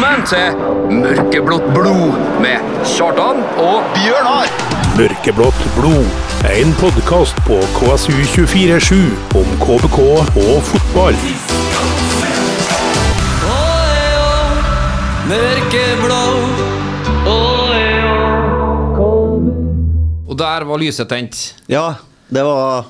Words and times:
Velkommen 0.00 0.22
til 0.24 0.94
Mørkeblått 0.96 1.66
blod 1.74 2.14
med 2.40 2.68
Kjartan 2.88 3.42
og 3.60 3.90
Bjørnar! 3.92 4.48
Mørkeblått 4.96 5.58
blod. 5.74 6.06
En 6.48 6.72
podkast 6.80 7.36
på 7.44 7.58
KSU247 7.74 8.96
om 9.36 9.50
KBK 9.60 9.98
og 10.00 10.64
fotball. 10.70 11.20
Og 20.24 20.40
der 20.46 20.68
var 20.72 20.84
lyset 20.86 21.12
tent. 21.12 21.44
Ja, 21.68 21.84
det 22.32 22.48
var 22.48 22.88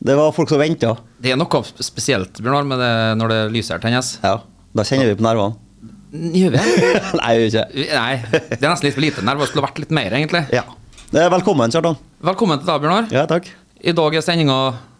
Det 0.00 0.16
var 0.16 0.32
folk 0.32 0.48
som 0.48 0.64
venta. 0.64 0.96
Det 1.20 1.36
er 1.36 1.44
noe 1.44 1.64
spesielt 1.84 2.40
Bjørnar, 2.40 2.64
med 2.64 2.80
det 2.80 2.92
når 3.20 3.36
det 3.36 3.46
lyset 3.60 3.76
her 3.76 3.88
tennes. 3.90 4.16
Ja, 4.24 4.38
da 4.72 4.88
kjenner 4.88 5.12
vi 5.12 5.20
på 5.20 5.28
nervene. 5.28 5.67
Gjør 6.12 6.52
vi 6.54 6.58
det? 6.58 7.00
Nei, 7.20 7.32
vi 7.36 7.48
gjør 7.52 7.72
ikke. 7.72 7.86
Nei, 7.92 8.12
det 8.32 8.62
er 8.62 8.70
nesten 8.70 8.88
litt 8.88 8.96
for 8.96 9.04
lite. 9.04 9.24
Det 9.24 9.48
skulle 9.50 9.66
vært 9.66 9.80
litt 9.82 9.94
mer, 9.98 10.14
egentlig. 10.16 10.44
Ja. 10.54 10.64
Er 11.12 11.30
velkommen, 11.32 11.72
Kjartan. 11.72 11.98
Velkommen 12.24 12.60
til 12.60 12.68
deg, 12.68 12.80
Bjørnar. 12.84 13.08
Ja, 13.12 13.24
takk. 13.28 13.48
I 13.80 13.94
dag 13.96 14.16
er 14.16 14.24
sendinga 14.24 14.58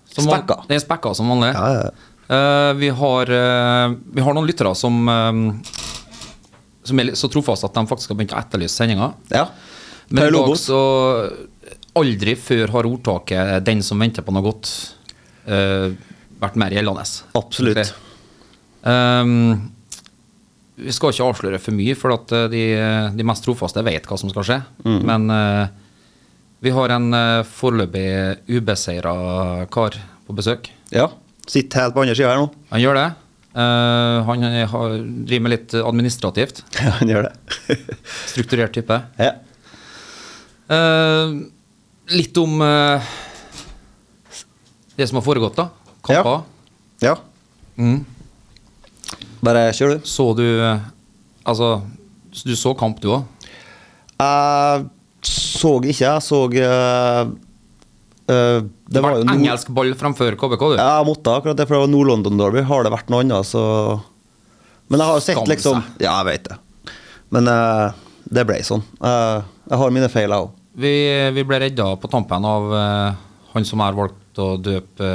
Spekka. 0.09 0.63
Den 0.69 0.79
er 0.79 0.83
spekka 0.83 1.13
som 1.17 1.29
vanlig. 1.31 1.51
Ja, 1.53 1.69
ja. 1.77 2.15
Uh, 2.29 2.71
vi, 2.77 2.89
har, 2.93 3.31
uh, 3.33 3.95
vi 4.13 4.25
har 4.25 4.37
noen 4.37 4.49
lyttere 4.49 4.75
som 4.77 4.97
eh, 5.09 5.39
Som 6.85 7.01
er 7.01 7.15
så 7.17 7.31
trofaste 7.33 7.65
at 7.71 7.77
de 7.79 7.89
faktisk 7.89 8.13
har 8.13 8.19
begynt 8.19 8.35
å 8.37 8.41
etterlyse 8.41 8.77
sendinga. 8.77 9.13
ja. 9.33 9.47
Men 10.09 10.31
i 10.31 10.33
dag 10.33 10.55
så 10.57 10.79
Aldri 11.99 12.33
før 12.41 12.71
har 12.73 12.87
ordtaket 12.89 13.65
'den 13.65 13.83
som 13.85 14.01
venter 14.01 14.25
på 14.25 14.33
noe 14.33 14.45
godt' 14.45 14.71
eh, 15.49 15.89
vært 16.41 16.57
mer 16.57 16.73
gjeldende. 16.73 17.05
Absolutt. 17.37 17.91
Um, 18.85 19.73
vi 20.79 20.95
skal 20.95 21.13
ikke 21.13 21.27
avsløre 21.27 21.61
for 21.63 21.77
mye, 21.77 21.97
for 21.99 22.15
at 22.15 22.35
eh, 22.37 22.49
de, 22.53 22.65
de 23.19 23.27
mest 23.27 23.45
trofaste 23.47 23.83
vet 23.87 24.07
hva 24.09 24.19
som 24.21 24.31
skal 24.33 24.47
skje. 24.47 24.59
Mm. 24.87 24.99
Men 25.09 25.31
uh, 25.33 25.95
vi 26.65 26.73
har 26.75 26.95
en 26.95 27.09
uh, 27.15 27.47
foreløpig 27.47 28.09
ubeseira 28.59 29.15
kar 29.75 29.99
på 30.27 30.37
besøk. 30.39 30.71
Ja. 30.95 31.09
Sitter 31.49 31.87
helt 31.87 31.97
på 31.97 32.05
andre 32.05 32.17
sida 32.19 32.35
her 32.35 32.43
nå. 32.43 32.51
Han 32.73 32.83
gjør 32.83 33.01
det. 33.01 33.09
Uh, 33.59 34.23
han 34.29 34.45
har, 34.71 34.97
driver 35.27 35.47
med 35.47 35.55
litt 35.57 35.77
administrativt. 35.81 36.63
Ja, 36.79 36.95
han 37.01 37.11
gjør 37.11 37.31
det. 37.31 37.79
Strukturert 38.33 38.77
type. 38.77 39.03
ja. 39.19 39.35
Uh, 40.69 41.49
litt 42.13 42.37
om 42.41 42.61
uh, 42.61 43.01
det 44.99 45.07
som 45.09 45.17
har 45.17 45.25
foregått, 45.25 45.57
da. 45.57 45.71
Kamper. 46.05 46.45
ja. 47.05 47.17
Mm. 47.81 48.03
Bare 49.45 49.69
kjør, 49.77 49.97
du. 49.99 50.07
Så 50.09 50.31
du 50.37 50.45
Altså, 51.49 51.83
du 52.45 52.55
så 52.59 52.75
kamp, 52.77 52.99
du 53.01 53.09
òg? 53.15 53.25
Jeg 54.19 54.89
så 55.25 55.75
ikke. 55.81 56.03
Jeg 56.05 56.25
så 56.27 56.43
Uh, 58.29 58.61
Det 58.93 59.01
var 59.01 59.15
jo 59.17 59.23
nord- 59.25 59.39
engelsk 59.39 59.71
ball 59.73 59.95
framfor 59.97 60.35
KBK, 60.37 60.61
du. 60.61 60.77
Ja, 60.77 60.99
jeg 61.01 61.07
måtte 61.09 61.33
akkurat 61.33 61.57
det, 61.57 61.65
for 61.67 61.79
det 61.79 61.81
var 61.81 61.89
Nord-London 61.89 62.37
Derby. 62.37 62.61
Har 62.61 62.85
det 62.85 62.93
vært 62.93 63.09
noe 63.09 63.23
annet, 63.25 63.47
så 63.49 64.03
Men 64.91 65.01
jeg 65.01 65.07
har 65.09 65.15
jo 65.17 65.21
sett 65.25 65.49
liksom. 65.49 65.81
Ja, 66.01 66.19
jeg 66.23 66.27
vet 66.29 66.45
det. 66.51 66.59
Men 67.33 67.49
uh, 67.49 67.93
det 68.29 68.45
ble 68.49 68.61
sånn. 68.65 68.85
Uh, 69.01 69.41
jeg 69.69 69.79
har 69.81 69.91
mine 69.97 70.11
feil, 70.13 70.29
jeg 70.29 70.45
òg. 70.45 70.51
Vi, 70.77 70.93
vi 71.33 71.43
ble 71.49 71.59
redda 71.65 71.89
på 71.97 72.09
tampen 72.13 72.45
av 72.45 72.69
han 73.55 73.65
som 73.65 73.81
har 73.81 73.97
valgt 73.97 74.39
å 74.39 74.53
døpe 74.63 75.09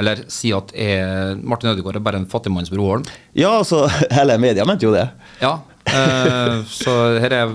Eller 0.00 0.22
si 0.32 0.52
at 0.56 0.72
er, 0.72 1.34
Martin 1.44 1.72
Ødegaard 1.74 1.98
er 2.00 2.04
bare 2.04 2.20
en 2.20 2.28
fattigmannsbror 2.30 2.94
Holm. 2.94 3.08
Ja, 3.36 3.52
altså, 3.58 3.84
hele 4.18 4.38
media 4.40 4.64
mente 4.68 4.88
jo 4.88 4.94
det. 4.96 5.06
Ja. 5.42 5.58
eh, 5.90 6.60
så 6.70 6.96
her 7.20 7.36
er 7.42 7.52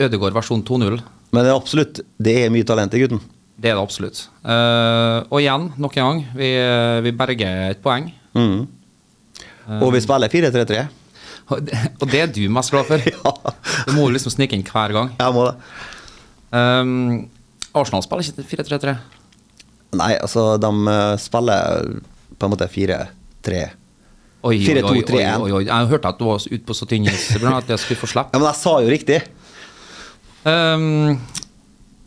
Ødegaard 0.00 0.36
versjon 0.36 0.64
2.0. 0.64 1.00
Men 1.30 1.44
det 1.44 1.52
er 1.52 1.58
absolutt, 1.58 2.00
det 2.18 2.36
er 2.40 2.54
mye 2.54 2.66
talent 2.66 2.96
i 2.96 3.02
gutten. 3.04 3.20
Det 3.60 3.68
er 3.70 3.76
det 3.76 3.84
absolutt. 3.84 4.24
Eh, 4.40 5.18
og 5.28 5.36
igjen, 5.42 5.68
nok 5.76 5.98
en 6.00 6.06
gang, 6.06 6.22
vi, 6.38 6.48
vi 7.04 7.12
berger 7.16 7.74
et 7.74 7.82
poeng. 7.84 8.08
Mm. 8.34 8.64
Og 9.80 9.92
vi 9.94 10.00
spiller 10.02 10.32
4-3-3. 10.32 10.86
Og 11.50 12.06
det, 12.06 12.20
er 12.20 12.30
du 12.30 12.44
mest 12.52 12.72
glad 12.72 12.88
for. 12.88 13.02
Ja. 13.10 13.54
Du 13.86 13.94
må 13.96 14.06
jo 14.08 14.14
liksom 14.14 14.32
snike 14.32 14.56
inn 14.56 14.64
hver 14.66 14.94
gang. 14.94 15.12
Jeg 15.18 15.34
må 15.36 15.46
det. 15.48 15.54
Um, 16.50 17.28
Arsenal 17.76 18.02
spiller 18.06 18.26
ikke 18.26 18.46
4-3-3. 18.64 18.94
Nei, 19.98 20.14
altså, 20.22 20.54
de 20.62 20.70
eh, 20.92 21.16
spiller 21.18 21.88
på 22.38 22.46
en 22.46 22.52
måte 22.54 22.68
4-3. 22.70 23.62
Oi, 24.40 24.54
oi, 24.56 24.60
oi, 24.62 25.02
4-2-3-1. 25.02 25.42
oi, 25.44 25.50
oi. 25.58 25.64
Jeg 25.66 25.90
hørte 25.90 26.12
at 26.14 26.20
du 26.20 26.24
var 26.30 26.40
ute 26.40 26.64
på 26.64 26.76
så 26.76 26.86
tynn 26.88 27.08
is 27.10 27.26
at 27.36 27.72
jeg 27.74 27.82
skulle 27.82 28.00
få 28.00 28.08
slippe. 28.08 28.32
Ja, 28.32 28.40
men 28.40 28.48
jeg 28.48 28.60
sa 28.62 28.76
jo 28.80 28.92
riktig. 28.92 29.18
Um, 30.48 31.18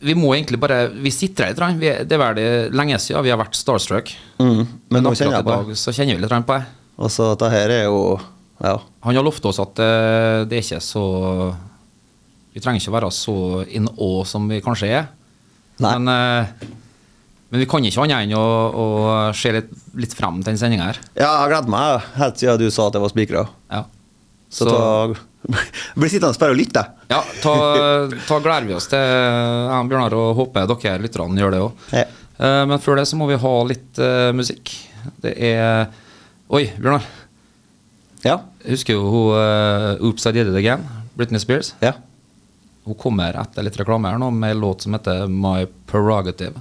vi 0.03 0.15
må 0.17 0.31
egentlig 0.33 0.57
bare 0.57 0.87
Vi 0.89 1.11
sitter 1.13 1.51
her 1.51 1.53
litt. 1.53 1.81
Vi, 1.83 1.91
det 2.09 2.15
er 2.17 2.21
vel 2.23 2.39
det 2.39 2.47
lenge 2.73 2.97
siden 2.99 3.21
vi 3.25 3.29
har 3.29 3.37
vært 3.39 3.59
starstruck. 3.59 4.09
Mm, 4.41 4.63
Men 4.89 5.05
nå 5.05 5.13
kjenner 5.13 5.37
jeg 5.37 5.47
på 5.47 5.57
det. 5.69 5.77
så 5.79 5.93
kjenner 5.93 6.17
vi 6.17 6.25
litt 6.25 6.47
på 6.47 6.57
det. 6.57 6.79
Og 6.97 7.13
så 7.13 7.29
dette 7.33 7.51
her 7.53 7.75
er 7.81 7.83
jo 7.85 7.99
Ja. 8.63 8.77
Han 9.03 9.15
har 9.17 9.25
lovt 9.25 9.45
oss 9.49 9.59
at 9.59 9.79
uh, 9.83 10.41
det 10.47 10.57
er 10.57 10.63
ikke 10.65 10.81
så 10.81 11.05
Vi 12.53 12.61
trenger 12.63 12.81
ikke 12.81 12.95
være 12.97 13.11
så 13.13 13.35
in 13.69 13.89
awe 13.93 14.25
som 14.29 14.49
vi 14.49 14.61
kanskje 14.61 14.89
er. 14.89 15.07
Nei. 15.81 15.93
Men, 15.97 16.09
eh, 16.13 16.67
men 17.53 17.61
vi 17.61 17.67
kan 17.69 17.85
ikke 17.85 18.01
annet 18.01 18.25
enn 18.25 18.31
å, 18.33 18.45
å 18.73 18.85
se 19.37 19.51
litt, 19.53 19.67
litt 20.01 20.15
frem 20.17 20.39
til 20.41 20.49
den 20.49 20.57
sendinga 20.57 20.87
her. 20.87 20.99
Ja, 21.13 21.27
jeg 21.27 21.41
har 21.43 21.51
gledet 21.51 21.69
meg 21.69 22.07
helt 22.17 22.39
siden 22.41 22.63
du 22.63 22.71
sa 22.73 22.87
at 22.89 22.97
jeg 22.97 23.03
var 23.03 23.11
spikra. 23.13 23.43
Ja. 23.69 23.83
Så, 24.49 24.65
ta 24.65 24.81
Blir 25.99 26.09
sittende 26.09 26.39
bare 26.41 26.55
og 26.55 26.57
lytte. 26.57 26.81
Ja, 27.11 27.19
ta, 27.43 27.53
ta 28.25 28.39
gleder 28.41 28.65
vi 28.65 28.73
oss 28.77 28.89
til 28.89 29.01
jeg 29.03 29.89
Bjørnar 29.91 30.15
og 30.17 30.31
håper 30.39 30.65
dere 30.71 31.03
lytterne 31.03 31.43
gjør 31.43 31.53
det 31.53 31.61
òg. 31.67 31.85
Ja. 31.93 32.05
Men 32.65 32.81
før 32.81 32.97
det 32.97 33.05
så 33.11 33.19
må 33.19 33.27
vi 33.29 33.37
ha 33.37 33.51
litt 33.69 34.01
uh, 34.01 34.31
musikk. 34.33 34.71
Det 35.21 35.35
er 35.51 35.91
Oi, 36.49 36.63
Bjørnar. 36.79 37.05
Ja. 38.23 38.39
Jeg 38.63 38.79
husker 38.79 38.97
jo 38.97 39.05
hun 39.11 39.37
uh, 39.37 40.07
Oops, 40.07 40.25
I 40.25 40.33
Did 40.39 40.49
It 40.49 40.57
Again. 40.63 40.87
Britney 41.13 41.43
Spears. 41.43 41.75
ja. 41.83 41.93
Hun 42.83 42.97
kommer 42.99 43.37
etter 43.39 43.63
litt 43.63 43.77
reklame 43.79 44.09
her 44.11 44.19
nå 44.19 44.27
med 44.35 44.57
en 44.57 44.63
låt 44.65 44.83
som 44.83 44.95
heter 44.97 45.29
My 45.31 45.67
Prerogative. 45.87 46.59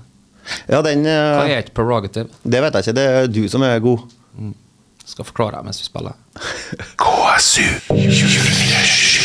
Ja, 0.71 0.83
den 0.85 1.07
eh, 1.07 1.37
Hva 1.39 1.47
er 1.47 1.59
et 1.63 1.73
prerogative? 1.77 2.29
Det 2.43 2.61
vet 2.65 2.75
jeg 2.75 2.81
ikke. 2.87 2.97
Det 2.99 3.07
er 3.09 3.27
du 3.31 3.49
som 3.51 3.63
er 3.67 3.79
god. 3.83 3.99
Skal 5.07 5.25
forklare 5.27 5.57
deg 5.59 5.65
mens 5.67 5.81
vi 5.83 5.87
spiller. 5.89 6.15
KSU247. 7.03 9.23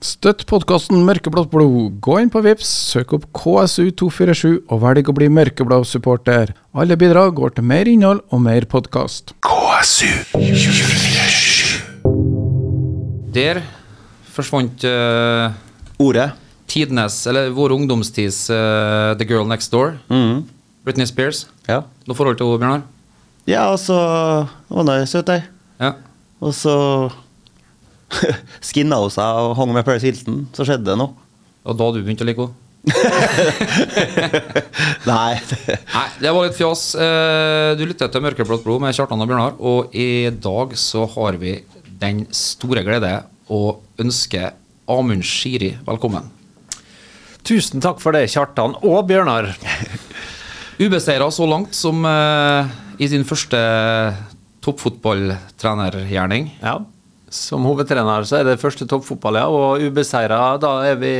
Støtt 0.00 0.46
podkasten 0.48 1.04
Mørkeblått 1.04 1.50
blod. 1.52 1.98
Gå 2.00 2.18
inn 2.22 2.30
på 2.32 2.40
Vips, 2.44 2.68
søk 2.94 3.12
opp 3.16 3.24
KSU247 3.36 4.56
og 4.72 4.78
velg 4.80 5.08
å 5.12 5.14
bli 5.16 5.28
mørkeblå 5.32 5.78
supporter. 5.88 6.46
Alle 6.72 6.96
bidrag 7.00 7.34
går 7.36 7.50
til 7.56 7.64
mer 7.68 7.86
innhold 7.88 8.20
og 8.32 8.40
mer 8.44 8.62
podkast. 8.70 9.24
KSU247. 9.44 11.68
Der 13.36 13.56
forsvant 14.32 14.84
uh... 14.88 15.52
Ordet. 16.00 16.30
Tidenes, 16.70 17.16
eller 17.30 17.50
vår 17.56 17.74
ungdomstids 17.74 18.44
uh, 18.52 19.12
The 19.18 19.26
Girl 19.28 19.46
Next 19.50 19.72
Door. 19.74 19.96
Mm. 20.10 20.44
Britney 20.86 21.08
Spears. 21.10 21.44
Ja. 21.68 21.82
Noe 22.08 22.16
forhold 22.16 22.38
til 22.40 22.46
henne, 22.48 22.60
Bjørnar? 22.62 22.86
Ja, 23.50 23.66
og 23.72 23.78
så 23.82 23.96
er 23.98 24.46
hun 24.70 24.92
søt, 25.10 25.28
ei. 25.34 25.40
Ja. 25.80 25.90
Og 26.40 26.54
så 26.56 26.74
skinna 28.70 29.00
hun 29.02 29.12
seg 29.12 29.42
og 29.44 29.56
hang 29.58 29.74
med 29.74 29.84
Paris 29.86 30.06
Hilton. 30.06 30.44
Så 30.56 30.66
skjedde 30.68 30.88
det 30.92 30.98
noe. 31.00 31.12
Og 31.66 31.76
da 31.76 31.90
du 31.92 32.00
begynte 32.00 32.24
å 32.24 32.28
like 32.30 32.46
henne? 32.46 32.56
Nei. 35.10 35.32
Nei, 35.96 36.06
det 36.22 36.30
var 36.32 36.46
litt 36.46 36.56
fjas. 36.56 36.84
Eh, 36.96 37.72
Du 37.76 37.82
lytter 37.84 38.08
til 38.12 38.22
Mørkeblått 38.24 38.64
blod 38.64 38.80
med 38.84 38.94
Kjartan 38.96 39.20
og 39.20 39.28
Bjørnar, 39.28 39.58
og 39.60 39.92
i 39.96 40.30
dag 40.32 40.72
så 40.80 41.04
har 41.16 41.36
vi 41.40 41.58
den 42.00 42.24
store 42.32 42.80
glede 42.86 43.12
å 43.52 43.60
ønske 44.00 44.52
Amund 44.90 45.22
Shiri 45.26 45.74
velkommen. 45.86 46.24
Tusen 47.46 47.82
takk 47.82 48.00
for 48.02 48.16
det, 48.16 48.26
Kjartan 48.32 48.76
og 48.84 49.06
Bjørnar. 49.08 49.50
Ubeseira 50.82 51.26
så 51.32 51.46
langt 51.48 51.74
som 51.76 52.04
uh, 52.06 52.68
i 53.00 53.08
sin 53.08 53.24
første 53.28 53.58
toppfotballtrenergjerning. 54.64 56.50
Ja, 56.62 56.78
Som 57.30 57.64
hovedtrener 57.68 58.24
så 58.26 58.40
er 58.40 58.48
det 58.48 58.60
første 58.60 58.86
toppfotball, 58.88 59.38
ja. 59.38 59.46
Og 59.48 59.84
ubeseira, 59.86 60.56
da 60.58 60.72
er 60.88 60.96
vi 60.98 61.12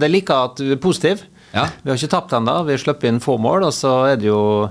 Det 0.00 0.06
er 0.06 0.12
like 0.12 0.32
at 0.32 0.56
du 0.56 0.72
er 0.72 0.80
positiv. 0.80 1.26
Ja. 1.52 1.66
Vi 1.82 1.90
har 1.90 1.98
ikke 1.98 2.14
tapt 2.14 2.32
ennå. 2.32 2.62
Vi 2.64 2.72
har 2.72 2.80
sluppet 2.80 3.10
inn 3.10 3.20
få 3.20 3.36
mål, 3.38 3.66
og 3.68 3.74
så 3.76 3.92
er 4.12 4.16
det 4.16 4.30
jo 4.30 4.70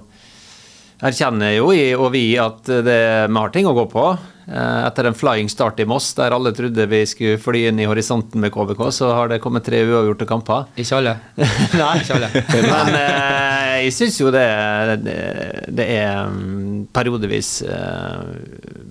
Erkjenner 1.02 1.56
jo 1.56 1.72
i 1.74 1.96
og 1.98 2.12
vi 2.14 2.38
at 2.38 2.62
det, 2.66 3.00
vi 3.26 3.40
har 3.40 3.50
ting 3.54 3.66
å 3.66 3.74
gå 3.74 3.88
på. 3.90 4.04
Eh, 4.52 4.86
Etter 4.88 5.08
en 5.08 5.16
flying 5.16 5.50
start 5.50 5.80
i 5.80 5.86
Moss, 5.88 6.10
der 6.18 6.34
alle 6.36 6.52
trodde 6.56 6.88
vi 6.92 7.02
skulle 7.08 7.40
fly 7.40 7.64
inn 7.70 7.80
i 7.80 7.88
horisonten 7.88 8.42
med 8.44 8.52
KBK, 8.52 8.84
så 8.92 9.14
har 9.16 9.32
det 9.32 9.40
kommet 9.44 9.64
tre 9.68 9.80
uavgjorte 9.88 10.28
kamper. 10.28 10.68
Ikke 10.82 11.00
alle. 11.00 11.16
Nei, 11.80 11.94
Ikke 12.02 12.18
alle. 12.18 12.32
Men 12.68 12.94
eh, 13.00 13.80
jeg 13.86 13.96
syns 13.96 14.20
jo 14.20 14.34
det, 14.34 14.46
det, 15.06 15.18
det 15.72 15.88
er 15.96 16.28
mm, 16.36 16.92
periodevis 16.94 17.62
eh, 17.64 18.22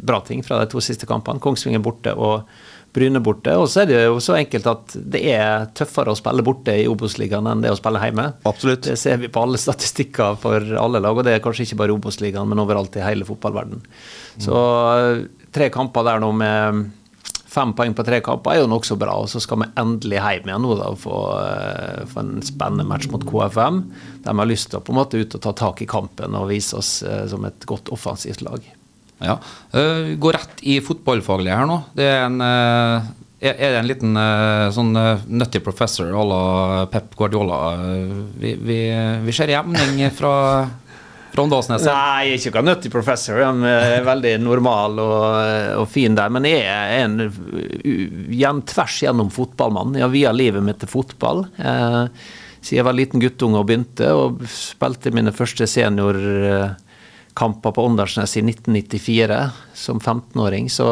bra 0.00 0.22
ting 0.24 0.40
fra 0.46 0.62
de 0.62 0.70
to 0.72 0.80
siste 0.84 1.08
kampene. 1.08 1.42
Kongsvinger 1.44 1.84
borte 1.84 2.16
og 2.16 2.48
Bryne 2.90 3.20
borte. 3.22 3.52
Og 3.54 3.68
så 3.70 3.84
er 3.84 3.90
det 3.90 3.98
jo 4.02 4.16
så 4.22 4.34
enkelt 4.40 4.66
at 4.66 4.94
det 5.14 5.20
er 5.30 5.68
tøffere 5.78 6.10
å 6.10 6.18
spille 6.18 6.42
borte 6.46 6.74
i 6.74 6.88
Obos-ligaen 6.90 7.46
enn 7.46 7.62
det 7.62 7.70
å 7.70 7.78
spille 7.78 8.00
hjemme. 8.02 8.24
Absolutt. 8.48 8.88
Det 8.88 8.96
ser 8.98 9.20
vi 9.22 9.30
på 9.30 9.44
alle 9.44 9.60
statistikker 9.66 10.40
for 10.40 10.72
alle 10.80 11.02
lag, 11.04 11.20
og 11.20 11.28
det 11.28 11.36
er 11.36 11.44
kanskje 11.44 11.68
ikke 11.68 11.82
bare 11.84 11.94
Obos-ligaen, 11.94 12.48
men 12.50 12.64
overalt 12.64 12.98
i 12.98 13.04
hele 13.04 13.28
fotballverden. 13.28 13.84
Så 14.40 14.56
tre 15.54 15.70
kamper 15.74 16.06
der 16.06 16.22
nå 16.22 16.30
med 16.36 16.88
fem 17.50 17.72
poeng 17.74 17.94
på 17.96 18.04
tre 18.06 18.20
kamper 18.24 18.54
er 18.54 18.62
jo 18.62 18.70
nokså 18.70 18.96
bra. 19.00 19.16
Og 19.22 19.30
så 19.32 19.42
skal 19.42 19.62
vi 19.62 19.70
endelig 19.80 20.20
hjem 20.20 20.50
igjen 20.50 20.64
nå 20.64 20.76
da, 20.78 20.90
og 20.92 21.00
få, 21.02 21.20
eh, 21.44 22.02
få 22.10 22.22
en 22.22 22.34
spennende 22.46 22.86
match 22.88 23.10
mot 23.12 23.24
KFM. 23.26 23.82
Der 24.24 24.36
vi 24.36 24.44
har 24.44 24.50
lyst 24.50 24.70
til 24.70 24.80
å 24.80 24.84
på 24.84 24.94
en 24.94 25.00
måte 25.00 25.20
ut 25.20 25.34
og 25.34 25.42
ta 25.42 25.52
tak 25.52 25.82
i 25.82 25.90
kampen 25.90 26.36
og 26.38 26.50
vise 26.52 26.76
oss 26.78 27.02
eh, 27.02 27.24
som 27.30 27.44
et 27.48 27.66
godt 27.66 27.90
offensivt 27.90 28.44
lag. 28.46 28.62
Ja. 29.20 29.34
Uh, 29.74 30.16
gå 30.16 30.30
rett 30.32 30.62
i 30.64 30.78
fotballfaglig 30.80 31.52
her 31.52 31.66
nå. 31.68 31.82
Det 31.92 32.06
er 32.08 32.22
en 32.24 32.40
er 32.40 33.56
det 33.56 33.78
en 33.78 33.88
liten 33.88 34.16
sånn 34.72 34.92
nutty 35.32 35.62
professor 35.64 36.12
à 36.12 36.24
la 36.28 36.40
Pep 36.92 37.14
Guardiola? 37.16 37.58
Vi, 38.36 38.52
vi, 38.60 38.76
vi 39.24 39.32
ser 39.32 39.48
jevning 39.48 40.02
fra, 40.12 40.32
fra 41.32 41.42
Åndalsnes. 41.44 41.84
Nei, 41.86 42.28
jeg 42.28 42.34
er 42.34 42.38
ikke 42.50 42.60
noen 42.60 42.70
nutty 42.72 42.88
professor. 42.92 43.34
Han 43.44 43.64
er 43.66 44.06
veldig 44.06 44.34
normal 44.42 44.98
og, 45.02 45.24
og 45.82 45.88
fin 45.90 46.14
der. 46.18 46.28
Men 46.34 46.42
jeg 46.48 46.60
er 46.66 47.04
en 47.04 47.12
igjen 47.84 48.62
tvers 48.68 48.96
gjennom 49.04 49.30
fotballmann. 49.34 49.96
Jeg 49.98 50.06
har 50.06 50.14
via 50.14 50.32
livet 50.34 50.62
mitt 50.66 50.80
til 50.82 50.90
fotball. 50.90 51.38
Eh, 51.58 52.04
siden 52.60 52.78
jeg 52.80 52.88
var 52.88 52.98
liten 52.98 53.22
guttunge 53.22 53.58
og 53.60 53.66
begynte, 53.70 54.06
og 54.12 54.26
spilte 54.52 55.14
mine 55.16 55.32
første 55.32 55.64
seniorkamper 55.70 57.70
på 57.76 57.84
Åndalsnes 57.88 58.32
i 58.36 58.42
1994 58.44 59.40
som 59.86 59.96
15-åring. 60.00 60.66
så 60.68 60.88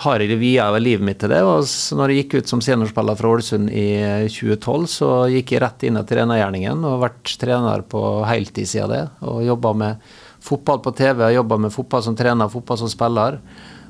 har 0.00 0.22
jeg 0.24 0.38
via 0.40 0.70
livet 0.80 1.04
mitt 1.04 1.20
til 1.20 1.32
det. 1.32 1.42
og 1.44 1.66
så 1.68 1.96
når 1.98 2.12
jeg 2.12 2.22
gikk 2.22 2.38
ut 2.40 2.52
som 2.52 2.62
seniorspiller 2.64 3.18
fra 3.18 3.32
Ålesund 3.34 3.68
i 3.68 3.86
2012, 4.32 4.86
så 4.88 5.10
gikk 5.32 5.52
jeg 5.52 5.62
rett 5.64 5.84
inn 5.86 6.00
i 6.00 6.04
trenergjerningen 6.08 6.86
og 6.88 7.02
vært 7.04 7.34
trener 7.40 7.84
på 7.84 8.02
heltid 8.28 8.70
siden 8.70 8.94
det. 8.94 9.02
Og 9.28 9.44
jobba 9.44 9.74
med 9.84 10.08
fotball 10.42 10.80
på 10.82 10.94
TV, 10.96 11.28
jobba 11.36 11.60
med 11.66 11.74
fotball 11.74 12.02
som 12.08 12.16
trener, 12.18 12.50
fotball 12.52 12.80
som 12.80 12.90
spiller. 12.90 13.38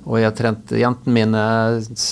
Og 0.03 0.19
jeg 0.19 0.27
har 0.27 0.35
trent 0.35 0.73
jentene 0.75 1.15
mine 1.15 1.43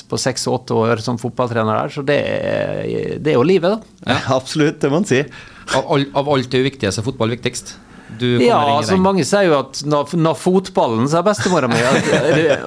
på 0.07 0.19
seks 0.23 0.47
og 0.47 0.61
åtte 0.61 0.79
år 0.79 1.03
som 1.03 1.19
fotballtrener 1.19 1.75
der, 1.75 1.91
så 1.91 2.05
det 2.07 2.19
er, 2.23 3.17
det 3.19 3.33
er 3.33 3.41
jo 3.41 3.47
livet, 3.47 3.75
da. 3.75 4.19
Absolutt, 4.39 4.79
det 4.79 4.93
må 4.93 5.01
man 5.01 5.09
si. 5.11 5.25
Av, 5.75 5.91
av 5.91 6.31
alt 6.31 6.51
det 6.53 6.63
uviktige 6.63 6.95
så 6.95 7.03
er 7.03 7.11
fotball 7.11 7.35
viktigst. 7.35 7.75
Du 8.21 8.27
kommer 8.29 8.45
Ja, 8.47 8.59
ingen 8.61 8.77
altså 8.83 8.97
vei? 8.97 9.03
mange 9.07 9.25
sier 9.27 9.47
jo 9.49 9.55
at 9.59 9.81
når, 9.89 10.15
når 10.21 10.37
fotballen, 10.37 11.09
sa 11.09 11.23
bestemora 11.25 11.71
mi, 11.71 11.79
det 11.81 12.59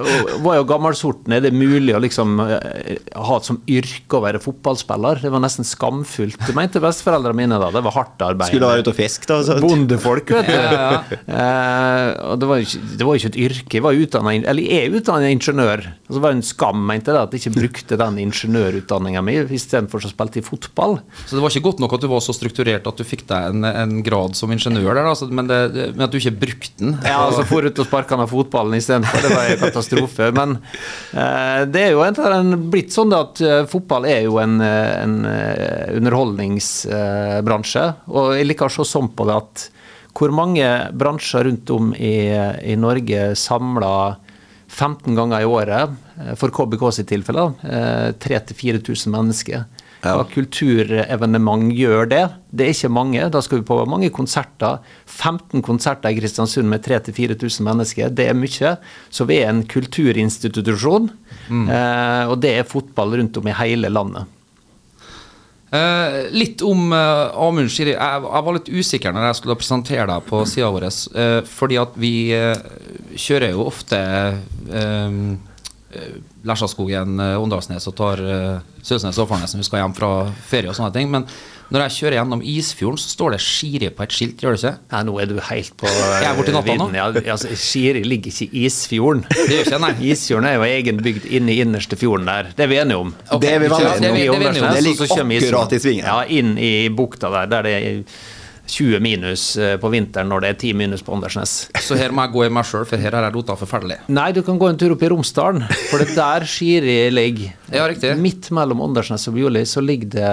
var 0.43 0.57
jo 0.57 0.65
gammelsorten. 0.69 1.35
Er 1.37 1.43
det 1.45 1.53
mulig 1.55 1.93
å 1.95 2.01
liksom 2.01 2.39
eh, 2.43 2.97
ha 3.13 3.37
som 3.45 3.59
yrke 3.69 4.17
å 4.17 4.23
være 4.25 4.41
fotballspiller? 4.43 5.21
Det 5.23 5.31
var 5.33 5.43
nesten 5.43 5.67
skamfullt. 5.67 6.39
Det 6.47 6.55
mente 6.57 6.81
besteforeldrene 6.83 7.37
mine 7.43 7.59
da. 7.61 7.69
Det 7.73 7.83
var 7.85 7.95
hardt 7.99 8.25
arbeid. 8.25 8.49
Skulle 8.51 8.71
være 8.73 8.85
ute 8.85 8.93
og 8.93 8.97
fiske, 8.97 9.29
da. 9.29 9.39
Så. 9.45 9.59
Bondefolk, 9.63 10.33
vet 10.33 10.49
du. 10.49 11.17
Eh, 11.33 12.09
og 12.31 12.39
det 12.41 12.49
var, 12.49 12.59
jo 12.61 12.67
ikke, 12.67 12.81
det 12.99 13.07
var 13.07 13.19
ikke 13.19 13.31
et 13.33 13.39
yrke. 13.47 13.77
Jeg 13.77 13.85
var 13.85 13.97
utdannet, 13.99 14.47
eller 14.49 14.65
jeg 14.67 14.87
er 14.89 14.97
utdannet 14.99 15.33
ingeniør. 15.35 15.85
Og 16.09 16.15
så 16.17 16.23
var 16.23 16.33
det 16.33 16.39
en 16.39 16.45
skam, 16.47 16.81
mente 16.89 17.11
jeg, 17.11 17.17
da, 17.17 17.23
at 17.27 17.33
jeg 17.37 17.43
ikke 17.43 17.55
brukte 17.61 17.99
den 17.99 18.19
ingeniørutdanninga 18.25 19.23
mi 19.25 19.37
istedenfor 19.57 20.03
å 20.03 20.11
spille 20.11 20.39
i 20.39 20.45
fotball. 20.45 20.97
Så 21.27 21.37
det 21.37 21.43
var 21.43 21.53
ikke 21.53 21.67
godt 21.69 21.81
nok 21.83 21.95
at 21.97 22.03
du 22.05 22.09
var 22.11 22.23
så 22.23 22.35
strukturert 22.35 22.87
at 22.89 22.99
du 22.99 23.05
fikk 23.07 23.25
deg 23.29 23.49
en, 23.53 23.67
en 23.67 23.95
grad 24.05 24.37
som 24.39 24.51
ingeniør 24.53 24.95
der, 24.97 25.07
da, 25.09 25.29
men, 25.29 25.42
det, 25.49 25.59
det- 25.73 25.87
men 25.95 26.05
at 26.05 26.11
du 26.13 26.17
ikke 26.19 26.33
brukte 26.41 26.73
den. 26.79 26.93
Ja, 27.05 27.19
altså 27.27 27.43
for 27.49 27.65
ut 27.67 27.79
og 27.79 27.87
sparka 27.87 28.15
av 28.19 28.29
fotballen 28.31 28.77
istedenfor. 28.77 29.21
Det 29.25 29.31
var 29.35 29.49
en 29.51 29.61
katastrofe. 29.63 30.29
Men 30.37 30.55
eh, 31.13 31.61
det 31.71 31.81
er 31.87 31.91
jo 31.95 32.03
en, 32.05 32.19
en, 32.39 32.69
blitt 32.73 32.93
sånn 32.95 33.13
at 33.17 33.41
eh, 33.43 33.63
fotball 33.71 34.05
er 34.09 34.21
jo 34.27 34.39
en, 34.43 34.57
eh, 34.63 35.03
en 35.03 35.17
underholdningsbransje. 36.53 37.85
og 38.13 38.33
jeg 38.37 38.47
liker 38.49 38.69
å 38.69 38.73
se 38.73 38.85
sånn 38.87 39.09
på 39.15 39.27
det 39.29 39.37
at 39.39 39.67
hvor 40.13 40.29
mange 40.35 40.67
bransjer 40.93 41.47
rundt 41.47 41.69
om 41.73 41.93
i, 41.97 42.29
i 42.69 42.75
Norge 42.77 43.31
samla 43.39 43.93
15 44.73 45.15
ganger 45.17 45.41
i 45.41 45.47
året, 45.49 45.89
for 46.37 46.49
KBK 46.53 46.83
sitt 46.93 47.09
tilfelle, 47.09 47.47
eh, 47.65 48.11
3000-4000 48.21 49.09
mennesker. 49.13 49.63
Ja. 50.03 50.17
Hva 50.19 50.25
kulturevenement 50.27 51.71
gjør 51.77 52.09
det? 52.11 52.23
Det 52.51 52.65
er 52.65 52.73
ikke 52.75 52.91
mange. 52.91 53.29
Da 53.31 53.39
skal 53.43 53.61
vi 53.61 53.67
på 53.69 53.77
mange 53.87 54.09
konserter. 54.11 54.81
15 55.07 55.63
konserter 55.63 56.11
i 56.11 56.17
Kristiansund 56.19 56.67
med 56.67 56.83
3000-4000 56.83 57.63
mennesker. 57.69 58.11
Det 58.11 58.27
er 58.27 58.35
mye. 58.35 58.75
Så 59.13 59.27
vi 59.29 59.39
er 59.39 59.53
en 59.53 59.63
kulturinstitusjon. 59.63 61.07
Eh, 61.47 62.23
og 62.27 62.35
det 62.43 62.57
er 62.59 62.67
fotball 62.67 63.15
rundt 63.21 63.39
om 63.39 63.47
i 63.47 63.55
hele 63.55 63.91
landet. 63.91 64.27
Eh, 65.73 66.17
litt 66.35 66.61
om 66.61 66.91
eh, 66.93 67.39
Amund 67.47 67.71
Shiri. 67.73 67.95
Jeg, 67.95 68.25
jeg 68.27 68.45
var 68.45 68.57
litt 68.59 68.69
usikker 68.69 69.15
når 69.15 69.29
jeg 69.29 69.39
skulle 69.39 69.57
presentere 69.57 70.05
deg 70.11 70.27
på 70.27 70.43
sida 70.49 70.69
vår. 70.69 70.85
eh, 70.91 71.39
fordi 71.49 71.79
at 71.81 71.95
vi 71.97 72.13
eh, 72.35 72.59
kjører 73.15 73.55
jo 73.55 73.65
ofte 73.69 73.97
uh, 74.73 75.17
Lesjaskogen, 76.47 77.19
eh, 77.19 77.39
Åndalsnes 77.41 77.87
og 77.89 77.95
tar 77.97 78.21
uh, 78.21 78.61
Sølsnes 78.83 79.19
og 79.21 79.29
Farnes 79.29 79.53
når 79.55 79.63
vi 79.63 79.67
skal 79.69 79.83
hjem 79.83 79.95
fra 79.97 80.09
ferie 80.49 80.71
og 80.71 80.77
sånne 80.77 80.93
ting. 80.95 81.11
Men 81.13 81.27
når 81.73 81.85
jeg 81.85 81.95
kjører 81.97 82.17
gjennom 82.19 82.41
Isfjorden, 82.45 82.99
så 83.01 83.09
står 83.13 83.33
det 83.33 83.39
Skiri 83.41 83.89
på 83.95 84.03
et 84.05 84.13
skilt, 84.13 84.43
gjør 84.43 84.53
det 84.57 84.59
ikke? 84.61 84.73
Ja, 84.91 84.99
nå 85.07 85.15
er 85.23 85.29
du 85.31 85.37
helt 85.47 85.73
på 85.79 85.89
Jeg 86.23 86.27
er 86.29 86.35
borti 86.37 86.53
natta 86.53 86.75
nå. 86.77 86.89
vidden. 86.91 86.99
Ja, 86.99 87.07
altså, 87.37 87.53
Skiri 87.57 88.03
ligger 88.05 88.33
ikke 88.33 88.49
i 88.49 88.65
Isfjorden. 88.67 89.23
Det 89.31 89.47
gjør 89.47 89.65
ikke, 89.69 89.81
nei. 89.85 89.93
Isfjorden 90.11 90.49
er 90.51 90.59
jo 90.59 90.67
egen 90.67 91.01
bygd 91.07 91.29
inne 91.39 91.55
i 91.55 91.57
innerste 91.63 91.99
fjorden 91.99 92.29
der. 92.29 92.51
Det 92.57 92.67
er 92.67 92.71
vi 92.73 92.79
enige 92.83 93.01
om. 93.05 93.15
Okay. 93.25 93.41
Det 93.47 93.53
er 93.55 93.63
vi 93.63 93.71
veldig 93.71 93.87
ja, 93.87 93.95
det 93.95 94.13
vi- 94.13 94.27
enige 94.27 94.35
om. 94.35 94.45
det 94.45 94.77
er 94.77 94.87
ligger 94.89 95.17
akkurat 95.17 95.75
i 95.79 95.83
svingen. 95.87 96.05
Ja, 96.05 96.19
inn 96.27 96.55
i 96.59 96.73
bukta 96.93 97.33
der, 97.33 97.49
der 97.55 97.69
det 97.69 97.75
er 97.79 98.21
20 98.65 98.99
minus 99.03 99.57
eh, 99.59 99.75
på 99.79 99.89
vinteren 99.91 100.29
når 100.31 100.43
det 100.43 100.51
er 100.53 100.59
10 100.59 100.77
minus 100.79 101.03
på 101.03 101.13
Åndalsnes. 101.15 101.55
Så 101.83 101.97
her 101.99 102.13
må 102.15 102.23
jeg 102.25 102.33
gå 102.35 102.45
i 102.45 102.51
meg 102.53 102.67
sjøl, 102.67 102.85
for 102.87 103.01
her 103.01 103.17
har 103.17 103.27
jeg 103.27 103.35
rota 103.35 103.57
forferdelig. 103.59 103.99
Nei, 104.13 104.29
du 104.35 104.39
kan 104.45 104.59
gå 104.59 104.69
en 104.71 104.79
tur 104.79 104.95
opp 104.95 105.03
i 105.03 105.09
Romsdalen, 105.11 105.65
for 105.89 105.99
det 105.99 106.13
er 106.13 106.19
der 106.19 106.47
Skiri 106.49 106.99
ligger. 107.13 107.57
Ja, 107.73 107.87
riktig. 107.89 108.13
Midt 108.21 108.51
mellom 108.53 108.83
Åndalsnes 108.85 109.25
og 109.31 109.35
Bjorli 109.35 109.63
så 109.67 109.81
ligger 109.83 110.09
det 110.13 110.31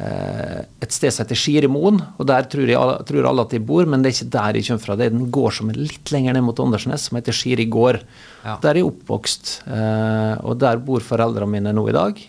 eh, 0.00 0.60
et 0.82 0.94
sted 0.94 1.12
som 1.12 1.22
heter 1.22 1.38
Skirimoen, 1.38 2.00
og 2.16 2.28
der 2.28 2.48
tror, 2.50 2.66
jeg, 2.70 3.08
tror 3.10 3.28
alle 3.30 3.44
at 3.46 3.52
de 3.54 3.60
bor, 3.70 3.86
men 3.86 4.02
det 4.02 4.10
er 4.10 4.16
ikke 4.16 4.34
der 4.38 4.58
jeg 4.58 4.68
kommer 4.70 4.86
fra. 4.86 4.96
Det 4.98 5.06
er 5.06 5.14
en 5.14 5.28
gård 5.36 5.58
som 5.58 5.70
er 5.70 5.78
litt 5.78 6.14
lenger 6.14 6.34
ned 6.34 6.46
mot 6.48 6.62
Åndalsnes, 6.64 7.10
som 7.10 7.20
heter 7.20 7.36
Skiri 7.36 7.68
gård. 7.70 8.00
Ja. 8.42 8.56
Der 8.64 8.72
er 8.72 8.80
jeg 8.82 8.88
oppvokst, 8.88 9.58
eh, 9.68 10.32
og 10.42 10.58
der 10.64 10.80
bor 10.82 11.04
foreldrene 11.04 11.52
mine 11.58 11.76
nå 11.76 11.86
i 11.92 11.96
dag. 11.96 12.24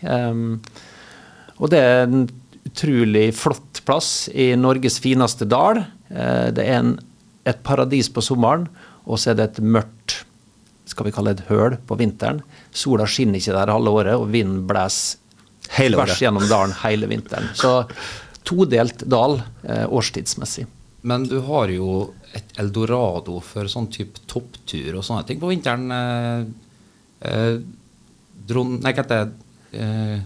Og 1.58 1.72
det 1.74 1.80
er 1.82 2.06
utrolig 2.78 3.34
flott 3.36 3.82
plass 3.86 4.30
i 4.34 4.56
Norges 4.56 5.00
fineste 5.02 5.46
dal. 5.50 5.84
Eh, 6.10 6.52
Det 6.54 6.64
er 6.64 6.80
en, 6.80 7.00
et 7.46 7.64
paradis 7.64 8.10
på 8.10 8.22
sommeren, 8.22 8.68
og 9.06 9.18
så 9.18 9.32
er 9.32 9.36
det 9.40 9.44
et 9.52 9.64
mørkt 9.64 10.24
skal 10.88 11.06
vi 11.06 11.12
kalle 11.12 11.34
det 11.36 11.44
et 11.44 11.50
høl 11.52 11.76
på 11.84 11.98
vinteren. 12.00 12.42
Sola 12.72 13.04
skinner 13.06 13.42
ikke 13.42 13.52
der 13.52 13.72
halve 13.74 13.92
året, 13.92 14.16
og 14.16 14.30
vinden 14.32 14.62
blåser 14.68 15.20
Hele 15.76 15.98
tvers 15.98 16.22
gjennom 16.22 16.46
dalen 16.48 16.72
hele 16.80 17.10
vinteren. 17.12 17.50
Så 17.52 17.82
todelt 18.48 19.02
dal 19.04 19.42
eh, 19.68 19.84
årstidsmessig. 19.84 20.64
Men 21.04 21.26
du 21.28 21.42
har 21.44 21.68
jo 21.68 22.14
et 22.32 22.54
eldorado 22.62 23.42
for 23.44 23.68
sånn 23.68 23.90
type 23.92 24.24
topptur 24.32 24.96
og 24.96 25.04
sånne 25.04 25.26
ting 25.28 25.42
på 25.42 25.50
vinteren. 25.52 25.92
Eh, 25.92 26.46
eh, 27.28 27.60
dron, 28.48 28.78
nei, 28.80 28.94
hva 28.96 29.04
heter 29.04 29.28
det 29.28 29.84
eh, 29.84 30.24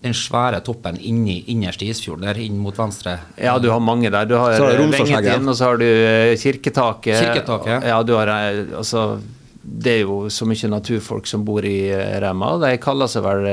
Den 0.00 0.14
svære 0.16 0.62
toppen 0.64 0.96
inni 0.96 1.42
innerst 1.52 1.82
i 1.84 1.90
Isfjorden, 1.92 2.24
der 2.24 2.38
inn 2.40 2.56
mot 2.62 2.76
venstre. 2.78 3.18
Ja, 3.36 3.58
du 3.60 3.68
har 3.68 3.82
mange 3.84 4.08
der. 4.08 4.24
Du 4.24 4.38
har 4.38 4.54
har 4.56 4.78
eh, 4.80 5.36
og 5.44 5.56
så 5.56 5.64
har 5.64 5.76
du 5.76 5.84
eh, 5.84 6.36
Kirketaket. 6.40 7.18
Kirketaket. 7.20 7.84
Ja, 7.90 8.00
du 8.02 8.14
har 8.16 8.32
eh, 8.32 8.64
altså 8.78 9.20
det 9.60 9.92
er 9.92 10.00
jo 10.06 10.30
så 10.32 10.46
mye 10.48 10.70
naturfolk 10.72 11.28
som 11.28 11.44
bor 11.44 11.66
i 11.68 11.92
Rema. 12.22 12.54
De 12.62 12.72
kaller 12.80 13.10
seg 13.12 13.22
vel 13.26 13.44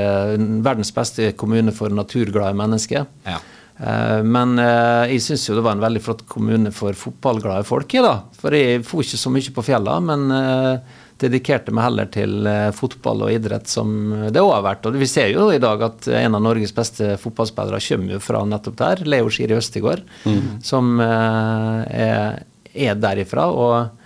verdens 0.64 0.90
beste 0.96 1.34
kommune 1.36 1.74
for 1.76 1.92
naturglade 1.92 2.56
mennesker. 2.56 3.04
Ja. 3.28 3.36
Eh, 3.78 4.22
Men 4.26 4.58
eh, 4.58 5.14
jeg 5.14 5.24
syns 5.24 5.48
jo 5.48 5.58
det 5.58 5.64
var 5.66 5.76
en 5.76 5.84
veldig 5.84 6.02
flott 6.04 6.24
kommune 6.30 6.72
for 6.74 6.96
fotballglade 6.98 7.66
folk. 7.68 7.94
i, 7.94 8.02
da. 8.04 8.16
For 8.38 8.54
jeg 8.56 8.84
for 8.86 9.04
ikke 9.04 9.20
så 9.20 9.32
mye 9.34 9.54
på 9.54 9.64
fjella, 9.66 9.98
men 10.04 10.26
eh, 10.34 10.96
dedikerte 11.18 11.74
meg 11.74 11.88
heller 11.88 12.10
til 12.14 12.46
fotball 12.78 13.24
og 13.26 13.32
idrett, 13.34 13.66
som 13.66 13.88
det 14.30 14.38
òg 14.38 14.52
har 14.54 14.62
vært. 14.68 14.86
Og 14.86 14.98
vi 15.00 15.08
ser 15.10 15.32
jo 15.32 15.48
i 15.50 15.58
dag 15.58 15.82
at 15.82 16.06
en 16.14 16.36
av 16.38 16.44
Norges 16.44 16.70
beste 16.76 17.16
fotballspillere 17.18 17.80
kommer 17.88 18.14
jo 18.14 18.20
fra 18.22 18.44
nettopp 18.46 18.76
der. 18.78 19.02
Leo 19.02 19.26
Skiri 19.34 19.56
Østigård, 19.58 20.04
som 20.62 20.92
eh, 21.02 21.80
er, 22.06 22.44
er 22.70 23.00
derifra. 23.02 23.48
og 23.50 23.97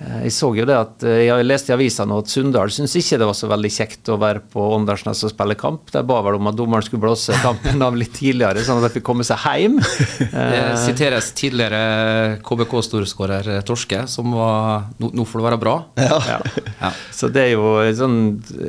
Jeg 0.00 0.32
så 0.32 0.48
jo 0.56 0.64
det 0.64 0.72
at 0.80 1.02
eh, 1.04 1.26
jeg 1.26 1.44
leste 1.44 1.72
i 1.72 1.74
avisa 1.74 2.06
nå 2.08 2.22
at 2.22 2.30
Sunndal 2.32 2.70
syntes 2.72 2.94
ikke 2.96 3.18
det 3.20 3.26
var 3.28 3.36
så 3.36 3.50
veldig 3.50 3.70
kjekt 3.74 4.08
å 4.08 4.16
være 4.20 4.40
på 4.48 4.62
Åndalsnes 4.78 5.20
og 5.28 5.32
spille 5.34 5.56
kamp. 5.60 5.90
De 5.92 6.00
ba 6.08 6.22
vel 6.24 6.38
om 6.38 6.48
at 6.48 6.56
dommeren 6.56 6.86
skulle 6.86 7.02
blåse 7.04 7.36
kampen 7.42 7.84
av 7.84 7.98
litt 8.00 8.14
tidligere, 8.16 8.62
sånn 8.64 8.80
at 8.80 8.86
de 8.88 8.94
fikk 8.96 9.04
komme 9.10 9.26
seg 9.28 9.42
hjem. 9.44 9.76
Det 10.30 10.38
Eh, 10.40 10.70
siteres 10.86 11.28
tidligere 11.36 12.38
KBK-storskårer 12.46 13.50
Torske, 13.68 14.06
som 14.08 14.32
var 14.36 14.86
Nå, 15.02 15.10
nå 15.16 15.24
får 15.28 15.40
det 15.42 15.46
være 15.50 15.60
bra. 15.66 15.76
ja. 16.00 16.40
Ja. 16.80 16.90
Så 17.12 17.28
det 17.28 17.42
er 17.50 17.52
jo 17.58 17.74
et 17.84 17.98
sånn, 17.98 18.16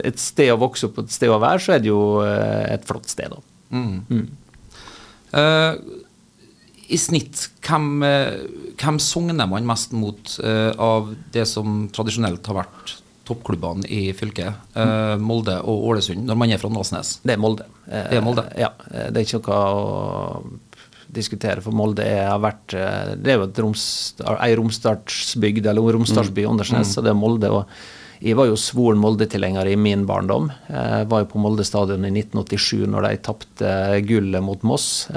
et 0.03 0.19
sted 0.19 0.51
å 0.51 0.59
vokse 0.59 0.89
opp 0.89 0.99
og 0.99 1.07
et 1.07 1.15
sted 1.15 1.31
å 1.31 1.39
være, 1.39 1.63
så 1.63 1.77
er 1.77 1.83
det 1.85 1.91
jo 1.93 2.01
eh, 2.25 2.73
et 2.75 2.83
flott 2.89 3.07
sted, 3.07 3.31
da. 3.31 3.39
Eh, 5.31 5.75
I 6.91 6.97
snitt, 6.99 7.45
hvem, 7.63 8.03
eh, 8.03 8.41
hvem 8.81 8.97
sogner 8.99 9.47
man 9.47 9.67
mest 9.67 9.93
mot 9.95 10.33
uh, 10.43 10.71
av 10.75 11.13
det 11.31 11.45
som 11.47 11.85
tradisjonelt 11.93 12.47
har 12.51 12.57
vært 12.61 12.97
toppklubbene 13.27 13.87
i 13.87 14.09
fylket? 14.17 14.73
Uh, 14.75 15.15
Molde 15.21 15.55
og 15.61 15.85
Ålesund, 15.93 16.25
når 16.27 16.39
man 16.41 16.51
er 16.51 16.59
fra 16.59 16.71
Åndalsnes? 16.71 17.19
Det 17.23 17.37
er 17.37 17.39
Molde. 17.39 17.69
Det 17.87 18.19
er 18.19 18.25
Molde? 18.25 18.43
Ja. 18.59 18.73
Det 18.91 19.21
er 19.21 19.23
ikke 19.23 19.39
noe 19.45 19.61
å 19.61 20.43
diskutere, 21.11 21.63
for 21.63 21.75
Molde 21.75 22.03
er, 22.07 22.25
har 22.29 22.39
vært 22.39 22.71
Det 22.71 23.33
er 23.33 23.39
jo 23.39 23.47
et 23.47 23.57
romstar, 23.63 24.37
ei 24.43 24.53
romstartsbygd, 24.59 25.71
eller 25.71 25.97
romstartsby, 25.97 26.45
Åndalsnes, 26.47 26.95
så 26.95 27.03
det 27.03 27.11
er 27.13 27.19
Molde. 27.19 27.51
og 27.51 28.21
jeg 28.21 28.37
var 28.37 28.51
jo 28.51 28.59
svoren 28.59 28.99
Molde-tilhenger 29.01 29.65
i 29.71 29.79
min 29.79 30.03
barndom. 30.05 30.51
Jeg 30.69 31.07
var 31.09 31.23
jo 31.23 31.31
på 31.31 31.39
Molde 31.41 31.65
stadion 31.65 32.05
i 32.05 32.11
1987 32.13 32.83
når 32.91 33.07
de 33.07 33.23
tapte 33.25 33.71
gullet 34.05 34.45
mot 34.45 34.61
Moss. 34.67 35.07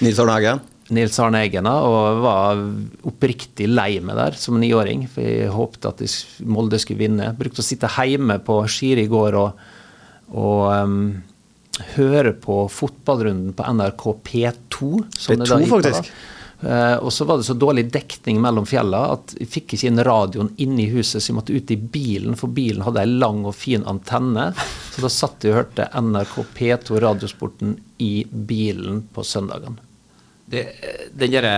Nils 0.00 0.22
Arne 0.22 0.38
Eggen. 0.38 0.64
Nils 0.94 1.18
Arne 1.18 1.40
Eggen 1.42 1.66
og 1.66 2.20
var 2.22 2.60
oppriktig 3.08 3.66
lei 3.70 3.96
meg 4.04 4.18
der 4.18 4.36
som 4.38 4.60
niåring. 4.62 5.06
For 5.10 5.26
jeg 5.26 5.50
håpte 5.54 5.90
at 5.90 6.04
Molde 6.46 6.78
skulle 6.82 7.02
vinne. 7.02 7.32
Brukte 7.38 7.64
å 7.64 7.66
sitte 7.66 7.90
hjemme 7.90 8.38
på 8.46 8.60
Skiri 8.70 9.06
i 9.06 9.10
går 9.10 9.38
og, 9.40 9.66
og 10.36 10.62
um, 10.70 11.00
høre 11.96 12.36
på 12.38 12.62
fotballrunden 12.70 13.56
på 13.56 13.66
NRK 13.74 14.06
P2. 14.30 14.94
som 15.18 15.42
det 15.42 15.50
da 15.50 15.58
P2 15.58 15.60
det 15.60 15.72
faktisk. 15.74 16.16
Uh, 16.56 16.96
og 17.04 17.10
så 17.12 17.26
var 17.28 17.36
det 17.36 17.44
så 17.44 17.52
dårlig 17.58 17.82
dekning 17.92 18.38
mellom 18.40 18.64
fjella 18.64 19.02
at 19.12 19.34
jeg 19.36 19.50
fikk 19.52 19.74
ikke 19.76 19.90
inn 19.90 20.00
radioen 20.06 20.48
inne 20.62 20.86
i 20.86 20.88
huset, 20.94 21.20
så 21.20 21.28
jeg 21.28 21.36
måtte 21.36 21.52
ut 21.52 21.72
i 21.74 21.76
bilen, 21.76 22.38
for 22.38 22.48
bilen 22.48 22.80
hadde 22.86 23.02
ei 23.02 23.10
lang 23.10 23.42
og 23.44 23.52
fin 23.58 23.84
antenne. 23.84 24.48
Så 24.94 25.04
da 25.04 25.10
satt 25.12 25.44
jeg 25.44 25.52
og 25.52 25.60
hørte 25.60 25.90
NRK 25.92 26.38
P2 26.56 27.02
Radiosporten 27.04 27.76
i 28.00 28.14
bilen 28.24 29.02
på 29.12 29.26
søndagene. 29.26 29.85
Det, 30.52 30.66
den 31.18 31.32
derre 31.34 31.54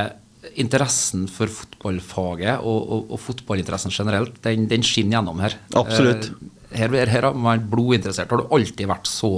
interessen 0.59 1.27
for 1.31 1.51
fotballfaget 1.51 2.61
og, 2.63 2.79
og, 2.95 3.09
og 3.15 3.21
fotballinteressen 3.21 3.93
generelt, 3.93 4.39
den, 4.45 4.69
den 4.71 4.85
skinner 4.87 5.19
gjennom 5.19 5.41
her. 5.45 5.59
Absolutt. 5.77 6.31
Eh, 6.33 6.55
Her, 6.69 6.93
her, 6.93 7.09
her 7.09 7.25
har 7.25 7.33
man 7.33 7.55
vært 7.59 7.71
blodinteressert. 7.73 8.29
Har 8.29 8.43
du 8.43 8.51
alltid 8.53 8.89
vært 8.91 9.07
så, 9.09 9.31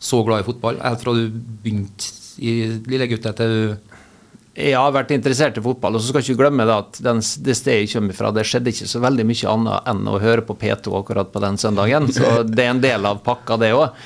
så 0.00 0.22
glad 0.24 0.40
i 0.40 0.46
fotball? 0.46 0.78
Helt 0.80 1.02
fra 1.04 1.12
du 1.12 1.26
begynte 1.60 2.08
i 2.40 2.54
lille 2.88 3.04
gutt 3.10 3.26
til 3.36 3.52
du 3.52 3.90
Jeg 4.56 4.72
har 4.80 4.92
vært 4.96 5.12
interessert 5.12 5.58
i 5.60 5.64
fotball, 5.64 5.94
og 5.98 6.00
så 6.02 6.08
skal 6.10 6.24
ikke 6.24 6.38
glemme 6.40 6.64
at 6.72 6.96
den, 7.04 7.20
det 7.44 7.54
stedet 7.58 7.82
jeg 7.84 7.92
kommer 7.92 8.16
fra, 8.16 8.30
det 8.32 8.46
skjedde 8.48 8.72
ikke 8.72 8.88
så 8.90 9.00
veldig 9.04 9.26
mye 9.28 9.52
annet 9.52 9.90
enn 9.92 10.08
å 10.10 10.16
høre 10.24 10.42
på 10.48 10.56
P2 10.58 10.96
akkurat 11.02 11.30
på 11.32 11.42
den 11.44 11.60
søndagen. 11.60 12.08
Så 12.16 12.32
det 12.48 12.64
er 12.64 12.72
en 12.74 12.82
del 12.82 13.06
av 13.12 13.20
pakka, 13.28 13.60
det 13.60 13.70
òg. 13.76 14.00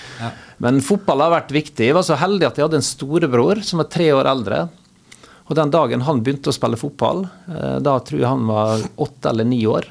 Men 0.66 0.82
fotball 0.84 1.22
har 1.24 1.32
vært 1.38 1.54
viktig. 1.54 1.88
Jeg 1.88 1.96
var 1.96 2.04
så 2.06 2.18
heldig 2.20 2.46
at 2.50 2.58
jeg 2.58 2.66
hadde 2.68 2.78
en 2.82 2.86
storebror 2.90 3.62
som 3.66 3.80
var 3.82 3.88
tre 3.90 4.10
år 4.18 4.28
eldre. 4.34 4.64
Og 5.44 5.56
den 5.58 5.72
dagen 5.74 6.04
han 6.06 6.22
begynte 6.24 6.48
å 6.48 6.56
spille 6.56 6.78
fotball, 6.80 7.26
eh, 7.52 7.78
da 7.84 7.98
tror 8.00 8.20
jeg 8.20 8.30
han 8.30 8.46
var 8.48 8.84
åtte 8.96 9.28
eller 9.28 9.44
ni 9.44 9.60
år, 9.68 9.84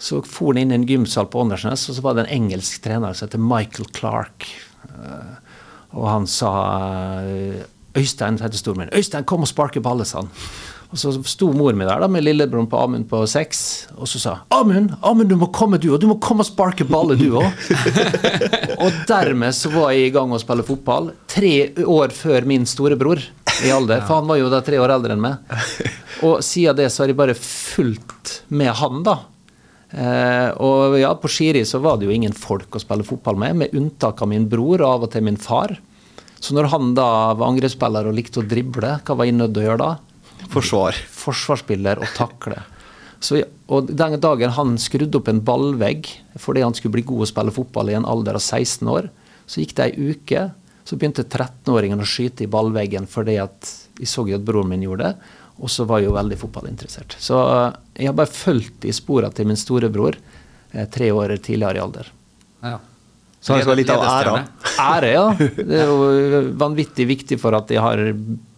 så 0.00 0.22
for 0.24 0.54
han 0.54 0.62
inn 0.64 0.72
i 0.72 0.78
en 0.80 0.88
gymsal 0.88 1.28
på 1.30 1.42
Åndalsnes, 1.44 1.88
og 1.90 1.94
så 1.98 2.02
var 2.02 2.16
det 2.16 2.24
en 2.24 2.34
engelsk 2.42 2.82
trener 2.82 3.14
som 3.14 3.28
heter 3.28 3.42
Michael 3.44 3.90
Clark. 3.94 4.48
Eh, 4.88 5.36
Og 5.90 6.06
han 6.06 6.26
sa 6.30 6.50
eh, 7.26 7.62
Øystein 7.98 8.38
heter 8.38 8.58
storen 8.58 8.78
min. 8.84 8.90
'Øystein, 8.94 9.24
kom 9.26 9.42
og 9.42 9.48
sparke 9.50 9.82
ballet, 9.82 10.06
sa 10.06 10.20
han. 10.22 10.28
Og 10.90 10.98
så 10.98 11.10
sto 11.26 11.52
mor 11.54 11.74
mi 11.78 11.84
der 11.86 12.00
da, 12.02 12.08
med 12.10 12.24
lillebroren 12.24 12.66
på 12.70 12.78
Amund 12.78 13.06
på 13.10 13.20
seks, 13.30 13.86
og 13.96 14.06
så 14.10 14.18
sa 14.22 14.32
'Amund, 14.50 14.94
Amund, 15.02 15.28
du 15.30 15.36
må 15.36 15.50
komme, 15.52 15.78
du 15.78 15.90
òg. 15.90 16.00
Du 16.00 16.06
må 16.06 16.20
komme 16.22 16.42
og 16.42 16.46
sparke 16.46 16.86
ballet 16.86 17.18
du 17.18 17.30
òg'. 17.38 17.50
og 18.82 18.92
dermed 19.10 19.54
så 19.54 19.70
var 19.70 19.90
jeg 19.94 20.06
i 20.06 20.14
gang 20.14 20.30
å 20.30 20.38
spille 20.38 20.66
fotball. 20.66 21.12
Tre 21.30 21.72
år 21.86 22.14
før 22.14 22.46
min 22.46 22.66
storebror 22.66 23.18
i 23.66 23.72
alder, 23.74 24.04
for 24.06 24.20
han 24.20 24.30
var 24.30 24.40
jo 24.40 24.48
da 24.52 24.62
tre 24.64 24.78
år 24.80 24.94
eldre 24.96 25.16
enn 25.16 25.24
meg. 25.24 25.52
Og 26.26 26.40
siden 26.44 26.78
det 26.78 26.88
så 26.92 27.04
har 27.04 27.12
jeg 27.12 27.18
bare 27.18 27.36
fulgt 27.38 28.40
med 28.48 28.72
han, 28.80 29.04
da. 29.06 29.18
Eh, 29.90 30.48
og 30.62 30.94
ja, 31.00 31.08
på 31.18 31.26
Skiri 31.26 31.64
så 31.66 31.80
var 31.82 31.96
det 31.98 32.06
jo 32.06 32.14
ingen 32.14 32.34
folk 32.36 32.76
å 32.76 32.82
spille 32.82 33.02
fotball 33.02 33.38
med, 33.42 33.56
med 33.58 33.72
unntak 33.74 34.20
av 34.22 34.28
min 34.30 34.44
bror 34.46 34.84
og 34.84 34.86
av 34.86 35.06
og 35.06 35.14
til 35.14 35.24
min 35.26 35.38
far. 35.40 35.74
Så 36.40 36.54
når 36.56 36.70
han 36.72 36.92
da 36.96 37.08
var 37.34 37.50
angrepsspiller 37.50 38.06
og 38.08 38.14
likte 38.16 38.40
å 38.40 38.46
drible, 38.46 38.94
hva 39.04 39.16
var 39.16 39.28
jeg 39.28 39.36
nødt 39.36 39.56
til 39.56 39.64
å 39.64 39.66
gjøre 39.66 39.82
da? 39.82 39.90
Forsvar. 40.50 41.00
Forsvarsspiller 41.14 42.00
og 42.00 42.14
takle. 42.16 42.60
Så, 43.20 43.42
og 43.68 43.90
den 43.92 44.16
dagen 44.22 44.54
han 44.56 44.78
skrudde 44.80 45.18
opp 45.20 45.28
en 45.28 45.42
ballvegg 45.44 46.08
fordi 46.40 46.62
han 46.64 46.76
skulle 46.76 46.96
bli 46.96 47.04
god 47.10 47.26
å 47.26 47.28
spille 47.28 47.52
fotball 47.52 47.92
i 47.92 47.98
en 47.98 48.08
alder 48.08 48.38
av 48.38 48.44
16 48.44 48.88
år, 48.88 49.10
så 49.44 49.60
gikk 49.60 49.74
det 49.76 49.90
ei 49.90 50.14
uke. 50.14 50.46
Så 50.90 50.98
begynte 50.98 51.22
13-åringen 51.22 52.02
å 52.02 52.08
skyte 52.08 52.42
i 52.42 52.50
ballveggen 52.50 53.06
fordi 53.06 53.36
at 53.38 53.68
jeg 54.00 54.10
så 54.10 54.24
at 54.34 54.42
broren 54.42 54.72
min 54.72 54.82
gjorde 54.82 55.06
det. 55.12 55.36
Og 55.60 55.70
så 55.70 55.84
var 55.86 56.00
jeg 56.00 56.08
jo 56.08 56.16
veldig 56.16 56.38
fotballinteressert. 56.40 57.14
Så 57.20 57.38
eh, 57.38 57.74
jeg 58.00 58.10
har 58.10 58.16
bare 58.18 58.32
fulgt 58.32 58.86
i 58.88 58.94
sporene 58.96 59.30
til 59.36 59.46
min 59.46 59.60
storebror 59.60 60.16
eh, 60.16 60.86
tre 60.90 61.12
år 61.14 61.36
tidligere 61.38 61.78
i 61.78 61.84
alder. 61.84 62.14
ja. 62.64 62.78
Så 63.40 63.54
han 63.54 63.62
skal 63.62 63.72
ha 63.72 63.76
litt 63.78 63.90
av 63.92 64.02
æra. 64.04 64.32
Ære, 64.84 65.10
ja. 65.14 65.26
Det 65.56 65.78
er 65.80 65.88
jo 65.88 66.40
vanvittig 66.60 67.06
viktig 67.08 67.38
for 67.40 67.56
at 67.56 67.70
jeg 67.72 67.80
har 67.80 68.02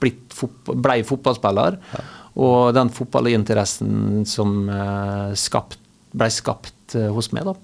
blitt 0.03 0.35
fotball, 0.35 0.81
blei 0.83 0.97
fotballspiller. 1.07 1.77
Og 2.43 2.73
den 2.75 2.91
fotballinteressen 2.91 4.25
som 4.27 4.65
eh, 4.73 5.37
skapt, 5.39 5.79
blei 6.17 6.31
skapt 6.35 6.97
eh, 6.99 7.13
hos 7.15 7.31
meg, 7.37 7.47
da. 7.47 7.55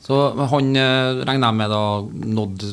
Så 0.00 0.22
han 0.54 0.70
eh, 0.72 1.20
regner 1.28 1.50
jeg 1.50 1.58
med 1.58 1.74
da 1.74 1.82
nådd 2.38 2.64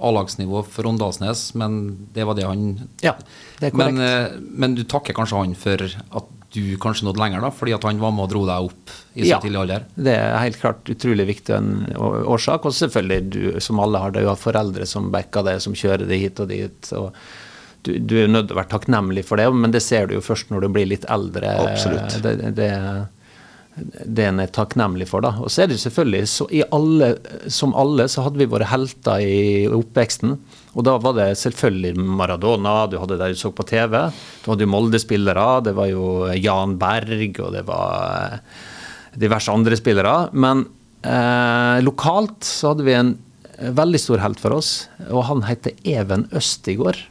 A-lagsnivå 0.00 0.62
for 0.68 0.86
Åndalsnes, 0.90 1.54
men 1.54 2.08
det 2.12 2.24
var 2.28 2.34
det 2.38 2.44
han 2.46 2.88
Ja, 3.02 3.14
det 3.60 3.68
er 3.68 3.70
korrekt. 3.70 3.94
Men, 3.96 4.00
eh, 4.00 4.40
men 4.40 4.74
du 4.74 4.84
takker 4.84 5.16
kanskje 5.16 5.38
han 5.44 5.54
for 5.58 5.86
at 5.86 6.32
du 6.56 6.76
kanskje 6.80 7.04
nådde 7.04 7.20
lenger, 7.20 7.40
da, 7.44 7.50
fordi 7.52 7.74
at 7.74 7.82
han 7.84 7.98
var 8.00 8.12
med 8.16 8.24
og 8.24 8.30
dro 8.32 8.44
deg 8.48 8.68
opp 8.70 8.92
i 9.16 9.24
så 9.24 9.28
Ja. 9.34 9.40
tidlig 9.40 9.58
alder? 9.60 9.84
Det 9.96 10.14
er 10.14 10.38
helt 10.38 10.60
klart 10.60 10.84
utrolig 10.88 11.26
viktig 11.26 11.54
en 11.56 11.72
årsak. 11.96 12.64
Og 12.64 12.72
selvfølgelig, 12.72 13.30
du, 13.30 13.60
som 13.60 13.80
alle 13.80 13.98
har, 13.98 14.10
det 14.14 14.22
du 14.24 14.28
har 14.30 14.36
foreldre 14.40 14.86
som 14.86 15.10
backer 15.12 15.42
det, 15.44 15.60
som 15.62 15.74
kjører 15.74 16.06
det 16.08 16.18
hit 16.20 16.40
og 16.40 16.48
dit. 16.48 16.92
og 16.92 17.12
du, 17.82 17.98
du 17.98 18.16
er 18.24 18.28
nødt 18.28 18.48
til 18.48 18.56
å 18.56 18.60
være 18.62 18.72
takknemlig 18.72 19.24
for 19.24 19.36
det, 19.36 19.46
men 19.54 19.70
det 19.70 19.82
ser 19.82 20.06
du 20.08 20.14
jo 20.16 20.20
først 20.24 20.50
når 20.50 20.60
du 20.64 20.68
blir 20.74 20.88
litt 20.90 21.04
eldre. 21.12 21.52
Absolutt. 21.70 22.16
Det, 22.22 22.54
det, 22.56 22.70
det 23.76 24.24
en 24.24 24.40
er 24.40 24.52
takknemlig 24.52 25.08
for, 25.10 25.24
da. 25.24 25.34
Og 25.42 25.52
så 25.52 25.64
er 25.64 25.68
det 25.68 25.76
selvfølgelig, 25.82 26.28
så 26.32 26.46
i 26.54 26.62
alle, 26.72 27.10
som 27.52 27.74
alle, 27.76 28.06
så 28.08 28.24
hadde 28.24 28.40
vi 28.40 28.48
våre 28.48 28.68
helter 28.70 29.20
i 29.20 29.66
oppveksten. 29.68 30.32
Og 30.76 30.86
da 30.86 30.96
var 31.00 31.16
det 31.18 31.28
selvfølgelig 31.40 31.92
Maradona, 32.00 32.78
du 32.88 32.96
hadde 33.00 33.18
det 33.20 33.34
du 33.34 33.40
så 33.40 33.52
på 33.52 33.66
TV. 33.68 33.98
Du 34.44 34.50
hadde 34.52 34.64
jo 34.64 34.72
Molde-spillere, 34.72 35.46
det 35.68 35.76
var 35.76 35.90
jo 35.92 36.08
Jan 36.40 36.78
Berg, 36.80 37.36
og 37.44 37.52
det 37.52 37.66
var 37.68 38.40
eh, 38.40 38.64
diverse 39.20 39.52
andre 39.52 39.76
spillere. 39.76 40.16
Men 40.32 40.64
eh, 41.04 41.84
lokalt 41.84 42.48
så 42.48 42.72
hadde 42.72 42.88
vi 42.88 42.96
en 42.96 43.14
eh, 43.58 43.72
veldig 43.76 44.00
stor 44.00 44.24
helt 44.24 44.40
for 44.40 44.56
oss, 44.56 44.74
og 45.10 45.26
han 45.28 45.44
heter 45.48 45.76
Even 45.84 46.30
Østigård. 46.36 47.04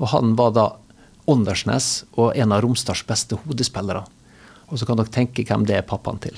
Og 0.00 0.10
han 0.10 0.34
var 0.38 0.56
da 0.58 0.70
Åndalsnes 1.30 2.00
og 2.18 2.34
en 2.34 2.56
av 2.56 2.64
Romsdals 2.64 3.06
beste 3.06 3.38
hodespillere. 3.44 4.08
Og 4.70 4.78
så 4.78 4.86
kan 4.86 4.98
dere 5.00 5.12
tenke 5.12 5.44
hvem 5.46 5.66
det 5.68 5.80
er 5.80 5.86
pappaen 5.86 6.20
til. 6.22 6.36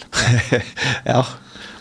ja. 1.12 1.20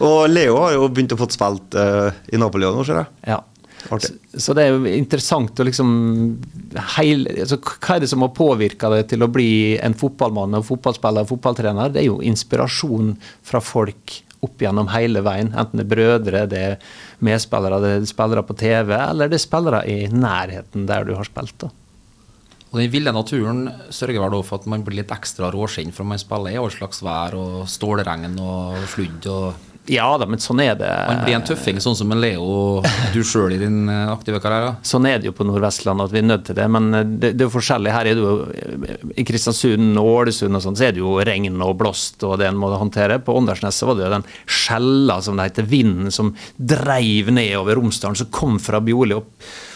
Og 0.03 0.25
Leo 0.31 0.58
har 0.63 0.75
jo 0.75 0.89
begynt 0.91 1.15
å 1.15 1.20
få 1.20 1.29
spilt 1.31 1.77
uh, 1.77 2.12
i 2.31 2.39
Napoli 2.41 2.67
nå, 2.67 2.84
ser 2.88 3.03
jeg. 3.03 3.12
Ja. 3.31 3.39
Så, 3.81 4.12
så 4.38 4.53
det 4.53 4.63
er 4.63 4.75
jo 4.75 4.89
interessant 4.93 5.58
å 5.58 5.65
liksom 5.65 5.91
heil, 6.98 7.24
altså, 7.31 7.58
Hva 7.58 7.96
er 7.96 8.03
det 8.03 8.12
som 8.12 8.22
har 8.22 8.34
påvirka 8.38 8.91
deg 8.93 9.08
til 9.10 9.25
å 9.25 9.29
bli 9.31 9.79
en 9.81 9.96
fotballmann 9.98 10.60
og 10.60 10.67
fotballspiller 10.67 11.25
og 11.25 11.31
fotballtrener? 11.31 11.93
Det 11.93 12.03
er 12.03 12.10
jo 12.12 12.20
inspirasjon 12.25 13.15
fra 13.48 13.63
folk 13.63 14.20
opp 14.46 14.62
gjennom 14.62 14.89
hele 14.93 15.22
veien. 15.25 15.51
Enten 15.53 15.81
det 15.81 15.86
er 15.86 15.91
brødre, 15.96 16.46
det 16.50 16.62
er 16.62 16.79
medspillere, 17.25 17.81
det 17.84 17.91
er 17.98 18.08
spillere 18.10 18.46
på 18.46 18.58
TV, 18.58 18.96
eller 18.98 19.29
det 19.29 19.38
er 19.38 19.46
spillere 19.46 19.84
i 19.89 20.00
nærheten 20.13 20.88
der 20.89 21.05
du 21.08 21.15
har 21.17 21.29
spilt. 21.29 21.58
da. 21.62 21.70
Og 22.72 22.80
den 22.80 22.92
ville 22.92 23.12
naturen 23.12 23.66
sørger 23.92 24.24
vel 24.24 24.38
for 24.48 24.62
at 24.62 24.70
man 24.72 24.86
blir 24.88 25.01
litt 25.01 25.12
ekstra 25.12 25.51
råskinn, 25.51 25.92
for 25.92 26.08
man 26.08 26.22
spiller 26.22 26.54
i 26.54 26.62
all 26.62 26.72
slags 26.72 27.04
vær 27.04 27.36
og 27.36 27.68
stålregn 27.70 28.40
og 28.40 28.80
sludd 28.94 29.28
og 29.32 29.68
Ja 29.92 30.06
da, 30.22 30.28
men 30.30 30.40
sånn 30.40 30.62
er 30.62 30.75
det. 30.78 30.88
Man 31.10 31.24
blir 31.25 31.36
en 31.36 31.44
tøffing, 31.44 31.80
sånn 31.82 31.96
som 31.98 32.12
en 32.13 32.20
Leo, 32.22 32.84
du 33.16 33.24
sjøl 33.25 33.56
i 33.56 33.60
din 33.60 33.90
eh, 33.90 34.12
aktive 34.13 34.38
karriere. 34.40 34.75
Sånn 34.86 35.08
er 35.10 35.18
det 35.20 35.28
jo 35.28 35.34
på 35.36 35.48
Nordvestlandet 35.48 36.06
at 36.06 36.13
vi 36.13 36.22
er 36.22 36.28
nødt 36.28 36.46
til 36.48 36.58
det. 36.60 36.68
Men 36.72 36.94
eh, 36.94 37.08
det, 37.10 37.32
det 37.34 37.44
er 37.44 37.50
jo 37.50 37.56
forskjellig. 37.56 37.92
Her 37.92 38.10
er 38.12 38.20
det 38.20 38.22
jo 38.22 38.36
eh, 38.54 38.94
I 39.18 39.25
Kristiansund 39.25 39.98
og 39.98 40.12
Ålesund 40.12 40.60
og 40.60 40.63
sånn, 40.63 40.78
så 40.78 40.86
er 40.86 40.94
det 40.94 41.01
jo 41.01 41.16
regn 41.25 41.58
og 41.66 41.74
blåst 41.82 42.24
og 42.30 42.38
det 42.40 42.51
en 42.51 42.62
må 42.62 42.70
håndtere. 42.72 43.18
På 43.25 43.36
Åndalsnes 43.42 43.82
var 43.90 43.98
det 43.98 44.06
jo 44.06 44.13
den 44.13 44.28
skjella, 44.46 45.18
som 45.25 45.42
det 45.42 45.50
heter, 45.50 45.68
vinden 45.74 46.13
som 46.13 46.30
dreiv 46.56 47.34
nedover 47.34 47.82
Romsdalen, 47.82 48.22
som 48.22 48.32
kom 48.32 48.62
fra 48.62 48.80
Bjorli 48.86 49.18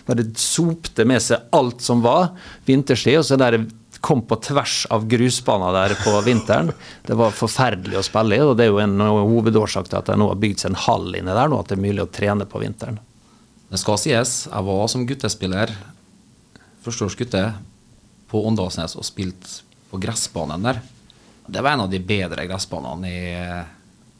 og 0.06 0.20
det 0.20 0.28
sopte 0.38 1.06
med 1.08 1.24
seg 1.24 1.50
alt 1.56 1.82
som 1.82 2.04
var 2.06 2.36
vinterstid. 2.68 3.18
og 3.20 3.26
så 3.26 3.38
der 3.42 3.58
kom 4.06 4.22
på 4.22 4.38
tvers 4.38 4.86
av 4.94 5.08
grusbaner 5.10 5.74
der 5.74 5.96
på 5.98 6.14
vinteren. 6.22 6.70
Det 7.08 7.16
var 7.18 7.34
forferdelig 7.34 7.98
å 7.98 8.06
spille 8.06 8.38
i, 8.38 8.44
og 8.44 8.54
det 8.58 8.68
er 8.68 8.74
jo 8.74 8.82
en 8.84 9.02
hovedårsak 9.02 9.90
til 9.90 9.98
at 9.98 10.12
det 10.12 10.18
nå 10.22 10.28
har 10.30 10.42
bygd 10.42 10.62
seg 10.62 10.74
en 10.74 10.82
hall 10.86 11.08
inne 11.18 11.34
der, 11.34 11.50
nå 11.50 11.58
at 11.58 11.72
det 11.72 11.80
er 11.80 11.86
mulig 11.88 12.04
å 12.04 12.12
trene 12.14 12.46
på 12.50 12.62
vinteren. 12.62 13.00
Det 13.72 13.82
skal 13.82 13.98
sies, 13.98 14.36
jeg 14.46 14.68
var 14.68 14.84
som 14.94 15.08
guttespiller, 15.10 15.74
førsteårsgutte, 16.86 17.48
på 18.30 18.42
Åndalsnes 18.50 18.96
og 18.98 19.06
spilte 19.06 19.64
på 19.90 20.00
gressbanen 20.02 20.66
der. 20.66 20.80
Det 21.46 21.62
var 21.62 21.76
en 21.76 21.86
av 21.86 21.92
de 21.92 22.00
bedre 22.02 22.46
gressbanene 22.50 23.10
i, 23.10 23.34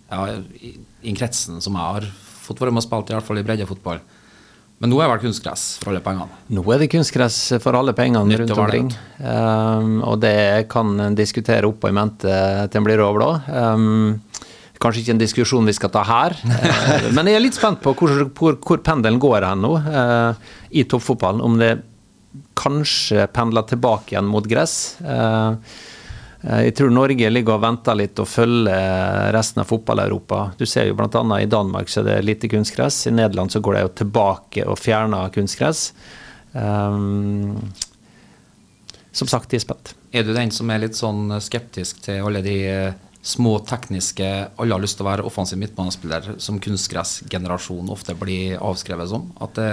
ja, 0.10 0.20
i, 0.62 0.76
i 1.06 1.14
kretsen 1.18 1.62
som 1.62 1.78
jeg 1.78 1.98
har 1.98 2.10
fått 2.46 2.62
være 2.62 2.74
med 2.74 2.84
og 2.84 2.86
spilt, 2.86 3.10
i 3.10 3.18
hvert 3.18 3.26
fall 3.26 3.42
i 3.42 3.46
breddefotball. 3.46 4.02
Men 4.84 4.92
nå 4.92 4.98
er 5.00 5.08
det 5.08 5.14
vel 5.14 5.22
kunstgress 5.30 5.64
for 5.80 5.94
alle 5.94 6.04
pengene? 6.04 6.42
Nå 6.52 6.64
er 6.74 6.82
det 6.84 6.90
kunstgress 6.92 7.38
for 7.64 7.78
alle 7.80 7.94
pengene 7.96 8.40
rundt 8.42 8.52
omkring. 8.58 8.90
Um, 9.22 10.02
og 10.04 10.20
det 10.26 10.68
kan 10.72 10.92
en 11.00 11.16
diskutere 11.16 11.70
opp 11.70 11.86
og 11.86 11.94
i 11.94 11.96
mente 11.96 12.36
til 12.68 12.82
en 12.82 12.88
blir 12.88 13.04
over 13.06 13.24
da. 13.24 13.64
Um, 13.72 14.20
kanskje 14.84 15.06
ikke 15.06 15.16
en 15.16 15.24
diskusjon 15.24 15.72
vi 15.72 15.78
skal 15.78 15.94
ta 15.96 16.04
her. 16.04 16.36
Uh, 16.44 17.08
men 17.16 17.32
jeg 17.32 17.40
er 17.40 17.46
litt 17.46 17.56
spent 17.58 17.80
på 17.86 17.96
hvor, 17.96 18.14
hvor, 18.36 18.60
hvor 18.60 18.84
pendelen 18.84 19.22
går 19.24 19.48
hen 19.48 19.64
nå 19.64 19.74
uh, 19.80 20.56
i 20.76 20.84
toppfotballen. 20.84 21.44
Om 21.46 21.60
det 21.64 21.74
kanskje 22.60 23.30
pendler 23.32 23.64
tilbake 23.70 24.12
igjen 24.12 24.28
mot 24.28 24.48
gress. 24.50 24.98
Uh, 25.00 25.56
jeg 26.46 26.76
tror 26.78 26.92
Norge 26.94 27.30
ligger 27.32 27.56
og 27.56 27.64
venter 27.64 27.98
litt 27.98 28.20
og 28.22 28.28
følger 28.30 29.32
resten 29.34 29.64
av 29.64 29.70
fotball-Europa. 29.70 30.52
Du 30.60 30.66
ser 30.70 30.86
jo 30.86 30.98
bl.a. 30.98 31.24
i 31.42 31.50
Danmark 31.50 31.90
så 31.90 32.04
er 32.04 32.12
det 32.12 32.28
lite 32.28 32.50
kunstgress. 32.52 33.08
I 33.10 33.16
Nederland 33.16 33.54
så 33.54 33.62
går 33.66 33.78
det 33.78 33.82
jo 33.82 33.94
tilbake 34.04 34.66
og 34.70 34.78
fjerner 34.78 35.34
kunstgress. 35.34 35.88
Um, 36.54 37.58
som 39.16 39.30
sagt, 39.32 39.50
de 39.50 39.58
er 39.58 39.64
spent. 39.64 39.96
Er 40.14 40.28
du 40.28 40.36
den 40.36 40.54
som 40.54 40.70
er 40.70 40.84
litt 40.84 40.98
sånn 40.98 41.34
skeptisk 41.42 42.04
til 42.06 42.22
alle 42.28 42.44
de 42.46 42.56
eh, 42.70 42.98
små 43.26 43.58
tekniske 43.66 44.28
Alle 44.62 44.76
har 44.76 44.84
lyst 44.84 45.00
til 45.00 45.06
å 45.06 45.10
være 45.10 45.26
offensiv 45.26 45.58
midtbanespiller, 45.60 46.36
som 46.38 46.60
kunstgressgenerasjonen 46.62 47.90
ofte 47.96 48.14
blir 48.20 48.60
avskrevet 48.60 49.10
som? 49.10 49.32
At 49.42 49.58
det, 49.58 49.72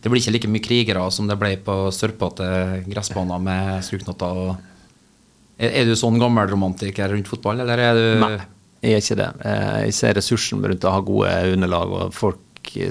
det 0.00 0.12
blir 0.12 0.22
ikke 0.22 0.36
like 0.38 0.52
mye 0.54 0.64
krigere 0.64 1.04
som 1.12 1.28
det 1.28 1.36
ble 1.38 1.52
på 1.66 1.76
sørpete 1.92 2.48
gressbaner 2.86 3.42
med 3.42 3.84
struknotter 3.84 4.42
og 4.46 4.75
er, 5.58 5.84
du 5.88 5.94
sånn 5.96 6.18
gammelromantiker 6.20 7.08
rundt 7.14 7.28
fotball, 7.30 7.60
eller 7.64 7.78
er 7.80 7.94
du 7.96 8.20
Nei, 8.20 8.32
jeg 8.82 8.92
er 8.98 9.04
ikke 9.04 9.16
det. 9.22 9.28
Eh, 9.44 9.78
Jeg 9.86 9.94
ser 9.96 10.14
ressursen 10.18 10.62
rundt 10.64 10.84
å 10.84 10.92
ha 10.92 11.00
gode 11.00 11.32
underlag 11.54 11.94
og 11.96 12.12
folk, 12.14 12.42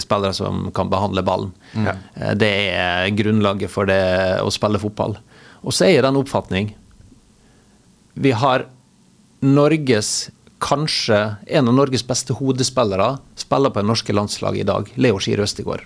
spillere 0.01 0.33
som 0.33 0.71
kan 0.73 0.89
behandle 0.89 1.21
ballen. 1.27 1.51
Eh, 1.75 2.33
Det 2.33 2.51
er 2.73 3.09
grunnlaget 3.11 3.69
for 3.69 3.85
det 3.85 4.01
å 4.41 4.49
spille 4.51 4.79
fotball. 4.79 5.17
Og 5.63 5.73
så 5.73 5.85
er 5.87 5.95
jeg 5.97 6.03
den 6.05 6.15
oppfatning 6.19 6.73
Vi 8.15 8.31
har 8.31 8.65
Norges 9.41 10.29
kanskje 10.63 11.17
en 11.47 11.67
av 11.67 11.73
Norges 11.75 12.03
beste 12.07 12.33
hodespillere 12.33 13.17
spiller 13.37 13.69
på 13.73 13.81
det 13.83 13.89
norske 13.89 14.13
landslaget 14.15 14.63
i 14.63 14.67
dag, 14.69 14.87
Leo 14.95 15.19
Skir 15.19 15.41
Østegård. 15.43 15.83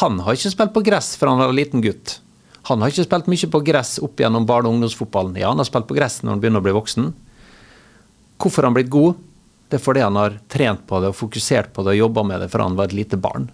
Han 0.00 0.18
har 0.24 0.34
ikke 0.38 0.50
spilt 0.54 0.72
på 0.74 0.82
gress 0.86 1.12
fra 1.20 1.30
han 1.34 1.38
var 1.42 1.52
liten 1.52 1.82
gutt. 1.84 2.16
Han 2.68 2.82
har 2.82 2.92
ikke 2.92 3.06
spilt 3.06 3.30
mye 3.32 3.50
på 3.54 3.62
gress 3.64 3.96
opp 4.04 4.20
gjennom 4.20 4.46
barne- 4.46 4.68
og 4.68 4.76
ungdomsfotballen. 4.76 5.38
Ja, 5.40 5.48
han 5.48 5.62
har 5.62 5.68
spilt 5.68 5.88
på 5.88 5.96
gress 5.96 6.20
når 6.22 6.36
han 6.36 6.42
begynner 6.42 6.60
å 6.60 6.66
bli 6.66 6.76
voksen. 6.76 7.12
Hvorfor 8.40 8.62
har 8.62 8.70
han 8.70 8.76
blitt 8.76 8.92
god? 8.92 9.16
Det 9.70 9.78
er 9.78 9.84
fordi 9.84 10.02
han 10.02 10.18
har 10.18 10.36
trent 10.50 10.82
på 10.90 11.00
det 11.00 11.12
og 11.12 11.16
fokusert 11.16 11.72
på 11.72 11.84
det 11.86 11.94
og 11.94 12.02
jobba 12.02 12.24
med 12.26 12.42
det 12.42 12.50
fra 12.52 12.66
han 12.66 12.76
var 12.76 12.90
et 12.90 12.96
lite 12.98 13.16
barn. 13.20 13.48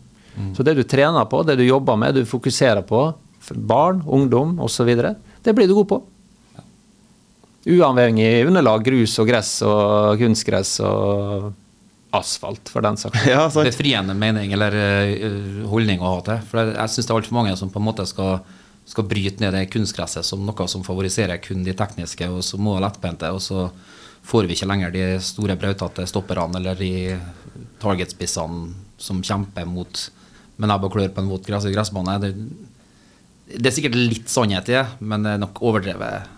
Så 0.56 0.64
det 0.66 0.74
du 0.76 0.82
trener 0.84 1.24
på, 1.24 1.42
det 1.48 1.56
du 1.56 1.64
jobber 1.64 1.96
med, 1.96 2.14
du 2.14 2.26
fokuserer 2.28 2.82
på, 2.84 3.06
barn, 3.54 4.02
ungdom 4.04 4.58
osv., 4.60 4.90
det 5.42 5.54
blir 5.54 5.68
du 5.68 5.74
god 5.78 5.88
på. 5.88 6.00
Uavhengig 7.66 8.46
underlag, 8.46 8.84
grus 8.84 9.16
og 9.22 9.30
gress 9.30 9.54
og 9.66 10.20
kunstgress 10.20 10.76
og 10.84 11.54
asfalt, 12.14 12.68
for 12.70 12.84
den 12.84 12.98
saks 13.00 13.16
skyld. 13.18 13.32
Ja, 13.34 13.46
befriende 13.50 14.14
mening 14.18 14.52
eller 14.54 14.76
eh, 14.76 15.64
holdning 15.68 16.04
å 16.04 16.16
ha 16.16 16.20
til? 16.26 16.44
For 16.50 16.60
jeg, 16.62 16.76
jeg 16.76 16.94
syns 16.94 17.08
det 17.08 17.14
er 17.14 17.20
altfor 17.20 17.38
mange 17.40 17.56
som 17.58 17.72
på 17.72 17.80
en 17.82 17.88
måte 17.88 18.06
skal, 18.08 18.38
skal 18.86 19.06
bryte 19.10 19.42
ned 19.42 19.54
det 19.56 19.66
kunstgresset 19.72 20.26
som 20.26 20.44
noe 20.46 20.68
som 20.70 20.84
favoriserer 20.86 21.40
kun 21.42 21.64
de 21.66 21.74
tekniske 21.76 22.28
og 22.30 22.44
så 22.46 22.58
må 22.62 22.76
lettbente, 22.82 23.30
og 23.34 23.42
så 23.42 23.66
får 24.26 24.46
vi 24.46 24.56
ikke 24.56 24.68
lenger 24.70 24.94
de 24.94 25.04
store 25.22 25.56
brautete 25.58 26.06
stopperne 26.10 26.60
eller 26.60 26.78
de 26.78 27.18
targetspissene 27.82 28.72
som 28.98 29.20
kjemper 29.22 29.66
mot 29.68 30.06
med 30.56 30.70
nebb 30.70 30.86
og 30.86 30.94
klør 30.94 31.12
på 31.12 31.22
en 31.22 31.28
våt 31.30 31.46
gress 31.46 31.66
gressbane. 31.68 32.16
Det, 32.22 32.32
det 33.52 33.68
er 33.68 33.76
sikkert 33.76 33.98
litt 33.98 34.30
sannhet 34.32 34.70
i 34.72 34.78
det, 34.78 34.86
men 35.04 35.26
det 35.26 35.34
er 35.34 35.42
nok 35.42 35.60
overdrevet. 35.68 36.32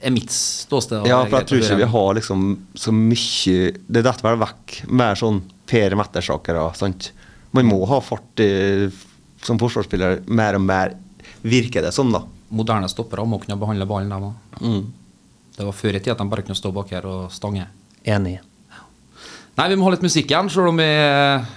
er 0.00 0.14
mitt 0.14 0.30
ståsted. 0.30 1.08
Ja, 1.10 1.24
for 1.26 1.40
jeg 1.40 1.50
tror 1.50 1.64
ikke 1.64 1.80
vi 1.82 1.90
har 1.96 2.14
liksom 2.20 2.44
så 2.78 2.92
mye 2.92 3.72
Det 3.72 4.02
detter 4.04 4.28
vel 4.28 4.40
vekk 4.42 4.76
mer 4.92 5.18
sånn 5.18 5.42
Per 5.66 5.96
Mertesaker. 5.98 6.60
sant? 6.78 7.10
Man 7.56 7.66
må 7.66 7.84
ha 7.88 8.00
fart 8.02 8.40
i, 8.42 8.90
som 9.42 9.58
forsvarsspiller 9.60 10.22
mer 10.26 10.58
og 10.58 10.64
mer, 10.64 10.94
virker 11.44 11.84
det 11.84 11.92
som, 11.92 12.10
da. 12.12 12.24
Moderne 12.54 12.88
stoppere 12.88 13.24
må 13.28 13.38
kunne 13.42 13.58
behandle 13.60 13.86
ballen, 13.88 14.10
de 14.10 14.30
òg. 14.30 14.64
Mm. 14.64 14.82
Det 15.54 15.68
var 15.68 15.76
før 15.76 15.94
i 15.94 16.00
tida 16.00 16.16
at 16.16 16.22
de 16.22 16.30
bare 16.32 16.44
kunne 16.46 16.58
stå 16.58 16.72
bak 16.74 16.90
her 16.96 17.06
og 17.06 17.30
stange. 17.32 17.68
Enig. 18.04 18.38
Nei, 19.54 19.68
vi 19.70 19.76
må 19.78 19.86
ha 19.86 19.92
litt 19.94 20.02
musikk 20.02 20.32
igjen, 20.32 20.48
selv 20.50 20.72
om 20.72 20.80
vi, 20.82 20.88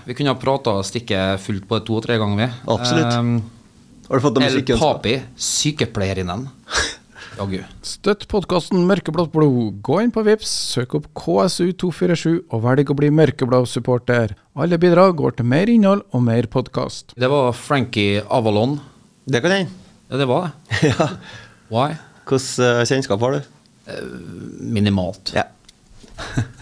vi 0.06 0.16
kunne 0.18 0.36
ha 0.36 0.38
prata 0.38 0.76
stikket 0.86 1.42
fullt 1.42 1.66
på 1.66 1.80
det 1.80 1.88
to 1.88 1.96
og 1.98 2.04
tre 2.06 2.20
ganger. 2.22 2.44
vi. 2.44 2.74
Absolutt. 2.76 3.16
Um, 3.16 3.32
Har 4.08 4.20
du 4.20 4.26
fått 4.28 4.38
noe 4.38 4.46
El 4.46 4.60
musikk? 4.60 4.76
Papi, 4.78 5.16
sykepleierinnen. 5.48 6.46
Jaggu. 7.38 7.64
Støtt 7.86 8.28
podkasten 8.30 8.86
Mørkeblått 8.90 9.32
blod. 9.34 9.80
Gå 9.86 9.98
inn 10.04 10.14
på 10.14 10.24
Vips, 10.26 10.50
søk 10.76 10.94
opp 10.98 11.10
KSU247 11.18 12.38
og 12.54 12.64
velg 12.66 12.94
å 12.94 12.98
bli 12.98 13.10
mørkeblå 13.14 13.64
supporter. 13.70 14.36
Alle 14.58 14.78
bidrag 14.82 15.18
går 15.18 15.38
til 15.38 15.50
mer 15.50 15.70
innhold 15.70 16.06
og 16.14 16.26
mer 16.26 16.50
podkast. 16.54 17.18
Det 17.18 17.30
var 17.34 17.50
Frankie 17.58 18.22
Avalon. 18.30 18.78
Det 19.28 19.44
kan 19.44 19.52
hende. 19.52 19.88
Ja, 20.08 20.18
det 20.22 20.28
var 20.30 20.48
det. 20.48 20.52
ja. 20.92 21.08
Why? 21.68 21.98
Hvordan 22.28 22.80
eh, 22.80 22.86
kjennskap 22.88 23.24
har 23.24 23.38
du? 23.38 23.54
Minimalt. 24.60 25.34
Ja. 25.36 25.50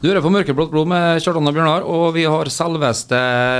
Du 0.00 0.06
hører 0.08 0.22
på 0.24 0.30
Mørkeblått 0.32 0.70
blod 0.72 0.88
med 0.88 1.18
Kjartan 1.20 1.44
og 1.44 1.52
Bjørnar, 1.52 1.82
og 1.84 2.14
vi 2.14 2.22
har 2.24 2.48
selveste 2.48 3.18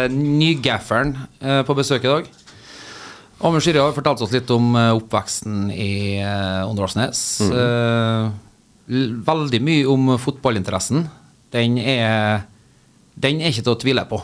nygafferen 0.08 1.10
eh, 1.36 1.58
på 1.68 1.76
besøk 1.76 2.06
i 2.06 2.08
dag. 2.08 2.30
Amund 3.44 3.60
Skiri 3.60 3.76
har 3.76 3.92
fortalt 3.92 4.22
oss 4.24 4.32
litt 4.32 4.48
om 4.54 4.70
eh, 4.72 4.88
oppveksten 4.96 5.68
i 5.68 6.16
eh, 6.16 6.62
Åndalsnes. 6.64 7.20
Mm. 7.44 9.20
veldig 9.28 9.60
mye 9.68 9.84
om 9.92 10.14
fotballinteressen. 10.16 11.04
Den 11.52 11.76
er, 11.76 12.46
den 13.20 13.44
er 13.44 13.52
ikke 13.52 13.66
til 13.68 13.76
å 13.76 13.80
tvile 13.84 14.08
på. 14.08 14.22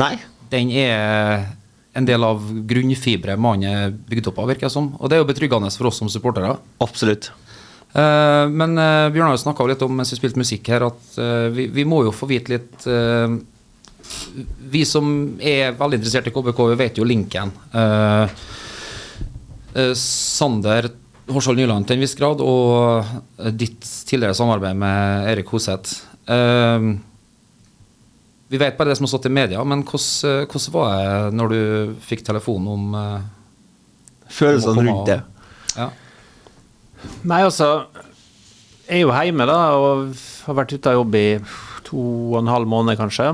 Nei. 0.00 0.14
Den 0.48 0.72
er 0.72 1.44
en 1.92 2.06
del 2.06 2.24
av 2.24 2.42
grunnfiberet 2.70 3.40
man 3.40 3.64
er 3.66 3.90
bygd 3.90 4.30
opp 4.30 4.40
av, 4.42 4.50
virker 4.52 4.68
det 4.68 4.74
som. 4.74 4.92
Og 4.98 5.10
det 5.10 5.16
er 5.16 5.24
jo 5.24 5.30
betryggende 5.30 5.70
for 5.74 5.90
oss 5.90 6.00
som 6.02 6.10
supportere. 6.12 6.54
Absolutt. 6.82 7.30
Uh, 7.90 8.46
men 8.46 8.78
uh, 8.78 9.10
Bjørnar 9.10 9.40
snakka 9.42 9.66
litt 9.66 9.82
om 9.82 9.96
mens 9.98 10.12
vi 10.14 10.20
spilte 10.20 10.38
musikk 10.38 10.70
her, 10.70 10.86
at 10.86 11.16
uh, 11.18 11.48
vi, 11.50 11.66
vi 11.74 11.86
må 11.88 12.04
jo 12.06 12.14
få 12.14 12.28
vite 12.30 12.54
litt 12.54 12.86
Vi 14.70 14.84
som 14.86 15.10
er 15.42 15.74
veldig 15.78 15.98
interessert 15.98 16.30
i 16.30 16.32
KBK, 16.34 16.60
vi 16.72 16.78
vet 16.80 16.98
jo 16.98 17.06
linken. 17.06 17.52
Sander 19.94 20.88
Horshold 21.30 21.60
Nyland 21.60 21.86
til 21.86 21.98
en 21.98 22.02
viss 22.02 22.16
grad, 22.18 22.42
og 22.42 23.52
ditt 23.54 23.86
tidligere 24.08 24.34
samarbeid 24.34 24.78
med 24.82 25.28
Erik 25.30 25.52
Hoseth. 25.54 26.10
Eh, 26.30 26.88
vi 28.50 28.58
vet 28.58 28.76
bare 28.76 28.90
det 28.90 28.96
som 28.98 29.06
har 29.06 29.12
stått 29.12 29.28
i 29.28 29.30
media, 29.30 29.62
men 29.64 29.84
hvordan, 29.86 30.42
eh, 30.42 30.46
hvordan 30.50 30.74
var 30.74 30.94
det 30.98 31.34
når 31.38 31.52
du 31.52 31.60
fikk 32.02 32.24
telefon 32.26 32.66
om 32.66 32.94
eh, 32.98 33.20
Følelsene 34.30 34.82
rundt 34.86 35.10
det. 35.10 35.20
Ja. 35.74 35.88
Nei, 37.26 37.40
altså 37.42 37.86
Jeg 38.86 39.00
er 39.00 39.04
jo 39.04 39.10
hjemme, 39.14 39.46
da, 39.46 39.58
og 39.78 40.16
har 40.46 40.56
vært 40.58 40.74
ute 40.74 40.90
av 40.90 40.98
jobb 40.98 41.14
i 41.18 41.28
to 41.86 42.02
og 42.32 42.40
en 42.40 42.50
halv 42.50 42.66
måned, 42.70 42.98
kanskje. 42.98 43.28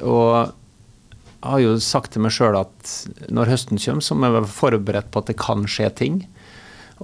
Og 0.00 0.32
jeg 0.46 1.50
har 1.50 1.60
jo 1.60 1.74
sagt 1.84 2.14
til 2.14 2.24
meg 2.24 2.32
sjøl 2.32 2.56
at 2.56 2.94
når 3.28 3.52
høsten 3.52 3.80
kommer, 3.80 4.04
så 4.04 4.16
må 4.16 4.28
jeg 4.28 4.36
være 4.38 4.54
forberedt 4.56 5.12
på 5.12 5.20
at 5.20 5.28
det 5.32 5.36
kan 5.40 5.68
skje 5.68 5.90
ting. 6.00 6.18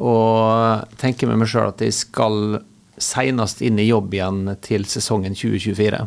Og 0.01 0.89
tenker 1.01 1.29
med 1.29 1.43
meg 1.45 1.53
sjøl 1.53 1.69
at 1.69 1.85
jeg 1.85 1.97
skal 2.01 2.63
senest 2.97 3.61
inn 3.65 3.81
i 3.81 3.91
jobb 3.91 4.17
igjen 4.17 4.57
til 4.65 4.89
sesongen 4.89 5.37
2024. 5.37 6.01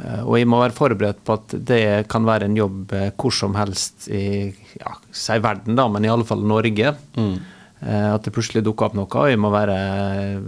Eh, 0.00 0.22
Og 0.24 0.38
jeg 0.38 0.48
må 0.48 0.60
være 0.62 0.76
forberedt 0.76 1.22
på 1.26 1.36
at 1.38 1.54
det 1.68 2.08
kan 2.08 2.24
være 2.28 2.48
en 2.48 2.56
jobb 2.58 2.92
eh, 2.96 3.10
hvor 3.20 3.34
som 3.36 3.54
helst 3.58 4.08
i 4.08 4.50
ja, 4.80 4.94
si 5.12 5.38
verden, 5.42 5.76
da, 5.78 5.88
men 5.88 6.04
i 6.04 6.12
alle 6.12 6.24
fall 6.28 6.42
Norge. 6.46 6.94
Mm. 7.16 7.34
At 7.80 8.26
det 8.26 8.34
plutselig 8.36 8.60
dukker 8.66 8.90
opp 8.90 8.96
noe, 8.98 9.08
og 9.08 9.30
jeg 9.30 9.38
må 9.40 9.48
være 9.54 9.76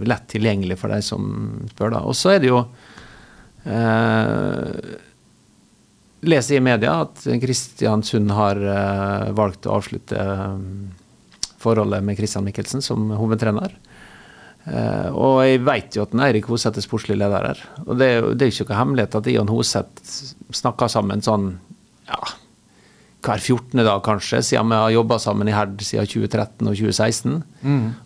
lett 0.05 0.27
tilgjengelig 0.29 0.75
for 0.77 0.93
de 0.93 0.99
som 1.01 1.23
spør. 1.71 1.95
da. 1.95 2.01
Og 2.05 2.13
så 2.13 2.35
er 2.35 2.43
det 2.43 2.51
jo 2.51 2.59
eh, 3.65 4.99
Leser 6.23 6.55
i 6.55 6.63
media 6.63 6.93
at 7.03 7.25
Kristiansund 7.41 8.31
har 8.31 8.55
eh, 8.61 9.31
valgt 9.35 9.65
å 9.67 9.79
avslutte 9.79 10.15
eh, 10.15 11.49
forholdet 11.63 12.05
med 12.05 12.15
Christian 12.19 12.45
Michelsen 12.47 12.85
som 12.85 13.09
hovedtrener. 13.17 13.73
Eh, 14.63 15.09
og 15.11 15.41
jeg 15.43 15.59
vet 15.67 15.97
jo 15.97 16.05
at 16.05 16.13
Eirik 16.27 16.47
Hoseth 16.47 16.79
er 16.79 16.85
sportslig 16.85 17.17
leder 17.19 17.49
her. 17.49 17.65
Og 17.83 17.97
det 17.99 18.13
det 18.37 18.45
er 18.45 18.51
jo 18.51 18.63
ikke 18.63 18.71
noe 18.71 18.79
hemmelighet 18.79 19.19
at 19.19 19.27
Ion 19.33 19.51
Hoseth 19.51 20.13
snakker 20.53 20.91
sammen 20.91 21.23
sånn 21.25 21.57
ja, 22.07 22.19
hver 23.23 23.39
14. 23.39 23.79
dag 23.87 24.01
kanskje, 24.03 24.41
siden 24.43 24.71
vi 24.71 24.79
har 24.79 24.93
jobba 24.93 25.17
sammen 25.21 25.47
i 25.47 25.55
Herd 25.55 25.79
siden 25.83 26.07
2013 26.11 26.67
og 26.67 26.75
2016. 26.75 27.37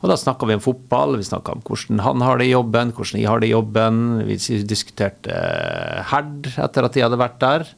Og 0.02 0.10
da 0.12 0.18
snakker 0.18 0.50
vi 0.50 0.58
om 0.58 0.64
fotball, 0.64 1.18
vi 1.18 1.26
snakker 1.26 1.58
om 1.58 1.64
hvordan 1.66 2.04
han 2.06 2.26
har 2.26 2.38
det 2.38 2.50
i 2.50 2.54
jobben, 2.54 2.94
hvordan 2.94 3.22
jeg 3.22 3.30
har 3.30 3.42
det 3.42 3.50
i 3.50 3.56
jobben. 3.56 4.04
Vi 4.30 4.38
diskuterte 4.70 5.34
eh, 5.34 6.04
Herd 6.12 6.52
etter 6.54 6.90
at 6.90 6.98
jeg 6.98 7.08
hadde 7.08 7.22
vært 7.22 7.42
der. 7.44 7.70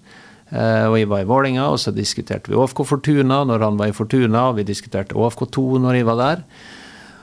Uh, 0.49 0.89
og 0.89 0.95
jeg 0.97 1.05
var 1.11 1.21
i 1.21 1.27
Vålinga, 1.29 1.67
og 1.69 1.77
så 1.77 1.91
diskuterte 1.93 2.49
vi 2.49 2.57
ÅFK 2.57 2.79
Fortuna 2.89 3.43
når 3.45 3.61
han 3.67 3.75
var 3.77 3.91
i 3.91 3.93
Fortuna, 3.93 4.47
og 4.49 4.55
vi 4.57 4.63
diskuterte 4.65 5.13
ÅFK2 5.13 5.65
når 5.83 5.99
jeg 5.99 6.07
var 6.07 6.17
der. 6.17 6.41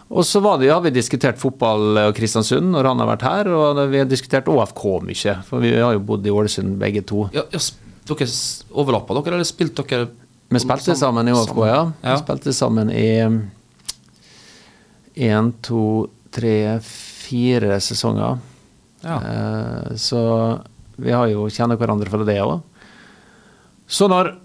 Og 0.06 0.22
så 0.22 0.38
var 0.40 0.60
det, 0.60 0.68
ja, 0.68 0.76
vi 0.80 0.92
diskutert 0.94 1.38
fotball 1.40 1.98
og 2.04 2.12
Kristiansund 2.14 2.68
når 2.70 2.86
han 2.92 3.00
har 3.02 3.08
vært 3.10 3.24
her, 3.26 3.48
og 3.50 3.80
vi 3.90 3.98
har 3.98 4.06
diskutert 4.06 4.46
ÅFK 4.52 4.84
mye, 5.02 5.34
for 5.48 5.64
vi 5.64 5.72
har 5.74 5.96
jo 5.96 6.02
bodd 6.06 6.26
i 6.26 6.30
Ålesund 6.30 6.76
begge 6.78 7.02
to. 7.02 7.24
Ja, 7.34 7.42
ja, 7.50 7.58
dere 8.06 8.28
overlappa 8.70 9.16
dere, 9.18 9.34
eller 9.40 9.48
spilte 9.48 9.82
dere 9.82 10.06
Vi 10.54 10.60
spilte 10.62 10.94
sammen 10.94 11.26
i 11.26 11.34
ÅFK, 11.34 11.58
ja. 11.66 11.80
Vi 12.04 12.14
spilte 12.22 12.54
sammen 12.54 12.92
i 12.94 13.08
én, 15.26 15.50
to, 15.66 15.82
tre, 16.30 16.78
fire 16.86 17.80
sesonger. 17.82 18.38
Ja. 19.02 19.16
Eh, 19.16 19.96
Så 19.98 20.20
vi 20.96 21.10
har 21.12 21.26
jo 21.28 21.48
kjenner 21.50 21.76
hverandre 21.80 22.08
fra 22.12 22.22
det 22.24 22.38
òg. 22.44 22.60
Så 23.86 24.06
når 24.10 24.36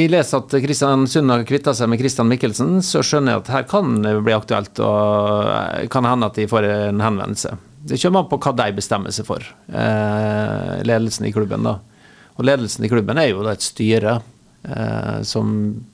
jeg 0.00 0.10
leser 0.12 0.40
at 0.40 0.54
Kristian 0.64 1.06
Sund 1.10 1.32
har 1.32 1.44
kvitta 1.48 1.74
seg 1.76 1.90
med 1.90 2.00
Kristian 2.00 2.28
Mikkelsen, 2.30 2.78
så 2.84 3.02
skjønner 3.06 3.36
jeg 3.36 3.42
at 3.42 3.50
her 3.54 3.66
kan 3.70 4.00
det 4.04 4.14
bli 4.26 4.34
aktuelt, 4.36 4.80
og 4.84 5.90
kan 5.92 6.08
hende 6.08 6.28
at 6.30 6.38
de 6.40 6.48
får 6.50 6.68
en 6.68 7.02
henvendelse. 7.04 7.54
Det 7.90 8.00
kommer 8.02 8.24
an 8.24 8.28
på 8.28 8.38
hva 8.44 8.52
de 8.58 8.66
bestemmer 8.76 9.14
seg 9.14 9.28
for, 9.28 9.44
eh, 9.72 10.74
ledelsen 10.84 11.26
i 11.26 11.32
klubben. 11.32 11.62
da. 11.64 11.78
Og 12.36 12.44
ledelsen 12.44 12.84
i 12.84 12.88
klubben 12.92 13.18
er 13.18 13.30
jo 13.30 13.42
da 13.44 13.52
et 13.52 13.64
styre 13.64 14.20
eh, 14.64 15.22
som, 15.22 15.84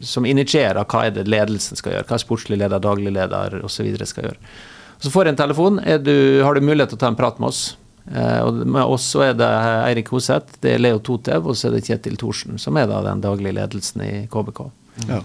som 0.00 0.24
initierer 0.24 0.84
hva 0.84 1.06
er 1.06 1.10
det 1.10 1.28
ledelsen 1.28 1.76
skal 1.76 1.92
gjøre, 1.92 2.08
hva 2.08 2.18
sportslig 2.20 2.58
leder, 2.58 2.80
daglig 2.80 3.12
leder 3.12 3.60
osv. 3.64 3.92
skal 4.04 4.30
gjøre. 4.30 4.54
Så 5.00 5.12
får 5.12 5.26
jeg 5.26 5.34
en 5.34 5.42
telefon. 5.42 5.80
Du, 6.00 6.42
har 6.42 6.54
du 6.54 6.64
mulighet 6.64 6.94
til 6.94 6.96
å 6.96 7.04
ta 7.04 7.12
en 7.12 7.18
prat 7.18 7.38
med 7.38 7.52
oss? 7.52 7.76
Eh, 8.12 8.40
og 8.44 8.60
med 8.66 8.82
oss 8.84 9.06
så 9.14 9.22
er 9.30 9.38
det 9.38 9.48
Eirik 9.88 10.10
Hoseth, 10.12 10.58
det 10.60 10.74
er 10.74 10.82
Leo 10.82 11.00
Totev 11.00 11.48
og 11.48 11.56
så 11.56 11.70
er 11.70 11.78
det 11.78 11.86
Kjetil 11.86 12.18
Thorsen, 12.20 12.58
som 12.60 12.76
er 12.76 12.90
da 12.90 13.00
den 13.06 13.22
daglige 13.24 13.56
ledelsen 13.56 14.04
i 14.04 14.12
KBK. 14.30 14.60
Ja. 15.08 15.22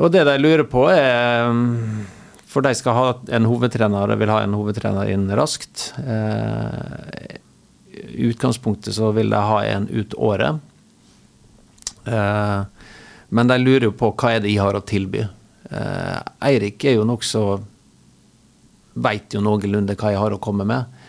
Og 0.00 0.08
det 0.14 0.24
de 0.24 0.38
lurer 0.40 0.64
på, 0.68 0.86
er 0.88 1.50
um, 1.50 2.06
For 2.48 2.64
de 2.64 2.72
skal 2.76 2.96
ha 2.96 3.06
en 3.36 3.48
hovedtrener, 3.48 4.14
vil 4.20 4.32
ha 4.32 4.42
en 4.44 4.56
hovedtrener 4.56 5.08
inn 5.12 5.28
raskt. 5.36 5.90
Eh, 6.00 7.38
I 7.92 8.28
utgangspunktet 8.28 8.96
så 8.96 9.08
vil 9.16 9.32
de 9.32 9.40
ha 9.40 9.60
en 9.68 9.88
ut 9.88 10.16
året. 10.16 10.60
Eh, 12.04 12.60
men 13.32 13.48
de 13.48 13.56
lurer 13.60 13.88
jo 13.88 13.94
på 13.96 14.12
hva 14.12 14.34
er 14.34 14.44
det 14.44 14.52
jeg 14.52 14.60
har 14.60 14.76
å 14.76 14.84
tilby. 14.84 15.24
Eh, 15.72 16.18
Eirik 16.44 16.84
er 16.84 16.98
jo 16.98 17.08
nokså 17.08 17.44
Veit 18.92 19.32
jo 19.32 19.40
noenlunde 19.40 19.96
hva 19.96 20.10
jeg 20.12 20.20
har 20.20 20.34
å 20.36 20.40
komme 20.42 20.66
med. 20.68 21.01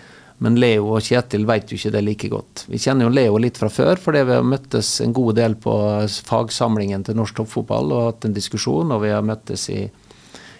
Men 0.43 0.57
Leo 0.59 0.89
og 0.97 1.03
Kjetil 1.05 1.45
vet 1.47 1.69
jo 1.71 1.77
ikke 1.79 1.91
det 1.95 2.01
like 2.03 2.29
godt. 2.33 2.65
Vi 2.67 2.79
kjenner 2.83 3.07
jo 3.07 3.13
Leo 3.15 3.37
litt 3.39 3.55
fra 3.61 3.69
før, 3.71 3.95
fordi 4.01 4.23
vi 4.27 4.33
har 4.35 4.43
møttes 4.43 4.89
en 5.05 5.13
god 5.15 5.37
del 5.39 5.53
på 5.63 5.73
fagsamlingen 6.27 7.05
til 7.07 7.15
norsk 7.15 7.37
toppfotball 7.39 7.93
og 7.95 8.07
hatt 8.09 8.27
en 8.27 8.35
diskusjon, 8.35 8.91
og 8.91 9.05
vi 9.05 9.13
har 9.13 9.23
møttes 9.23 9.69
i, 9.71 9.85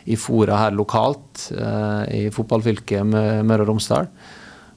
i 0.08 0.16
fora 0.20 0.62
her 0.62 0.78
lokalt 0.78 1.50
eh, 1.58 2.04
i 2.16 2.22
fotballfylket 2.32 3.04
Mø- 3.12 3.42
Møre 3.44 3.66
og 3.66 3.74
Romsdal. 3.74 4.08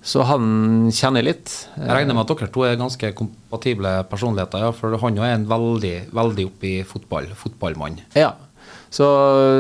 Så 0.07 0.23
han 0.27 0.91
kjenner 0.95 1.25
litt. 1.27 1.51
Jeg 1.75 1.91
regner 1.91 2.15
med 2.15 2.23
at 2.27 2.35
dere 2.39 2.51
to 2.55 2.63
er 2.67 2.77
ganske 2.79 3.09
kompatible 3.19 3.95
personligheter, 4.11 4.67
ja, 4.67 4.75
for 4.75 4.95
han 5.03 5.17
jo 5.19 5.25
er 5.27 5.35
en 5.35 5.47
veldig, 5.51 5.95
veldig 6.15 6.45
oppi 6.51 6.75
fotball, 6.87 7.31
fotballmann. 7.39 8.01
Ja. 8.15 8.33
Så 8.91 9.07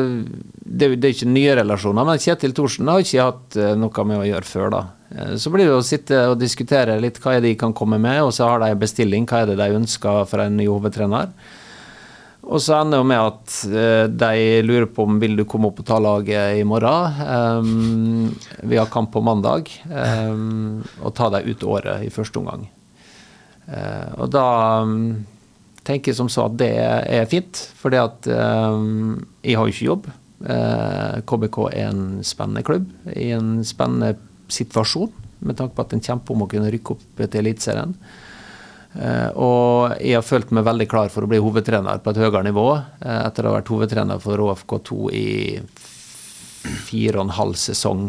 det, 0.07 0.93
det 1.01 1.09
er 1.09 1.15
ikke 1.17 1.31
nye 1.31 1.57
relasjoner, 1.59 2.07
men 2.07 2.21
Kjetil 2.23 2.55
Thorsen 2.55 2.91
har 2.91 3.03
ikke 3.03 3.27
hatt 3.27 3.59
eh, 3.59 3.75
noe 3.79 4.07
med 4.07 4.21
å 4.23 4.29
gjøre 4.29 4.49
før, 4.51 4.71
da. 4.75 4.85
Eh, 5.11 5.37
Så 5.37 5.51
blir 5.51 5.67
det 5.67 5.77
å 5.77 5.85
sitte 5.85 6.23
og 6.31 6.41
diskutere 6.41 6.99
litt 7.01 7.21
hva 7.23 7.37
er 7.37 7.45
det 7.45 7.53
de 7.53 7.61
kan 7.61 7.75
komme 7.77 7.99
med, 8.03 8.23
og 8.25 8.33
så 8.35 8.49
har 8.51 8.63
de 8.63 8.73
en 8.73 8.83
bestilling, 8.83 9.27
hva 9.27 9.43
er 9.43 9.53
det 9.53 9.61
de 9.61 9.79
ønsker 9.79 10.27
fra 10.31 10.47
en 10.47 10.59
ny 10.59 10.67
hovedtrener. 10.71 11.31
Og 12.47 12.61
så 12.63 12.77
ender 12.79 13.03
det 13.03 13.11
med 13.11 13.19
at 13.19 13.55
eh, 13.67 14.05
de 14.07 14.63
lurer 14.63 14.87
på 14.87 15.07
om 15.09 15.17
vil 15.19 15.35
du 15.39 15.43
komme 15.51 15.71
opp 15.71 15.81
og 15.83 15.87
ta 15.89 15.99
laget 15.99 16.61
i 16.61 16.67
morgen. 16.67 17.17
Um, 17.27 18.37
vi 18.63 18.79
har 18.79 18.91
kamp 18.93 19.11
på 19.15 19.23
mandag, 19.25 19.73
um, 19.91 20.85
og 21.03 21.15
ta 21.19 21.27
deg 21.35 21.49
ut 21.51 21.67
året 21.67 22.07
i 22.07 22.13
første 22.15 22.39
omgang. 22.39 22.69
Uh, 23.67 24.23
og 24.23 24.31
da 24.31 24.47
um, 24.87 25.25
tenker 25.83 26.13
jeg 26.13 26.21
som 26.21 26.31
så 26.31 26.47
at 26.47 26.55
det 26.63 26.71
er 26.79 27.27
fint, 27.31 27.65
fordi 27.81 27.99
at 27.99 28.31
jeg 28.31 29.59
har 29.59 29.67
jo 29.67 29.75
ikke 29.75 29.91
jobb. 29.91 30.09
Uh, 30.47 31.19
KBK 31.27 31.59
er 31.73 31.87
en 31.89 32.01
spennende 32.27 32.63
klubb 32.67 32.91
i 33.11 33.31
en 33.35 33.63
spennende 33.67 34.15
situasjon, 34.53 35.13
med 35.47 35.59
tanke 35.59 35.77
på 35.77 35.85
at 35.85 35.93
en 35.97 36.03
kjemper 36.03 36.35
om 36.35 36.47
å 36.47 36.51
kunne 36.51 36.71
rykke 36.73 36.97
opp 36.97 37.21
til 37.25 37.43
Eliteserien. 37.43 37.95
Eh, 38.97 39.31
og 39.37 39.97
jeg 40.01 40.17
har 40.17 40.25
følt 40.25 40.53
meg 40.57 40.65
veldig 40.67 40.87
klar 40.89 41.11
for 41.13 41.27
å 41.27 41.31
bli 41.31 41.41
hovedtrener 41.43 42.01
på 42.01 42.13
et 42.13 42.21
høyere 42.23 42.45
nivå, 42.47 42.67
eh, 43.05 43.23
etter 43.27 43.45
å 43.45 43.53
ha 43.53 43.59
vært 43.59 43.73
hovedtrener 43.73 44.23
for 44.23 44.41
ÅFK2 44.41 45.11
i 45.13 45.27
fire 46.87 47.19
og 47.19 47.27
en 47.27 47.37
halv 47.37 47.59
sesong. 47.61 48.09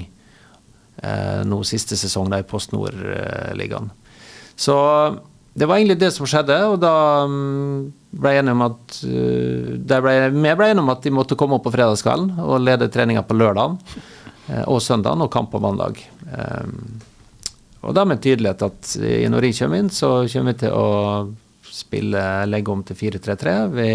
Eh, 1.04 1.42
nå 1.46 1.62
siste 1.68 1.98
sesong 2.00 2.32
i 2.34 2.46
Post 2.48 2.72
Nord-ligaen. 2.72 3.92
Så 4.56 4.78
det 5.58 5.68
var 5.68 5.78
egentlig 5.78 6.00
det 6.00 6.14
som 6.14 6.26
skjedde, 6.26 6.58
og 6.72 6.80
da 6.82 7.26
mm, 7.28 7.94
ble 8.18 8.32
jeg 8.34 8.44
enig 8.46 8.56
om 8.56 8.66
at 8.66 9.00
der 9.92 10.02
ble, 10.02 10.14
Vi 10.32 10.56
ble 10.56 10.72
enige 10.72 10.86
om 10.86 10.94
at 10.94 11.04
de 11.04 11.14
måtte 11.14 11.38
komme 11.38 11.58
opp 11.58 11.66
på 11.68 11.74
fredagskvelden 11.74 12.40
og 12.40 12.62
lede 12.64 12.90
treninga 12.90 13.26
på 13.26 13.38
lørdagen 13.38 13.78
og 14.66 14.80
søndagen 14.82 15.22
og 15.22 15.32
kamp 15.34 15.52
på 15.52 15.62
mandag. 15.62 16.00
Um, 16.28 17.00
og 17.88 17.94
da 17.96 18.04
med 18.10 18.22
tydelighet 18.24 18.64
at 18.66 18.94
når 19.32 19.48
jeg 19.48 19.58
kommer 19.62 19.80
inn, 19.80 19.92
så 19.94 20.10
kommer 20.28 20.54
vi 20.56 20.62
til 20.66 20.76
å 20.76 20.88
spille, 21.78 22.22
legge 22.50 22.74
om 22.74 22.82
til 22.84 22.98
4-3-3. 22.98 23.56
Vi 23.76 23.90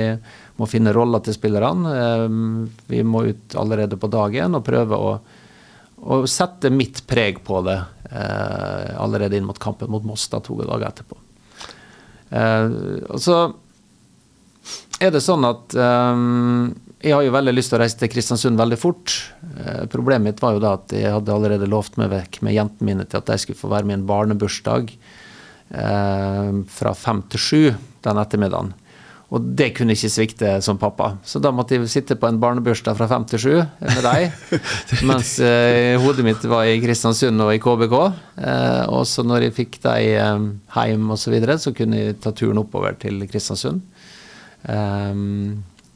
må 0.60 0.68
finne 0.70 0.94
roller 0.94 1.22
til 1.24 1.36
spillerne. 1.36 1.96
Um, 2.24 2.68
vi 2.88 3.02
må 3.04 3.26
ut 3.32 3.56
allerede 3.58 3.98
på 4.00 4.10
dagen 4.12 4.56
og 4.56 4.64
prøve 4.66 4.98
å, 4.98 5.16
å 6.02 6.22
sette 6.30 6.70
mitt 6.72 7.02
preg 7.10 7.42
på 7.44 7.60
det 7.66 7.80
eh, 8.12 9.00
allerede 9.00 9.36
inn 9.36 9.46
mot 9.46 9.58
kampen 9.58 9.90
mot 9.90 10.04
Moss 10.04 10.28
da 10.32 10.40
to 10.44 10.56
dager 10.62 10.88
etterpå. 10.88 11.18
Eh, 12.30 12.66
og 13.08 13.20
så 13.22 13.38
er 15.02 15.12
det 15.14 15.22
sånn 15.24 15.44
at 15.48 15.74
jeg 17.02 17.14
har 17.16 17.24
jo 17.26 17.34
veldig 17.34 17.54
lyst 17.54 17.72
til 17.72 17.80
å 17.80 17.82
reise 17.82 17.98
til 17.98 18.10
Kristiansund 18.12 18.60
veldig 18.60 18.78
fort. 18.78 19.14
Eh, 19.42 19.84
problemet 19.90 20.28
mitt 20.30 20.42
var 20.42 20.54
jo 20.54 20.62
da 20.62 20.76
at 20.78 20.92
jeg 20.94 21.10
hadde 21.10 21.34
allerede 21.34 21.70
lovt 21.70 21.98
meg 22.00 22.12
vekk 22.12 22.42
med 22.46 22.54
jentene 22.54 22.88
mine 22.88 23.06
til 23.08 23.18
at 23.18 23.32
de 23.32 23.38
skulle 23.42 23.58
få 23.58 23.72
være 23.72 23.88
med 23.88 23.96
i 23.96 24.00
en 24.00 24.06
barnebursdag 24.06 24.92
eh, 24.94 26.52
fra 26.76 26.94
fem 26.94 27.24
til 27.32 27.42
sju 27.42 27.64
den 28.06 28.22
ettermiddagen. 28.22 28.72
Og 29.32 29.46
det 29.56 29.70
kunne 29.78 29.94
ikke 29.96 30.10
svikte 30.12 30.48
som 30.64 30.76
pappa. 30.80 31.14
Så 31.24 31.40
da 31.40 31.50
måtte 31.54 31.78
jeg 31.78 31.88
sitte 31.88 32.18
på 32.20 32.28
en 32.28 32.40
barnebursdag 32.40 32.98
fra 32.98 33.08
fem 33.08 33.24
til 33.30 33.40
sju 33.40 33.54
med 33.80 34.02
deg. 34.04 34.34
mens 35.08 35.38
eh, 35.40 35.96
hodet 36.02 36.26
mitt 36.26 36.44
var 36.52 36.68
i 36.68 36.76
Kristiansund 36.82 37.40
og 37.40 37.54
i 37.54 37.60
KBK. 37.62 37.96
Eh, 38.44 38.82
og 38.92 39.06
så 39.08 39.24
når 39.24 39.48
jeg 39.48 39.56
fikk 39.56 39.80
deg 39.88 40.10
eh, 40.20 40.46
hjem 40.76 41.08
og 41.16 41.20
så 41.22 41.32
videre, 41.32 41.56
så 41.58 41.72
kunne 41.76 42.02
jeg 42.02 42.20
ta 42.20 42.34
turen 42.36 42.60
oppover 42.60 42.98
til 43.00 43.24
Kristiansund. 43.30 43.80
Eh, 44.68 45.24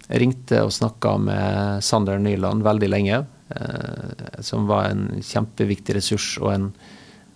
jeg 0.07 0.23
ringte 0.23 0.61
og 0.62 0.75
snakka 0.75 1.16
med 1.19 1.85
Sander 1.85 2.21
Nyland 2.23 2.62
veldig 2.66 2.90
lenge, 2.92 3.25
eh, 3.57 4.40
som 4.45 4.69
var 4.71 4.92
en 4.92 5.09
kjempeviktig 5.19 5.97
ressurs, 5.99 6.29
og 6.42 6.53
en, 6.53 6.69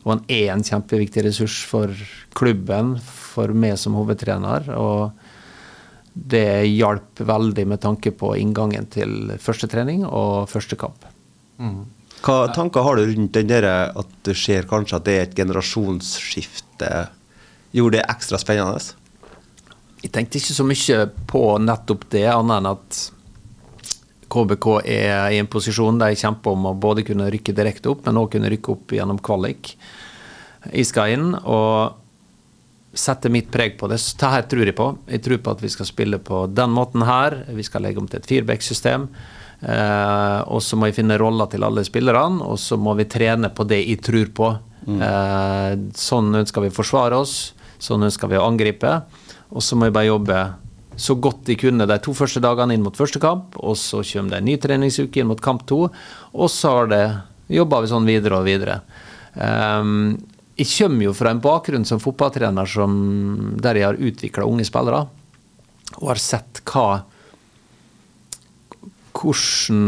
og 0.05 0.15
han 0.15 0.25
er 0.31 0.53
en 0.55 0.65
kjempeviktig 0.67 1.27
ressurs 1.27 1.59
for 1.67 1.91
klubben, 2.39 2.97
for 3.03 3.53
meg 3.55 3.79
som 3.79 3.99
hovedtrener. 3.99 4.71
og 4.77 5.11
det 6.13 6.67
hjalp 6.67 7.21
veldig 7.23 7.67
med 7.71 7.81
tanke 7.81 8.11
på 8.11 8.35
inngangen 8.37 8.89
til 8.91 9.31
første 9.39 9.69
trening 9.71 10.03
og 10.05 10.51
første 10.51 10.77
kamp. 10.77 11.07
Hva 12.21 12.51
tanker 12.53 12.85
har 12.85 12.99
du 12.99 13.07
rundt 13.07 13.33
den 13.37 13.49
der 13.49 13.65
at 13.71 14.11
det 14.27 14.35
skjer 14.37 14.67
kanskje 14.69 14.99
at 14.99 15.07
det 15.07 15.15
er 15.15 15.23
et 15.29 15.37
generasjonsskifte? 15.39 16.91
Gjorde 17.73 18.01
det 18.01 18.09
ekstra 18.11 18.41
spennende? 18.43 18.83
Jeg 20.01 20.13
tenkte 20.15 20.41
ikke 20.41 20.57
så 20.57 20.65
mye 20.67 21.01
på 21.29 21.43
nettopp 21.61 22.07
det, 22.13 22.27
annet 22.33 22.61
enn 22.61 22.71
at 22.71 23.01
KBK 24.31 24.69
er 24.87 25.35
i 25.35 25.41
en 25.41 25.51
posisjon 25.51 25.99
der 26.01 26.13
jeg 26.15 26.23
kjemper 26.23 26.55
om 26.55 26.69
å 26.71 26.77
både 26.79 27.05
kunne 27.07 27.29
rykke 27.33 27.55
direkte 27.57 27.91
opp, 27.93 28.05
men 28.07 28.21
òg 28.21 28.31
kunne 28.37 28.51
rykke 28.53 28.73
opp 28.77 28.95
gjennom 28.95 29.19
kvalik 29.23 29.75
i 30.73 30.85
Skyen. 30.87 31.35
Og 31.43 31.99
sette 32.97 33.31
mitt 33.31 33.51
preg 33.53 33.77
på 33.79 33.89
det. 33.91 34.01
Så 34.03 34.17
det 34.19 34.31
her 34.33 34.47
tror 34.51 34.67
jeg 34.67 34.77
på. 34.79 34.89
Jeg 35.11 35.23
tror 35.27 35.43
på 35.45 35.53
at 35.55 35.63
vi 35.63 35.71
skal 35.73 35.89
spille 35.89 36.19
på 36.23 36.45
den 36.51 36.73
måten 36.75 37.05
her. 37.07 37.43
Vi 37.55 37.67
skal 37.67 37.85
legge 37.87 38.03
om 38.03 38.09
til 38.11 38.23
et 38.23 38.31
firebacksystem. 38.31 39.07
Eh, 39.61 40.41
og 40.49 40.63
så 40.65 40.79
må 40.79 40.89
jeg 40.89 41.01
finne 41.03 41.19
roller 41.21 41.51
til 41.53 41.65
alle 41.67 41.85
spillerne, 41.87 42.41
og 42.47 42.59
så 42.59 42.79
må 42.81 42.95
vi 42.99 43.09
trene 43.11 43.53
på 43.53 43.67
det 43.69 43.83
jeg 43.83 44.01
tror 44.07 44.31
på. 44.37 44.53
Mm. 44.89 45.01
Eh, 45.07 45.73
sånn 46.01 46.33
ønsker 46.41 46.65
vi 46.65 46.73
å 46.73 46.79
forsvare 46.79 47.19
oss, 47.21 47.53
sånn 47.83 48.09
ønsker 48.09 48.31
vi 48.33 48.41
å 48.41 48.47
angripe. 48.49 48.95
Og 49.51 49.65
så 49.65 49.77
må 49.77 49.89
jeg 49.89 49.97
bare 49.97 50.11
jobbe 50.11 50.41
så 51.01 51.17
godt 51.17 51.47
de 51.49 51.57
kunne 51.57 51.87
de 51.89 51.97
to 52.05 52.13
første 52.17 52.43
dagene 52.45 52.77
inn 52.77 52.85
mot 52.85 52.97
første 52.97 53.21
kamp. 53.23 53.57
Og 53.59 53.79
så 53.81 54.03
kommer 54.13 54.35
det 54.35 54.41
en 54.41 54.49
ny 54.51 54.57
treningsuke 54.61 55.23
inn 55.23 55.31
mot 55.31 55.41
kamp 55.43 55.65
to, 55.71 55.87
og 56.33 56.51
så 56.53 56.75
har 56.81 56.91
det 56.93 57.05
jobba 57.51 57.81
vi 57.83 57.91
sånn 57.91 58.09
videre 58.09 58.41
og 58.41 58.47
videre. 58.47 58.81
Um, 59.35 60.19
jeg 60.61 60.69
kommer 60.75 61.07
jo 61.07 61.15
fra 61.17 61.33
en 61.33 61.41
bakgrunn 61.43 61.87
som 61.89 62.03
fotballtrener 62.03 62.69
som, 62.69 62.93
der 63.63 63.81
jeg 63.81 63.89
har 63.89 64.03
utvikla 64.11 64.47
unge 64.47 64.67
spillere, 64.69 65.07
og 66.01 66.13
har 66.13 66.23
sett 66.23 66.63
hva 66.71 67.07
Hvordan 69.21 69.81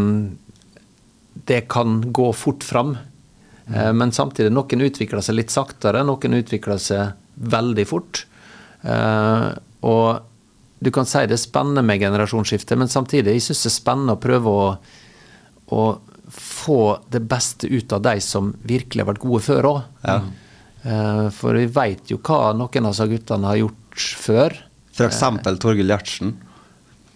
det 1.48 1.62
kan 1.72 2.02
gå 2.12 2.26
fort 2.36 2.64
fram. 2.66 2.90
Mm. 3.64 3.96
Men 3.96 4.10
samtidig, 4.12 4.50
noen 4.52 4.84
utvikler 4.84 5.22
seg 5.24 5.38
litt 5.38 5.54
saktere, 5.54 6.02
noen 6.04 6.36
utvikler 6.36 6.80
seg 6.82 7.14
veldig 7.54 7.86
fort. 7.88 8.24
Eh, 8.82 9.48
og 9.86 10.82
du 10.82 10.90
kan 10.94 11.06
si 11.06 11.22
det 11.30 11.36
er 11.36 11.42
spennende 11.42 11.84
med 11.86 12.02
generasjonsskifte, 12.02 12.78
men 12.78 12.90
samtidig 12.90 13.36
jeg 13.36 13.46
synes 13.48 13.62
det 13.62 13.70
er 13.70 13.76
spennende 13.76 14.16
å 14.16 14.22
prøve 14.22 14.52
å, 14.52 14.64
å 15.72 15.82
få 16.32 16.80
det 17.12 17.22
beste 17.28 17.68
ut 17.70 17.92
av 17.94 18.02
de 18.06 18.16
som 18.24 18.50
virkelig 18.66 19.04
har 19.04 19.12
vært 19.12 19.22
gode 19.22 19.42
før 19.46 19.68
òg. 19.70 19.80
Ja. 20.06 20.18
Eh, 20.82 21.26
for 21.34 21.58
vi 21.58 21.68
veit 21.70 22.10
jo 22.10 22.18
hva 22.18 22.50
noen 22.56 22.88
av 22.88 22.94
disse 22.94 23.08
guttene 23.10 23.50
har 23.52 23.60
gjort 23.60 24.06
før. 24.24 24.58
F.eks. 24.92 25.22
Torgill 25.62 25.92
Gjertsen? 25.92 26.34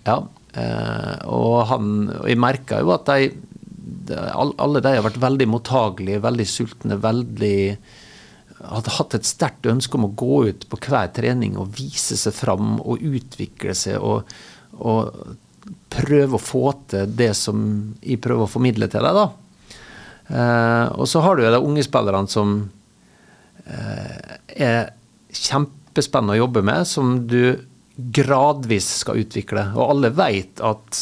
Ja. 0.07 0.21
Eh, 0.57 1.15
og 1.29 1.67
han 1.69 1.91
og 2.15 2.29
Jeg 2.31 2.41
merka 2.41 2.81
jo 2.81 2.95
at 2.95 3.11
de, 3.11 3.31
alle 4.15 4.83
de 4.85 4.95
har 4.95 5.05
vært 5.05 5.21
veldig 5.21 5.49
mottagelige, 5.51 6.23
veldig 6.25 6.47
sultne, 6.49 7.01
veldig 7.03 7.59
hadde 8.61 8.95
hatt 8.97 9.17
et 9.19 9.29
sterkt 9.29 9.69
ønske 9.69 9.99
om 9.99 10.07
å 10.09 10.15
gå 10.17 10.45
ut 10.51 10.69
på 10.71 10.79
hver 10.87 11.11
trening 11.17 11.59
og 11.61 11.75
vise 11.77 12.17
seg 12.19 12.35
fram 12.35 12.79
og 12.81 13.03
utvikle 13.05 13.75
seg 13.77 14.01
og, 14.01 14.31
og 14.81 15.37
prøve 15.93 16.39
å 16.39 16.43
få 16.43 16.71
til 16.93 17.11
det 17.19 17.33
som 17.37 17.59
jeg 18.01 18.23
prøver 18.23 18.47
å 18.47 18.51
formidle 18.51 18.89
til 18.93 19.05
deg. 19.05 19.21
da. 19.21 19.27
Eh, 20.27 20.87
og 20.97 21.07
så 21.11 21.23
har 21.25 21.37
du 21.37 21.45
jo 21.45 21.53
de 21.55 21.63
unge 21.69 21.85
spillerne 21.87 22.31
som 22.33 22.59
Eh, 23.67 24.37
er 24.63 24.93
kjempespennende 25.35 26.37
å 26.37 26.43
jobbe 26.45 26.63
med, 26.63 26.87
som 26.87 27.19
du 27.27 27.59
gradvis 27.97 28.89
skal 29.03 29.25
utvikle. 29.25 29.71
Og 29.75 29.97
alle 29.97 30.13
vet 30.15 30.63
at 30.65 31.01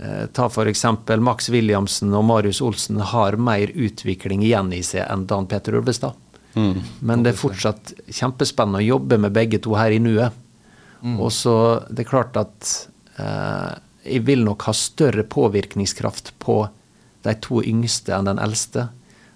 eh, 0.00 0.24
ta 0.32 0.48
f.eks. 0.48 0.84
Max 1.20 1.50
Williamsen 1.52 2.14
og 2.16 2.24
Marius 2.30 2.62
Olsen 2.64 3.02
har 3.12 3.36
mer 3.36 3.72
utvikling 3.74 4.46
igjen 4.46 4.72
i 4.72 4.80
seg 4.86 5.04
enn 5.10 5.26
Dan 5.28 5.50
Peter 5.50 5.76
Ulvestad. 5.76 6.16
Mm. 6.54 6.80
Men 7.00 7.24
det 7.24 7.34
er 7.34 7.40
fortsatt 7.40 7.94
kjempespennende 8.06 8.82
å 8.82 8.88
jobbe 8.94 9.18
med 9.22 9.34
begge 9.34 9.60
to 9.62 9.74
her 9.78 9.94
i 9.94 10.00
nuet. 10.02 10.34
Mm. 11.04 11.18
Og 11.20 11.32
så 11.34 11.56
det 11.90 12.04
er 12.04 12.10
klart 12.10 12.38
at 12.40 12.70
eh, 13.20 13.72
jeg 14.04 14.24
vil 14.28 14.44
nok 14.46 14.66
ha 14.68 14.74
større 14.76 15.24
påvirkningskraft 15.28 16.34
på 16.42 16.62
de 17.24 17.34
to 17.44 17.62
yngste 17.64 18.14
enn 18.16 18.28
den 18.28 18.40
eldste. 18.42 18.88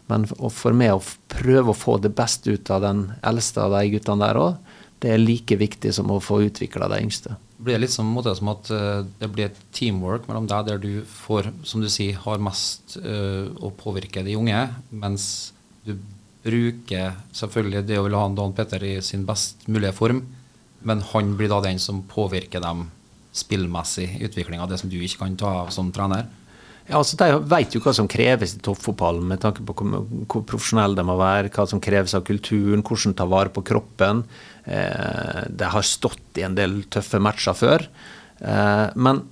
Men 0.08 0.24
for 0.28 0.76
meg 0.76 0.94
å 0.94 1.04
prøve 1.32 1.72
å 1.72 1.76
få 1.76 1.98
det 2.00 2.14
beste 2.16 2.56
ut 2.56 2.70
av 2.72 2.84
den 2.84 3.08
eldste 3.26 3.64
av 3.64 3.76
de 3.76 3.92
guttene 3.92 4.24
der 4.24 4.40
òg, 4.40 4.76
det 4.98 5.12
er 5.14 5.20
like 5.20 5.58
viktig 5.60 5.92
som 5.94 6.10
å 6.10 6.18
få 6.22 6.40
utvikla 6.48 6.88
de 6.90 7.02
yngste. 7.04 7.36
Blir 7.58 7.76
det 7.76 7.86
litt 7.86 7.94
som, 7.94 8.10
som 8.22 8.50
at 8.52 8.70
uh, 8.70 9.04
det 9.20 9.28
blir 9.34 9.48
et 9.48 9.60
teamwork 9.74 10.26
mellom 10.30 10.46
deg, 10.50 10.66
der 10.66 10.80
du 10.82 11.04
får, 11.10 11.50
som 11.66 11.82
du 11.82 11.88
sier, 11.90 12.18
har 12.24 12.42
mest 12.42 12.96
uh, 13.02 13.50
å 13.62 13.70
påvirke 13.78 14.24
de 14.26 14.36
unge, 14.38 14.64
mens 14.90 15.52
du 15.86 15.96
bruker 16.48 17.20
selvfølgelig 17.36 17.84
det 17.86 18.00
å 18.00 18.08
ville 18.08 18.18
ha 18.20 18.28
en 18.30 18.36
Dan 18.38 18.56
Petter 18.56 18.84
i 18.88 18.96
sin 19.04 19.28
best 19.28 19.68
mulige 19.68 19.94
form, 19.96 20.24
men 20.88 21.04
han 21.12 21.36
blir 21.36 21.52
da 21.52 21.60
den 21.64 21.80
som 21.82 22.02
påvirker 22.08 22.62
dem 22.64 22.88
spillmessig 23.36 24.08
i 24.16 24.26
utviklinga, 24.26 24.66
det 24.66 24.80
som 24.80 24.90
du 24.90 24.98
ikke 24.98 25.22
kan 25.24 25.38
ta 25.38 25.52
av 25.62 25.72
som 25.74 25.92
trener? 25.94 26.26
Ja, 26.88 26.96
altså 27.02 27.18
De 27.20 27.26
vet 27.50 27.74
jo 27.76 27.82
hva 27.84 27.92
som 27.92 28.08
kreves 28.08 28.54
i 28.56 28.62
toppfotballen, 28.64 29.26
med 29.28 29.42
tanke 29.42 29.64
på 29.66 29.74
hvor, 29.76 30.06
hvor 30.24 30.44
profesjonelle 30.48 30.96
de 30.96 31.04
må 31.04 31.18
være, 31.20 31.50
hva 31.52 31.66
som 31.68 31.82
kreves 31.84 32.16
av 32.16 32.24
kulturen, 32.24 32.80
hvordan 32.80 33.16
ta 33.18 33.26
vare 33.28 33.52
på 33.52 33.64
kroppen. 33.68 34.22
Eh, 34.64 35.42
de 35.52 35.68
har 35.74 35.84
stått 35.84 36.40
i 36.40 36.46
en 36.46 36.56
del 36.56 36.80
tøffe 36.88 37.20
matcher 37.20 37.58
før. 37.58 37.84
Eh, 38.40 38.86
men 38.96 39.26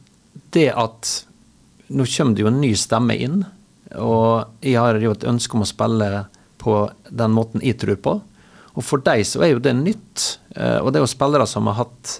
det 0.52 0.68
at 0.74 1.14
Nå 1.86 2.02
kommer 2.10 2.34
det 2.34 2.42
jo 2.42 2.48
en 2.50 2.56
ny 2.58 2.72
stemme 2.74 3.14
inn, 3.14 3.44
og 3.94 4.58
jeg 4.58 4.74
har 4.74 4.96
jo 4.98 5.12
et 5.14 5.26
ønske 5.30 5.54
om 5.54 5.62
å 5.62 5.68
spille 5.70 6.08
på 6.66 6.82
den 7.08 7.34
måten 7.34 7.62
jeg 7.64 7.78
tror 7.80 8.02
på. 8.02 8.18
Og 8.76 8.84
for 8.84 9.00
deg 9.06 9.22
så 9.24 9.46
er 9.46 9.54
jo 9.54 9.62
det 9.64 9.72
nytt. 9.78 10.28
Eh, 10.58 10.82
og 10.82 10.90
det 10.90 11.00
er 11.00 11.06
jo 11.06 11.14
spillere 11.14 11.46
som 11.48 11.70
har 11.70 11.84
hatt 11.86 12.18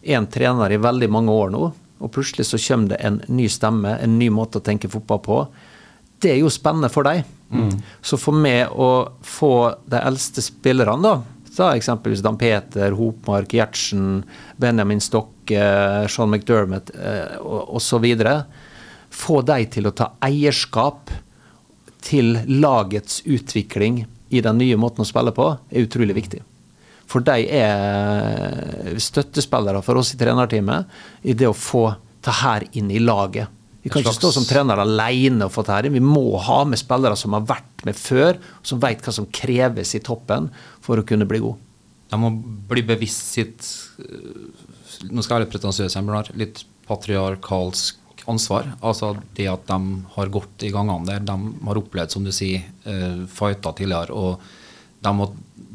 én 0.00 0.24
trener 0.32 0.72
i 0.72 0.80
veldig 0.80 1.10
mange 1.12 1.34
år 1.34 1.50
nå 1.52 1.64
og 2.00 2.12
plutselig 2.14 2.48
så 2.48 2.60
kommer 2.60 2.94
det 2.94 3.00
en 3.04 3.20
ny 3.28 3.48
stemme, 3.52 3.92
en 4.00 4.16
ny 4.18 4.30
måte 4.32 4.60
å 4.60 4.64
tenke 4.64 4.88
fotball 4.90 5.20
på. 5.24 5.40
Det 6.20 6.32
er 6.32 6.40
jo 6.40 6.52
spennende 6.52 6.88
for 6.92 7.06
deg. 7.06 7.26
Mm. 7.52 7.74
Så 8.04 8.16
for 8.20 8.36
meg 8.36 8.72
å 8.72 9.10
få 9.26 9.52
de 9.90 10.00
eldste 10.00 10.44
spillerne, 10.44 11.00
da, 11.04 11.50
da 11.56 11.70
eksempelvis 11.76 12.22
Dan 12.24 12.38
Peter, 12.40 12.96
Hopmark, 12.96 13.52
Gjertsen, 13.52 14.22
Benjamin 14.60 15.02
Stokke, 15.04 15.64
Sean 16.08 16.32
McDermott 16.32 16.92
eh, 16.96 17.36
osv. 17.44 18.06
Få 19.10 19.40
dem 19.44 19.68
til 19.74 19.90
å 19.90 19.96
ta 19.96 20.12
eierskap 20.24 21.12
til 22.04 22.38
lagets 22.48 23.20
utvikling 23.26 24.04
i 24.30 24.42
den 24.44 24.60
nye 24.60 24.78
måten 24.78 25.04
å 25.04 25.08
spille 25.08 25.32
på, 25.34 25.46
er 25.70 25.86
utrolig 25.86 26.16
viktig. 26.16 26.42
For 27.10 27.24
de 27.26 27.46
er 27.50 28.98
støttespillere 29.02 29.82
for 29.82 29.98
oss 29.98 30.12
i 30.14 30.18
trenerteamet 30.20 31.26
i 31.26 31.34
det 31.34 31.48
å 31.50 31.56
få 31.56 31.88
det 32.22 32.36
her 32.42 32.66
inn 32.78 32.92
i 32.92 33.00
laget. 33.02 33.50
Vi 33.82 33.88
kan 33.90 34.04
ikke 34.04 34.12
stå 34.14 34.30
som 34.36 34.44
trener 34.44 34.82
alene 34.82 35.46
og 35.46 35.54
få 35.54 35.64
det 35.64 35.74
her 35.74 35.88
inn. 35.88 35.96
Vi 35.96 36.04
må 36.04 36.36
ha 36.44 36.60
med 36.68 36.78
spillere 36.78 37.16
som 37.18 37.34
har 37.34 37.46
vært 37.48 37.84
med 37.88 37.96
før, 37.96 38.38
som 38.62 38.82
vet 38.82 39.02
hva 39.02 39.14
som 39.16 39.26
kreves 39.32 39.94
i 39.96 40.02
toppen 40.04 40.50
for 40.84 41.00
å 41.00 41.06
kunne 41.06 41.26
bli 41.28 41.40
god. 41.42 41.56
De 42.10 42.18
må 42.20 42.32
bli 42.70 42.82
bevisst 42.86 43.36
sitt 43.36 43.68
Nå 45.10 45.22
skal 45.24 45.38
jeg 45.38 45.46
være 45.46 45.52
pretensiøs, 45.54 45.94
litt 46.36 46.58
patriarkalsk 46.84 47.99
ansvar. 48.30 48.72
Altså 48.80 49.12
det 49.36 49.48
at 49.50 49.66
de 49.68 50.00
har 50.14 50.32
gått 50.32 50.64
i 50.66 50.72
gangene 50.74 51.08
der. 51.08 51.26
De 51.26 51.66
har 51.66 51.80
opplevd, 51.82 52.14
som 52.14 52.26
du 52.26 52.32
sier, 52.34 52.64
uh, 52.86 53.26
fighter 53.30 53.76
tidligere. 53.76 54.14
og 54.14 54.40
de 55.00 55.12
må 55.16 55.30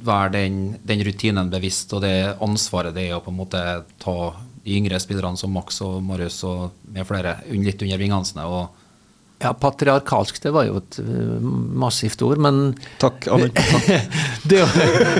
være 0.05 0.33
den, 0.35 0.57
den, 0.85 1.01
rutinen 1.05 1.49
bevisst 1.49 1.93
og 1.97 2.03
det 2.03 2.35
ansvaret 2.43 2.93
det 2.93 3.07
er 3.07 3.15
å 3.17 3.23
på 3.25 3.31
en 3.33 3.39
måte 3.39 3.61
ta 4.01 4.17
de 4.65 4.75
yngre 4.77 4.99
spillerne 5.01 5.37
som 5.37 5.53
Max 5.53 5.79
og 5.85 5.97
Marius 6.05 6.43
og 6.45 6.75
med 6.93 7.07
flere 7.09 7.39
litt 7.49 7.81
under 7.81 8.01
vingene 8.01 8.27
sine. 8.27 8.45
og 8.45 8.84
ja, 9.45 9.51
patriarkalsk, 9.53 10.39
det 10.41 10.51
var 10.55 10.65
jo 10.67 10.79
et 10.81 10.97
uh, 11.03 11.38
massivt 11.86 12.21
ord, 12.25 12.39
men 12.41 12.73
Takk, 13.01 13.27
Anne. 13.31 13.51
det, 14.49 14.62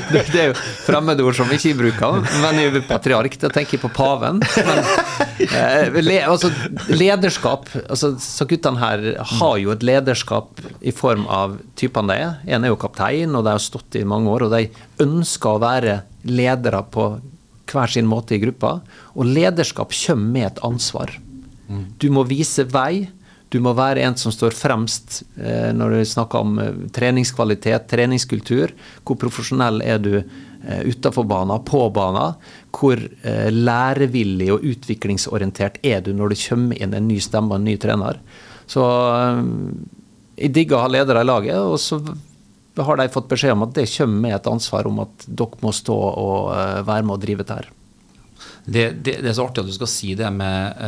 det, 0.10 0.24
det, 0.32 0.40
er 0.42 0.48
jo 0.50 0.56
fremmedord 0.86 1.38
som 1.38 1.50
vi 1.52 1.60
ikke 1.60 1.76
bruker. 1.84 2.20
Men 2.42 2.60
jeg 2.62 2.74
er 2.74 2.88
patriark, 2.88 3.38
da 3.42 3.52
tenker 3.54 3.78
jeg 3.78 3.84
på 3.84 3.92
paven. 3.96 4.42
Men, 4.42 4.82
eh, 5.46 6.00
le, 6.02 6.18
altså, 6.26 6.50
lederskap 6.90 7.68
altså, 7.84 8.14
Så 8.22 8.48
guttene 8.50 8.82
her 8.82 9.06
har 9.36 9.58
jo 9.62 9.74
et 9.74 9.86
lederskap 9.86 10.62
i 10.82 10.94
form 10.96 11.28
av 11.32 11.60
typene 11.80 12.14
de 12.14 12.26
er. 12.26 12.56
En 12.56 12.66
er 12.66 12.74
jo 12.74 12.80
kaptein, 12.82 13.36
og 13.36 13.46
de 13.46 13.54
har 13.56 13.64
stått 13.64 14.00
i 14.00 14.06
mange 14.08 14.32
år. 14.32 14.48
Og 14.48 14.56
de 14.56 15.06
ønsker 15.06 15.54
å 15.54 15.62
være 15.64 16.00
ledere 16.26 16.82
på 16.92 17.12
hver 17.70 17.92
sin 17.92 18.10
måte 18.10 18.38
i 18.38 18.42
gruppa. 18.42 18.80
Og 19.16 19.30
lederskap 19.30 19.94
kommer 20.06 20.34
med 20.40 20.50
et 20.50 20.66
ansvar. 20.66 21.14
Du 22.00 22.10
må 22.14 22.26
vise 22.30 22.66
vei. 22.70 23.08
Du 23.54 23.60
må 23.64 23.76
være 23.78 24.02
en 24.06 24.16
som 24.18 24.34
står 24.34 24.56
fremst 24.58 25.22
eh, 25.38 25.70
når 25.76 25.94
du 25.94 26.10
snakker 26.10 26.42
om 26.42 26.58
eh, 26.62 26.82
treningskvalitet, 26.96 27.88
treningskultur. 27.92 28.74
Hvor 29.06 29.20
profesjonell 29.22 29.84
er 29.86 30.02
du 30.02 30.14
eh, 30.18 30.82
utafor 30.90 31.28
banen, 31.30 31.62
på 31.68 31.84
banen? 31.94 32.40
Hvor 32.76 33.00
lærevillig 33.54 34.50
og 34.56 34.66
utviklingsorientert 34.66 35.80
er 35.86 36.02
du 36.04 36.12
når 36.18 36.34
det 36.34 36.42
kommer 36.42 36.82
inn 36.82 36.98
en 36.98 37.08
ny 37.08 37.20
stemme 37.24 37.56
en 37.56 37.68
ny 37.68 37.78
trener? 37.82 38.20
Så 38.68 38.84
jeg 40.36 40.52
digger 40.52 40.80
å 40.80 40.86
ha 40.88 40.92
ledere 40.92 41.22
i 41.22 41.28
laget, 41.28 41.56
og 41.62 41.78
så 41.80 42.02
har 42.82 42.98
de 43.00 43.12
fått 43.14 43.30
beskjed 43.32 43.54
om 43.54 43.64
at 43.68 43.76
det 43.78 43.86
kommer 43.94 44.24
med 44.26 44.36
et 44.36 44.50
ansvar 44.52 44.90
om 44.90 45.04
at 45.06 45.28
dere 45.30 45.62
må 45.64 45.72
stå 45.72 45.96
og 45.96 46.50
være 46.90 47.06
med 47.06 47.14
og 47.14 47.22
drive 47.22 47.46
dette 47.46 47.60
her. 47.62 47.70
Det, 48.66 48.88
det, 49.06 49.20
det 49.22 49.30
er 49.30 49.38
så 49.38 49.46
artig 49.46 49.64
at 49.64 49.70
du 49.70 49.78
skal 49.78 49.92
si 49.94 50.16
det 50.18 50.32
med, 50.34 50.82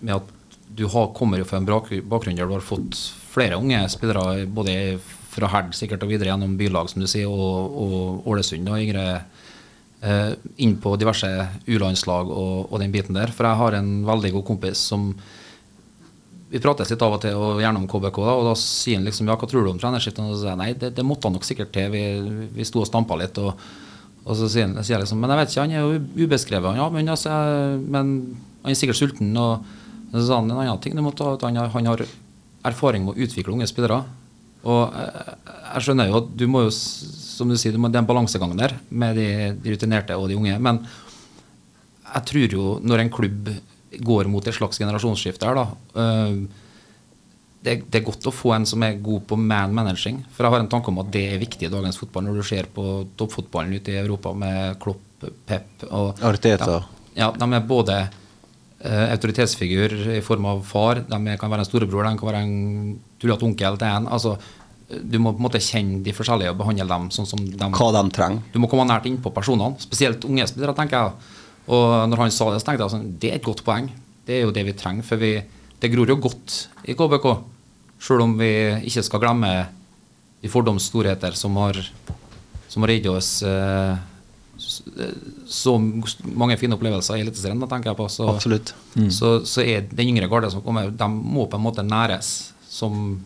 med 0.00 0.16
at 0.16 0.33
du 0.74 0.86
har, 0.90 1.12
kommer 1.14 1.40
jo 1.40 1.46
fra 1.48 1.60
en 1.60 1.68
bakgrunn 1.68 2.38
der 2.38 2.48
du 2.48 2.56
har 2.56 2.64
fått 2.64 2.98
flere 3.34 3.58
unge 3.60 3.80
spillere, 3.92 4.46
både 4.46 4.98
fra 5.34 5.50
Herd 5.50 5.72
sikkert 5.74 6.04
og 6.06 6.12
videre 6.12 6.30
gjennom 6.30 6.56
bylag, 6.58 6.90
som 6.90 7.02
du 7.02 7.08
sier, 7.10 7.30
og, 7.30 8.26
Ålesund 8.30 8.70
og 8.70 8.82
yngre, 8.82 9.06
eh, 10.02 10.34
inn 10.62 10.76
på 10.82 10.94
diverse 11.00 11.30
U-landslag 11.66 12.30
og, 12.30 12.68
og 12.70 12.82
den 12.82 12.94
biten 12.94 13.18
der. 13.18 13.32
For 13.34 13.48
jeg 13.48 13.60
har 13.62 13.78
en 13.78 13.94
veldig 14.06 14.34
god 14.38 14.46
kompis 14.52 14.82
som 14.92 15.10
vi 16.50 16.60
prates 16.62 16.92
litt 16.92 17.02
av 17.02 17.16
og 17.16 17.22
til, 17.24 17.34
og 17.34 17.62
gjerne 17.62 17.80
om 17.82 17.88
KBK, 17.90 18.20
da, 18.22 18.34
og 18.38 18.44
da 18.46 18.58
sier 18.58 19.00
han 19.00 19.08
liksom 19.08 19.30
ja, 19.30 19.34
hva 19.40 19.48
tror 19.50 19.64
du 19.66 19.72
om 19.72 19.80
trenerskiftet? 19.80 20.22
Og 20.22 20.36
så 20.36 20.44
sier 20.44 20.52
jeg 20.52 20.60
nei, 20.60 20.70
det, 20.78 20.92
det 20.94 21.06
måtte 21.06 21.26
han 21.26 21.34
nok 21.34 21.46
sikkert 21.46 21.72
til, 21.74 21.90
vi, 21.94 22.04
vi 22.54 22.66
sto 22.68 22.84
og 22.84 22.90
stampa 22.90 23.18
litt. 23.18 23.40
og 23.42 23.58
og 24.24 24.38
så 24.38 24.46
sier 24.48 24.70
han, 24.70 24.78
liksom, 24.80 25.18
men 25.20 25.32
jeg 25.34 25.40
vet 25.40 25.50
ikke, 25.50 25.64
han 25.66 25.72
er 25.74 25.82
jo 25.82 26.24
ubeskrevet. 26.24 26.78
Ja, 26.78 26.86
men, 26.88 27.08
altså, 27.12 27.32
men 27.76 28.12
han 28.62 28.72
er 28.72 28.78
sikkert 28.78 28.96
sulten. 28.96 29.34
Og 29.36 29.66
så 30.14 30.26
sa 30.28 30.38
han 30.38 30.50
en 30.50 30.60
annen 30.62 30.80
ting. 30.82 30.94
Han, 30.96 31.58
har, 31.58 31.70
han 31.74 31.90
har 31.90 32.04
erfaring 32.64 33.06
med 33.06 33.16
å 33.16 33.26
utvikle 33.26 33.56
unge 33.56 33.68
spillere. 33.70 34.02
Og 34.64 34.94
jeg, 34.94 35.36
jeg 35.66 35.86
skjønner 35.86 36.10
jo 36.10 36.18
at 36.22 36.28
du 36.38 36.44
må 36.50 36.64
jo, 36.64 36.72
som 36.74 37.50
du 37.50 37.58
sier, 37.60 37.74
du 37.74 37.80
må, 37.82 37.90
det 37.90 37.98
er 37.98 38.04
en 38.04 38.10
balansegang 38.10 38.54
der 38.58 38.76
med 38.88 39.18
de, 39.18 39.28
de 39.60 39.74
rutinerte 39.74 40.16
og 40.18 40.28
de 40.30 40.38
unge. 40.38 40.56
Men 40.62 40.84
jeg 42.14 42.28
tror 42.30 42.58
jo 42.58 42.74
når 42.84 43.04
en 43.04 43.14
klubb 43.14 43.50
går 44.04 44.30
mot 44.30 44.46
et 44.46 44.56
slags 44.56 44.80
generasjonsskifte 44.80 45.46
her, 45.46 45.58
da 45.58 46.02
øh, 46.02 46.38
det, 47.64 47.76
det 47.88 48.00
er 48.00 48.04
godt 48.04 48.26
å 48.28 48.34
få 48.34 48.52
en 48.56 48.66
som 48.68 48.82
er 48.84 48.98
god 49.02 49.24
på 49.28 49.38
man 49.40 49.72
managing. 49.74 50.20
For 50.34 50.44
jeg 50.44 50.54
har 50.54 50.64
en 50.64 50.70
tanke 50.72 50.92
om 50.92 51.00
at 51.00 51.12
det 51.14 51.24
er 51.32 51.40
viktig 51.40 51.68
i 51.68 51.72
dagens 51.72 51.98
fotball, 52.00 52.26
når 52.26 52.40
du 52.40 52.46
ser 52.46 52.68
på 52.74 52.84
toppfotballen 53.18 53.78
ute 53.78 53.94
i 53.94 54.00
Europa 54.02 54.34
med 54.36 54.76
Klopp, 54.82 55.24
Pep 55.48 55.86
og 55.88 56.20
Arteta. 56.28 56.82
Ja, 57.16 57.30
ja 57.30 57.30
de 57.40 57.48
er 57.56 57.64
både 57.64 57.96
eh, 58.02 58.20
autoritetsfigur 58.84 59.94
i 60.12 60.20
form 60.24 60.44
av 60.50 60.60
far, 60.68 61.00
de 61.08 61.36
kan 61.40 61.52
være 61.52 61.64
en 61.64 61.68
storebror, 61.68 62.04
de 62.04 62.20
kan 62.20 62.28
være 62.28 62.42
en 62.44 62.98
tullete 63.22 63.46
onkel 63.46 63.78
til 63.80 63.88
en. 63.88 64.10
Altså, 64.12 64.34
du 64.88 65.16
må 65.22 65.32
på 65.32 65.40
en 65.40 65.46
måte 65.46 65.62
kjenne 65.64 66.02
de 66.04 66.12
forskjellige 66.14 66.52
og 66.52 66.58
behandle 66.60 66.86
dem 66.90 67.08
sånn 67.14 67.28
som 67.28 67.40
de 67.40 67.70
Hva 67.78 67.88
de 67.96 68.02
trenger. 68.12 68.42
du 68.52 68.58
må 68.60 68.68
komme 68.68 68.84
nært 68.88 69.08
innpå 69.08 69.32
personene, 69.34 69.80
spesielt 69.80 70.24
unge 70.28 70.46
spillere, 70.50 70.76
tenker 70.76 70.98
jeg. 70.98 71.32
Og 71.72 72.08
når 72.10 72.26
han 72.26 72.34
sa 72.34 72.50
det, 72.52 72.60
så 72.60 72.68
tenkte 72.68 72.84
jeg 72.84 72.94
sånn, 72.94 73.12
det 73.20 73.30
er 73.30 73.38
et 73.38 73.46
godt 73.46 73.64
poeng. 73.64 73.88
Det 74.26 74.36
er 74.36 74.44
jo 74.44 74.52
det 74.52 74.66
vi 74.66 74.76
trenger. 74.76 75.06
For 75.06 75.20
vi, 75.20 75.38
det 75.80 75.92
gror 75.92 76.12
jo 76.12 76.18
godt 76.20 76.58
i 76.84 76.96
KBK. 76.96 77.28
Selv 78.04 78.26
om 78.26 78.34
vi 78.36 78.52
ikke 78.84 79.04
skal 79.06 79.22
glemme 79.22 79.52
de 80.44 80.50
fordoms 80.52 80.90
storheter 80.90 81.36
som 81.40 81.56
har, 81.56 81.78
som 82.68 82.84
har 82.84 82.92
gitt 82.92 83.08
oss 83.08 83.38
eh, 83.48 83.94
eh, 83.94 84.02
så 85.50 85.76
mange 85.78 86.56
fine 86.60 86.76
opplevelser 86.76 87.18
i 87.18 87.24
Eliteserien, 87.24 87.62
tenker 87.70 87.92
jeg 87.92 87.98
på. 87.98 88.08
Så, 88.12 88.26
Absolutt. 88.32 88.74
så, 89.12 89.36
så 89.48 89.62
er 89.64 89.86
den 89.90 90.14
yngre 90.14 90.30
garde 90.30 90.50
som 90.52 90.64
kommer, 90.64 90.90
de 90.90 91.08
må 91.10 91.46
på 91.50 91.60
en 91.60 91.66
måte 91.66 91.86
næres 91.86 92.34
som 92.70 93.16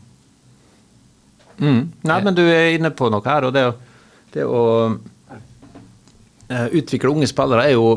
Mm. 1.58 1.88
Nei, 2.06 2.18
men 2.22 2.36
du 2.36 2.44
er 2.46 2.76
inne 2.76 2.92
på 2.94 3.08
noe 3.10 3.24
her, 3.26 3.48
og 3.48 3.54
det, 3.54 3.64
det 4.34 4.44
å 4.46 4.62
uh, 4.94 6.68
utvikle 6.70 7.10
unge 7.10 7.28
spillere 7.30 7.66
er 7.66 7.74
jo 7.74 7.88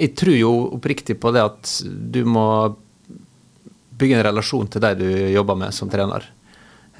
Jeg 0.00 0.14
tror 0.16 0.36
jo 0.36 0.50
oppriktig 0.78 1.18
på 1.20 1.30
det 1.36 1.42
at 1.44 1.72
du 1.84 2.22
må 2.24 2.44
bygge 4.00 4.16
en 4.16 4.24
relasjon 4.30 4.70
til 4.72 4.80
de 4.80 4.94
du 4.96 5.08
jobber 5.34 5.58
med 5.60 5.76
som 5.76 5.90
trener. 5.92 6.24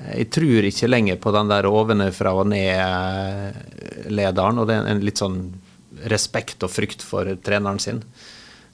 Eh, 0.01 0.15
Jeg 0.23 0.31
tror 0.35 0.63
ikke 0.65 0.89
lenger 0.91 1.17
på 1.21 1.33
den 1.37 1.49
der 1.51 1.65
ovenfra 1.69 2.31
og 2.37 2.47
ned-lederen, 2.53 4.59
og 4.59 4.65
det 4.69 4.75
er 4.77 4.87
en 4.91 5.05
litt 5.05 5.21
sånn 5.21 5.39
respekt 6.11 6.63
og 6.65 6.71
frykt 6.73 7.03
for 7.05 7.25
treneren 7.45 7.79
sin. 7.83 8.01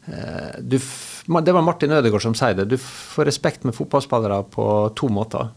Eh, 0.06 0.60
Du, 0.62 0.78
det 0.78 1.54
var 1.54 1.62
Martin 1.62 1.90
Ødegaard 1.90 2.22
som 2.22 2.34
sier 2.34 2.54
det. 2.54 2.68
Du 2.70 2.76
får 2.78 3.24
respekt 3.26 3.64
med 3.64 3.74
fotballspillere 3.74 4.42
på 4.50 4.92
to 4.94 5.08
måter. 5.08 5.48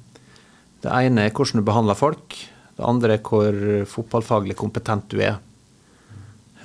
Det 0.82 0.90
ene 0.90 1.26
er 1.28 1.32
hvordan 1.36 1.60
du 1.62 1.66
behandler 1.68 1.96
folk. 1.96 2.36
Det 2.78 2.86
andre 2.88 3.14
er 3.18 3.22
hvor 3.22 3.54
fotballfaglig 3.86 4.56
kompetent 4.56 5.10
du 5.12 5.20
er. 5.22 5.36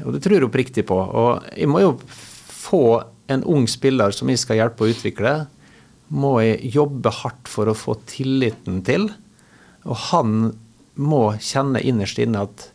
Og 0.05 0.13
det 0.15 0.23
tror 0.23 0.35
jeg 0.39 0.45
oppriktig 0.47 0.87
på. 0.87 0.97
Og 0.97 1.43
jeg 1.55 1.69
må 1.69 1.81
jo 1.83 1.99
få 2.07 3.03
en 3.29 3.45
ung 3.45 3.67
spiller 3.71 4.11
som 4.15 4.29
jeg 4.31 4.39
skal 4.39 4.57
hjelpe 4.61 4.85
å 4.85 4.89
utvikle, 4.93 5.47
må 6.15 6.37
jeg 6.45 6.75
jobbe 6.77 7.11
hardt 7.23 7.51
for 7.51 7.71
å 7.71 7.77
få 7.77 7.97
tilliten 8.11 8.83
til. 8.87 9.09
Og 9.85 9.99
han 10.11 10.37
må 10.95 11.25
kjenne 11.43 11.83
innerst 11.83 12.21
inne 12.23 12.45
at 12.47 12.69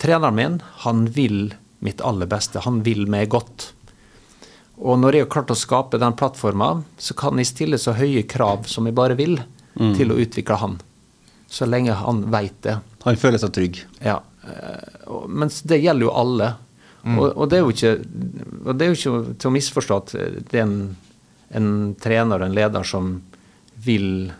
treneren 0.00 0.36
min, 0.36 0.58
han 0.84 1.06
vil 1.16 1.54
mitt 1.84 2.02
aller 2.04 2.28
beste. 2.28 2.60
Han 2.66 2.82
vil 2.84 3.06
meg 3.10 3.30
godt. 3.32 3.70
Og 4.76 4.98
når 5.00 5.16
jeg 5.16 5.24
har 5.24 5.32
klart 5.32 5.54
å 5.54 5.56
skape 5.56 6.00
den 6.00 6.16
plattforma, 6.18 6.82
så 7.00 7.16
kan 7.16 7.40
jeg 7.40 7.48
stille 7.48 7.80
så 7.80 7.96
høye 7.96 8.26
krav 8.28 8.68
som 8.68 8.88
jeg 8.88 8.96
bare 8.96 9.16
vil 9.16 9.38
til 9.76 10.12
å 10.12 10.18
utvikle 10.20 10.56
han. 10.60 10.76
Så 11.48 11.68
lenge 11.68 11.96
han 11.96 12.24
veit 12.32 12.58
det. 12.66 12.78
Han 13.04 13.18
føler 13.20 13.40
seg 13.40 13.52
trygg. 13.56 13.80
Ja. 14.04 14.20
men 14.44 15.46
Mens 15.46 15.62
det 15.68 15.80
gjelder 15.80 16.08
jo 16.08 16.14
alle. 16.16 16.52
Og, 17.06 17.26
og 17.36 17.48
det 17.50 17.58
er 17.58 17.62
jo 17.62 17.70
ikke 17.70 17.90
og 18.66 18.72
det 18.74 18.86
er 18.86 18.88
jo 18.90 18.96
ikke 18.96 19.34
til 19.38 19.50
å 19.50 19.54
misforstå 19.54 19.98
at 20.00 20.14
det 20.50 20.58
er 20.58 20.64
en, 20.64 20.78
en 21.54 21.94
trener 22.00 22.42
en 22.42 22.54
leder 22.54 22.86
som 22.86 23.20
vil 23.86 24.32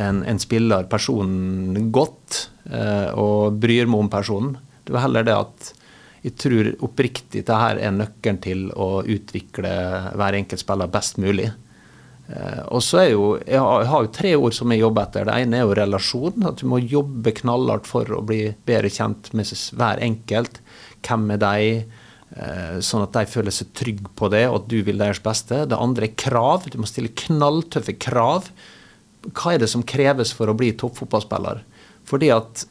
en, 0.00 0.22
en 0.24 0.40
spiller, 0.40 0.86
personen, 0.88 1.90
godt 1.92 2.46
eh, 2.70 3.10
og 3.18 3.58
bryr 3.60 3.90
meg 3.90 4.06
om 4.06 4.10
personen. 4.12 4.56
Det 4.84 4.94
var 4.94 5.06
heller 5.06 5.26
det 5.26 5.36
at 5.36 5.72
jeg 6.20 6.36
tror 6.36 6.68
oppriktig 6.84 7.46
det 7.48 7.56
her 7.56 7.80
er 7.80 7.96
nøkkelen 7.96 8.40
til 8.44 8.66
å 8.76 9.00
utvikle 9.00 9.72
hver 10.20 10.36
enkelt 10.36 10.62
spiller 10.62 10.90
best 10.92 11.20
mulig. 11.20 11.48
Eh, 12.30 12.60
og 12.68 12.82
så 12.84 13.02
er 13.02 13.08
jo, 13.14 13.24
jeg 13.40 13.60
har, 13.60 13.84
jeg 13.84 13.90
har 13.92 14.04
jo 14.04 14.12
tre 14.14 14.34
ord 14.38 14.56
som 14.56 14.72
jeg 14.72 14.82
jobber 14.84 15.08
etter. 15.08 15.26
Det 15.28 15.38
ene 15.44 15.58
er 15.58 15.64
jo 15.64 15.78
relasjon. 15.78 16.46
At 16.50 16.60
du 16.60 16.68
må 16.70 16.82
jobbe 16.82 17.34
knallhardt 17.40 17.88
for 17.88 18.16
å 18.16 18.22
bli 18.26 18.42
bedre 18.68 18.92
kjent 18.92 19.32
med 19.36 19.50
hver 19.80 20.04
enkelt. 20.04 20.60
Hvem 21.06 21.34
er 21.36 21.42
de? 21.42 21.72
Eh, 22.30 22.78
sånn 22.84 23.02
at 23.02 23.16
de 23.16 23.26
føler 23.26 23.54
seg 23.54 23.72
trygge 23.74 24.12
på 24.14 24.28
det, 24.30 24.44
og 24.50 24.60
at 24.60 24.68
du 24.70 24.78
vil 24.86 25.00
deres 25.00 25.22
beste. 25.24 25.64
Det 25.66 25.78
andre 25.78 26.10
er 26.10 26.18
krav. 26.20 26.68
Du 26.70 26.78
må 26.78 26.88
stille 26.88 27.10
knalltøffe 27.24 27.96
krav. 27.98 28.50
Hva 29.34 29.54
er 29.54 29.62
det 29.64 29.70
som 29.72 29.82
kreves 29.82 30.32
for 30.36 30.50
å 30.50 30.56
bli 30.56 30.70
toppfotballspiller? 30.78 31.64
Fordi 32.08 32.30
at 32.34 32.64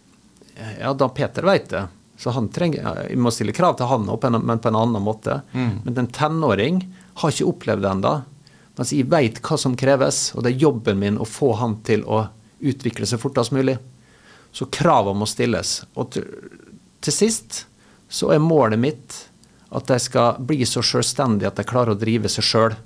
ja, 0.80 0.94
da 0.98 1.10
Peter 1.14 1.46
vet 1.48 1.70
det. 1.72 1.86
Så 2.20 2.34
han 2.36 2.50
trenger, 2.52 3.06
jeg 3.08 3.20
må 3.22 3.32
stille 3.32 3.56
krav 3.56 3.78
til 3.80 3.88
han 3.88 4.10
opp, 4.12 4.26
men 4.28 4.60
på 4.60 4.72
en 4.72 4.80
annen 4.80 5.04
måte. 5.04 5.38
Men 5.86 6.02
en 6.02 6.10
tenåring 6.12 6.82
har 7.22 7.32
ikke 7.32 7.48
opplevd 7.48 7.86
det 7.86 7.94
ennå. 7.94 8.12
Mens 8.80 8.92
jeg 8.96 9.08
vet 9.12 9.40
hva 9.44 9.56
som 9.60 9.78
kreves, 9.80 10.34
og 10.36 10.44
det 10.44 10.52
er 10.54 10.66
jobben 10.66 11.00
min 11.00 11.20
å 11.20 11.28
få 11.28 11.54
han 11.60 11.78
til 11.88 12.04
å 12.08 12.26
utvikle 12.60 13.08
seg 13.08 13.22
fortest 13.24 13.56
mulig. 13.56 13.78
Så 14.52 14.68
kravene 14.74 15.22
må 15.22 15.28
stilles. 15.30 15.82
Og 15.96 16.12
til, 16.16 16.28
til 17.04 17.16
sist 17.16 17.64
så 18.12 18.34
er 18.34 18.44
målet 18.44 18.82
mitt 18.82 19.18
at 19.70 19.90
de 19.90 20.00
skal 20.02 20.40
bli 20.42 20.66
så 20.66 20.82
selvstendige 20.86 21.52
at 21.52 21.60
de 21.60 21.68
klarer 21.68 21.94
å 21.94 22.00
drive 22.00 22.32
seg 22.32 22.46
sjøl. 22.46 22.78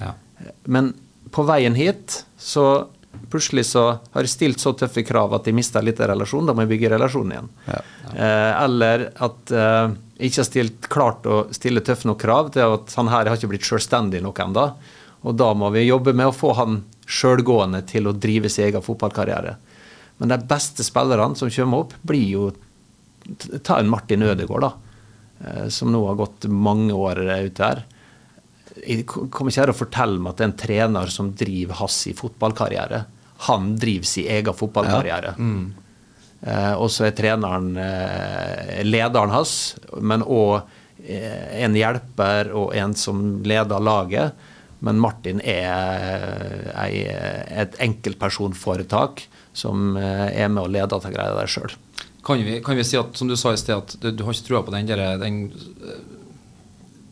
ja. 0.00 0.14
Men 0.64 0.92
på 1.34 1.44
veien 1.44 1.74
hit 1.76 2.22
så 2.38 2.88
plutselig 3.30 3.66
så 3.66 3.84
har 4.12 4.24
jeg 4.24 4.32
stilt 4.32 4.62
så 4.62 4.72
tøffe 4.78 5.02
krav 5.06 5.34
at 5.36 5.48
jeg 5.48 5.56
mista 5.56 5.80
litt 5.84 6.00
av 6.00 6.12
relasjonen. 6.12 6.48
Da 6.48 6.54
må 6.56 6.64
jeg 6.64 6.72
bygge 6.74 6.92
relasjonen 6.94 7.34
igjen. 7.34 7.50
Eh, 8.14 8.52
eller 8.64 9.08
at 9.14 9.52
eh, 9.52 9.96
jeg 10.18 10.30
ikke 10.30 10.40
har 10.40 10.48
stilt, 10.48 10.88
klart 10.92 11.28
å 11.28 11.40
stille 11.54 11.82
tøffe 11.84 12.08
nok 12.08 12.20
krav 12.22 12.52
til 12.54 12.76
at 12.78 12.94
han 12.98 13.10
her 13.12 13.30
har 13.30 13.38
ikke 13.38 13.52
blitt 13.52 13.68
selvstendig 13.68 14.22
nok 14.24 14.40
ennå. 14.44 14.68
Og 15.26 15.36
da 15.36 15.50
må 15.58 15.70
vi 15.74 15.88
jobbe 15.88 16.14
med 16.16 16.30
å 16.30 16.36
få 16.36 16.54
han 16.58 16.82
sjølgående 17.08 17.82
til 17.88 18.08
å 18.08 18.14
drive 18.14 18.50
sin 18.52 18.68
egen 18.68 18.84
fotballkarriere. 18.84 19.56
Men 20.18 20.32
de 20.32 20.38
beste 20.50 20.86
spillerne 20.86 21.38
som 21.38 21.50
kommer 21.52 21.84
opp, 21.86 21.94
blir 22.06 22.26
jo 22.28 22.48
Ta 23.60 23.74
en 23.76 23.90
Martin 23.92 24.22
Ødegaard, 24.24 24.62
da. 24.64 24.87
Eh, 25.44 25.68
Som 25.68 25.92
nå 25.94 26.02
har 26.06 26.18
gått 26.18 26.48
mange 26.50 26.96
år 26.96 27.22
ute 27.46 27.64
her 27.64 27.86
jeg 28.86 29.06
kommer 29.08 29.50
ikke 29.50 29.62
her 29.62 29.72
og 29.72 29.78
fortelle 29.78 30.22
meg 30.22 30.32
at 30.32 30.38
det 30.38 30.44
er 30.44 30.50
en 30.52 30.60
trener 30.60 31.12
som 31.12 31.30
driver 31.34 31.80
hans 31.80 31.96
i 32.06 32.14
fotballkarriere. 32.14 33.00
Han 33.48 33.72
driver 33.80 34.06
sin 34.06 34.28
egen 34.30 34.54
fotballkarriere. 34.54 35.32
Eh, 36.46 36.74
og 36.78 36.90
så 36.94 37.08
er 37.08 37.16
treneren 37.18 37.72
eh, 37.82 38.84
lederen 38.86 39.34
hans, 39.34 39.54
men 39.98 40.22
òg 40.22 40.60
en 41.08 41.76
hjelper 41.78 42.50
og 42.58 42.74
en 42.76 42.94
som 42.98 43.20
leder 43.46 43.82
laget. 43.82 44.46
Men 44.84 44.98
Martin 45.02 45.40
er 45.42 46.90
et 47.62 47.78
enkeltpersonforetak 47.82 49.22
som 49.56 49.96
er 49.96 50.50
med 50.50 50.62
og 50.66 50.72
leder 50.74 50.90
dette 50.92 51.14
greia 51.14 51.34
der 51.38 51.50
sjøl. 51.50 51.72
Kan 52.28 52.44
vi, 52.44 52.58
kan 52.60 52.76
vi 52.76 52.84
si 52.84 52.98
at, 53.00 53.14
som 53.16 53.28
du 53.30 53.36
sa 53.40 53.54
i 53.54 53.60
sted, 53.60 53.72
at 53.80 53.94
du, 54.02 54.10
du 54.12 54.24
har 54.26 54.36
ikke 54.36 54.50
trua 54.50 54.60
på 54.66 54.72
den, 54.74 54.88
der, 54.90 55.00
den, 55.16 55.38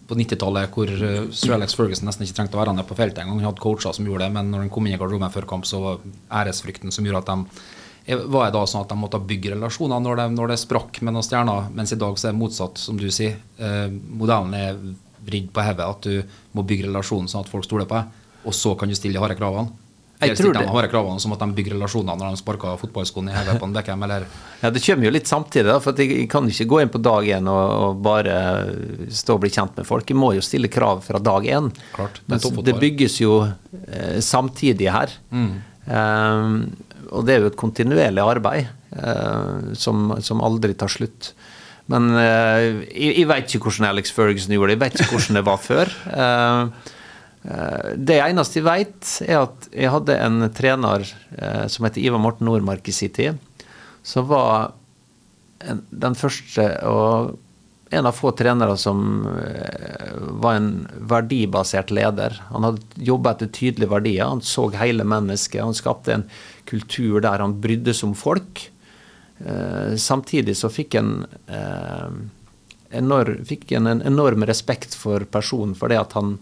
på 0.07 0.17
90-tallet 0.19 0.75
hvor 0.75 0.91
eh, 0.93 1.23
Sir 1.33 1.55
Alex 1.57 1.73
Ferguson 1.79 2.09
nesten 2.09 2.27
ikke 2.27 2.37
trengte 2.41 2.59
å 2.59 2.61
være 2.61 2.75
nede 2.77 2.87
på 2.89 2.99
feltet 2.99 3.23
engang. 3.23 3.41
Han 3.41 3.49
hadde 3.49 3.63
coacher 3.63 3.97
som 3.97 4.07
gjorde 4.07 4.27
det, 4.27 4.35
men 4.37 4.53
når 4.53 4.67
han 4.67 4.75
kom 4.75 4.87
inn 4.87 4.97
i 4.97 5.01
garderoben 5.01 5.33
før 5.33 5.49
kamp, 5.49 5.65
så 5.69 5.81
var 5.83 6.05
æresfrykten 6.43 6.93
som 6.95 7.09
gjorde 7.09 7.25
at 7.25 7.33
de 7.33 7.65
eh, 8.13 8.27
var 8.27 8.51
det 8.51 8.59
da 8.59 8.67
sånn 8.69 8.85
at 8.85 8.93
de 8.93 8.99
måtte 9.01 9.23
bygge 9.33 9.55
relasjoner 9.55 10.05
når 10.05 10.21
det, 10.21 10.29
når 10.37 10.55
sprakk 10.63 11.01
med 11.01 11.17
noen 11.17 11.27
stjerner, 11.27 11.73
mens 11.81 11.97
i 11.97 12.01
dag 12.05 12.21
så 12.21 12.29
er 12.29 12.37
det 12.37 12.43
motsatt, 12.43 12.83
som 12.83 13.01
du 13.01 13.09
sier. 13.09 13.41
Eh, 13.57 13.89
modellen 13.91 14.55
er 14.59 14.79
vridd 15.27 15.49
på 15.55 15.65
hodet, 15.65 15.89
at 15.89 16.07
du 16.07 16.55
må 16.55 16.69
bygge 16.69 16.91
relasjonen 16.91 17.33
sånn 17.33 17.47
at 17.47 17.51
folk 17.51 17.67
stoler 17.67 17.89
på 17.89 17.99
deg, 17.99 18.23
og 18.47 18.55
så 18.55 18.77
kan 18.79 18.93
du 18.93 18.99
stille 18.99 19.17
de 19.17 19.25
harde 19.25 19.39
kravene. 19.41 19.86
Jeg 20.21 20.37
tror 20.39 20.55
det. 20.55 20.63
de 20.65 20.73
har 20.73 20.89
kravene 20.89 21.21
som 21.21 21.35
at 21.35 21.43
de 21.43 21.49
bygger 21.59 21.75
relasjoner 21.77 22.17
når 22.17 22.33
de 22.33 22.41
sparker 22.41 22.79
fotballskoene 22.81 23.33
i 23.33 23.37
hodet 23.37 23.59
på 23.61 23.69
en 23.69 23.75
Beckham, 23.77 24.07
eller 24.07 24.25
Ja, 24.63 24.71
Det 24.73 24.81
kommer 24.87 25.09
jo 25.09 25.13
litt 25.13 25.29
samtidig, 25.29 25.67
da, 25.69 25.77
for 25.85 26.01
jeg, 26.01 26.25
kan 26.33 26.49
ikke 26.49 26.69
gå 26.73 26.81
inn 26.83 26.93
på 26.93 27.03
dag 27.05 27.29
én 27.37 27.51
og, 27.53 27.65
og 27.85 28.01
bare 28.07 28.39
stå 29.13 29.37
og 29.37 29.45
bli 29.45 29.53
kjent 29.53 29.77
med 29.77 29.89
folk. 29.89 30.09
Jeg 30.09 30.19
må 30.19 30.33
jo 30.39 30.45
stille 30.45 30.73
krav 30.73 31.05
fra 31.05 31.21
dag 31.21 31.45
én. 31.45 31.69
Klart, 31.93 32.23
det 32.25 32.41
det 32.71 32.79
bygges 32.81 33.21
jo 33.21 33.43
eh, 33.45 34.19
samtidig 34.25 34.89
her. 34.95 35.13
Eh, 35.37 36.45
og 37.13 37.27
det 37.27 37.37
er 37.37 37.45
jo 37.45 37.53
et 37.53 37.59
kontinuerlig 37.59 38.23
arbeid 38.23 38.67
uh, 38.97 39.73
som, 39.79 40.11
som 40.25 40.43
aldri 40.45 40.75
tar 40.79 40.91
slutt. 40.93 41.33
Men 41.93 42.11
uh, 42.17 42.83
jeg, 42.91 43.13
jeg 43.13 43.29
vet 43.31 43.57
ikke 43.57 43.69
hvordan 43.69 43.91
Alex 43.93 44.13
Ferguson 44.15 44.57
gjorde 44.57 44.73
det, 44.73 44.79
jeg 44.79 44.85
vet 44.85 45.01
ikke 45.01 45.13
hvordan 45.15 45.41
det 45.41 45.47
var 45.47 45.63
før. 45.63 45.93
Uh, 46.11 46.93
Det 47.47 48.17
eneste 48.19 48.59
jeg 48.59 48.67
vet, 48.67 49.11
er 49.23 49.45
at 49.45 49.69
jeg 49.71 49.93
hadde 49.95 50.17
en 50.19 50.49
trener 50.51 51.05
eh, 51.39 51.67
som 51.71 51.87
heter 51.87 52.03
Ivar 52.03 52.19
Morten 52.19 52.49
Nordmark 52.49 52.89
i 52.91 52.95
sin 52.97 53.13
tid, 53.15 53.39
som 54.03 54.27
var 54.27 54.73
en, 55.63 55.85
den 55.91 56.17
første 56.19 56.67
og 56.91 57.37
en 57.91 58.07
av 58.07 58.13
få 58.13 58.33
trenere 58.35 58.77
som 58.77 59.27
eh, 59.27 60.15
var 60.43 60.59
en 60.59 60.71
verdibasert 61.07 61.93
leder. 61.95 62.35
Han 62.51 62.67
hadde 62.67 63.05
jobba 63.09 63.35
etter 63.37 63.51
tydelige 63.55 63.93
verdier. 63.93 64.27
Han 64.27 64.43
så 64.43 64.67
hele 64.75 65.07
mennesket. 65.07 65.63
Han 65.63 65.77
skapte 65.77 66.17
en 66.17 66.27
kultur 66.67 67.21
der 67.23 67.45
han 67.45 67.61
brydde 67.63 67.95
seg 67.95 68.11
om 68.11 68.17
folk. 68.19 68.65
Eh, 69.39 69.95
samtidig 70.03 70.57
så 70.59 70.71
fikk 70.73 70.99
eh, 70.99 72.11
enorm, 72.91 73.47
fikk 73.47 73.77
en 73.79 73.93
enorm 74.01 74.47
respekt 74.49 74.97
for 74.99 75.23
personen 75.31 75.77
for 75.79 75.93
det 75.93 76.03
at 76.03 76.19
han 76.19 76.37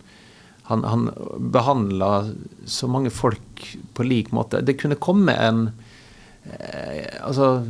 han, 0.67 0.85
han 0.85 1.11
behandla 1.39 2.31
så 2.65 2.89
mange 2.89 3.11
folk 3.12 3.77
på 3.95 4.03
lik 4.07 4.31
måte. 4.33 4.62
Det 4.65 4.79
kunne 4.81 4.97
komme 4.97 5.35
en 5.37 5.67
eh, 6.49 7.21
Altså 7.21 7.67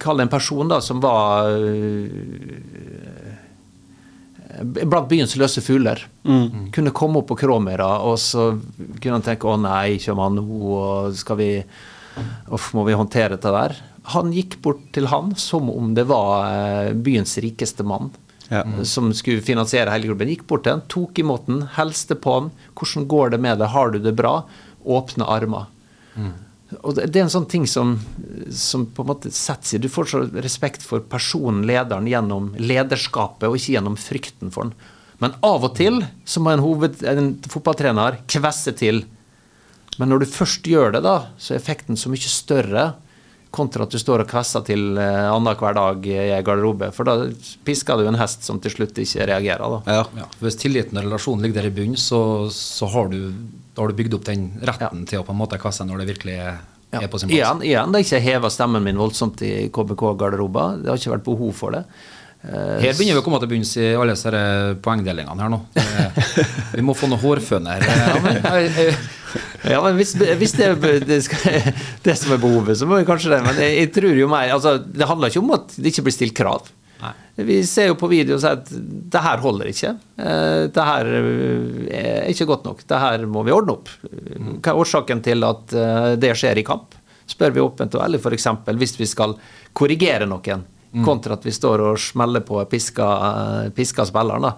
Kall 0.00 0.16
det 0.18 0.24
en 0.24 0.32
person 0.32 0.70
da 0.70 0.78
som 0.80 1.02
var 1.04 1.50
eh, 1.52 3.34
blant 4.64 5.10
byens 5.10 5.36
løse 5.36 5.60
fugler. 5.64 6.00
Kunne 6.72 6.94
komme 6.96 7.20
opp 7.20 7.28
på 7.28 7.36
Kråmyra, 7.42 7.98
og 8.06 8.16
så 8.22 8.54
kunne 9.00 9.18
han 9.18 9.26
tenke 9.26 9.50
'Å 9.50 9.60
nei, 9.60 9.98
kommer 10.00 10.28
han 10.30 10.38
nå', 10.38 10.62
og 10.78 11.16
skal 11.18 11.36
vi 11.36 11.50
Uff, 12.54 12.72
må 12.72 12.84
vi 12.86 12.94
håndtere 12.94 13.34
dette 13.34 13.50
der? 13.50 13.74
Han 14.14 14.32
gikk 14.32 14.60
bort 14.62 14.84
til 14.94 15.08
han 15.10 15.34
som 15.34 15.68
om 15.72 15.94
det 15.96 16.06
var 16.06 16.46
eh, 16.46 16.92
byens 16.94 17.34
rikeste 17.42 17.82
mann 17.82 18.12
Ja. 18.50 18.60
som 18.84 19.08
skulle 19.16 19.40
finansiere 19.40 19.88
hele 19.88 20.10
klubben. 20.10 20.28
Gikk 20.28 20.42
bort 20.50 20.66
til 20.66 20.74
han, 20.74 20.82
tok 20.92 21.18
imot 21.22 21.46
den, 21.48 21.62
helste 21.78 22.14
på 22.14 22.34
han. 22.34 22.50
'Hvordan 22.74 23.06
går 23.08 23.30
det 23.32 23.40
med 23.40 23.58
deg? 23.58 23.72
Har 23.72 23.90
du 23.90 23.98
det 23.98 24.16
bra?' 24.16 24.44
Åpne 24.84 25.24
armer. 25.24 25.70
Og 26.82 26.94
det, 26.96 27.06
det 27.12 27.20
er 27.20 27.24
en 27.24 27.32
sånn 27.32 27.48
ting 27.48 27.66
som, 27.68 27.94
som 28.50 28.86
på 28.86 29.04
en 29.04 29.10
måte 29.12 29.30
setter 29.34 29.74
seg 29.74 29.84
Du 29.84 29.88
får 29.92 30.10
så 30.10 30.20
respekt 30.44 30.84
for 30.84 31.00
personen, 31.00 31.64
lederen, 31.68 32.08
gjennom 32.08 32.52
lederskapet, 32.58 33.48
og 33.48 33.56
ikke 33.56 33.76
gjennom 33.76 33.96
frykten 34.00 34.52
for 34.54 34.68
den. 34.68 34.74
Men 35.22 35.36
av 35.46 35.64
og 35.64 35.76
til 35.78 36.02
så 36.26 36.42
må 36.42 36.52
en, 36.52 36.64
hoved, 36.64 37.02
en 37.06 37.34
fotballtrener 37.48 38.18
kvesse 38.30 38.74
til. 38.76 39.04
Men 39.96 40.10
når 40.10 40.24
du 40.24 40.32
først 40.34 40.66
gjør 40.66 40.96
det, 40.96 41.04
da, 41.06 41.30
så 41.38 41.54
er 41.54 41.60
effekten 41.60 41.98
så 41.98 42.10
mye 42.10 42.32
større 42.32 42.86
kontra 43.54 43.86
at 43.86 43.94
du 43.94 43.98
står 44.02 44.24
og 44.24 44.28
kvesser 44.30 44.64
til 44.66 44.98
eh, 44.98 45.28
annenhver 45.30 45.76
dag 45.78 46.06
i 46.10 46.16
en 46.36 46.44
garderobe. 46.46 46.90
For 46.96 47.06
da 47.08 47.14
pisker 47.66 48.00
du 48.02 48.08
en 48.10 48.18
hest 48.20 48.42
som 48.46 48.58
til 48.62 48.74
slutt 48.74 48.98
ikke 49.02 49.28
reagerer. 49.30 49.78
da. 49.78 49.98
Ja. 50.00 50.04
Ja, 50.24 50.28
hvis 50.42 50.58
tilliten 50.60 50.98
og 51.00 51.06
relasjonen 51.06 51.46
ligger 51.46 51.62
der 51.62 51.70
i 51.70 51.74
bunnen, 51.78 51.96
så, 52.00 52.20
så 52.54 52.90
har, 52.92 53.08
du, 53.14 53.30
da 53.76 53.82
har 53.84 53.94
du 53.94 53.98
bygd 54.02 54.18
opp 54.18 54.26
den 54.28 54.48
retten 54.66 55.06
til 55.10 55.22
å 55.22 55.26
på 55.26 55.32
en 55.34 55.40
måte 55.40 55.58
kvesse 55.62 55.86
når 55.86 56.02
det 56.04 56.10
virkelig 56.16 56.38
er, 56.50 56.58
Ja. 56.94 57.00
på 57.10 57.18
sin 57.18 57.26
plass. 57.26 57.38
Igjen, 57.40 57.62
igjen, 57.66 57.90
det 57.94 57.98
er 58.00 58.04
ikke 58.06 58.18
heva 58.22 58.50
stemmen 58.54 58.84
min 58.86 58.98
voldsomt 59.00 59.40
i 59.42 59.54
KBK-garderober. 59.74 60.76
Det 60.84 60.92
har 60.92 61.00
ikke 61.00 61.14
vært 61.16 61.24
behov 61.26 61.50
for 61.58 61.74
det. 61.74 61.80
Eh, 62.44 62.76
Her 62.84 62.92
begynner 62.94 63.16
vi 63.16 63.22
å 63.22 63.24
komme 63.24 63.40
til 63.42 63.50
bunns 63.50 63.72
i 63.80 63.86
alle 63.98 64.14
disse 64.14 64.30
poengdelingene 64.84 65.42
her 65.42 65.50
nå. 65.50 65.58
Eh, 65.80 66.22
Vi 66.76 66.84
må 66.86 66.94
få 66.94 67.08
noen 67.10 67.22
hårføner. 67.24 67.82
Ja, 67.88 68.18
men, 68.22 68.38
jeg, 68.44 68.70
jeg, 68.78 68.96
Ja, 69.72 69.80
men 69.84 69.96
hvis, 69.98 70.14
hvis 70.40 70.52
det 70.58 70.70
det, 71.08 71.18
skal, 71.26 71.72
det 72.04 72.14
som 72.20 72.32
er 72.36 72.40
behovet, 72.42 72.76
så 72.78 72.86
må 72.88 72.98
vi 73.00 73.06
kanskje 73.08 73.32
det. 73.34 73.42
Men 73.46 73.60
jeg, 73.62 73.76
jeg 73.80 73.92
tror 73.96 74.16
jo 74.18 74.28
mer 74.30 74.52
altså, 74.54 74.76
Det 74.84 75.08
handler 75.08 75.32
ikke 75.32 75.42
om 75.44 75.54
at 75.56 75.76
det 75.78 75.92
ikke 75.92 76.04
blir 76.08 76.16
stilt 76.16 76.36
krav. 76.36 76.68
Nei. 77.02 77.12
Vi 77.48 77.56
ser 77.66 77.88
jo 77.90 77.96
på 77.98 78.08
video 78.08 78.36
og 78.36 78.42
sier 78.44 78.60
at 78.60 78.68
det 79.14 79.22
her 79.24 79.40
holder 79.42 79.70
ikke. 79.72 79.90
Eh, 80.22 80.60
Det 80.72 80.84
her 80.90 81.08
eh, 81.18 81.88
er 82.00 82.28
ikke 82.30 82.46
godt 82.52 82.68
nok. 82.68 82.84
Det 82.88 83.00
her 83.02 83.24
må 83.28 83.42
vi 83.44 83.52
ordne 83.56 83.74
opp. 83.74 83.90
Hva 84.04 84.70
er 84.72 84.78
årsaken 84.84 85.24
til 85.26 85.42
at 85.48 85.74
eh, 85.74 86.12
det 86.22 86.30
skjer 86.38 86.60
i 86.62 86.66
kamp? 86.66 86.94
Spør 87.28 87.54
vi 87.56 87.64
åpent 87.64 87.94
og 87.98 88.04
ærlig, 88.04 88.20
f.eks. 88.20 88.46
hvis 88.78 88.98
vi 89.00 89.06
skal 89.08 89.34
korrigere 89.72 90.26
noen, 90.28 90.62
kontra 91.04 91.34
at 91.38 91.44
vi 91.48 91.50
står 91.56 91.80
og 91.82 91.98
smeller 91.98 92.44
på 92.46 92.60
piska, 92.70 93.06
piska 93.74 94.04
spilleren. 94.06 94.44
da. 94.44 94.52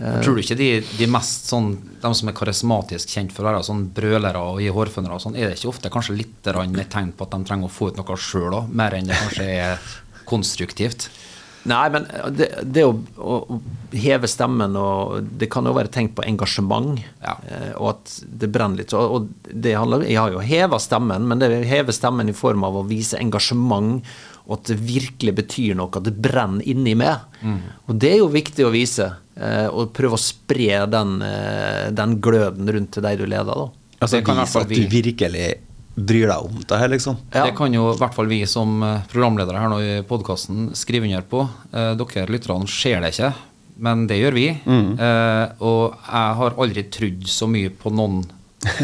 Ja. 0.00 0.20
Tror 0.24 0.36
du 0.38 0.40
ikke 0.42 0.56
de, 0.56 0.68
de 0.96 1.06
mest 1.12 1.50
sånn 1.50 1.74
De 2.00 2.12
som 2.16 2.30
er 2.30 2.36
karismatisk 2.38 3.10
kjent 3.12 3.34
for 3.36 3.44
å 3.44 3.50
være 3.50 3.66
sånn 3.66 3.82
brølere 3.94 4.40
og 4.40 4.60
gi 4.64 4.70
hårfønere 4.72 5.18
og 5.18 5.20
sånn, 5.20 5.36
er 5.36 5.50
det 5.50 5.58
ikke 5.58 5.68
ofte 5.74 5.90
kanskje 5.92 6.16
litt 6.16 6.48
et 6.50 6.88
tegn 6.92 7.12
på 7.12 7.26
at 7.26 7.34
de 7.36 7.44
trenger 7.44 7.68
å 7.68 7.74
få 7.74 7.90
ut 7.90 8.00
noe 8.00 8.16
sjøl 8.16 8.56
òg, 8.62 8.70
mer 8.72 8.96
enn 8.96 9.10
det 9.10 9.18
kanskje 9.20 9.50
er 9.60 9.90
konstruktivt? 10.30 11.10
Nei, 11.68 11.90
men 11.92 12.06
det, 12.32 12.46
det 12.72 12.86
å, 12.88 12.94
å 13.20 13.34
å 13.52 13.58
heve 13.92 14.28
stemmen 14.30 14.76
og 14.80 15.26
Det 15.36 15.50
kan 15.52 15.66
jo 15.68 15.74
være 15.76 15.90
tenkt 15.92 16.14
på 16.16 16.24
engasjement, 16.24 17.00
Ja. 17.20 17.34
eh, 17.44 17.72
og 17.76 17.90
at 17.90 18.14
det 18.24 18.48
brenner 18.48 18.80
litt. 18.80 18.94
Og, 18.96 19.28
det 19.44 19.74
handler, 19.76 20.06
Jeg 20.08 20.16
har 20.16 20.32
jo 20.32 20.40
heva 20.40 20.78
stemmen, 20.80 21.26
men 21.28 21.38
det 21.42 21.50
heve 21.68 21.92
stemmen 21.92 22.28
i 22.30 22.36
form 22.36 22.64
av 22.64 22.80
å 22.80 22.86
vise 22.88 23.18
engasjement, 23.20 24.00
og 24.46 24.56
at 24.56 24.70
det 24.72 24.78
virkelig 24.80 25.34
betyr 25.36 25.76
noe, 25.76 25.92
at 25.92 26.02
det 26.08 26.16
brenner 26.16 26.64
inni 26.64 26.94
meg. 26.96 27.20
Og 27.88 27.98
det 28.00 28.14
er 28.14 28.18
jo 28.22 28.28
viktig 28.32 28.64
å 28.64 28.72
vise, 28.72 29.04
eh, 29.04 29.29
og 29.72 29.92
prøve 29.96 30.16
å 30.18 30.20
spre 30.20 30.84
den, 30.90 31.16
eh, 31.22 31.90
den 31.96 32.18
gløden 32.22 32.70
rundt 32.76 32.92
til 32.96 33.02
de 33.06 33.16
du 33.16 33.26
leder. 33.26 33.50
da. 33.54 33.68
Altså 34.00 34.16
Det 34.16 34.24
kan 34.26 34.40
fall 34.46 34.62
at 34.62 34.68
vi. 34.72 34.80
du 34.84 34.88
virkelig 34.94 35.48
bryr 36.00 36.28
deg 36.30 36.46
om 36.46 36.60
det 36.64 36.78
her, 36.78 36.88
liksom. 36.88 37.16
Ja. 37.34 37.44
Det 37.44 37.56
kan 37.58 37.74
jo 37.74 37.90
i 37.92 37.98
hvert 38.00 38.14
fall 38.16 38.28
vi 38.30 38.40
som 38.48 38.82
eh, 38.86 39.02
programledere 39.10 39.60
her 39.60 39.68
nå 39.72 39.80
i 39.84 40.02
podkasten 40.08 40.70
skrive 40.78 41.08
under 41.08 41.26
på. 41.28 41.44
Eh, 41.72 41.92
dere 42.00 42.26
lytterne 42.30 42.68
ser 42.70 43.00
det 43.04 43.12
ikke, 43.14 43.32
men 43.80 44.06
det 44.08 44.20
gjør 44.20 44.36
vi. 44.36 44.46
Eh, 44.50 45.44
og 45.60 45.96
jeg 46.06 46.38
har 46.40 46.56
aldri 46.60 46.86
trodd 46.92 47.26
så 47.28 47.48
mye 47.50 47.72
på 47.72 47.92
noen 47.92 48.22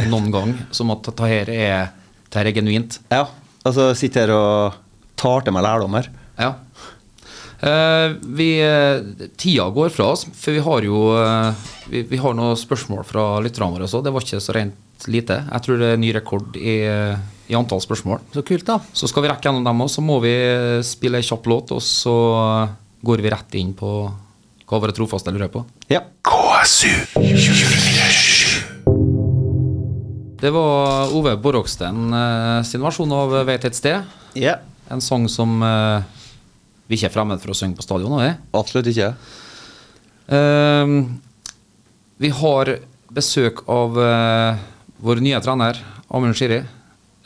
noen 0.09 0.31
gang 0.33 0.53
som 0.73 0.91
at 0.95 1.03
dette 1.05 1.27
her 1.29 1.51
er, 1.53 1.91
dette 2.25 2.41
her 2.41 2.49
er 2.49 2.57
genuint. 2.57 2.99
Ja. 3.13 3.27
Altså 3.67 3.91
sitter 3.99 4.27
her 4.29 4.33
og 4.37 4.79
tar 5.21 5.45
til 5.45 5.53
meg 5.57 5.65
lærdom 5.67 5.97
her. 5.99 6.09
Ja. 6.41 6.55
Eh, 7.61 8.17
vi, 8.37 8.49
eh, 8.61 9.29
tida 9.37 9.69
går 9.71 9.89
fra 9.95 10.11
oss, 10.13 10.27
for 10.37 10.53
vi 10.53 10.65
har 10.65 10.85
jo 10.85 10.99
eh, 11.17 11.69
vi, 11.89 12.03
vi 12.11 12.21
har 12.21 12.37
noen 12.37 12.59
spørsmål 12.59 13.07
fra 13.09 13.29
lytterne 13.45 13.73
våre 13.73 13.89
også. 13.89 14.03
Det 14.05 14.13
var 14.13 14.27
ikke 14.27 14.43
så 14.45 14.57
rent 14.57 15.07
lite. 15.09 15.41
Jeg 15.53 15.65
tror 15.65 15.81
det 15.81 15.93
er 15.93 16.01
ny 16.01 16.13
rekord 16.17 16.57
i, 16.57 16.77
i 17.49 17.57
antall 17.57 17.83
spørsmål. 17.85 18.21
Så 18.35 18.45
kult, 18.47 18.67
da. 18.69 18.81
Så 18.97 19.09
skal 19.11 19.25
vi 19.25 19.33
rekke 19.33 19.49
gjennom 19.49 19.67
dem 19.67 19.83
òg, 19.85 19.91
så 19.93 20.05
må 20.05 20.21
vi 20.25 20.37
spille 20.87 21.21
ei 21.21 21.27
kjapp 21.27 21.49
låt, 21.53 21.75
og 21.77 21.85
så 21.85 22.17
går 23.07 23.25
vi 23.25 23.33
rett 23.33 23.59
inn 23.61 23.75
på 23.77 23.91
hva 24.67 24.81
våre 24.83 24.95
trofaste 24.97 25.31
lurer 25.31 25.53
på. 25.53 25.63
Ja. 25.93 26.03
Det 30.37 30.51
var 30.53 31.15
Ove 31.17 31.37
Borroksten 31.41 32.13
eh, 32.13 32.63
sin 32.67 32.83
versjon 32.85 33.13
av 33.15 33.33
'Vet 33.47 33.65
et 33.65 33.79
sted'. 33.79 34.03
Ja. 34.35 34.59
En 34.91 35.01
sang 35.01 35.29
som 35.33 35.63
eh, 35.63 36.03
vi 36.87 36.95
er 36.95 37.01
ikke 37.01 37.17
fremmed 37.17 37.43
for 37.43 37.53
å 37.53 37.59
synge 37.59 37.79
på 37.79 37.85
stadion 37.85 38.15
Er 38.21 38.29
vi? 38.29 38.35
Absolutt 38.59 38.91
ikke. 38.93 39.13
Uh, 40.27 41.07
vi 42.23 42.31
har 42.33 42.77
besøk 43.17 43.63
av 43.71 43.99
uh, 43.99 44.65
vår 45.03 45.23
nye 45.25 45.41
trener, 45.45 45.79
Amund 46.15 46.39
Shiri. 46.39 46.63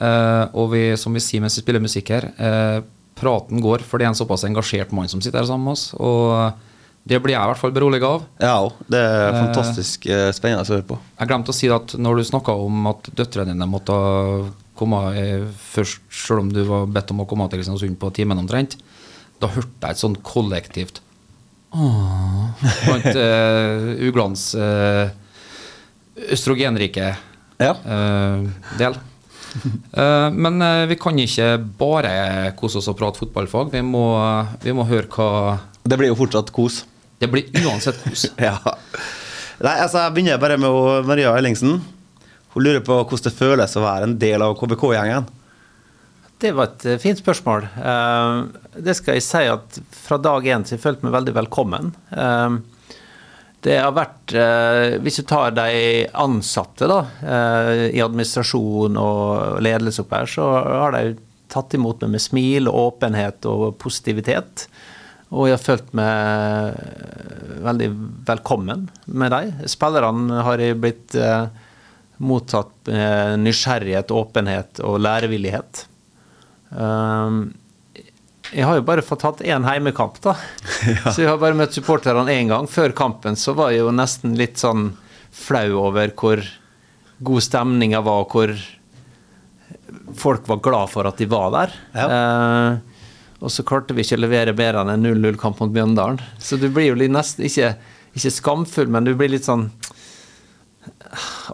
Uh, 0.00 0.48
og 0.56 0.72
vi, 0.72 0.82
som 0.96 1.12
vi 1.14 1.22
sier 1.22 1.44
mens 1.44 1.58
vi 1.58 1.64
spiller 1.64 1.82
musikk 1.84 2.08
her, 2.14 2.30
eh, 2.40 2.80
praten 3.20 3.60
går, 3.60 3.82
for 3.84 4.00
det 4.00 4.06
er 4.06 4.14
en 4.14 4.16
såpass 4.16 4.46
engasjert 4.48 4.94
mann 4.96 5.10
som 5.12 5.20
sitter 5.20 5.42
her 5.42 5.48
sammen 5.50 5.68
med 5.68 5.76
oss. 5.76 5.90
Og 6.00 6.56
det 7.04 7.18
blir 7.20 7.34
jeg 7.34 7.44
i 7.44 7.50
hvert 7.50 7.60
fall 7.60 7.74
beroliget 7.76 8.08
av. 8.08 8.24
Ja. 8.40 8.54
Det 8.88 9.00
er 9.00 9.36
fantastisk 9.36 10.08
spennende 10.36 10.64
å 10.64 10.72
høre 10.72 10.86
på. 10.88 10.96
Jeg 11.18 11.28
glemte 11.28 11.52
å 11.52 11.56
si 11.56 11.68
at 11.72 11.92
når 12.00 12.16
du 12.16 12.28
snakka 12.30 12.54
om 12.64 12.88
at 12.88 13.12
døtrene 13.12 13.52
dine 13.52 13.68
måtte 13.68 13.98
komme 14.80 15.02
først, 15.68 16.00
selv 16.08 16.46
om 16.46 16.48
du 16.52 16.62
var 16.64 16.88
bedt 16.88 17.12
om 17.12 17.20
å 17.20 17.28
komme 17.28 17.44
til 17.52 17.60
Kristiansund 17.60 18.00
på 18.00 18.12
timen 18.16 18.40
omtrent, 18.40 18.78
da 19.40 19.48
hørte 19.54 19.86
jeg 19.88 19.96
et 19.96 20.02
sånn 20.02 20.18
kollektivt 20.26 21.00
Blant 21.70 23.06
uh, 23.14 23.92
uglans 24.08 24.48
uh, 24.58 25.06
østrogenrike 26.34 27.12
Ja. 27.60 27.74
uh, 27.84 28.42
del. 28.80 28.96
Men 30.30 30.62
vi 30.86 30.94
kan 30.98 31.16
ikke 31.18 31.46
bare 31.78 32.52
kose 32.58 32.78
oss 32.78 32.86
og 32.90 32.94
prate 33.00 33.18
fotballfag. 33.18 33.72
Vi 33.72 33.80
må, 33.82 34.04
vi 34.62 34.74
må 34.76 34.84
høre 34.86 35.10
hva 35.10 35.56
Det 35.82 35.98
blir 35.98 36.12
jo 36.12 36.18
fortsatt 36.20 36.52
kos. 36.54 36.84
Det 37.18 37.26
blir 37.32 37.48
uansett 37.64 37.98
kos. 38.04 38.28
Ja. 38.38 38.54
Nei, 39.60 39.74
altså 39.82 40.04
Jeg 40.06 40.14
begynner 40.14 40.38
bare 40.40 40.56
med 40.60 41.06
Maria 41.08 41.34
Ellingsen. 41.36 41.80
Hun 42.54 42.62
lurer 42.64 42.80
på 42.86 42.94
hvordan 43.02 43.26
det 43.26 43.34
føles 43.36 43.74
å 43.76 43.82
være 43.84 44.06
en 44.08 44.14
del 44.22 44.42
av 44.46 44.54
KBK-gjengen. 44.58 45.26
Det 46.40 46.54
var 46.56 46.70
et 46.70 46.84
eh, 46.88 47.00
fint 47.00 47.18
spørsmål. 47.20 47.66
Eh, 47.76 48.36
det 48.80 48.96
skal 48.96 49.18
jeg 49.18 49.26
si 49.26 49.46
at 49.52 49.80
fra 49.92 50.16
dag 50.20 50.46
én 50.48 50.64
så 50.64 50.76
jeg 50.76 50.84
følt 50.84 51.02
meg 51.04 51.12
veldig 51.18 51.34
velkommen. 51.36 51.90
Eh, 52.16 52.60
det 53.60 53.74
har 53.76 53.92
vært 53.92 54.32
Hvis 55.04 55.18
du 55.20 55.26
tar 55.28 55.50
de 55.52 56.06
ansatte 56.16 56.86
da, 56.88 57.02
i 57.92 58.00
administrasjon 58.00 58.96
og 58.96 59.58
ledelse 59.60 60.00
opp 60.00 60.14
her, 60.16 60.30
så 60.32 60.46
har 60.64 60.94
de 60.94 61.18
tatt 61.52 61.76
imot 61.76 62.00
meg 62.00 62.14
med 62.14 62.24
smil 62.24 62.70
og 62.70 62.78
åpenhet 62.86 63.44
og 63.50 63.74
positivitet. 63.82 64.64
Og 65.28 65.50
jeg 65.50 65.58
har 65.58 65.66
følt 65.66 65.92
meg 65.92 66.80
veldig 67.68 67.90
velkommen 68.32 68.88
med 69.12 69.36
dem. 69.36 69.52
Spillerne 69.68 70.40
har 70.48 70.64
jeg 70.64 70.80
blitt 70.80 71.18
mottatt 72.16 72.88
med 72.88 73.44
nysgjerrighet, 73.44 74.16
åpenhet 74.24 74.80
og 74.88 75.02
lærevillighet. 75.04 75.84
Um, 76.70 77.42
jeg 78.50 78.66
har 78.66 78.80
jo 78.80 78.86
bare 78.86 79.04
fått 79.06 79.22
hatt 79.26 79.42
én 79.46 79.66
heimekamp, 79.66 80.18
da. 80.24 80.34
Så 81.12 81.22
jeg 81.22 81.30
har 81.30 81.38
bare 81.42 81.58
møtt 81.58 81.76
supporterne 81.76 82.26
én 82.34 82.50
gang. 82.50 82.66
Før 82.70 82.94
kampen 82.96 83.38
så 83.38 83.54
var 83.58 83.74
jeg 83.74 83.84
jo 83.84 83.94
nesten 83.94 84.34
litt 84.38 84.58
sånn 84.58 84.92
flau 85.30 85.78
over 85.84 86.10
hvor 86.18 86.42
god 87.22 87.44
stemninga 87.44 88.00
var, 88.02 88.24
og 88.24 88.34
hvor 88.34 88.54
folk 90.18 90.48
var 90.50 90.62
glad 90.64 90.90
for 90.90 91.06
at 91.06 91.20
de 91.20 91.28
var 91.30 91.52
der. 91.54 91.76
Eh, 91.94 92.78
og 93.40 93.52
så 93.54 93.64
klarte 93.66 93.94
vi 93.96 94.04
ikke 94.04 94.18
å 94.18 94.24
levere 94.24 94.56
bedre 94.56 94.82
enn 94.82 94.92
en 94.96 95.06
0-0-kamp 95.06 95.62
mot 95.62 95.72
Bjøndalen. 95.72 96.20
Så 96.42 96.58
du 96.60 96.68
blir 96.72 96.90
jo 96.90 97.10
nesten 97.12 97.46
ikke, 97.46 97.74
ikke 98.16 98.34
skamfull, 98.34 98.90
men 98.90 99.06
du 99.06 99.14
blir 99.14 99.32
litt 99.32 99.46
sånn 99.48 99.68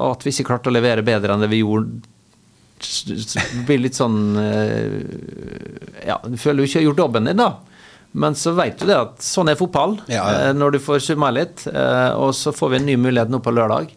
At 0.03 0.25
vi 0.25 0.33
ikke 0.33 0.49
klarte 0.51 0.71
å 0.71 0.75
levere 0.75 1.05
bedre 1.07 1.35
enn 1.35 1.45
det 1.45 1.51
vi 1.53 1.63
gjorde. 1.63 2.03
Blir 3.67 3.81
litt 3.81 3.97
sånn 3.97 4.37
eh, 4.37 6.07
Ja, 6.07 6.19
du 6.27 6.37
føler 6.41 6.63
jo 6.63 6.69
ikke 6.69 6.81
har 6.83 6.87
gjort 6.91 7.03
jobben 7.07 7.31
din, 7.31 7.41
da. 7.41 7.55
Men 8.17 8.37
så 8.39 8.53
vet 8.57 8.79
du 8.81 8.87
det 8.89 8.97
at 8.97 9.25
sånn 9.25 9.51
er 9.53 9.59
fotball. 9.61 9.99
Ja, 10.09 10.23
ja. 10.25 10.37
eh, 10.49 10.53
Når 10.57 10.77
du 10.77 10.79
får 10.85 11.03
summa 11.05 11.31
litt. 11.35 11.67
eh, 11.69 12.11
Og 12.17 12.35
så 12.37 12.53
får 12.55 12.71
vi 12.75 12.81
en 12.83 12.87
ny 12.91 12.97
mulighet 13.01 13.33
nå 13.33 13.41
på 13.45 13.53
lørdag. 13.57 13.93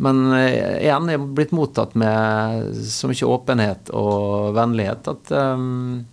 Men 0.00 0.22
igjen, 0.32 1.10
jeg 1.12 1.18
er 1.18 1.24
blitt 1.36 1.50
mottatt 1.52 1.92
med 2.00 2.70
så 2.88 3.08
mye 3.10 3.26
åpenhet 3.28 3.90
og 3.92 4.54
vennlighet 4.56 5.10
at 5.12 5.32
um, 5.36 6.06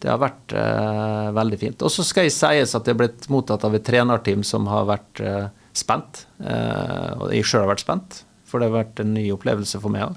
det 0.00 0.08
har 0.08 0.16
vært 0.22 0.54
uh, 0.56 1.28
veldig 1.36 1.58
fint. 1.60 1.84
Og 1.84 1.92
så 1.92 2.06
skal 2.08 2.24
jeg 2.24 2.32
sies 2.32 2.72
at 2.78 2.88
jeg 2.88 2.96
er 2.96 3.00
blitt 3.02 3.28
mottatt 3.28 3.66
av 3.68 3.76
et 3.76 3.84
trenerteam 3.84 4.40
som 4.48 4.64
har 4.72 4.88
vært 4.88 5.20
uh, 5.20 5.50
spent. 5.76 6.22
Uh, 6.40 7.20
og 7.20 7.34
jeg 7.36 7.44
sjøl 7.50 7.66
har 7.66 7.72
vært 7.74 7.84
spent, 7.84 8.22
for 8.48 8.64
det 8.64 8.70
har 8.70 8.78
vært 8.78 9.04
en 9.04 9.12
ny 9.12 9.26
opplevelse 9.36 9.76
for 9.84 9.92
meg 9.92 10.06
òg. 10.08 10.16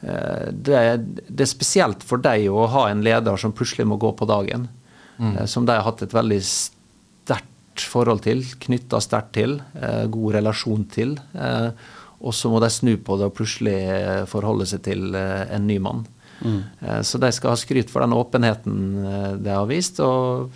Det, 0.00 0.74
er- 0.74 1.02
det 1.28 1.44
er 1.44 1.50
spesielt 1.50 2.02
for 2.06 2.16
deg 2.24 2.46
å 2.48 2.66
ha 2.72 2.86
en 2.88 3.02
leder 3.04 3.36
som 3.36 3.52
plutselig 3.52 3.84
må 3.86 3.98
gå 4.00 4.12
på 4.16 4.26
dagen. 4.28 4.68
Mm. 5.20 5.46
Som 5.46 5.66
de 5.68 5.72
har 5.76 5.84
hatt 5.84 6.00
et 6.06 6.14
veldig 6.16 6.38
sterkt 6.46 7.84
forhold 7.90 8.22
til, 8.24 8.40
knytta 8.64 9.00
sterkt 9.04 9.34
til, 9.36 9.58
eh, 9.76 10.06
god 10.12 10.34
relasjon 10.38 10.86
til. 10.92 11.18
eh, 11.34 11.70
Og 12.22 12.32
så 12.36 12.50
må 12.52 12.60
de 12.60 12.68
snu 12.68 12.96
på 13.00 13.16
det 13.16 13.26
og 13.30 13.34
plutselig 13.34 13.76
eh, 13.80 14.24
forholde 14.28 14.66
seg 14.68 14.82
til 14.84 15.14
eh, 15.14 15.46
en 15.54 15.66
ny 15.66 15.78
mann. 15.78 16.06
Eh, 16.82 17.00
Så 17.02 17.18
de 17.20 17.30
skal 17.32 17.50
ha 17.52 17.56
skryt 17.56 17.88
for 17.92 18.00
den 18.00 18.12
åpenheten 18.16 19.04
eh, 19.04 19.32
de 19.40 19.50
har 19.50 19.66
vist, 19.68 20.00
og, 20.00 20.50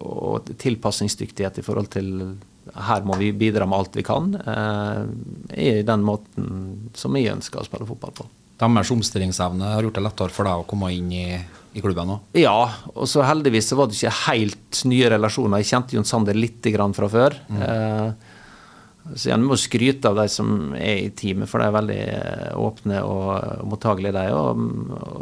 og 0.00 0.50
tilpasningsdyktighet 0.58 1.58
i 1.58 1.62
forhold 1.66 1.88
til 1.90 2.36
her 2.76 3.02
må 3.02 3.16
vi 3.18 3.32
bidra 3.34 3.66
med 3.66 3.78
alt 3.78 3.96
vi 3.98 4.02
kan, 4.06 4.34
eh, 4.38 5.04
i 5.58 5.82
den 5.82 6.02
måten 6.06 6.90
som 6.94 7.12
vi 7.14 7.26
ønsker 7.30 7.58
å 7.62 7.66
spille 7.66 7.86
fotball 7.88 8.12
på. 8.14 8.26
Deres 8.60 8.92
omstillingsevne 8.92 9.72
har 9.74 9.86
gjort 9.86 9.96
det 9.96 10.04
lettere 10.04 10.34
for 10.34 10.48
deg 10.48 10.62
å 10.62 10.66
komme 10.68 10.90
inn 10.92 11.08
i, 11.16 11.28
i 11.72 11.80
klubben 11.80 12.12
òg. 12.12 12.34
Ja, 12.36 12.58
og 12.92 13.08
så 13.08 13.24
heldigvis 13.24 13.70
så 13.70 13.78
var 13.78 13.88
det 13.88 13.96
ikke 13.96 14.16
helt 14.26 14.82
nye 14.90 15.08
relasjoner. 15.14 15.62
Jeg 15.62 15.70
kjente 15.70 15.96
Jon 15.96 16.08
Sander 16.08 16.36
litt 16.36 16.68
grann 16.74 16.92
fra 16.96 17.08
før. 17.08 17.38
Eh, 17.56 18.10
så 19.16 19.30
jeg 19.30 19.40
må 19.42 19.56
skryte 19.58 20.10
av 20.10 20.18
de 20.20 20.26
som 20.30 20.74
er 20.76 21.06
i 21.06 21.12
teamet, 21.16 21.48
for 21.48 21.62
de 21.62 21.70
er 21.70 21.76
veldig 21.78 22.00
eh, 22.02 22.50
åpne 22.60 23.00
og 23.06 23.64
mottagelige, 23.70 24.12
de 24.18 24.36
òg. 24.36 24.60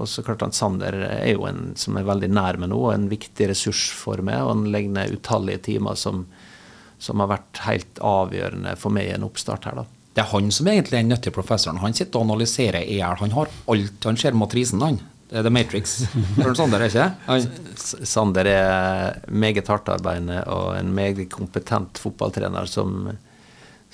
Og 0.02 0.10
så 0.10 0.24
klart 0.26 0.42
at 0.48 0.58
Sander 0.58 0.98
er 1.06 1.30
jo 1.30 1.46
en 1.48 1.76
som 1.78 1.96
er 2.00 2.08
veldig 2.08 2.32
nær 2.34 2.58
meg 2.58 2.72
nå, 2.72 2.80
og 2.88 2.96
en 2.96 3.06
viktig 3.12 3.52
ressurs 3.52 3.86
for 3.94 4.24
meg. 4.24 4.42
Og 4.42 4.56
han 4.56 4.66
legger 4.74 4.96
ned 4.98 5.14
utallige 5.20 5.62
timer 5.70 6.00
som, 6.00 6.26
som 6.98 7.22
har 7.22 7.30
vært 7.36 7.62
helt 7.68 8.02
avgjørende 8.02 8.74
for 8.82 8.98
meg 8.98 9.12
i 9.12 9.14
en 9.14 9.28
oppstart 9.30 9.70
her, 9.70 9.84
da. 9.84 9.86
Det 10.18 10.24
er 10.24 10.32
han 10.32 10.48
som 10.50 10.66
egentlig 10.66 10.96
er 10.96 11.04
den 11.04 11.12
nyttige 11.12 11.30
professoren. 11.30 11.76
Han 11.78 11.94
sitter 11.94 12.18
og 12.18 12.24
analyserer 12.26 12.82
i 12.82 12.96
hjel. 12.96 13.20
Han 13.20 13.30
har 13.36 13.50
alt. 13.70 13.98
Han 14.02 14.16
ser 14.18 14.34
matrisen, 14.34 14.80
han. 14.82 14.96
Det 15.30 15.36
er 15.38 15.44
The 15.46 15.52
Matrix. 15.54 15.92
Bjørn 16.34 16.56
Sander, 16.58 16.82
er 16.82 16.90
ikke? 16.90 17.04
Han, 17.28 17.44
Sander 17.78 18.48
er 18.50 19.20
meget 19.30 19.68
hardtarbeidende 19.70 20.40
og 20.50 20.72
en 20.74 20.90
meget 20.96 21.28
kompetent 21.30 22.00
fotballtrener 22.02 22.66
som, 22.66 23.12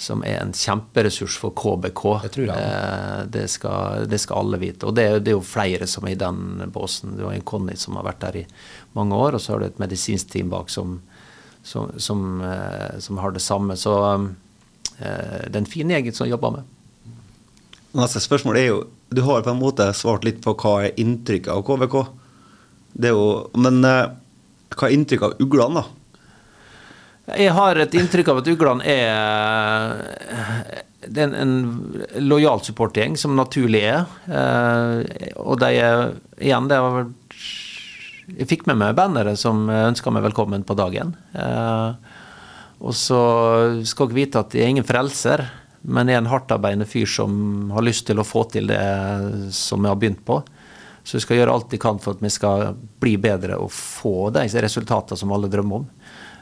som 0.00 0.24
er 0.24 0.38
en 0.40 0.54
kjemperessurs 0.56 1.36
for 1.42 1.52
KBK. 1.60 2.04
Det 2.22 2.30
tror 2.38 2.48
jeg. 2.48 2.70
Eh, 2.70 3.18
det, 3.34 3.44
skal, 3.52 4.06
det 4.08 4.22
skal 4.22 4.46
alle 4.46 4.62
vite. 4.62 4.88
Og 4.88 4.96
det, 4.96 5.04
det 5.26 5.34
er 5.34 5.36
jo 5.36 5.44
flere 5.44 5.90
som 5.90 6.08
er 6.08 6.14
i 6.14 6.22
den 6.24 6.70
båsen. 6.72 7.18
Du 7.18 7.26
har 7.26 7.36
en 7.36 7.44
Conny 7.44 7.76
som 7.76 8.00
har 8.00 8.08
vært 8.08 8.24
der 8.24 8.40
i 8.40 8.46
mange 8.96 9.20
år, 9.26 9.36
og 9.36 9.44
så 9.44 9.52
har 9.52 9.60
du 9.60 9.68
et 9.68 9.84
medisinsk 9.84 10.32
team 10.32 10.48
bak 10.56 10.72
som, 10.72 11.02
som, 11.60 11.92
som, 12.00 12.24
eh, 12.48 12.96
som 13.04 13.20
har 13.20 13.36
det 13.36 13.44
samme. 13.44 13.76
Så 13.76 13.98
eh, 14.14 14.26
det 14.98 15.64
fine 15.70 15.94
en 15.94 16.04
fin 16.04 16.14
som 16.14 16.28
jobber 16.28 16.50
med. 16.58 16.74
Neste 17.94 18.20
spørsmål 18.22 18.58
er 18.58 18.68
jo 18.68 18.78
Du 19.14 19.22
har 19.22 19.42
på 19.46 19.52
en 19.52 19.60
måte 19.60 19.86
svart 19.94 20.24
litt 20.26 20.40
på 20.42 20.56
hva 20.58 20.74
er 20.86 20.96
inntrykket 20.98 21.52
av 21.54 21.62
KVK. 21.66 21.94
Det 22.94 23.10
er 23.10 23.14
jo 23.14 23.50
Men 23.54 23.84
eh, 23.86 24.08
hva 24.74 24.88
er 24.88 24.96
inntrykket 24.96 25.28
av 25.28 25.44
uglene, 25.44 25.82
da? 25.82 25.84
Jeg 27.38 27.54
har 27.56 27.78
et 27.80 27.94
inntrykk 27.96 28.28
av 28.32 28.40
at 28.42 28.48
uglene 28.52 28.84
er 28.84 30.82
det 31.04 31.20
er 31.20 31.30
en, 31.30 31.36
en 31.36 32.24
lojal 32.24 32.62
supportergjeng, 32.64 33.16
som 33.20 33.36
naturlig 33.36 33.82
er. 33.86 34.04
Eh, 34.24 35.30
og 35.40 35.60
de 35.60 35.70
er 35.78 36.14
Igjen, 36.40 36.68
det 36.68 36.80
var, 36.82 37.06
Jeg 38.34 38.48
fikk 38.50 38.66
med 38.66 38.80
meg 38.80 38.96
bannere 38.98 39.36
som 39.38 39.68
ønska 39.70 40.10
meg 40.10 40.24
velkommen 40.26 40.64
på 40.66 40.76
dagen. 40.76 41.14
Eh, 41.32 42.14
og 42.84 42.92
så 42.96 43.20
skal 43.88 44.10
dere 44.10 44.18
vite 44.18 44.40
at 44.42 44.54
jeg 44.56 44.66
er 44.66 44.74
ingen 44.74 44.86
frelser, 44.86 45.46
men 45.84 46.08
jeg 46.08 46.18
er 46.18 46.22
en 46.24 46.32
hardtarbeidende 46.32 46.88
fyr 46.88 47.08
som 47.08 47.70
har 47.72 47.84
lyst 47.84 48.06
til 48.08 48.20
å 48.20 48.26
få 48.26 48.44
til 48.52 48.68
det 48.68 48.80
som 49.56 49.84
jeg 49.84 49.92
har 49.92 50.00
begynt 50.00 50.24
på. 50.24 50.38
Så 51.04 51.18
jeg 51.18 51.24
skal 51.26 51.38
gjøre 51.38 51.52
alt 51.52 51.72
jeg 51.72 51.82
kan 51.82 52.00
for 52.00 52.16
at 52.16 52.24
vi 52.24 52.32
skal 52.32 52.74
bli 53.00 53.18
bedre 53.20 53.58
og 53.60 53.72
få 53.72 54.30
de 54.32 54.46
resultatene 54.64 55.20
som 55.20 55.32
alle 55.36 55.50
drømmer 55.52 55.82
om. 55.82 55.86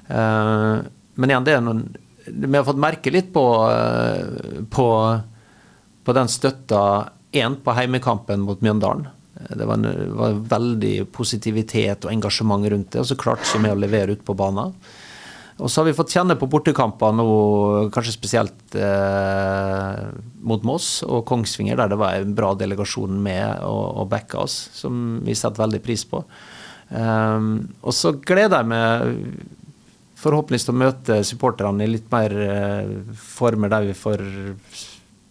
Eh, 0.07 0.77
men 1.15 1.33
igjen, 1.33 1.47
det 1.47 1.57
er 1.57 1.63
noen 1.63 1.85
Vi 2.23 2.55
har 2.55 2.65
fått 2.67 2.79
merke 2.79 3.11
litt 3.11 3.33
på, 3.35 3.43
eh, 3.67 4.63
på, 4.71 4.87
på 6.07 6.15
den 6.15 6.31
støtta 6.31 6.83
én 7.35 7.57
på 7.59 7.75
heimekampen 7.75 8.45
mot 8.47 8.63
Mjøndalen. 8.63 9.09
Eh, 9.41 9.57
Det 9.59 9.67
var, 9.67 9.75
en, 9.83 10.15
var 10.15 10.39
veldig 10.55 10.95
positivitet 11.11 12.07
og 12.07 12.15
engasjement 12.15 12.67
rundt 12.71 12.93
det, 12.95 13.03
og 13.03 13.11
så 13.11 13.19
klarte 13.19 13.59
vi 13.59 13.75
å 13.75 13.79
levere 13.79 14.15
ut 14.15 14.23
på 14.25 14.39
banen. 14.39 14.75
Og 15.61 15.69
så 15.69 15.81
har 15.81 15.91
vi 15.91 15.97
fått 15.97 16.15
kjenne 16.15 16.37
på 16.41 16.49
bortekamper 16.51 17.13
nå, 17.15 17.27
kanskje 17.93 18.15
spesielt 18.15 18.77
eh, 18.79 20.05
mot 20.41 20.65
Moss 20.67 21.03
og 21.05 21.27
Kongsvinger, 21.29 21.77
der 21.79 21.93
det 21.93 21.99
var 22.01 22.17
en 22.17 22.35
bra 22.37 22.55
delegasjon 22.59 23.19
med 23.23 23.67
og, 23.69 24.03
og 24.03 24.09
backa 24.13 24.43
oss, 24.47 24.57
som 24.77 25.21
vi 25.27 25.37
setter 25.37 25.67
veldig 25.67 25.83
pris 25.85 26.07
på. 26.09 26.23
Um, 26.93 27.53
og 27.81 27.95
så 27.97 28.13
gleder 28.21 28.61
jeg 28.61 28.69
meg 28.69 29.61
forhåpentligvis 30.23 30.67
til 30.69 30.75
å 30.75 30.81
møte 30.83 31.21
supporterne 31.27 31.85
i 31.85 31.91
litt 31.91 32.11
mer 32.13 32.35
eh, 32.47 32.91
former 33.17 33.73
der 33.73 33.89
vi 33.89 33.97
får 33.97 34.23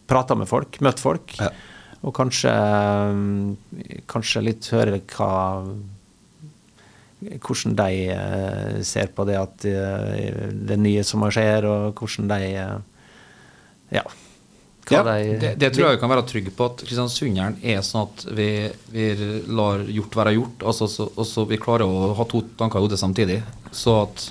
prata 0.10 0.36
med 0.36 0.50
folk, 0.50 0.82
møtt 0.84 1.02
folk. 1.02 1.36
Ja. 1.40 1.52
Og 2.02 2.16
kanskje, 2.18 2.52
eh, 2.52 4.02
kanskje 4.10 4.46
litt 4.46 4.68
høre 4.74 5.00
hva 5.14 5.32
hvordan 7.22 7.76
de 7.78 8.08
eh, 8.16 8.82
ser 8.88 9.12
på 9.16 9.26
det 9.30 9.38
at 9.38 9.66
eh, 9.70 10.50
det 10.52 10.78
nye 10.82 11.04
som 11.06 11.24
skjer, 11.30 11.68
og 11.70 12.02
hvordan 12.02 12.34
de 12.34 12.50
eh, 12.56 12.80
Ja. 13.92 14.06
Ja, 14.92 15.04
de 15.06 15.38
det, 15.40 15.52
det 15.62 15.70
tror 15.72 15.86
jeg 15.86 15.96
vi 15.96 16.00
kan 16.02 16.10
være 16.12 16.24
trygge 16.28 16.52
på, 16.52 16.66
at 16.68 16.82
Kristiansunderen 16.84 17.54
er 17.64 17.84
sånn 17.86 18.10
at 18.10 18.24
vi, 18.36 18.48
vi 18.92 19.06
lar 19.48 19.86
gjort 19.88 20.18
være 20.18 20.34
gjort. 20.36 20.66
Altså, 20.68 20.88
så, 20.92 21.06
og 21.16 21.28
så 21.30 21.46
vi 21.48 21.60
klarer 21.62 21.88
å 21.88 22.10
ha 22.18 22.26
to 22.28 22.42
tanker 22.60 22.82
i 22.82 22.84
hodet 22.88 23.00
samtidig. 23.00 23.38
Så 23.72 23.94
at 24.02 24.26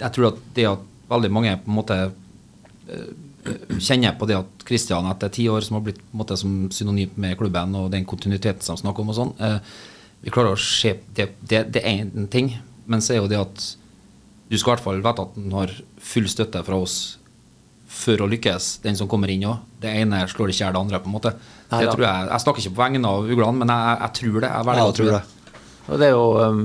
jeg 0.00 0.16
tror 0.16 0.30
at 0.32 0.40
det 0.56 0.66
at 0.72 0.88
veldig 1.12 1.30
mange 1.36 1.52
på 1.60 1.70
en 1.70 1.76
måte 1.76 2.00
kjenner 3.80 4.16
på 4.18 4.26
det 4.28 4.38
at 4.38 4.64
Kristian 4.66 5.08
etter 5.10 5.32
ti 5.32 5.46
år 5.50 5.64
som 5.64 5.78
har 5.78 5.84
blitt 5.86 6.00
på 6.00 6.12
en 6.12 6.22
måte 6.22 6.36
som 6.38 6.56
synonymt 6.74 7.16
med 7.20 7.38
klubben 7.40 7.74
og 7.78 7.90
den 7.92 8.06
kontinuiteten 8.08 8.64
som 8.64 8.78
snakker 8.78 9.04
om 9.04 9.12
og 9.12 9.16
sånn, 9.16 9.32
eh, 9.40 9.58
vi 10.20 10.32
klarer 10.32 10.56
å 10.56 10.60
se 10.60 10.96
det, 11.16 11.30
det, 11.40 11.64
det 11.74 11.82
er 11.84 12.02
én 12.04 12.28
ting, 12.32 12.52
men 12.90 13.02
så 13.04 13.14
er 13.14 13.22
jo 13.22 13.30
det 13.30 13.40
at 13.40 13.64
du 14.50 14.58
skal 14.58 14.72
i 14.72 14.74
hvert 14.74 14.84
fall 14.84 15.00
vite 15.00 15.24
at 15.24 15.34
den 15.38 15.54
har 15.54 15.72
full 16.02 16.26
støtte 16.28 16.62
fra 16.66 16.80
oss 16.82 16.98
for 17.90 18.22
å 18.22 18.28
lykkes, 18.30 18.80
den 18.84 18.96
som 18.98 19.08
kommer 19.10 19.30
inn 19.32 19.46
òg. 19.50 19.62
Det 19.82 19.90
ene 20.02 20.22
slår 20.30 20.52
ikke 20.52 20.60
i 20.60 20.64
hjel 20.64 20.74
det 20.76 20.80
andre, 20.80 21.00
på 21.02 21.10
en 21.10 21.14
måte. 21.16 21.32
Nei, 21.70 21.80
Det 21.84 21.94
tror 21.94 22.06
jeg, 22.06 22.28
jeg 22.30 22.44
snakker 22.44 22.64
ikke 22.64 22.74
på 22.76 22.82
vegne 22.82 23.10
av 23.10 23.30
uglene, 23.30 23.62
men 23.62 23.72
jeg, 23.74 23.96
jeg 24.00 24.16
tror 24.18 24.36
det. 24.36 24.50
Jeg 24.50 24.66
Ja, 24.66 24.74
jeg 24.74 24.96
tror 24.98 25.10
tror 25.10 25.16
det. 25.16 25.56
Og 25.90 25.98
det 25.98 26.06
er 26.06 26.12
jo 26.14 26.26
um, 26.38 26.60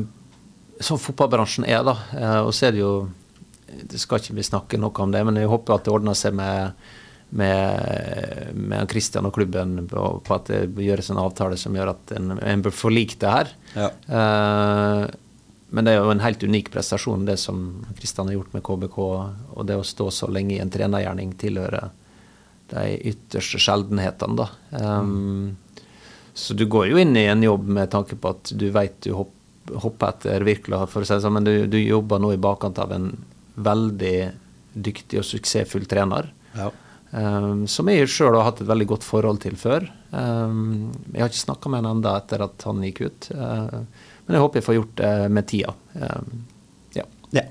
sånn 0.86 1.02
fotballbransjen 1.02 1.68
er, 1.70 1.82
da. 1.88 1.96
Eh, 2.14 2.40
og 2.46 2.52
så 2.54 2.68
er 2.68 2.76
det 2.76 2.84
jo 2.84 2.94
Det 3.66 4.00
skal 4.00 4.22
ikke 4.22 4.36
vi 4.38 4.46
snakke 4.46 4.78
noe 4.80 5.04
om 5.04 5.12
det, 5.12 5.24
men 5.26 5.36
jeg 5.42 5.50
håper 5.52 5.76
at 5.76 5.88
det 5.88 5.94
ordner 5.94 6.16
seg 6.16 6.36
med 6.38 6.86
med, 7.36 8.56
med 8.56 8.88
Christian 8.92 9.28
og 9.28 9.36
klubben 9.36 9.82
på, 9.92 10.06
på 10.24 10.38
at 10.38 10.50
det 10.52 10.86
gjøres 10.86 11.12
en 11.12 11.20
avtale 11.20 11.58
som 11.60 11.76
gjør 11.76 11.92
at 11.92 12.16
en, 12.16 12.38
en 12.40 12.64
bør 12.64 12.76
forlike 12.76 13.20
det 13.22 13.34
her. 13.34 13.54
Ja. 13.76 13.90
Uh, 14.08 15.04
men 15.76 15.88
det 15.88 15.96
er 15.96 16.00
jo 16.00 16.14
en 16.14 16.24
helt 16.24 16.44
unik 16.46 16.72
prestasjon, 16.72 17.26
det 17.28 17.36
som 17.42 17.66
Kristian 17.98 18.30
har 18.30 18.38
gjort 18.38 18.54
med 18.56 18.64
KBK. 18.64 19.00
Og 19.58 19.68
det 19.68 19.76
å 19.76 19.84
stå 19.88 20.08
så 20.14 20.30
lenge 20.32 20.56
i 20.56 20.62
en 20.64 20.72
trenergjerning 20.72 21.34
tilhører 21.42 21.92
de 22.72 22.86
ytterste 23.12 23.60
sjeldenhetene, 23.62 24.46
da. 24.46 24.48
Um, 24.72 25.58
så 26.36 26.56
du 26.58 26.66
går 26.72 26.90
jo 26.90 27.02
inn 27.02 27.14
i 27.20 27.28
en 27.32 27.44
jobb 27.44 27.68
med 27.68 27.92
tanke 27.94 28.18
på 28.20 28.32
at 28.36 28.54
du 28.56 28.70
vet 28.76 28.96
du 29.06 29.12
hopp, 29.16 29.36
hopper 29.84 30.14
etter 30.14 30.48
virkelig, 30.48 30.80
for 30.92 31.04
å 31.04 31.08
si 31.08 31.16
det 31.16 31.24
sånn, 31.26 31.38
men 31.38 31.48
du, 31.48 31.54
du 31.72 31.78
jobber 31.82 32.24
nå 32.24 32.34
i 32.36 32.42
bakkant 32.42 32.80
av 32.82 32.96
en 32.96 33.12
veldig 33.56 34.18
dyktig 34.76 35.22
og 35.22 35.28
suksessfull 35.28 35.88
trener. 35.90 36.32
Ja. 36.56 36.72
Um, 37.12 37.64
som 37.70 37.88
jeg 37.92 38.10
sjøl 38.12 38.36
har 38.36 38.50
hatt 38.50 38.64
et 38.64 38.70
veldig 38.70 38.88
godt 38.90 39.06
forhold 39.08 39.40
til 39.46 39.56
før. 39.60 39.86
Um, 40.12 40.92
jeg 41.14 41.22
har 41.22 41.32
ikke 41.32 41.44
snakka 41.46 41.72
med 41.72 41.84
han 41.84 42.00
ennå 42.00 42.16
etter 42.18 42.44
at 42.48 42.66
han 42.68 42.84
gikk 42.88 43.06
ut. 43.06 43.30
Uh, 43.32 43.86
men 44.26 44.38
jeg 44.38 44.44
håper 44.44 44.60
jeg 44.60 44.68
får 44.68 44.78
gjort 44.80 44.98
det 45.00 45.14
med 45.38 45.48
tida. 45.52 45.76
Um, 45.94 46.44
ja. 46.98 47.06
Ja. 47.36 47.46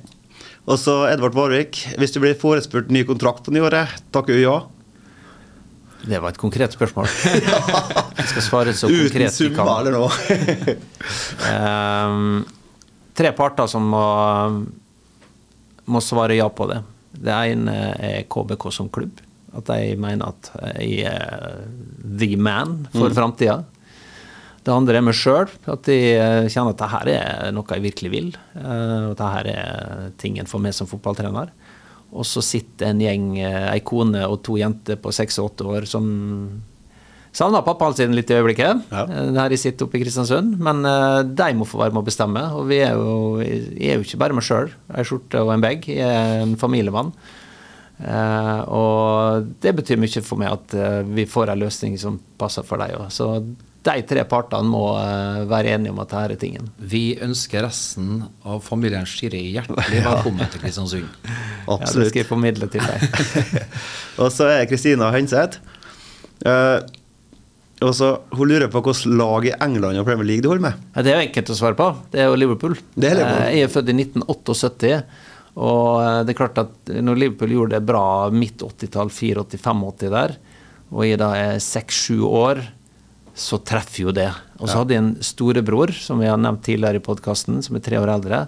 Og 0.64 0.78
så 0.80 1.04
Edvard 1.10 1.36
Varvik. 1.36 1.80
Hvis 2.00 2.14
du 2.14 2.20
blir 2.24 2.36
forespurt 2.40 2.92
ny 2.92 3.04
kontrakt 3.08 3.44
på 3.46 3.54
nyåret, 3.54 3.92
takker 4.14 4.36
du 4.36 4.42
ja? 4.42 4.58
Det 6.04 6.20
var 6.20 6.34
et 6.34 6.40
konkret 6.40 6.74
spørsmål. 6.76 7.08
Jeg 8.18 8.26
skal 8.28 8.44
svare 8.44 8.72
så 8.76 8.90
Uten 8.90 9.06
konkret 9.06 9.30
Uten 9.30 9.36
summa 9.36 9.56
kan. 9.56 9.70
eller 9.80 9.94
noe? 9.96 10.76
Ehm, 11.48 12.42
tre 13.16 13.30
parter 13.36 13.68
som 13.70 13.86
må, 13.88 14.04
må 15.88 16.02
svare 16.04 16.36
ja 16.36 16.48
på 16.52 16.68
det. 16.68 16.82
Det 17.14 17.38
ene 17.54 17.76
er 17.96 18.26
KBK 18.28 18.68
som 18.74 18.90
klubb. 18.92 19.23
At 19.54 19.68
de 19.70 19.94
mener 20.00 20.32
at 20.32 20.50
jeg 20.80 21.04
er 21.06 21.60
the 22.18 22.36
man 22.36 22.88
for 22.92 23.08
Mm. 23.08 23.14
framtida. 23.14 23.64
Det 24.64 24.72
andre 24.72 24.96
er 24.96 25.02
meg 25.04 25.14
sjøl. 25.14 25.48
At 25.68 25.88
eh, 25.92 26.46
kjenner 26.48 26.72
at 26.72 26.80
dette 26.80 27.14
er 27.20 27.52
noe 27.52 27.64
jeg 27.68 27.82
virkelig 27.84 28.10
vil. 28.10 28.30
eh, 28.56 29.10
Og 29.10 29.16
dette 29.16 29.52
er 29.54 30.10
tingen 30.18 30.46
for 30.48 30.58
meg 30.64 30.72
som 30.74 30.86
fotballtrener. 30.88 31.50
Og 32.14 32.24
så 32.24 32.40
sitter 32.42 32.86
en 32.92 32.98
gjeng, 33.02 33.38
eh, 33.38 33.72
ei 33.74 33.80
kone 33.80 34.22
og 34.26 34.42
to 34.42 34.56
jenter 34.56 34.96
på 34.96 35.12
seks 35.12 35.38
og 35.38 35.50
åtte 35.52 35.66
år 35.66 35.86
som 35.86 36.62
savner 37.34 37.64
pappaen 37.66 37.94
sin 37.98 38.12
litt 38.14 38.30
i 38.30 38.34
øyeblikket. 38.38 38.84
Ja. 38.90 39.02
eh, 39.04 39.30
Der 39.34 39.48
de 39.50 39.56
sitter 39.58 39.84
oppe 39.86 39.98
i 39.98 40.02
Kristiansund. 40.04 40.56
Men 40.58 40.82
de 41.34 41.52
må 41.54 41.66
få 41.66 41.78
være 41.82 41.92
med 41.92 42.02
å 42.02 42.06
bestemme. 42.06 42.42
Og 42.54 42.66
vi 42.68 42.78
er 42.78 42.94
jo, 42.94 43.38
jeg 43.40 43.90
er 43.90 43.96
jo 43.98 44.04
ikke 44.06 44.18
bare 44.18 44.32
meg 44.34 44.44
sjøl. 44.46 44.70
Ei 44.96 45.02
skjorte 45.04 45.42
og 45.44 45.52
en 45.52 45.60
bag. 45.60 45.84
Jeg 45.86 46.00
er 46.08 46.42
en 46.42 46.56
familiemann. 46.56 47.12
Eh, 48.02 48.60
og 48.74 49.52
det 49.62 49.74
betyr 49.78 50.00
mye 50.02 50.24
for 50.24 50.40
meg 50.40 50.50
at 50.56 50.74
eh, 50.74 51.02
vi 51.06 51.28
får 51.30 51.52
en 51.52 51.62
løsning 51.62 51.94
som 52.00 52.18
passer 52.40 52.66
for 52.66 52.82
deg. 52.82 52.96
òg. 52.98 53.12
Så 53.14 53.28
de 53.84 54.00
tre 54.08 54.24
partene 54.28 54.64
må 54.70 54.82
eh, 54.96 55.44
være 55.50 55.74
enige 55.76 55.92
om 55.92 56.00
at 56.02 56.10
dette 56.10 56.34
er 56.34 56.40
tingen. 56.40 56.70
Vi 56.78 57.04
ønsker 57.22 57.66
resten 57.66 58.24
av 58.48 58.62
familien 58.64 59.06
Skiri 59.08 59.42
hjertelig 59.54 60.02
velkommen 60.06 60.50
til 60.52 60.64
Kristiansund. 60.64 61.08
Ja, 61.64 61.78
det 61.78 61.86
Absolutt. 61.86 62.10
skal 62.10 62.20
jeg 62.20 62.28
formidle 62.28 62.66
til 62.68 62.82
deg. 62.84 63.62
og 64.20 64.26
så 64.34 64.50
er 64.52 64.66
Kristina 64.68 65.06
Hønseth. 65.14 65.62
Eh, 66.44 66.80
og 67.84 67.92
så 67.96 68.10
Hun 68.36 68.50
lurer 68.50 68.68
på 68.72 68.82
hvilket 68.84 69.06
lag 69.16 69.46
i 69.48 69.54
England 69.64 70.00
og 70.00 70.04
Premier 70.08 70.28
League 70.28 70.44
du 70.44 70.50
holder 70.50 70.66
med. 70.66 70.82
Ja, 70.94 71.04
det 71.04 71.12
er 71.12 71.16
jo 71.18 71.28
enkelt 71.28 71.52
å 71.54 71.56
svare 71.56 71.78
på. 71.78 71.86
Det 72.12 72.20
er 72.20 72.28
jo 72.28 72.36
Liverpool. 72.38 72.76
Det 72.94 73.08
er 73.10 73.16
Liverpool. 73.18 73.46
Jeg 73.48 73.64
er 73.64 73.72
født 73.72 73.90
i 73.90 73.96
1978. 73.96 75.00
Og 75.54 76.00
eh, 76.02 76.20
det 76.26 76.34
er 76.34 76.38
klart 76.38 76.60
at 76.62 76.94
når 77.04 77.20
Liverpool 77.20 77.54
gjorde 77.54 77.78
det 77.78 77.88
bra 77.88 78.06
midt 78.34 78.64
80-tall, 78.64 79.12
84-85 79.14 80.14
der, 80.14 80.38
og 80.94 81.06
jeg 81.06 81.20
da 81.20 81.30
er 81.38 81.62
6-7 81.62 82.24
år, 82.28 82.62
så 83.34 83.58
treffer 83.66 84.04
jo 84.04 84.12
det. 84.14 84.28
Og 84.60 84.68
så 84.70 84.80
hadde 84.80 84.94
jeg 84.94 85.02
en 85.02 85.14
storebror, 85.26 85.90
som 85.96 86.20
vi 86.22 86.28
har 86.30 86.38
nevnt 86.38 86.62
tidligere 86.66 87.00
i 87.00 87.02
podkasten, 87.02 87.58
som 87.66 87.74
er 87.74 87.82
tre 87.82 87.98
år 87.98 88.12
eldre. 88.14 88.44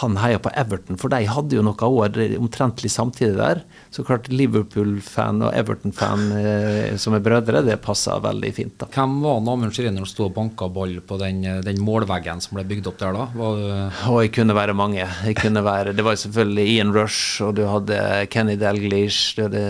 Han 0.00 0.16
heia 0.18 0.40
på 0.42 0.50
Everton, 0.58 0.96
for 0.98 1.08
de 1.12 1.20
hadde 1.30 1.54
jo 1.54 1.62
noen 1.62 1.84
år 1.86 2.16
omtrentlig 2.40 2.90
samtidig 2.90 3.36
der. 3.38 3.60
Så 3.94 4.02
klart 4.02 4.26
Liverpool-fan 4.32 5.42
og 5.46 5.52
Everton-fan 5.54 6.24
eh, 6.38 6.96
som 6.98 7.14
er 7.14 7.22
brødre, 7.22 7.60
det 7.66 7.76
passa 7.84 8.16
veldig 8.22 8.50
fint. 8.56 8.74
da. 8.80 8.88
Hvem 8.94 9.20
var 9.22 9.38
Amund 9.38 9.70
Skiri 9.76 9.92
som 9.94 10.06
sto 10.08 10.26
og 10.26 10.34
banka 10.34 10.66
ball 10.72 10.96
på 11.06 11.18
den, 11.20 11.42
den 11.62 11.78
målveggen 11.84 12.42
som 12.42 12.58
ble 12.58 12.64
bygd 12.72 12.88
opp 12.90 12.98
der 12.98 13.12
da? 13.14 13.28
Var, 13.38 13.62
det- 13.62 14.10
Og 14.10 14.20
jeg 14.24 14.32
kunne 14.34 14.56
være 14.58 14.74
mange. 14.74 15.06
Jeg 15.28 15.36
kunne 15.38 15.62
være, 15.64 15.94
det 15.94 16.04
var 16.04 16.18
selvfølgelig 16.18 16.66
Ian 16.74 16.92
Rush, 16.96 17.42
og 17.46 17.54
du 17.54 17.64
hadde 17.70 18.26
Kenny 18.34 18.56
Dalglish, 18.58 19.36
du 19.36 19.42
hadde 19.46 19.64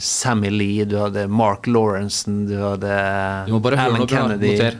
Sammy 0.00 0.48
Lee, 0.50 0.84
du 0.88 0.96
hadde 1.02 1.28
Mark 1.28 1.66
Lawrenson, 1.66 2.46
du 2.48 2.56
hadde 2.56 2.88
Alan 2.88 4.06
Kennedy. 4.06 4.54
Noter. 4.56 4.78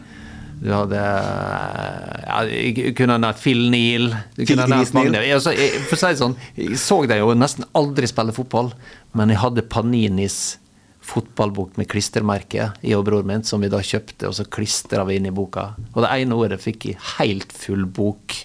Du 0.58 0.70
hadde 0.74 1.00
ja, 1.00 2.38
Jeg 2.50 2.94
kunne 2.98 3.18
nevnt 3.22 3.42
Phil 3.42 3.68
Neal. 3.72 4.08
Du 4.34 4.42
Phil 4.42 4.54
kunne 4.54 4.68
nevnt 4.72 4.96
Neal. 4.96 5.18
Jeg, 5.22 5.36
altså, 5.38 5.54
jeg, 5.54 5.82
for 5.88 5.98
å 5.98 6.00
si 6.00 6.10
det 6.12 6.22
sånn, 6.22 6.38
jeg 6.58 6.80
så 6.82 7.02
deg 7.10 7.22
jo 7.22 7.34
nesten 7.38 7.68
aldri 7.78 8.10
spille 8.10 8.34
fotball, 8.36 8.72
men 9.18 9.34
jeg 9.34 9.42
hadde 9.44 9.66
Paninis 9.70 10.40
fotballbok 11.08 11.78
med 11.80 11.88
klistremerke, 11.88 12.66
jeg 12.84 12.98
og 12.98 13.06
broren 13.06 13.30
min, 13.30 13.46
som 13.46 13.62
vi 13.64 13.70
da 13.72 13.80
kjøpte, 13.80 14.28
og 14.28 14.34
så 14.36 14.44
klistra 14.44 15.06
vi 15.08 15.16
inn 15.16 15.30
i 15.30 15.32
boka. 15.34 15.70
Og 15.94 16.02
det 16.04 16.10
ene 16.18 16.36
året 16.36 16.60
fikk 16.60 16.90
jeg 16.90 17.00
helt 17.16 17.54
full 17.56 17.86
bok 17.88 18.36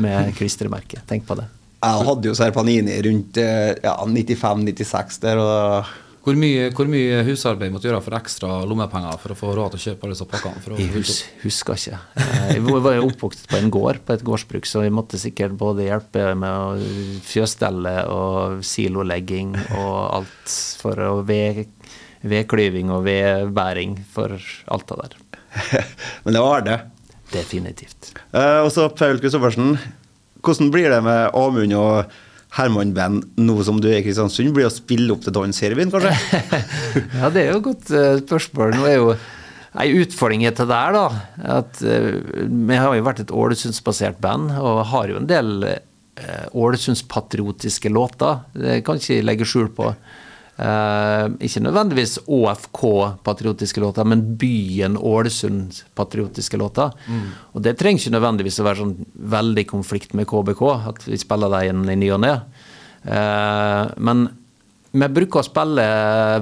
med 0.00 0.32
klistremerke. 0.38 1.02
Tenk 1.08 1.26
på 1.28 1.36
det. 1.36 1.50
Jeg 1.84 2.06
hadde 2.08 2.30
jo 2.30 2.34
Serpanini 2.34 2.96
rundt 3.04 3.36
eh, 3.42 3.74
ja, 3.84 3.98
95-96 4.00 5.20
der, 5.22 5.42
og 5.42 5.92
hvor, 6.26 6.34
mye, 6.38 6.64
hvor 6.74 6.88
mye 6.90 7.20
husarbeid 7.28 7.70
måtte 7.70 7.86
du 7.86 7.92
gjøre 7.92 8.02
for 8.02 8.16
ekstra 8.18 8.56
lommepenger 8.66 9.20
for 9.22 9.30
å 9.30 9.36
få 9.38 9.52
råd 9.54 9.76
til 9.76 9.78
å 9.78 9.84
kjøpe 9.84 10.06
alle 10.08 10.16
disse 10.16 10.26
pakkene? 10.32 10.62
For 10.64 10.74
å 10.74 10.78
Jeg 10.80 10.90
hus, 10.96 11.12
husker 11.44 11.78
ikke. 11.78 12.00
Eh, 12.18 12.48
Jeg 12.56 12.64
var 12.66 12.96
jo 12.96 13.04
oppvokst 13.06 13.46
på 13.52 13.60
en 13.60 13.70
gård, 13.70 14.00
på 14.08 14.16
et 14.16 14.24
gårdsbruk, 14.26 14.66
så 14.66 14.82
jeg 14.82 14.94
måtte 14.96 15.20
sikkert 15.22 15.54
både 15.60 15.86
hjelpe 15.86 16.24
med 16.38 16.82
fjøsstelle 17.28 17.94
og 18.10 18.64
silolegging 18.66 19.54
og 19.78 19.94
alt 20.18 20.56
for 20.82 20.98
å 21.06 21.12
ved, 21.28 21.62
vedklyving 22.26 22.90
og 22.90 23.06
vedbæring 23.06 23.94
for 24.10 24.34
alt 24.74 24.90
det 24.90 24.98
der. 25.04 25.16
Men 26.26 26.34
det 26.36 26.42
var 26.42 26.66
det. 26.66 26.80
Definitivt. 27.32 28.12
Eh, 28.34 28.60
og 28.66 28.72
så 28.74 28.90
Paul 28.98 29.22
Kristoffersen. 29.22 29.76
Hvordan 30.42 30.74
blir 30.74 30.90
det 30.90 31.00
med 31.06 31.30
Amund 31.34 31.72
og 31.78 32.18
Herman 32.56 32.92
Benn 32.96 33.20
nå 33.36 33.56
som 33.66 33.80
du 33.82 33.90
er 33.90 34.00
i 34.00 34.04
Kristiansund? 34.06 34.54
Blir 34.56 34.68
å 34.68 34.72
spille 34.72 35.12
opp 35.12 35.24
til 35.26 35.34
Danserevyen, 35.36 35.92
kanskje? 35.92 36.14
Ja, 37.20 37.30
det 37.32 37.42
er 37.42 37.50
jo 37.52 37.58
et 37.60 37.66
godt 37.66 37.90
eh, 37.92 38.14
spørsmål. 38.22 38.76
Nå 38.78 38.86
er 38.88 38.96
jo 38.96 39.16
Ei 39.76 39.90
utfordring 40.00 40.40
til 40.56 40.70
her, 40.72 40.94
da, 40.96 41.02
at 41.58 41.82
eh, 41.84 42.14
vi 42.48 42.78
har 42.80 42.94
jo 42.96 43.04
vært 43.04 43.26
et 43.26 43.32
Ålesundsbasert 43.34 44.22
band, 44.24 44.54
og 44.56 44.86
har 44.88 45.10
jo 45.12 45.18
en 45.20 45.28
del 45.28 45.50
uh, 45.66 46.46
Ålesundspatriotiske 46.56 47.92
låter. 47.92 48.40
Det 48.56 48.78
kan 48.86 48.96
ikke 48.96 49.20
legge 49.26 49.48
skjul 49.48 49.68
på. 49.76 49.90
Eh, 50.56 51.26
ikke 51.44 51.60
nødvendigvis 51.66 52.14
ÅFK-patriotiske 52.32 53.82
låter, 53.82 54.06
men 54.08 54.22
byen 54.40 54.96
Ålesund-patriotiske 54.96 56.56
låter. 56.56 56.94
Og 57.52 57.62
det 57.62 57.76
trenger 57.76 58.00
ikke 58.00 58.14
nødvendigvis 58.16 58.60
å 58.62 58.66
være 58.66 58.80
sånn 58.80 58.96
veldig 59.36 59.66
konflikt 59.68 60.16
med 60.16 60.28
KBK, 60.30 60.62
at 60.88 61.04
vi 61.04 61.20
spiller 61.20 61.52
dem 61.52 61.84
i 61.92 61.98
ny 62.00 62.10
og 62.16 62.22
ne. 62.24 62.34
Eh, 63.04 63.84
men 64.00 64.28
vi 64.96 65.12
bruker 65.18 65.42
å 65.42 65.46
spille 65.46 65.86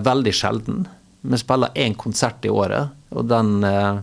veldig 0.07 0.35
sjelden. 0.35 0.85
Vi 1.25 1.41
spiller 1.41 1.75
én 1.75 1.97
konsert 1.99 2.45
i 2.47 2.53
året, 2.53 2.95
og 3.11 3.27
den 3.27 3.65
eh, 3.67 3.99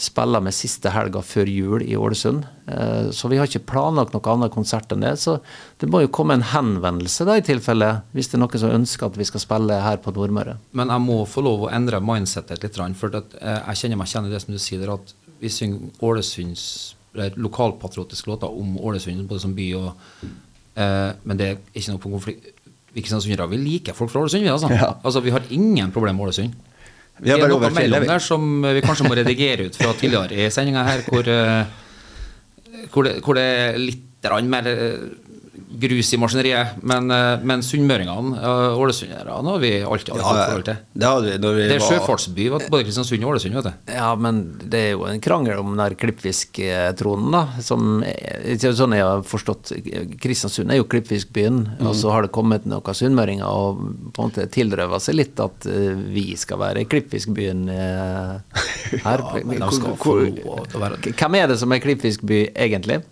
spiller 0.00 0.42
med 0.44 0.56
siste 0.56 0.92
helga 0.94 1.22
før 1.24 1.50
jul 1.50 1.84
i 1.84 1.96
Ålesund. 1.98 2.44
Eh, 2.66 3.10
så 3.14 3.30
vi 3.30 3.38
har 3.40 3.48
ikke 3.48 3.66
planlagt 3.72 4.14
noe 4.16 4.32
annet 4.32 4.54
konsert 4.54 4.92
enn 4.94 5.04
det. 5.04 5.14
Så 5.20 5.38
det 5.82 5.90
må 5.92 6.02
jo 6.04 6.12
komme 6.14 6.38
en 6.38 6.46
henvendelse 6.52 7.26
da 7.28 7.36
i 7.38 7.44
tilfelle, 7.44 7.92
hvis 8.16 8.32
det 8.32 8.38
er 8.38 8.44
noen 8.44 8.64
som 8.64 8.76
ønsker 8.80 9.10
at 9.10 9.18
vi 9.20 9.28
skal 9.28 9.44
spille 9.44 9.80
her 9.84 10.00
på 10.02 10.14
Nordmøre. 10.16 10.58
Men 10.76 10.92
jeg 10.94 11.06
må 11.06 11.22
få 11.28 11.44
lov 11.44 11.66
å 11.66 11.72
endre 11.74 12.02
mindsetet 12.04 12.64
litt, 12.64 12.80
for 12.96 13.20
eh, 13.20 13.58
jeg 13.70 13.82
kjenner 13.84 14.00
meg 14.00 14.10
igjen 14.12 14.30
i 14.30 14.34
det 14.34 14.44
som 14.44 14.56
du 14.56 14.62
sier, 14.62 14.94
at 14.94 15.16
vi 15.40 15.52
synger 15.52 16.04
Ålesunds 16.04 16.64
lokalpatriotiske 17.10 18.30
låter 18.30 18.52
om 18.54 18.76
Ålesund 18.86 19.24
både 19.26 19.42
som 19.42 19.54
by 19.56 19.72
og 19.80 19.90
Eh, 20.80 21.12
men 21.26 21.38
det 21.38 21.46
er 21.48 21.60
ikke 21.74 21.94
noe 21.94 22.02
på 22.02 22.12
konflikt. 22.14 22.50
Vi 22.90 23.04
kristiansundere 23.04 23.46
vi 23.52 23.60
liker 23.60 23.94
folk 23.94 24.10
fra 24.12 24.24
Ålesund. 24.24 24.44
Vi, 24.44 24.50
altså. 24.50 24.70
Ja. 24.74 24.94
altså, 25.02 25.22
vi 25.24 25.34
har 25.34 25.46
ingen 25.50 25.92
problemer 25.94 26.18
med 26.18 26.30
Ålesund. 26.30 26.54
Vi 27.20 27.30
har 27.30 27.38
er 27.38 27.44
bare 27.44 27.56
over 27.58 27.74
fjellet, 27.76 28.06
der 28.08 28.22
som 28.24 28.62
vi 28.64 28.82
kanskje 28.84 29.08
må 29.08 29.16
redigere 29.18 29.68
ut 29.68 29.76
fra 29.76 29.92
tidligere 29.98 30.46
i 30.46 30.50
sendinga 30.52 30.84
her, 30.86 31.02
hvor, 31.08 31.26
eh, 31.28 32.86
hvor, 32.92 33.04
det, 33.04 33.18
hvor 33.24 33.36
det 33.36 33.44
er 33.44 33.80
litt 33.80 34.06
mer 34.48 34.68
eh, 34.70 35.10
grus 35.78 36.12
i 36.14 36.18
maskineriet. 36.18 36.80
Men, 36.82 37.10
eh, 37.10 37.38
men 37.46 37.62
sunnmøringene, 37.62 38.34
uh, 38.42 38.78
ålesunderne, 38.80 39.30
har 39.46 39.58
vi 39.62 39.70
alltid 39.82 40.14
hatt 40.16 40.20
Ja, 40.20 40.46
forhold 40.48 40.64
til. 40.64 40.76
Det 40.94 41.06
hadde 41.06 41.30
vi 41.30 41.38
når 41.38 41.54
vi 41.56 41.68
Det 41.68 41.76
er 41.76 41.84
sjøfartsby, 41.86 42.48
både 42.50 42.84
Kristiansund 42.84 43.24
og 43.24 43.30
Ålesund. 43.34 43.54
vet 43.54 43.64
du. 43.64 43.92
Ja, 43.94 44.14
men 44.16 44.40
det 44.64 44.80
er 44.80 44.90
jo 44.96 45.04
en 45.06 45.20
krangel 45.20 45.58
om 45.60 45.76
den 45.76 45.78
der 45.82 45.94
klippfisktronen, 45.94 47.30
da. 47.32 47.44
Som 47.62 48.02
er, 48.02 48.56
sånn 48.56 48.96
jeg 48.96 49.04
har 49.06 49.22
forstått 49.22 49.72
Kristiansund 50.20 50.70
er 50.72 50.80
jo 50.80 50.84
klippfiskbyen, 50.90 51.60
og 51.86 51.94
så 51.94 52.10
har 52.14 52.22
det 52.26 52.32
kommet 52.32 52.66
noen 52.66 52.82
sunnmøringer 52.94 53.46
og 53.46 53.80
på 54.14 54.24
en 54.24 54.30
måte 54.30 54.48
tilrøva 54.50 54.98
seg 55.00 55.14
litt 55.20 55.40
at 55.40 55.66
eh, 55.70 55.94
vi 56.10 56.34
skal 56.36 56.58
være 56.58 56.84
klippfiskbyen 56.90 57.68
her. 57.70 58.42
her. 59.04 59.44
men 59.44 59.60
de 59.60 59.70
skal 59.76 59.96
få 60.00 60.18
lov 60.44 60.66
til 60.66 60.80
å 60.80 60.84
være- 60.84 61.14
Hvem 61.14 61.34
er 61.40 61.46
det 61.48 61.58
som 61.60 61.72
er 61.72 61.78
klippfiskby, 61.82 62.50
egentlig? 62.54 63.02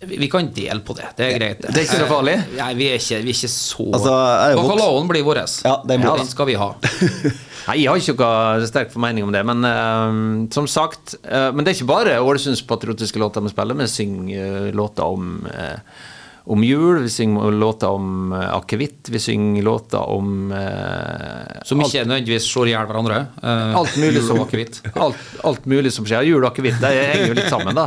Vi 0.00 0.28
kan 0.32 0.48
dele 0.54 0.80
på 0.80 0.94
det. 0.96 1.10
Det 1.16 1.26
er 1.26 1.34
greit. 1.36 1.58
Det 1.60 1.76
er 1.76 1.84
ikke 1.84 1.98
så 2.00 2.08
farlig? 2.08 2.36
Eh, 2.40 2.54
Nei, 2.56 2.70
vi 2.78 2.86
er 2.88 2.96
ikke, 2.96 3.18
vi 3.20 3.34
er 3.34 3.36
ikke 3.36 3.50
så 3.52 3.84
Altså, 3.98 4.14
Bacalaoen 4.56 5.10
blir 5.10 5.26
vår. 5.26 5.42
Ja, 5.66 5.74
den 5.84 6.06
ja, 6.06 6.14
den 6.16 6.30
skal 6.30 6.48
vi 6.48 6.54
ha. 6.56 6.70
Nei, 7.66 7.74
Jeg 7.82 7.90
har 7.90 8.00
ikke 8.00 8.14
noe 8.16 8.68
sterk 8.70 8.94
formening 8.94 9.26
om 9.26 9.34
det, 9.34 9.42
men 9.44 9.66
uh, 9.66 10.48
som 10.54 10.68
sagt 10.70 11.18
uh, 11.20 11.50
Men 11.52 11.66
det 11.66 11.74
er 11.74 11.76
ikke 11.76 11.90
bare 11.90 12.16
Ålesunds 12.24 12.64
patriotiske 12.64 13.20
låter 13.20 13.44
vi 13.44 13.52
spiller. 13.52 13.76
Vi 13.76 13.90
synger 13.92 14.40
uh, 14.40 14.70
låter 14.72 15.04
om, 15.04 15.44
eh, 15.52 16.00
om 16.44 16.64
jul, 16.64 17.02
vi 17.02 17.10
synger 17.10 17.50
låter 17.50 17.88
om 17.88 18.32
uh, 18.32 18.56
akevitt, 18.56 19.08
vi 19.08 19.18
synger 19.18 19.62
låter 19.62 19.98
om 19.98 20.52
eh, 20.52 21.62
Som 21.64 21.82
ikke 21.84 22.04
nødvendigvis 22.04 22.46
slår 22.48 22.70
i 22.70 22.72
hjel 22.72 22.88
hverandre. 22.88 23.18
Eh, 23.42 23.76
alt 23.76 23.96
mulig 24.00 24.22
som 24.24 24.40
alt, 24.40 25.20
alt 25.44 25.68
mulig 25.68 25.92
som 25.92 26.08
skjer. 26.08 26.24
Jul 26.26 26.40
og 26.40 26.48
akevitt 26.50 26.80
det 26.80 26.90
henger 26.96 27.28
jo 27.28 27.36
litt 27.38 27.52
sammen, 27.52 27.76
da. 27.76 27.86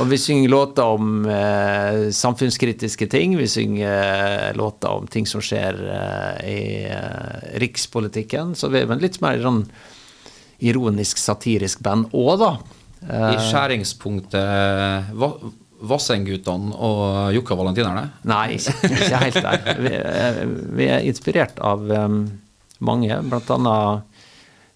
Og 0.00 0.08
vi 0.10 0.18
synger 0.20 0.52
låter 0.52 0.96
om 0.96 1.24
eh, 1.28 2.08
samfunnskritiske 2.16 3.10
ting. 3.12 3.36
Vi 3.38 3.48
synger 3.50 3.88
eh, 3.92 4.50
låter 4.58 4.90
om 4.90 5.06
ting 5.06 5.28
som 5.28 5.44
skjer 5.44 5.80
eh, 5.92 6.44
i 6.48 6.60
eh, 6.88 7.58
rikspolitikken. 7.62 8.56
Så 8.58 8.72
vi 8.72 8.82
er 8.82 9.02
litt 9.02 9.20
mer 9.24 9.42
sånn 9.42 9.66
ironisk, 10.62 11.20
satirisk 11.20 11.82
band 11.84 12.12
òg, 12.16 12.38
da. 12.40 12.54
I 13.02 13.34
Eh, 13.34 13.40
skjæringspunktet 13.50 15.08
Va 15.18 15.28
Vassendguttene 15.82 16.74
og 16.78 17.32
Jokka 17.34 17.56
Valentinerne. 17.58 18.04
Nei, 18.28 18.54
ikke, 18.58 19.18
helt 19.18 19.38
der. 19.42 19.80
Vi, 19.82 19.92
eh, 19.98 20.42
vi 20.78 20.86
er 20.94 21.06
inspirert 21.08 21.58
av 21.64 21.82
um, 21.90 22.20
mange, 22.82 23.16
annet 23.18 24.08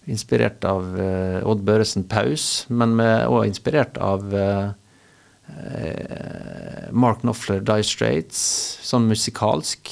inspirert 0.07 0.63
av 0.67 0.83
uh, 0.95 1.47
Odd 1.47 1.63
Børresen 1.67 2.05
Paus, 2.07 2.65
men 2.71 2.93
vi 2.99 3.07
er 3.07 3.27
òg 3.27 3.47
inspirert 3.49 3.97
av 3.99 4.31
eh, 4.35 4.69
eh, 5.51 6.85
Mark 6.95 7.19
Knopfler 7.25 7.59
Die 7.67 7.83
Straits, 7.83 8.39
sånn 8.87 9.07
musikalsk. 9.09 9.91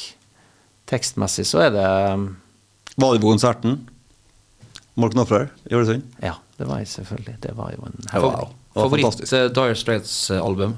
Tekstmessig 0.88 1.48
så 1.50 1.64
er 1.66 1.72
det 1.74 1.86
um, 2.14 2.26
Var 3.02 3.16
du 3.18 3.24
på 3.26 3.32
konserten? 3.34 3.80
Mark 4.96 5.16
Knopfler 5.16 5.50
i 5.68 5.76
Ålesund? 5.76 6.06
Ja, 6.24 6.36
det 6.60 6.68
var 6.70 6.80
jeg 6.84 6.92
selvfølgelig. 6.94 7.40
Det 7.44 7.56
var 7.58 7.74
jo 7.76 7.88
en 7.90 7.98
Wow. 8.14 8.54
Favoritt 8.76 9.08
fantastisk. 9.08 9.34
eh, 9.34 9.50
Dire 9.56 9.76
Straits-album. 9.80 10.78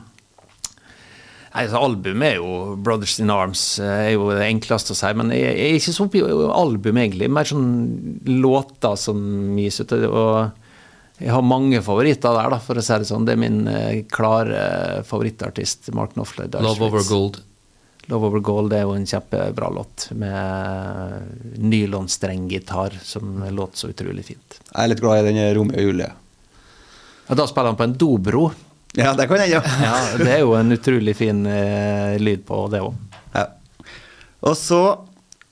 Nei, 1.54 1.64
altså, 1.64 1.80
Albumet 1.80 2.34
er 2.34 2.40
jo 2.42 2.76
Brothers 2.84 3.18
in 3.24 3.32
Arms, 3.34 3.64
eh, 3.80 4.10
er 4.10 4.14
jo 4.18 4.30
det 4.34 4.46
enkleste 4.50 4.94
å 4.94 5.00
si. 5.00 5.12
Men 5.18 5.32
jeg, 5.34 5.48
jeg 5.48 5.72
er 5.72 5.80
ikke 5.80 5.96
så 5.96 6.08
oppi 6.08 6.24
album, 6.24 7.02
egentlig. 7.02 7.30
Mer 7.32 7.50
sånn 7.50 7.68
låter 8.44 8.98
som 9.00 9.20
gis 9.60 9.80
ut. 9.82 9.96
Og 10.08 11.22
jeg 11.24 11.34
har 11.34 11.46
mange 11.46 11.82
favoritter 11.86 12.36
der, 12.38 12.52
da, 12.54 12.60
for 12.62 12.78
å 12.78 12.86
si 12.86 13.00
det 13.02 13.10
sånn. 13.10 13.26
Det 13.28 13.38
er 13.38 13.42
min 13.42 13.62
eh, 13.72 14.04
klare 14.12 15.04
favorittartist, 15.08 15.92
Mark 15.98 16.18
Knopfler. 16.18 16.52
Love 16.62 16.92
Over 16.92 17.08
Gold. 17.08 17.42
Love 18.08 18.30
Over 18.30 18.44
Gold 18.44 18.76
er 18.76 18.86
jo 18.86 18.94
en 18.96 19.08
kjempebra 19.08 19.72
låt, 19.74 20.10
med 20.16 21.58
nylonstrenggitar 21.60 22.96
som 23.04 23.42
låter 23.52 23.82
så 23.82 23.90
utrolig 23.92 24.24
fint. 24.30 24.62
Jeg 24.70 24.78
er 24.84 24.94
litt 24.94 25.04
glad 25.04 25.24
i 25.24 25.28
den 25.32 25.42
Romeo 25.58 25.76
og 25.76 25.90
Julie. 25.90 26.14
Ja, 27.28 27.36
da 27.36 27.48
spiller 27.50 27.74
han 27.74 27.80
på 27.80 27.84
en 27.84 27.98
dobro. 28.00 28.46
Ja, 28.98 29.14
det 29.14 29.28
kan 29.30 29.38
hende. 29.40 29.62
Ja, 29.62 29.98
det 30.18 30.32
er 30.32 30.42
jo 30.42 30.56
en 30.58 30.74
utrolig 30.74 31.14
fin 31.20 31.44
eh, 31.46 32.16
lyd 32.18 32.48
på 32.48 32.64
det 32.74 32.82
òg. 32.82 32.96
Ja. 33.36 33.46
Og 34.50 34.58
så, 34.58 34.82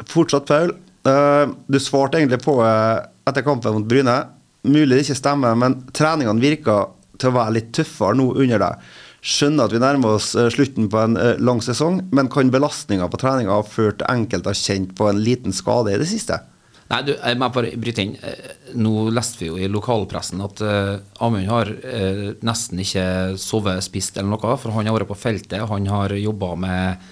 fortsatt 0.09 0.47
Paul, 0.49 0.73
eh, 1.05 1.43
du 1.69 1.77
svarte 1.81 2.17
egentlig 2.17 2.41
på 2.41 2.57
eh, 2.65 3.05
etter 3.29 3.45
kampen 3.45 3.77
mot 3.77 3.85
Bryne. 3.89 4.17
Mulig 4.65 4.95
det 4.95 5.03
ikke 5.05 5.19
stemmer, 5.21 5.57
men 5.61 5.77
treningene 5.93 6.41
virker 6.41 6.89
til 7.21 7.29
å 7.29 7.37
være 7.37 7.57
litt 7.59 7.69
tøffere 7.77 8.17
nå 8.17 8.31
under 8.33 8.65
deg. 8.65 8.87
Skjønner 9.25 9.69
at 9.69 9.73
vi 9.73 9.81
nærmer 9.81 10.17
oss 10.17 10.33
eh, 10.37 10.49
slutten 10.53 10.89
på 10.89 10.99
en 11.01 11.15
eh, 11.21 11.37
lang 11.41 11.61
sesong, 11.65 12.01
men 12.17 12.29
kan 12.33 12.49
belastninga 12.53 13.07
på 13.09 13.21
treninga 13.21 13.59
ha 13.59 13.65
ført 13.65 14.01
til 14.01 14.09
enkelte 14.09 14.51
har 14.51 14.59
kjent 14.59 14.97
på 14.97 15.09
en 15.09 15.21
liten 15.21 15.53
skade 15.55 15.93
i 15.93 16.01
det 16.01 16.09
siste? 16.09 16.41
Nei, 16.85 16.99
du, 17.01 17.15
jeg 17.15 17.37
må 17.41 17.47
bare 17.49 17.71
bryte 17.81 18.03
inn. 18.03 18.13
Eh, 18.21 18.53
Nå 18.77 19.07
leste 19.13 19.41
vi 19.41 19.47
jo 19.49 19.57
i 19.57 19.69
lokalpressen 19.71 20.43
at 20.45 20.61
uh, 20.61 21.23
Amund 21.25 21.47
har 21.49 21.71
uh, 21.71 22.27
nesten 22.45 22.81
ikke 22.83 23.05
sovet, 23.41 23.81
spist 23.85 24.19
eller 24.19 24.35
noe, 24.35 24.57
for 24.61 24.75
han 24.75 24.85
har 24.85 24.97
vært 24.99 25.09
på 25.09 25.17
feltet. 25.17 25.63
Han 25.71 25.89
har 25.89 26.13
jobba 26.19 26.51
med, 26.61 27.07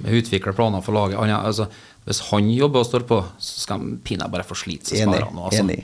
med 0.00 0.14
å 0.14 0.22
utvikle 0.22 0.56
planer 0.56 0.84
for 0.86 0.96
laget. 0.96 1.18
Han, 1.20 1.34
altså, 1.36 1.68
hvis 2.08 2.22
han 2.30 2.48
jobber 2.54 2.80
og 2.80 2.88
står 2.88 3.04
på, 3.10 3.20
så 3.36 3.64
skal 3.66 3.82
han 3.82 3.98
pinadø 4.06 4.32
bare 4.38 4.48
få 4.48 4.56
slite 4.56 4.94
seg 4.94 5.04
Enig. 5.04 5.20
spillerne. 5.20 5.44
Altså. 5.50 5.66
enig. 5.66 5.80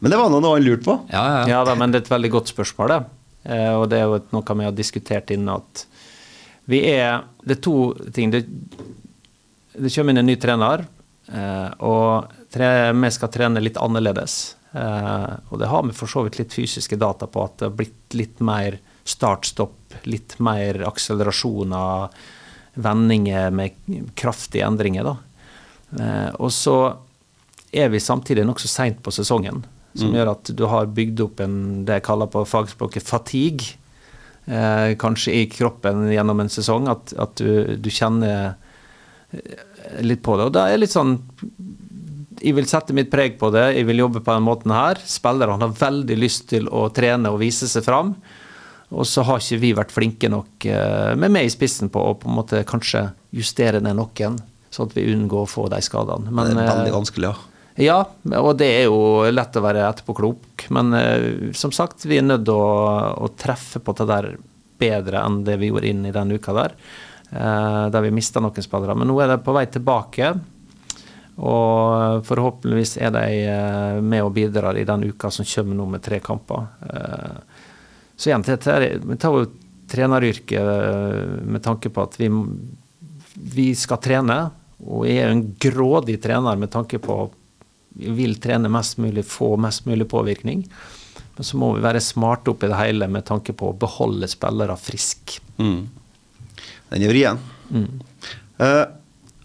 Men 0.00 0.14
det 0.14 0.22
var 0.22 0.32
noe 0.32 0.54
han 0.56 0.64
lurte 0.64 0.86
på. 0.86 0.96
Ja, 1.12 1.24
ja, 1.34 1.40
ja. 1.52 1.62
Da, 1.68 1.76
men 1.76 1.92
det 1.92 2.00
er 2.00 2.06
et 2.06 2.14
veldig 2.14 2.32
godt 2.38 2.54
spørsmål, 2.54 2.94
det. 2.94 3.00
Uh, 3.44 3.74
og 3.82 3.86
det 3.92 4.00
er 4.00 4.08
jo 4.08 4.22
noe 4.32 4.56
vi 4.56 4.68
har 4.70 4.76
diskutert 4.76 5.36
inne 5.36 5.60
at 5.60 5.84
vi 6.70 6.84
er 6.86 7.24
Det 7.42 7.56
er 7.56 7.62
to 7.64 7.76
ting. 8.14 8.30
Det, 8.30 8.44
det 9.74 9.90
kommer 9.92 10.12
inn 10.14 10.20
en 10.22 10.28
ny 10.28 10.36
trener, 10.38 10.84
eh, 11.32 11.70
og 11.82 12.28
vi 12.56 13.10
skal 13.14 13.30
trene 13.30 13.62
litt 13.62 13.78
annerledes. 13.78 14.56
Eh, 14.72 15.32
og 15.48 15.58
det 15.58 15.66
har 15.70 15.82
vi 15.86 15.94
for 15.96 16.10
så 16.10 16.22
vidt 16.26 16.38
litt 16.38 16.54
fysiske 16.54 16.98
data 16.98 17.26
på, 17.26 17.42
at 17.44 17.58
det 17.58 17.68
har 17.68 17.78
blitt 17.78 18.16
litt 18.18 18.42
mer 18.44 18.78
start-stopp, 19.08 19.96
litt 20.06 20.36
mer 20.42 20.82
akselerasjoner, 20.86 22.14
vendinger 22.80 23.50
med 23.50 23.74
kraftige 24.18 24.66
endringer, 24.66 25.10
da. 25.10 25.16
Eh, 25.98 26.30
og 26.38 26.52
så 26.54 26.76
er 27.74 27.90
vi 27.90 28.02
samtidig 28.02 28.46
nokså 28.46 28.70
seint 28.70 29.02
på 29.02 29.14
sesongen, 29.14 29.64
som 29.98 30.14
gjør 30.14 30.30
at 30.36 30.52
du 30.54 30.62
har 30.70 30.90
bygd 30.94 31.20
opp 31.24 31.40
en, 31.42 31.56
det 31.86 31.98
jeg 31.98 32.06
kaller 32.06 32.30
på 32.30 32.44
fagspråket 32.46 33.06
fatigue, 33.06 33.74
eh, 34.46 34.94
kanskje 34.98 35.34
i 35.34 35.44
kroppen 35.50 36.06
gjennom 36.14 36.42
en 36.42 36.52
sesong, 36.52 36.86
at, 36.90 37.14
at 37.18 37.34
du, 37.42 37.74
du 37.74 37.90
kjenner 37.90 38.54
eh, 39.34 39.66
litt 40.06 40.22
på 40.22 40.38
det. 40.38 40.46
Og 40.46 40.54
da 40.54 40.68
er 40.70 40.78
litt 40.78 40.94
sånn 40.94 41.16
Jeg 42.40 42.56
vil 42.56 42.68
sette 42.68 42.94
mitt 42.96 43.10
preg 43.12 43.34
på 43.40 43.50
det, 43.52 43.66
jeg 43.76 43.86
vil 43.88 44.00
jobbe 44.00 44.22
på 44.24 44.32
den 44.32 44.46
måten 44.46 44.72
her. 44.72 45.00
Spillerne 45.04 45.60
har 45.60 45.74
veldig 45.76 46.16
lyst 46.16 46.46
til 46.52 46.70
å 46.72 46.86
trene 46.94 47.32
og 47.32 47.42
vise 47.42 47.68
seg 47.68 47.84
fram. 47.84 48.14
Og 48.90 49.06
så 49.06 49.22
har 49.26 49.38
ikke 49.38 49.60
vi 49.62 49.70
vært 49.76 49.92
flinke 49.94 50.30
nok 50.30 50.66
eh, 50.66 51.12
med 51.18 51.30
meg 51.30 51.46
i 51.46 51.52
spissen 51.52 51.92
på 51.92 52.02
å 52.02 52.16
på 52.18 52.30
en 52.30 52.38
måte 52.40 52.64
kanskje 52.66 53.06
justere 53.36 53.82
ned 53.82 53.98
noen, 53.98 54.38
sånn 54.72 54.90
at 54.90 54.96
vi 54.96 55.06
unngår 55.12 55.46
å 55.46 55.50
få 55.50 55.68
de 55.70 55.78
skadene. 55.84 56.32
Men, 56.32 56.50
det 56.50 56.56
er 56.58 56.64
eh, 56.64 56.72
veldig 56.72 56.96
vanskelig, 56.96 57.30
ja. 57.30 57.36
ja, 57.86 58.40
og 58.40 58.50
det 58.58 58.70
er 58.80 58.88
jo 58.88 59.28
lett 59.30 59.60
å 59.60 59.62
være 59.62 59.86
etterpåklok. 59.86 60.66
Men 60.74 60.96
eh, 60.98 61.28
som 61.56 61.74
sagt, 61.76 62.08
vi 62.10 62.18
er 62.18 62.26
nødt 62.26 62.48
til 62.48 62.56
å, 62.58 62.72
å 63.22 63.30
treffe 63.38 63.82
på 63.84 63.94
det 64.00 64.08
der 64.10 64.32
bedre 64.80 65.22
enn 65.22 65.42
det 65.46 65.60
vi 65.60 65.70
gjorde 65.70 65.92
inn 65.92 66.02
i 66.08 66.14
den 66.14 66.32
uka 66.32 66.56
der. 66.56 66.72
der 67.30 68.00
vi 68.00 68.10
mista 68.16 68.40
noen 68.40 68.64
spillere. 68.64 68.94
Men 68.96 69.10
nå 69.12 69.18
er 69.20 69.34
det 69.34 69.42
på 69.44 69.52
vei 69.52 69.66
tilbake. 69.68 70.32
Og 71.40 72.20
forhåpentligvis 72.28 72.98
er 73.00 73.14
de 73.14 73.24
eh, 73.48 73.98
med 74.04 74.26
og 74.26 74.34
bidrar 74.36 74.76
i 74.76 74.84
den 74.88 75.06
uka 75.08 75.30
som 75.32 75.48
kommer 75.48 75.78
nå 75.78 75.86
med 75.94 76.04
tre 76.04 76.20
kamper. 76.20 76.66
Eh, 76.84 77.66
så 78.20 78.28
igjen, 78.28 78.44
vi 78.44 79.16
tar 79.16 79.38
jo 79.38 79.46
treneryrket 79.90 80.60
eh, 80.60 81.20
med 81.48 81.64
tanke 81.64 81.88
på 81.88 82.04
at 82.04 82.18
vi, 82.20 82.28
vi 83.56 83.70
skal 83.78 84.02
trene. 84.04 84.40
Og 84.84 85.06
jeg 85.08 85.22
er 85.24 85.32
en 85.32 85.46
grådig 85.60 86.18
trener 86.20 86.60
med 86.60 86.72
tanke 86.72 87.00
på 87.00 87.22
vi 88.00 88.12
vil 88.14 88.36
trene 88.40 88.70
mest 88.70 89.00
mulig, 89.02 89.24
få 89.26 89.56
mest 89.60 89.86
mulig 89.88 90.06
påvirkning. 90.08 90.62
Men 91.36 91.44
så 91.44 91.56
må 91.58 91.72
vi 91.74 91.82
være 91.84 92.02
smarte 92.04 92.52
oppi 92.52 92.68
det 92.70 92.78
hele 92.78 93.08
med 93.10 93.26
tanke 93.28 93.54
på 93.56 93.72
å 93.72 93.76
beholde 93.80 94.28
spillere 94.30 94.76
friske. 94.78 95.40
Mm. 95.58 95.88
Den 96.92 97.04
er 97.06 97.12
vrien. 97.12 97.40
Eh, 98.60 98.84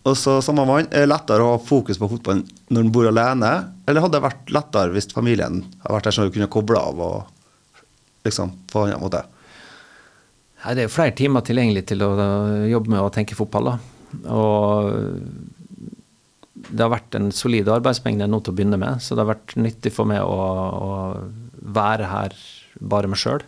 og 0.06 0.18
så 0.20 0.38
samme 0.46 0.66
mann, 0.70 0.86
er 0.94 1.06
det 1.06 1.10
lettere 1.10 1.42
å 1.42 1.56
ha 1.56 1.62
fokus 1.62 1.98
på 1.98 2.10
fotballen 2.12 2.44
når 2.70 2.84
en 2.86 2.92
bor 2.94 3.08
alene, 3.10 3.52
eller 3.88 4.04
hadde 4.04 4.18
det 4.20 4.26
vært 4.28 4.52
lettere 4.54 4.94
hvis 4.94 5.10
familien 5.14 5.64
hadde 5.82 5.96
vært 5.96 6.10
der 6.10 6.16
så 6.18 6.28
du 6.28 6.34
kunne 6.36 6.52
koble 6.52 6.78
av 6.78 7.02
og 7.02 7.18
liksom 8.28 8.54
på 8.70 8.84
en 8.84 8.94
annen 8.94 9.02
måte? 9.02 9.24
Nei, 10.62 10.76
Det 10.76 10.84
er 10.84 10.88
jo 10.88 10.94
flere 10.94 11.18
timer 11.18 11.46
tilgjengelig 11.46 11.86
til 11.90 12.06
å 12.06 12.12
jobbe 12.70 12.94
med 12.94 13.02
å 13.02 13.12
tenke 13.14 13.38
fotball. 13.38 13.72
da. 13.74 13.78
Og 14.34 14.92
det 16.56 16.82
har 16.82 16.94
vært 16.94 17.18
en 17.18 17.32
solid 17.36 17.70
arbeidsmengde 17.70 18.30
nå 18.30 18.40
til 18.42 18.54
å 18.54 18.58
begynne 18.58 18.80
med, 18.82 19.02
så 19.02 19.14
det 19.14 19.26
har 19.26 19.34
vært 19.36 19.58
nyttig 19.60 19.94
for 19.94 20.10
meg 20.10 20.22
å, 20.26 20.38
å 20.86 20.90
være 21.76 22.10
her 22.10 22.38
bare 22.82 23.10
meg 23.12 23.22
sjøl. 23.22 23.46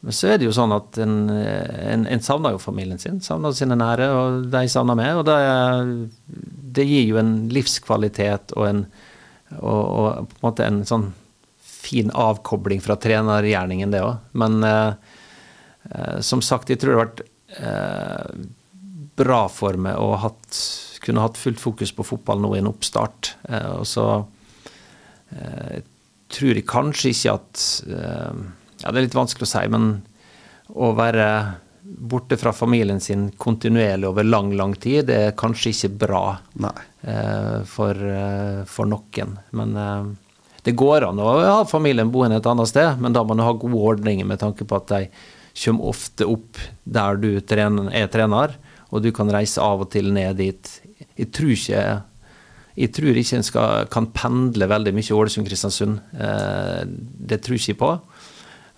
Men 0.00 0.16
så 0.16 0.30
er 0.30 0.38
det 0.40 0.46
jo 0.48 0.54
sånn 0.56 0.72
at 0.72 0.96
en, 1.02 1.16
en, 1.28 2.06
en 2.08 2.22
savner 2.24 2.54
jo 2.54 2.62
familien 2.62 3.00
sin, 3.00 3.18
savner 3.20 3.52
sine 3.56 3.76
nære, 3.76 4.06
og 4.16 4.46
de 4.52 4.62
savner 4.72 4.96
meg. 4.96 5.18
Og 5.20 5.26
det, 5.28 5.36
det 6.78 6.86
gir 6.88 7.10
jo 7.10 7.18
en 7.20 7.34
livskvalitet 7.52 8.54
og 8.56 8.68
en, 8.70 8.84
og, 9.58 9.82
og 9.82 10.30
på 10.30 10.38
en 10.38 10.46
måte 10.46 10.68
en 10.68 10.80
sånn 10.88 11.10
fin 11.80 12.12
avkobling 12.16 12.80
fra 12.84 12.96
trenergjerningen, 13.00 13.92
det 13.92 14.00
òg. 14.04 14.24
Men 14.40 14.64
eh, 14.64 15.12
eh, 15.90 16.18
som 16.24 16.40
sagt, 16.44 16.72
jeg 16.72 16.80
tror 16.80 16.92
det 16.92 16.98
har 16.98 17.06
vært 17.06 17.22
eh, 17.60 18.48
bra 19.20 19.42
for 19.52 19.76
meg 19.80 20.00
å 20.00 20.14
hatt, 20.22 20.60
kunne 21.04 21.24
hatt 21.24 21.40
fullt 21.40 21.60
fokus 21.60 21.92
på 21.96 22.06
fotball 22.06 22.40
nå 22.40 22.54
i 22.54 22.62
en 22.62 22.70
oppstart. 22.70 23.34
Eh, 23.48 23.72
og 23.80 23.84
så 23.88 24.06
eh, 25.34 25.80
tror 26.30 26.56
jeg 26.56 26.68
kanskje 26.70 27.12
ikke 27.14 27.36
at 27.36 27.66
eh, 27.90 28.42
Ja, 28.80 28.90
det 28.90 28.98
er 28.98 29.08
litt 29.08 29.18
vanskelig 29.18 29.48
å 29.48 29.50
si, 29.50 29.64
men 29.72 29.90
å 30.70 30.92
være 30.96 31.26
borte 31.82 32.36
fra 32.38 32.52
familien 32.54 33.00
sin 33.02 33.28
kontinuerlig 33.40 34.08
over 34.08 34.24
lang, 34.24 34.52
lang 34.56 34.74
tid, 34.78 35.08
det 35.10 35.18
er 35.26 35.36
kanskje 35.38 35.72
ikke 35.74 35.92
bra 36.04 36.24
eh, 36.62 37.60
for, 37.68 37.96
eh, 37.96 38.62
for 38.70 38.88
noen. 38.88 39.34
Men 39.56 39.76
eh, 39.76 40.10
det 40.66 40.76
går 40.78 41.08
an 41.08 41.20
å 41.20 41.32
ha 41.40 41.60
familien 41.68 42.12
boende 42.12 42.38
et 42.40 42.48
annet 42.48 42.70
sted, 42.70 43.00
men 43.00 43.16
da 43.16 43.24
må 43.24 43.34
man 43.34 43.46
ha 43.46 43.56
gode 43.56 43.80
ordninger 43.94 44.28
med 44.28 44.40
tanke 44.42 44.66
på 44.68 44.78
at 44.78 44.92
de 44.92 45.02
kommer 45.64 45.90
ofte 45.90 46.28
opp 46.30 46.60
der 46.84 47.18
du 47.20 47.32
trener, 47.42 47.90
er 47.96 48.12
trener, 48.12 48.54
og 48.90 49.02
du 49.04 49.10
kan 49.14 49.30
reise 49.32 49.62
av 49.62 49.84
og 49.84 49.90
til 49.92 50.12
ned 50.14 50.38
dit. 50.40 50.72
Jeg 51.18 51.32
tror 51.34 51.56
ikke 51.56 51.82
jeg 52.80 52.94
tror 52.96 53.18
ikke 53.18 53.36
en 53.36 53.44
skal, 53.44 53.88
kan 53.92 54.06
pendle 54.14 54.68
veldig 54.70 54.92
mye 54.94 55.16
Ålesund-Kristiansund. 55.16 55.98
Eh, 56.14 56.84
det 57.28 57.40
tror 57.44 57.58
ikke 57.58 57.72
jeg 57.72 57.80
på. 57.80 57.90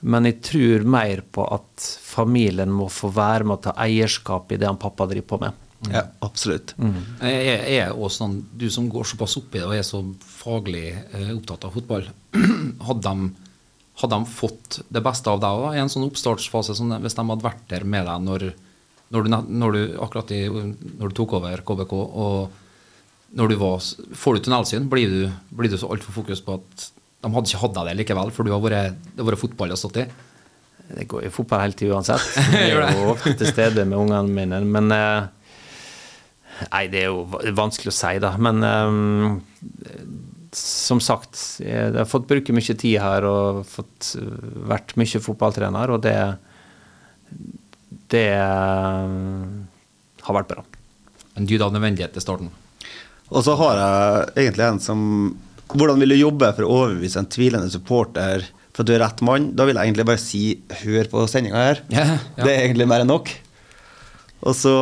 Men 0.03 0.27
jeg 0.27 0.41
tror 0.43 0.87
mer 0.91 1.23
på 1.31 1.45
at 1.55 1.85
familien 2.03 2.73
må 2.75 2.89
få 2.91 3.13
være 3.15 3.47
med 3.47 3.61
å 3.61 3.65
ta 3.69 3.75
eierskap 3.85 4.51
i 4.51 4.59
det 4.59 4.67
han 4.67 4.81
pappa 4.81 5.07
driver 5.11 5.29
på 5.31 5.39
med. 5.45 5.61
Ja, 5.91 6.05
absolutt. 6.23 6.75
Jeg 6.79 7.47
er, 7.51 7.63
er 7.67 7.95
også 7.95 8.23
sånn, 8.23 8.37
Du 8.55 8.69
som 8.71 8.87
går 8.91 9.07
såpass 9.09 9.35
opp 9.41 9.55
i 9.55 9.59
det 9.59 9.67
og 9.67 9.75
er 9.75 9.87
så 9.87 10.03
faglig 10.23 10.93
eh, 10.95 11.33
opptatt 11.35 11.67
av 11.67 11.75
fotball, 11.75 12.07
hadde 12.87 13.03
de, 13.03 13.49
hadde 14.03 14.19
de 14.19 14.37
fått 14.37 14.81
det 14.95 15.03
beste 15.03 15.33
av 15.33 15.43
deg 15.43 15.67
i 15.73 15.83
en 15.83 15.91
sånn 15.91 16.07
oppstartsfase, 16.07 16.77
som 16.79 16.93
hvis 17.03 17.19
de 17.19 17.27
hadde 17.33 17.47
vært 17.47 17.67
der 17.73 17.87
med 17.87 18.07
deg 18.07 18.27
når, 18.29 18.47
når, 19.15 19.27
du, 19.27 19.39
når 19.63 19.77
du 19.77 19.83
akkurat 20.07 20.35
i, 20.35 20.43
når 20.51 21.11
du 21.11 21.19
tok 21.19 21.37
over 21.41 21.65
KBK, 21.67 21.95
og 21.99 23.39
når 23.39 23.51
du 23.51 23.59
var, 23.59 23.83
får 24.23 24.39
du 24.39 24.47
tunnelsyn, 24.47 24.91
blir 24.93 25.11
du, 25.11 25.23
blir 25.57 25.73
du 25.73 25.79
så 25.81 25.91
altfor 25.91 26.21
fokus 26.21 26.43
på 26.45 26.61
at 26.61 26.91
de 27.23 27.31
hadde 27.31 27.51
ikke 27.51 27.63
hatt 27.63 27.75
deg 27.77 27.89
der 27.89 27.99
likevel, 28.01 28.33
for 28.35 28.47
du 28.47 28.53
har 28.55 28.63
vært, 28.63 28.99
det 29.13 29.23
har 29.23 29.29
vært 29.31 29.43
fotball 29.43 29.71
du 29.71 29.77
har 29.77 29.81
stått 29.81 30.01
i? 30.03 30.07
Det 30.93 31.07
går 31.09 31.29
jo 31.29 31.31
fotball 31.33 31.63
hele 31.63 31.77
tida 31.79 31.95
uansett. 31.97 32.25
Jeg 32.53 32.75
er 32.75 32.99
jo 32.99 33.13
ofte 33.15 33.37
til 33.39 33.49
stede 33.49 33.87
med 33.89 34.01
ungene 34.01 34.35
mine. 34.35 34.59
Men 34.67 34.91
eh, 34.97 35.31
Nei, 36.63 36.85
det 36.93 37.01
er 37.01 37.09
jo 37.11 37.25
vanskelig 37.57 37.91
å 37.91 37.97
si, 37.97 38.19
da. 38.23 38.35
Men 38.39 38.61
um, 38.63 39.39
som 40.55 41.01
sagt, 41.03 41.39
jeg 41.65 41.95
har 41.97 42.07
fått 42.07 42.29
bruke 42.31 42.55
mye 42.55 42.77
tid 42.79 42.99
her 43.03 43.25
og 43.27 43.63
fått 43.67 44.13
eh, 44.21 44.51
vært 44.71 44.95
mye 45.01 45.23
fotballtrener, 45.25 45.95
og 45.95 46.03
det 46.05 46.17
Det 48.13 48.29
um, 48.37 49.65
har 50.27 50.37
vært 50.37 50.51
bra. 50.53 50.65
En 51.41 51.49
dyd 51.49 51.65
av 51.65 51.73
nødvendighet 51.73 52.17
i 52.17 52.23
starten. 52.23 52.53
Og 53.33 53.41
så 53.47 53.57
har 53.57 53.81
jeg 53.81 54.45
egentlig 54.45 54.67
en 54.67 54.83
som 54.85 55.01
Hvordan 55.73 56.03
vil 56.03 56.13
du 56.13 56.19
jobbe 56.19 56.51
for 56.57 56.67
å 56.67 56.75
overbevise 56.83 57.21
en 57.23 57.29
tvilende 57.33 57.71
supporter 57.73 58.45
for 58.73 58.85
at 58.85 58.89
du 58.89 58.93
er 58.97 59.03
rett 59.05 59.23
mann? 59.25 59.51
Da 59.57 59.65
vil 59.69 59.79
jeg 59.79 59.89
egentlig 59.89 60.09
bare 60.09 60.21
si 60.21 60.43
hør 60.83 61.09
på 61.13 61.25
sendinga 61.31 61.63
her. 61.69 61.81
Ja, 61.93 62.05
ja. 62.13 62.19
Det 62.43 62.51
er 62.51 62.67
egentlig 62.67 62.89
mer 62.91 63.05
enn 63.05 63.13
nok. 63.13 63.33
Og 64.43 64.59
så 64.59 64.77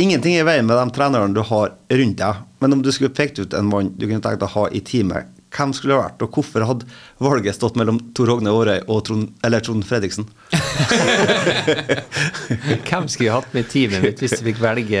Ingenting 0.00 0.32
er 0.32 0.46
i 0.46 0.48
veien 0.48 0.64
med 0.64 0.78
de 0.78 0.92
trenerne 0.96 1.36
du 1.36 1.42
har 1.44 1.74
rundt 1.76 2.16
deg, 2.16 2.36
men 2.64 2.72
om 2.72 2.80
du 2.80 2.88
skulle 2.88 3.12
pekt 3.12 3.36
ut 3.36 3.52
en 3.52 3.66
mann 3.68 3.90
du 4.00 4.06
kunne 4.06 4.22
tenkt 4.24 4.40
å 4.46 4.48
ha 4.48 4.62
i 4.72 4.80
teamet, 4.80 5.28
hvem 5.52 5.74
skulle 5.76 5.92
det 5.92 5.98
vært, 6.00 6.22
og 6.24 6.38
hvorfor 6.38 6.64
hadde 6.64 6.86
valget 7.20 7.58
stått 7.58 7.76
mellom 7.76 7.98
Tor 8.16 8.32
Hogne 8.32 8.48
Aarøy 8.48 8.78
og 8.86 9.02
Trond, 9.04 9.28
eller 9.44 9.60
Trond 9.60 9.84
Fredriksen? 9.84 10.24
Hvem 12.88 13.08
skulle 13.08 13.28
jeg 13.28 13.34
hatt 13.34 13.54
med 13.54 13.62
i 13.64 13.68
teamet 13.70 14.02
mitt 14.04 14.18
hvis 14.22 14.32
du 14.38 14.42
fikk 14.46 14.58
velge 14.62 15.00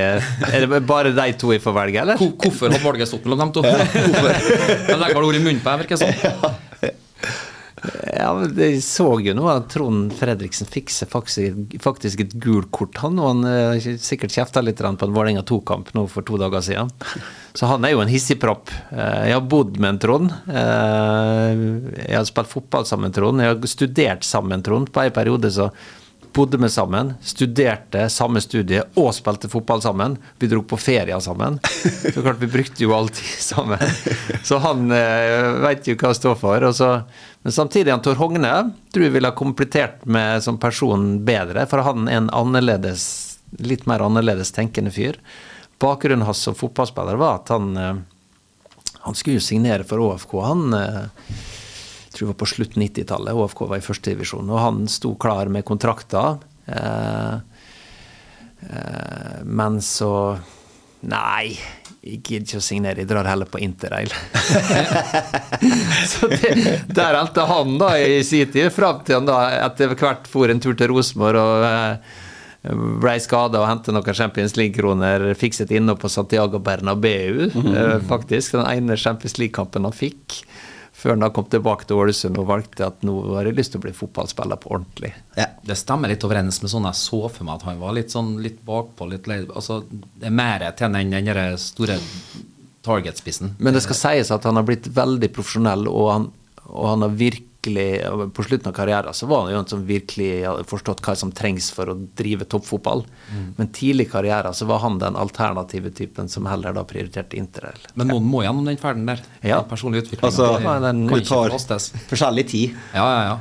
Er 0.50 0.60
det 0.66 0.80
bare 0.88 1.10
de 1.16 1.26
to 1.40 1.46
jeg 1.54 1.62
får 1.64 1.74
velge, 1.76 1.98
eller? 2.04 2.16
Hvorfor 2.20 2.64
hadde 2.68 2.84
valget 2.84 3.08
stått 3.10 3.24
mellom 3.28 3.40
dem 3.46 3.52
to? 3.58 3.62
De 4.90 4.96
legger 4.98 5.16
vel 5.16 5.24
ord 5.30 5.36
i 5.38 5.44
munnen 5.44 5.62
på 5.62 5.68
deg, 5.70 5.76
virker 5.84 5.94
det 5.96 6.02
som. 6.04 6.10
Ja, 8.20 8.30
Jeg 8.60 8.80
så 8.84 9.06
jo 9.24 9.32
nå 9.36 9.46
at 9.50 9.68
Trond 9.72 10.12
Fredriksen 10.16 10.68
fikser 10.68 11.08
faktisk, 11.10 11.76
faktisk 11.82 12.20
et 12.24 12.34
gult 12.42 12.68
kort, 12.74 12.98
han. 13.02 13.18
Og 13.20 13.30
han 13.32 13.46
eh, 13.48 13.86
sikkert 14.02 14.34
kjefta 14.36 14.62
litt 14.64 14.80
på 14.80 14.88
en 14.90 14.98
Vålerenga 15.16 15.44
2-kamp 15.48 15.92
nå 15.96 16.04
for 16.12 16.26
to 16.28 16.36
dager 16.40 16.64
siden. 16.64 16.92
Så 17.56 17.66
han 17.70 17.84
er 17.88 17.94
jo 17.94 18.02
en 18.04 18.12
hissigpropp. 18.12 18.70
Eh, 18.92 19.30
Jeg 19.30 19.38
har 19.38 19.46
bodd 19.50 19.78
med 19.80 19.94
en 19.94 20.02
Trond. 20.04 20.34
Eh, 20.50 21.64
Jeg 22.04 22.18
har 22.18 22.28
spilt 22.28 22.52
fotball 22.52 22.86
sammen 22.88 23.08
med 23.08 23.16
Trond. 23.16 23.40
Jeg 23.42 23.54
har 23.54 23.72
studert 23.72 24.26
sammen 24.28 24.56
med 24.58 24.66
Trond. 24.68 24.92
På 24.92 25.04
en 25.06 25.16
periode 25.16 25.50
så 25.54 25.70
bodde 26.32 26.58
vi 26.60 26.68
sammen, 26.68 27.14
studerte 27.22 28.08
samme 28.10 28.40
studie 28.40 28.82
og 28.98 29.10
spilte 29.14 29.48
fotball 29.50 29.82
sammen. 29.82 30.16
Vi 30.38 30.48
dro 30.50 30.62
på 30.62 30.78
ferie 30.80 31.16
sammen. 31.20 31.58
Så 32.14 32.22
klart 32.22 32.40
vi 32.40 32.50
brukte 32.50 32.84
jo 32.84 32.94
alltid 32.94 33.32
sammen. 33.50 33.82
Så 34.44 34.60
han 34.64 34.90
eh, 34.94 35.50
veit 35.64 35.88
jo 35.88 35.96
hva 35.96 36.12
han 36.12 36.18
står 36.18 36.38
for. 36.40 36.68
Så, 36.76 36.90
men 37.42 37.56
samtidig 37.56 37.94
han 37.94 38.04
Tor 38.04 38.20
Hogne 38.20 38.54
tror 38.92 39.06
jeg 39.06 39.16
ville 39.16 39.32
ha 39.32 39.36
komplettert 39.36 40.04
med 40.04 40.44
som 40.44 40.60
person 40.60 41.20
bedre, 41.26 41.66
for 41.70 41.84
han 41.86 42.08
er 42.08 42.22
en 42.22 42.32
annerledes, 42.34 43.04
litt 43.58 43.86
mer 43.90 44.04
annerledes 44.06 44.54
tenkende 44.56 44.94
fyr. 44.94 45.18
Bakgrunnen 45.80 46.26
hans 46.28 46.42
som 46.44 46.56
fotballspiller 46.58 47.18
var 47.20 47.40
at 47.40 47.54
han 47.54 47.76
eh, 47.76 48.00
han 49.00 49.14
skulle 49.16 49.38
jo 49.38 49.44
signere 49.44 49.84
for 49.88 50.02
ÅFK. 50.04 50.34
Han 50.44 50.74
eh, 50.76 51.04
tror 52.20 52.28
det 52.28 52.34
var 52.34 52.40
på 52.44 52.50
slutt 52.52 52.76
90-tallet. 52.76 53.32
HFK 53.34 53.66
var 53.66 53.80
i 53.80 53.84
førstedivisjon. 53.84 54.52
Og 54.52 54.60
han 54.60 54.86
sto 54.92 55.14
klar 55.20 55.48
med 55.48 55.64
kontrakter. 55.64 56.36
Eh, 56.66 57.34
eh, 58.68 59.36
men 59.44 59.80
så 59.84 60.14
Nei, 61.00 61.54
jeg 62.04 62.18
gidder 62.20 62.42
ikke 62.44 62.58
å 62.58 62.64
signere, 62.64 63.00
jeg 63.00 63.08
drar 63.08 63.24
heller 63.24 63.48
på 63.48 63.56
interrail. 63.64 64.10
så 66.10 66.28
det, 66.28 66.50
der 66.92 67.16
endte 67.22 67.46
han 67.48 67.78
da 67.80 67.94
i 67.96 68.18
sin 68.20 68.50
tid, 68.52 68.68
fram 68.76 69.00
til 69.06 69.16
han 69.16 69.30
da 69.30 69.38
etter 69.62 69.94
hvert 69.96 70.28
for 70.28 70.52
en 70.52 70.60
tur 70.60 70.76
til 70.76 70.92
Rosenborg 70.92 71.40
og 71.40 71.64
eh, 71.70 72.20
ble 73.00 73.14
skada 73.24 73.62
og 73.62 73.70
hentet 73.70 73.96
noen 73.96 74.18
Champions 74.20 74.58
League-kroner. 74.60 75.30
Fikset 75.40 75.72
innhold 75.72 76.02
på 76.04 76.12
Santiago 76.12 76.60
Bernabeu, 76.60 77.48
eh, 77.48 77.96
faktisk. 78.12 78.58
Den 78.58 78.68
ene 78.68 79.00
Champions 79.00 79.40
League-kampen 79.40 79.88
han 79.88 79.96
fikk. 79.96 80.42
Før 81.00 81.14
han 81.14 81.24
da 81.24 81.30
kom 81.32 81.46
tilbake 81.48 81.86
til 81.88 81.96
Ålesund 81.96 82.36
og 82.42 82.48
valgte 82.50 82.84
at 82.84 83.04
nå 83.06 83.14
har 83.30 83.48
jeg 83.48 83.56
lyst 83.56 83.72
til 83.72 83.80
å 83.80 83.84
bli 83.86 83.92
fotballspiller 83.96 84.60
på 84.60 84.74
ordentlig. 84.74 85.14
Ja. 85.38 85.46
Det 85.64 85.76
stemmer 85.80 86.12
litt 86.12 86.24
overens 86.26 86.60
med 86.60 86.72
sånn 86.72 86.88
jeg 86.90 86.98
så 87.00 87.22
for 87.32 87.48
meg 87.48 87.56
at 87.56 87.64
han 87.70 87.80
var 87.80 87.96
litt 87.96 88.12
sånn 88.12 88.34
litt 88.44 88.60
bakpå, 88.66 89.08
litt 89.08 89.30
lei 89.30 89.40
Altså, 89.48 89.80
det 89.88 90.28
er 90.28 90.36
mer 90.36 90.66
til 90.76 90.90
enn 90.90 91.14
den 91.14 91.56
store 91.60 91.96
targetspissen. 92.84 93.54
Men 93.58 93.76
det 93.76 93.84
skal 93.84 93.98
sies 93.98 94.32
at 94.34 94.44
han 94.48 94.60
har 94.60 94.66
blitt 94.68 94.88
veldig 94.92 95.32
profesjonell, 95.36 95.88
og 95.88 96.10
han, 96.12 96.28
og 96.68 96.86
han 96.92 97.06
har 97.06 97.16
virkelig 97.60 98.32
På 98.34 98.42
slutten 98.42 98.68
av 98.68 98.72
karrieren 98.72 99.14
så 99.14 99.26
var 99.26 99.42
han 99.44 99.52
jo 99.52 99.58
en 99.58 99.66
som 99.66 99.84
virkelig 99.86 100.46
hadde 100.46 100.64
forstått 100.64 101.02
hva 101.04 101.14
som 101.16 101.32
trengs 101.32 101.70
for 101.70 101.90
å 101.90 101.94
drive 102.16 102.44
toppfotball. 102.44 103.04
Men 103.56 103.68
tidlig 103.72 104.06
i 104.06 104.10
karrieren 104.10 104.54
så 104.54 104.66
var 104.66 104.80
han 104.80 104.98
den 104.98 105.16
alternative 105.16 105.90
typen 105.90 106.28
som 106.28 106.46
heller 106.46 106.72
da 106.72 106.84
prioriterte 106.84 107.36
interrail. 107.36 107.78
Men 107.94 108.08
noen 108.08 108.24
må 108.24 108.42
gjennom 108.42 108.64
den 108.64 108.78
ferden 108.80 109.06
der. 109.06 109.20
Ja. 109.42 109.60
Den 109.60 109.68
personlige 109.68 110.06
utviklinga. 110.06 110.30
Altså, 110.30 110.58
det 110.58 110.64
kan 110.64 111.24
tar 111.24 111.50
forkastes. 111.50 111.92
forskjellig 112.08 112.48
tid. 112.48 112.76
Ja, 112.94 113.06
ja, 113.06 113.22
ja. 113.24 113.38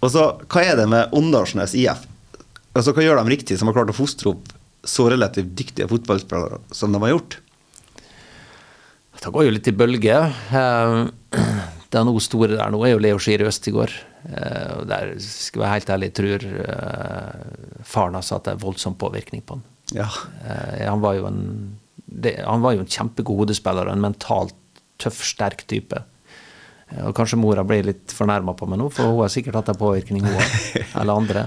Og 0.00 0.10
så, 0.12 0.26
hva 0.52 0.62
er 0.64 0.76
det 0.76 0.88
med 0.90 1.14
Åndalsnes 1.16 1.74
IF? 1.74 2.04
Altså, 2.74 2.92
Hva 2.92 3.02
gjør 3.02 3.22
de 3.22 3.30
riktig 3.32 3.58
som 3.58 3.70
har 3.70 3.74
klart 3.74 3.90
å 3.90 3.96
fostre 3.96 4.34
opp 4.34 4.50
så 4.84 5.08
relativt 5.08 5.54
dyktige 5.56 5.88
fotballspillere 5.88 6.60
som 6.74 6.92
de 6.92 7.00
har 7.00 7.14
gjort? 7.14 7.38
Det 9.24 9.30
går 9.32 9.46
jo 9.46 9.52
litt 9.54 9.68
i 9.70 9.72
bølger. 9.72 10.34
Det 11.94 12.00
er 12.00 12.06
noe 12.08 12.22
store 12.22 12.56
der 12.56 12.72
nå, 12.74 12.80
er 12.82 12.96
jo 12.96 13.02
Leo 13.04 13.20
Skiri 13.22 13.46
Østigård. 13.46 13.92
Eh, 14.26 14.80
Der 14.90 15.12
skal 15.22 15.60
jeg 15.60 15.62
være 15.62 15.74
helt 15.76 15.92
ærlig, 15.94 16.08
tror 16.18 16.46
eh, 16.64 17.84
faren 17.86 18.18
hans 18.18 18.32
at 18.34 18.48
det 18.48 18.56
er 18.56 18.64
voldsom 18.64 18.96
påvirkning 18.98 19.44
på 19.46 19.60
han. 19.60 19.62
Ja. 19.94 20.08
Eh, 20.42 20.82
han, 20.88 21.04
var 21.04 21.14
jo 21.20 21.28
en, 21.28 21.38
det, 22.06 22.40
han 22.42 22.64
var 22.64 22.74
jo 22.74 22.82
en 22.82 22.90
kjempegod 22.90 23.44
hodespiller 23.44 23.86
og 23.86 23.94
en 23.94 24.02
mentalt 24.08 24.56
tøff, 24.98 25.22
sterk 25.22 25.62
type. 25.70 26.02
Eh, 26.90 27.04
og 27.06 27.14
kanskje 27.14 27.38
mora 27.38 27.62
blir 27.68 27.86
litt 27.86 28.10
fornærma 28.16 28.56
på 28.58 28.66
meg 28.70 28.82
nå, 28.82 28.90
for 28.90 29.12
hun 29.12 29.22
har 29.22 29.30
sikkert 29.30 29.60
hatt 29.60 29.70
en 29.76 29.80
påvirkning, 29.84 30.26
hun 30.26 30.34
òg. 30.34 30.58
Eller 30.98 31.14
andre. 31.14 31.46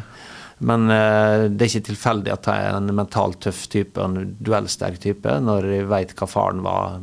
Men 0.64 0.88
eh, 0.89 1.50
det 1.52 1.68
er 1.68 1.74
ikke 1.74 1.89
tilfeldig 1.91 2.34
at 2.34 2.48
jeg 2.50 2.70
er 2.72 2.80
en 2.80 2.95
mentalt 2.95 3.43
tøff 3.43 3.66
type, 3.74 4.00
en 4.00 4.32
duellsterk 4.39 5.04
type, 5.04 5.39
når 5.43 5.74
jeg 5.76 5.91
veit 5.91 6.16
hva 6.18 6.32
faren 6.32 6.64
var, 6.66 7.02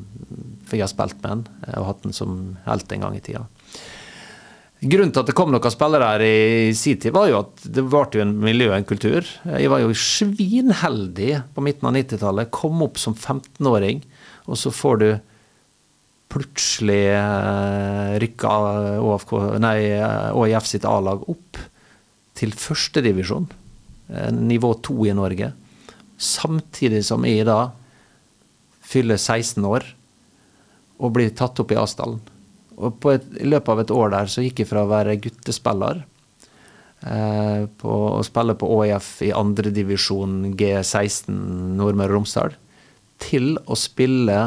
for 0.75 0.81
jeg 0.81 0.89
har 0.89 0.91
spilt 0.91 1.21
med 1.23 1.31
han 1.31 1.45
eh, 1.69 1.77
og 1.79 1.91
hatt 1.93 2.07
den 2.07 2.17
som 2.17 2.39
helt 2.67 2.91
en 2.93 3.07
gang 3.07 3.19
i 3.19 3.23
tida. 3.23 3.45
Grunnen 4.85 5.15
til 5.15 5.23
at 5.23 5.29
det 5.31 5.37
kom 5.39 5.53
noen 5.55 5.73
spillere 5.73 6.09
her 6.11 6.23
i 6.27 6.73
sin 6.77 6.99
tid, 7.01 7.15
var 7.15 7.31
jo 7.31 7.39
at 7.41 7.63
det 7.73 7.87
ble 7.87 8.21
en 8.21 8.35
miljø 8.43 8.67
og 8.69 8.77
en 8.77 8.89
kultur. 8.89 9.29
Jeg 9.47 9.71
var 9.73 9.81
jo 9.81 9.95
svinheldig 9.97 11.31
på 11.55 11.65
midten 11.65 11.89
av 11.89 11.95
90-tallet. 11.97 12.51
Kom 12.53 12.83
opp 12.85 13.01
som 13.01 13.15
15-åring, 13.15 14.03
og 14.45 14.61
så 14.61 14.75
får 14.75 15.01
du 15.01 15.09
plutselig 16.35 17.05
eh, 17.15 18.19
rykka 18.21 18.53
ÅFK, 18.99 19.33
nei, 19.63 19.79
ÅIF 20.35 20.69
sitt 20.69 20.85
A-lag 20.91 21.23
opp 21.31 21.63
til 22.35 22.53
førstedivisjon, 22.59 23.47
nivå 24.35 24.75
to 24.85 24.99
i 25.07 25.15
Norge. 25.17 25.53
Samtidig 26.21 27.05
som 27.07 27.25
jeg 27.25 27.47
da 27.47 27.71
fyller 28.85 29.17
16 29.17 29.65
år 29.65 29.87
og 30.99 31.15
blir 31.17 31.35
tatt 31.37 31.59
opp 31.61 31.73
i 31.75 31.79
A-stallen. 31.79 32.21
Og 32.75 32.99
på 33.03 33.15
et, 33.15 33.27
I 33.39 33.47
løpet 33.47 33.71
av 33.71 33.83
et 33.83 33.95
år 33.95 34.13
der 34.15 34.31
så 34.31 34.43
gikk 34.45 34.63
jeg 34.63 34.71
fra 34.71 34.83
å 34.85 34.91
være 34.91 35.19
guttespiller 35.23 36.03
eh, 37.07 37.65
på 37.81 37.95
å 38.19 38.23
spille 38.27 38.57
på 38.59 38.71
ÅIF 38.79 39.11
i 39.27 39.31
andredivisjon 39.37 40.55
G16 40.59 41.39
Nordmøre 41.79 42.11
og 42.13 42.19
Romsdal, 42.19 42.59
til 43.23 43.55
å 43.71 43.79
spille 43.79 44.39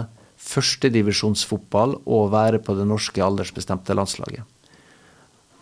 førstedivisjonsfotball 0.47 1.97
og 2.05 2.31
være 2.35 2.61
på 2.63 2.75
det 2.77 2.85
norske 2.87 3.23
aldersbestemte 3.23 3.95
landslaget. 3.97 4.43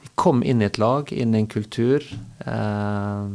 Jeg 0.06 0.14
kom 0.20 0.44
inn 0.46 0.62
i 0.62 0.68
et 0.70 0.80
lag, 0.82 1.10
inn 1.14 1.36
i 1.36 1.44
en 1.44 1.50
kultur, 1.50 2.04
eh, 2.46 3.26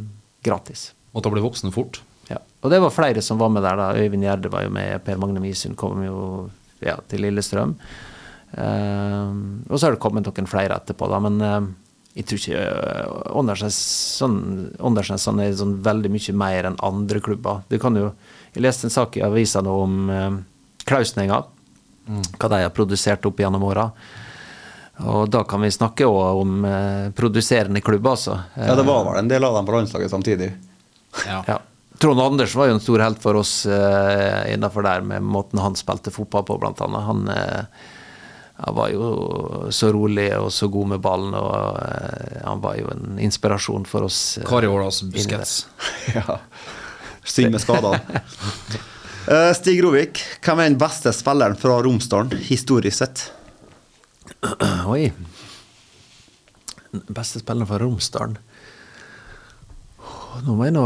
gratis. 0.47 0.91
Måtte 1.15 1.33
bli 1.33 1.43
voksen 1.43 1.75
fort. 1.75 2.03
Ja. 2.31 2.39
Og 2.63 2.71
det 2.71 2.81
var 2.83 2.95
flere 2.95 3.23
som 3.23 3.39
var 3.39 3.51
med 3.51 3.63
der. 3.63 3.77
da. 3.77 3.93
Øyvind 3.95 4.27
Gjerde 4.27 4.53
var 4.53 4.63
jo 4.63 4.71
med, 4.71 5.05
Per 5.05 5.19
Magne 5.19 5.43
Misund 5.43 5.77
kom 5.77 6.03
jo 6.05 6.51
ja, 6.85 6.97
til 7.11 7.25
Lillestrøm. 7.27 7.77
Uh, 8.51 9.31
og 9.71 9.79
så 9.79 9.87
har 9.87 9.95
det 9.95 10.03
kommet 10.03 10.27
noen 10.27 10.51
flere 10.51 10.81
etterpå, 10.81 11.07
da, 11.11 11.21
men 11.23 11.37
uh, 11.39 11.69
jeg 12.17 12.27
tror 12.27 12.41
ikke 12.41 12.63
uh, 12.65 13.37
Åndalsnes 13.39 13.77
sånn, 14.19 14.41
sånn 15.15 15.43
er 15.45 15.55
sånn 15.59 15.77
veldig 15.85 16.11
mye 16.11 16.35
mer 16.41 16.71
enn 16.71 16.81
andre 16.83 17.23
klubber. 17.23 17.63
Du 17.71 17.79
kan 17.83 17.97
jo, 17.97 18.11
Jeg 18.55 18.65
leste 18.67 18.89
en 18.89 18.97
sak 18.97 19.21
i 19.21 19.23
avisa 19.23 19.63
nå 19.63 19.77
om 19.85 20.11
uh, 20.11 20.33
Klausninga, 20.89 21.45
mm. 22.09 22.25
hva 22.41 22.51
de 22.51 22.65
har 22.65 22.75
produsert 22.75 23.31
opp 23.31 23.39
gjennom 23.39 23.69
åra. 23.69 23.87
Og 25.01 25.31
da 25.33 25.45
kan 25.49 25.63
vi 25.63 25.71
snakke 25.73 26.05
òg 26.05 26.43
om 26.43 26.65
produserende 27.17 27.81
klubber, 27.81 28.19
altså. 28.19 28.35
Ja, 28.53 28.75
det 28.77 28.85
var 28.85 29.07
vel 29.07 29.23
en 29.23 29.31
del 29.31 29.47
av 29.49 29.55
dem 29.57 29.69
på 29.71 29.73
landslaget 29.73 30.13
samtidig. 30.13 30.51
Ja. 31.25 31.39
ja. 31.47 31.57
Trond 32.01 32.21
Anders 32.25 32.55
var 32.57 32.71
jo 32.71 32.77
en 32.79 32.83
stor 32.83 33.03
helt 33.05 33.21
for 33.23 33.37
oss 33.41 33.55
uh, 33.69 34.47
innafor 34.49 34.87
der, 34.87 35.05
med 35.05 35.25
måten 35.27 35.61
han 35.61 35.77
spilte 35.77 36.13
fotball 36.15 36.47
på, 36.49 36.57
blant 36.63 36.81
annet. 36.85 37.09
Han 37.09 37.27
uh, 37.29 37.89
han 38.63 38.75
var 38.75 38.91
jo 38.93 39.69
så 39.73 39.89
rolig 39.93 40.27
og 40.37 40.51
så 40.53 40.69
god 40.69 40.91
med 40.93 41.01
ballen, 41.01 41.33
og 41.37 41.79
uh, 41.81 42.41
han 42.45 42.61
var 42.61 42.77
jo 42.77 42.91
en 42.93 43.17
inspirasjon 43.23 43.87
for 43.89 44.05
oss. 44.05 44.37
Uh, 44.37 44.45
Kari 44.49 44.69
Ålas 44.69 45.01
Buskets. 45.09 45.55
ja. 46.19 46.37
Synd 47.25 47.55
med 47.55 47.63
skadene. 47.63 48.21
uh, 49.31 49.53
Stig 49.59 49.81
Rovik, 49.85 50.21
hvem 50.45 50.61
er 50.61 50.73
den 50.73 50.81
beste 50.81 51.13
spilleren 51.17 51.57
fra 51.61 51.79
Romsdalen, 51.87 52.37
historisk 52.51 53.01
sett? 53.01 53.25
Oi. 54.93 55.09
Den 56.91 57.17
beste 57.17 57.41
spilleren 57.41 57.69
fra 57.71 57.79
Romsdalen 57.79 58.39
Nå 60.41 60.55
må 60.57 60.65
jeg 60.67 60.73
nå 60.75 60.85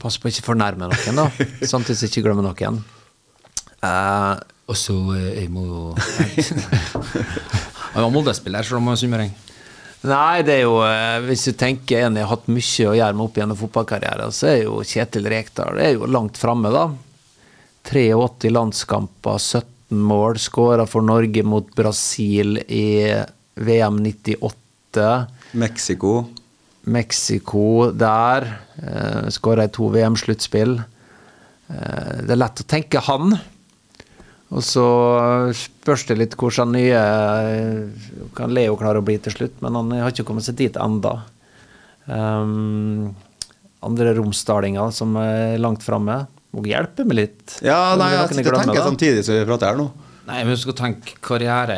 passe 0.00 0.20
på 0.20 0.28
å 0.28 0.32
ikke 0.32 0.48
fornærme 0.48 0.88
noen, 0.90 1.20
da. 1.20 1.28
Samtidig 1.72 2.10
ikke 2.10 2.24
glemmer 2.26 2.46
noen. 2.46 2.80
Uh, 3.80 4.40
og 4.70 4.76
så 4.76 4.94
jeg 5.16 5.48
må 5.50 5.62
jo 5.64 5.78
Han 7.94 8.04
var 8.04 8.10
Molde-spiller, 8.12 8.66
så 8.66 8.76
da 8.76 8.82
må 8.84 8.92
jeg 8.92 9.06
sunnmøring. 9.06 9.32
Nei, 10.06 10.40
det 10.46 10.58
er 10.58 10.62
jo 10.64 10.76
Hvis 11.26 11.46
du 11.48 11.56
tenker 11.60 12.06
en 12.06 12.16
jeg 12.16 12.24
har 12.24 12.32
hatt 12.32 12.48
mye 12.52 12.88
å 12.88 12.96
gjøre 12.96 13.16
med 13.16 13.24
opp 13.24 13.40
gjennom 13.40 13.58
fotballkarrieren, 13.58 14.32
så 14.32 14.50
er 14.52 14.58
jo 14.62 14.78
Kjetil 14.86 15.28
Rekdal 15.32 15.76
det 15.76 15.88
er 15.88 15.96
jo 15.96 16.08
langt 16.08 16.40
framme, 16.40 16.72
da. 16.72 16.86
83 17.90 18.52
landskamper, 18.52 19.38
17 19.38 19.98
mål. 19.98 20.38
Skåra 20.38 20.86
for 20.86 21.02
Norge 21.02 21.42
mot 21.42 21.68
Brasil 21.76 22.60
i 22.68 23.08
VM 23.60 24.02
98. 24.04 25.26
Mexico. 25.52 26.12
Mexico 26.88 27.90
der. 27.92 28.46
Eh, 28.80 29.28
Skåra 29.32 29.66
i 29.66 29.72
to 29.72 29.90
VM-sluttspill. 29.92 30.78
Eh, 31.68 32.12
det 32.24 32.34
er 32.34 32.40
lett 32.40 32.62
å 32.62 32.68
tenke 32.68 33.02
han. 33.04 33.34
Og 34.50 34.64
så 34.66 34.84
spørs 35.54 36.08
det 36.08 36.16
litt 36.18 36.36
hvordan 36.38 36.72
nye 36.74 37.02
kan 38.34 38.50
Leo 38.50 38.74
klare 38.80 38.98
å 38.98 39.06
bli 39.06 39.14
til 39.22 39.36
slutt, 39.36 39.60
men 39.62 39.78
han 39.78 39.92
har 39.94 40.10
ikke 40.10 40.26
kommet 40.26 40.46
seg 40.48 40.58
dit 40.58 40.78
enda. 40.80 41.20
Um, 42.10 43.12
andre 43.86 44.16
romsdalinger 44.16 44.90
som 44.94 45.14
er 45.20 45.54
langt 45.62 45.86
framme. 45.86 46.24
Må 46.50 46.64
hjelpe 46.66 47.06
meg 47.06 47.20
litt. 47.20 47.60
Ja, 47.62 47.94
nei, 48.00 48.10
jeg 48.16 48.40
sitter 48.40 48.56
og 48.56 48.64
tenker 48.64 48.88
samtidig 48.88 49.22
som 49.22 49.38
vi 49.38 49.46
prater 49.46 49.70
her 49.70 49.78
nå. 49.78 49.86
Nei, 50.26 50.40
men 50.42 50.56
du 50.56 50.62
skal 50.62 50.76
tenke 50.78 51.14
karriere 51.22 51.76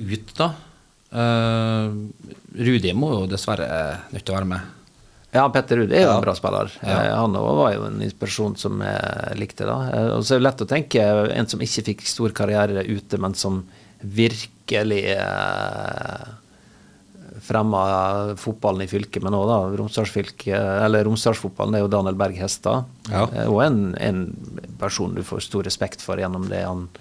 ut, 0.00 0.32
da. 0.38 0.54
Uh, 1.12 1.92
Rudi 2.56 2.92
må 2.96 3.12
jo 3.12 3.28
dessverre 3.30 3.68
nødt 4.12 4.26
til 4.26 4.34
å 4.34 4.40
være 4.40 4.50
med. 4.50 4.72
Ja, 5.36 5.44
Petter 5.52 5.76
Rudi 5.76 5.96
er 5.96 6.06
jo 6.06 6.10
ja. 6.10 6.16
en 6.16 6.24
bra 6.24 6.34
spiller. 6.36 6.72
Ja. 6.80 6.96
Han 7.18 7.34
han 7.36 7.58
var 7.58 7.74
jo 7.74 7.84
en 7.90 8.00
inspirasjon 8.04 8.56
som 8.60 8.80
jeg 8.84 9.38
likte. 9.40 9.66
da. 9.68 9.76
Eh, 9.92 10.08
og 10.16 10.24
så 10.24 10.36
er 10.36 10.40
det 10.40 10.48
lett 10.48 10.64
å 10.64 10.70
tenke 10.70 11.04
en 11.34 11.50
som 11.50 11.62
ikke 11.62 11.86
fikk 11.90 12.06
stor 12.08 12.34
karriere 12.36 12.86
ute, 12.86 13.20
men 13.20 13.36
som 13.36 13.62
virkelig 14.00 15.02
eh, 15.16 16.26
fremma 17.46 17.82
fotballen 18.40 18.86
i 18.86 18.90
fylket, 18.90 19.22
men 19.24 19.36
òg 19.36 19.76
Romsdalsfotballen 19.76 21.76
er 21.76 21.84
jo 21.84 21.92
Daniel 21.92 22.18
Berg 22.18 22.40
Hestad. 22.40 22.88
Ja. 23.10 23.26
Eh, 23.26 23.50
og 23.50 23.62
en, 23.66 23.78
en, 24.00 24.18
person 24.76 25.14
du 25.16 25.22
får 25.24 25.40
stor 25.46 25.64
respekt 25.64 26.02
for 26.04 26.20
gjennom 26.20 26.50
det 26.50 26.60
han 26.66 26.82
eh, 26.92 27.00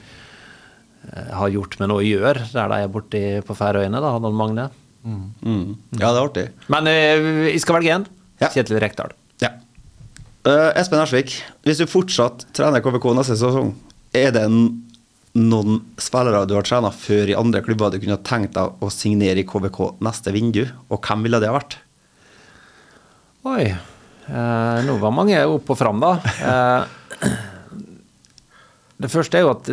har 1.14 1.52
gjort, 1.54 1.78
men 1.82 1.94
òg 1.96 2.04
gjør, 2.08 2.42
der 2.54 2.72
de 2.72 2.82
er 2.82 2.92
borte 2.92 3.22
på 3.46 3.56
Færøyene, 3.58 4.02
da, 4.04 4.16
Don 4.24 4.36
Magne. 4.38 4.70
Mm. 5.06 5.26
Mm. 5.46 5.76
Ja, 6.00 6.10
det 6.10 6.18
er 6.18 6.24
artig. 6.24 6.46
Men 6.74 6.90
eh, 6.90 7.52
jeg 7.52 7.62
skal 7.62 7.78
velge 7.78 7.94
én. 7.94 8.08
Ja. 8.42 8.50
Kjetil 8.52 8.82
Rekdal. 8.82 9.14
Ja. 9.44 9.54
Uh, 10.46 10.72
Espen 10.78 11.02
Ersvik, 11.02 11.38
hvis 11.66 11.80
du 11.82 11.86
fortsatt 11.90 12.48
trener 12.58 12.84
KVK 12.84 13.08
neste 13.18 13.38
sesong, 13.38 13.72
er 14.16 14.34
det 14.36 14.46
noen 15.36 15.80
spillere 16.02 16.46
du 16.48 16.56
har 16.56 16.66
trena 16.68 16.92
før 16.96 17.32
i 17.32 17.38
andre 17.38 17.62
klubber 17.66 17.92
du 17.92 18.00
kunne 18.00 18.20
tenkt 18.26 18.56
deg 18.56 18.84
å 18.84 18.92
signere 18.94 19.42
i 19.42 19.48
KVK 19.48 19.98
neste 20.06 20.34
vindu, 20.36 20.64
og 20.90 21.02
hvem 21.06 21.26
ville 21.28 21.42
det 21.44 21.52
ha 21.52 21.58
vært? 21.58 21.80
Oi. 23.46 23.66
Uh, 24.26 24.82
nå 24.88 24.96
var 25.02 25.14
mange 25.14 25.42
opp 25.46 25.70
og 25.70 25.78
fram, 25.78 26.02
da. 26.02 26.16
Uh, 26.42 27.36
det 29.06 29.14
første 29.14 29.38
er 29.38 29.46
jo 29.46 29.54
at 29.54 29.70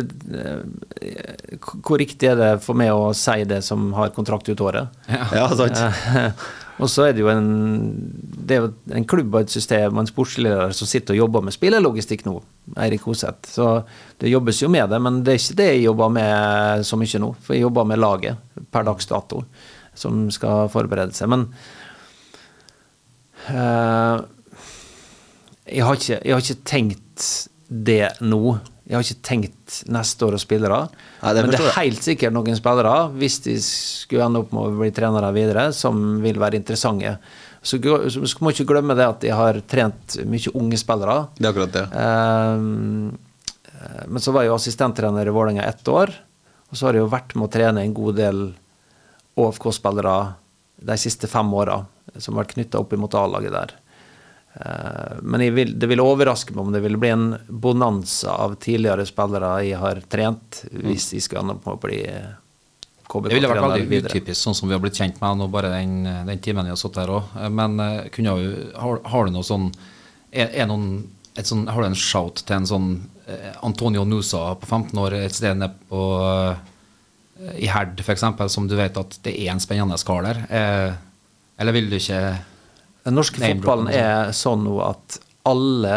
Hvor 1.83 1.97
riktig 2.01 2.29
er 2.29 2.39
det 2.39 2.51
for 2.63 2.77
meg 2.77 2.93
å 2.93 3.11
si 3.17 3.43
det 3.49 3.63
som 3.65 3.91
har 3.97 4.13
kontrakt 4.15 4.49
ut 4.49 4.61
året? 4.63 4.93
Ja, 5.09 5.25
ja 5.41 5.47
sant. 5.57 5.79
Og 6.81 6.89
så 6.89 7.05
er 7.05 7.13
det 7.13 7.21
jo 7.21 7.29
en, 7.29 7.49
det 8.17 8.55
er 8.55 8.63
jo 8.63 8.69
en 8.97 9.05
klubb 9.07 9.35
og 9.35 9.43
et 9.43 9.53
system 9.53 9.93
og 9.93 10.01
en 10.03 10.09
sportsleder 10.09 10.73
som 10.75 10.89
sitter 10.89 11.13
og 11.13 11.21
jobber 11.21 11.45
med 11.45 11.53
spillelogistikk 11.55 12.25
nå, 12.25 12.33
Eirik 12.81 13.05
Hoseth. 13.05 13.51
Så 13.53 13.67
det 14.21 14.31
jobbes 14.31 14.63
jo 14.63 14.71
med 14.73 14.89
det, 14.89 14.99
men 15.03 15.21
det 15.21 15.35
er 15.35 15.41
ikke 15.41 15.59
det 15.61 15.69
jeg 15.69 15.85
jobber 15.85 16.11
med 16.17 16.87
så 16.89 16.97
mye 16.99 17.21
nå. 17.21 17.29
For 17.45 17.55
jeg 17.55 17.65
jobber 17.67 17.87
med 17.91 18.01
laget 18.01 18.65
per 18.73 18.87
dags 18.89 19.09
dato, 19.09 19.43
som 19.93 20.25
skal 20.33 20.71
forberede 20.73 21.13
seg. 21.13 21.29
Men 21.29 21.45
uh, 23.53 24.25
jeg, 25.69 25.85
har 25.85 26.01
ikke, 26.01 26.19
jeg 26.19 26.33
har 26.33 26.45
ikke 26.47 26.69
tenkt 26.73 27.29
det 27.69 28.07
nå. 28.25 28.57
Jeg 28.83 28.97
har 28.97 29.05
ikke 29.05 29.23
tenkt 29.23 29.77
neste 29.87 30.25
år 30.27 30.35
å 30.35 30.41
spillere. 30.41 30.79
Nei, 31.21 31.33
det 31.35 31.43
men 31.45 31.53
det 31.53 31.61
er 31.61 31.77
helt 31.77 32.03
sikkert 32.03 32.35
noen 32.35 32.57
spillere, 32.59 32.95
hvis 33.15 33.37
de 33.45 33.55
skulle 33.63 34.25
ende 34.27 34.41
opp 34.43 34.51
med 34.55 34.67
å 34.67 34.81
bli 34.81 34.91
trenere 34.95 35.29
videre, 35.35 35.69
som 35.75 36.19
vil 36.23 36.41
være 36.41 36.59
interessante. 36.59 37.15
Så, 37.63 37.79
så 38.11 38.43
må 38.43 38.51
ikke 38.51 38.67
glemme 38.73 38.97
det 38.99 39.07
at 39.07 39.23
jeg 39.23 39.37
har 39.39 39.61
trent 39.71 40.17
mye 40.27 40.51
unge 40.59 40.77
spillere. 40.81 41.15
Det 41.37 41.47
er 41.47 41.53
akkurat 41.53 41.77
det. 41.77 41.85
Eh, 42.03 42.57
men 44.11 44.23
så 44.23 44.29
var 44.35 44.43
jeg 44.43 44.51
jo 44.51 44.59
assistenttrener 44.59 45.27
i 45.27 45.35
Vålerenga 45.35 45.63
ett 45.63 45.87
år. 45.87 46.11
Og 46.71 46.75
så 46.75 46.87
har 46.87 46.93
jeg 46.97 47.05
jo 47.05 47.13
vært 47.13 47.31
med 47.37 47.47
å 47.47 47.53
trene 47.53 47.85
en 47.85 47.95
god 47.95 48.19
del 48.19 48.39
ÅFK-spillere 49.39 50.17
de 50.83 50.95
siste 50.99 51.29
fem 51.31 51.47
åra, 51.55 51.79
som 52.17 52.35
har 52.35 52.43
vært 52.43 52.57
knytta 52.57 52.81
opp 52.83 52.91
imot 52.95 53.15
A-laget 53.15 53.55
der. 53.55 53.69
Eh, 54.53 55.17
men 55.21 55.43
vil, 55.55 55.73
det 55.79 55.89
vil 55.89 56.03
overraske 56.03 56.53
meg 56.53 56.67
om 56.67 56.75
det 56.75 56.83
vil 56.83 56.99
bli 57.01 57.09
en 57.13 57.27
bonanza 57.47 58.35
av 58.45 58.55
tidligere 58.61 59.05
spillere 59.09 59.55
jeg 59.65 59.81
har 59.81 60.01
trent, 60.09 60.63
hvis 60.71 61.11
jeg 61.15 61.25
skal 61.25 61.55
bli 61.57 62.03
KBK-trener 63.03 63.29
Det 63.29 63.37
ville 63.39 63.49
vært 63.49 63.65
veldig 63.65 64.01
utypisk, 64.05 64.39
sånn 64.39 64.57
som 64.57 64.69
vi 64.69 64.77
har 64.77 64.83
blitt 64.83 64.99
kjent 64.99 65.19
med 65.21 65.41
nå 65.41 65.49
bare 65.53 65.73
den, 65.73 66.03
den 66.29 66.43
timen 66.43 66.69
vi 66.69 66.73
har 66.73 66.79
sittet 66.79 67.03
her 67.03 67.15
òg. 67.17 67.33
Men 67.53 67.79
eh, 67.81 68.05
kunne 68.13 68.37
har, 68.77 69.01
har 69.15 69.25
du 69.25 69.35
noe 69.35 69.47
sånn 69.47 69.71
er, 70.33 70.49
er 70.49 70.69
noen, 70.69 71.03
sånn, 71.37 71.67
Har 71.69 71.81
du 71.81 71.91
en 71.91 71.97
shout 71.97 72.43
til 72.45 72.57
en 72.57 72.69
sånn 72.69 72.87
eh, 73.29 73.51
Antonio 73.65 74.05
Nusa 74.05 74.51
på 74.61 74.69
15 74.69 75.01
år 75.01 75.17
et 75.19 75.35
sted 75.35 75.57
nede 75.57 75.73
på 75.89 76.05
eh, 76.29 77.57
i 77.65 77.69
Herd 77.69 77.99
f.eks., 77.99 78.25
som 78.53 78.69
du 78.69 78.77
vet 78.77 78.97
at 78.97 79.17
det 79.25 79.33
er 79.33 79.51
en 79.53 79.61
spennende 79.61 79.97
kar 80.05 80.25
der? 80.25 80.41
Eh, 80.49 80.89
eller 81.61 81.75
vil 81.75 81.89
du 81.91 81.97
ikke 81.99 82.21
Den 83.03 83.17
norske 83.19 83.41
fotballen 83.41 83.89
er 83.91 84.31
sånn 84.35 84.63
nå 84.67 84.77
at 84.85 85.19
alle 85.47 85.95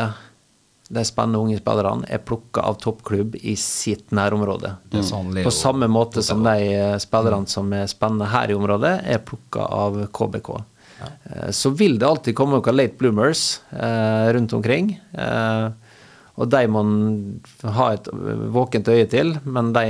de 0.89 1.03
spennende 1.07 1.41
unge 1.43 1.59
spillerne 1.59 2.07
er 2.11 2.23
plukka 2.23 2.63
av 2.69 2.79
toppklubb 2.83 3.35
i 3.41 3.57
sitt 3.59 4.13
nærområde. 4.15 4.77
Sånn 5.03 5.33
På 5.43 5.51
samme 5.55 5.89
måte 5.91 6.23
som 6.23 6.45
de 6.47 6.55
eh, 6.77 6.95
spillerne 7.03 7.51
som 7.51 7.73
er 7.75 7.89
spennende 7.91 8.31
her 8.31 8.53
i 8.53 8.59
området, 8.59 9.01
er 9.03 9.23
plukka 9.27 9.67
av 9.67 9.99
KBK. 10.15 10.53
Ja. 10.97 11.09
Så 11.53 11.75
vil 11.77 11.99
det 12.01 12.07
alltid 12.09 12.37
komme 12.39 12.61
noen 12.61 12.79
late 12.79 12.97
bloomers 13.01 13.61
eh, 13.75 14.31
rundt 14.37 14.55
omkring. 14.57 14.95
Eh, 15.13 15.67
og 16.37 16.51
de 16.53 16.63
må 16.69 16.83
ha 17.77 17.89
et 17.97 18.09
våkent 18.53 18.89
øye 18.93 19.07
til, 19.11 19.35
men 19.45 19.73
de 19.75 19.85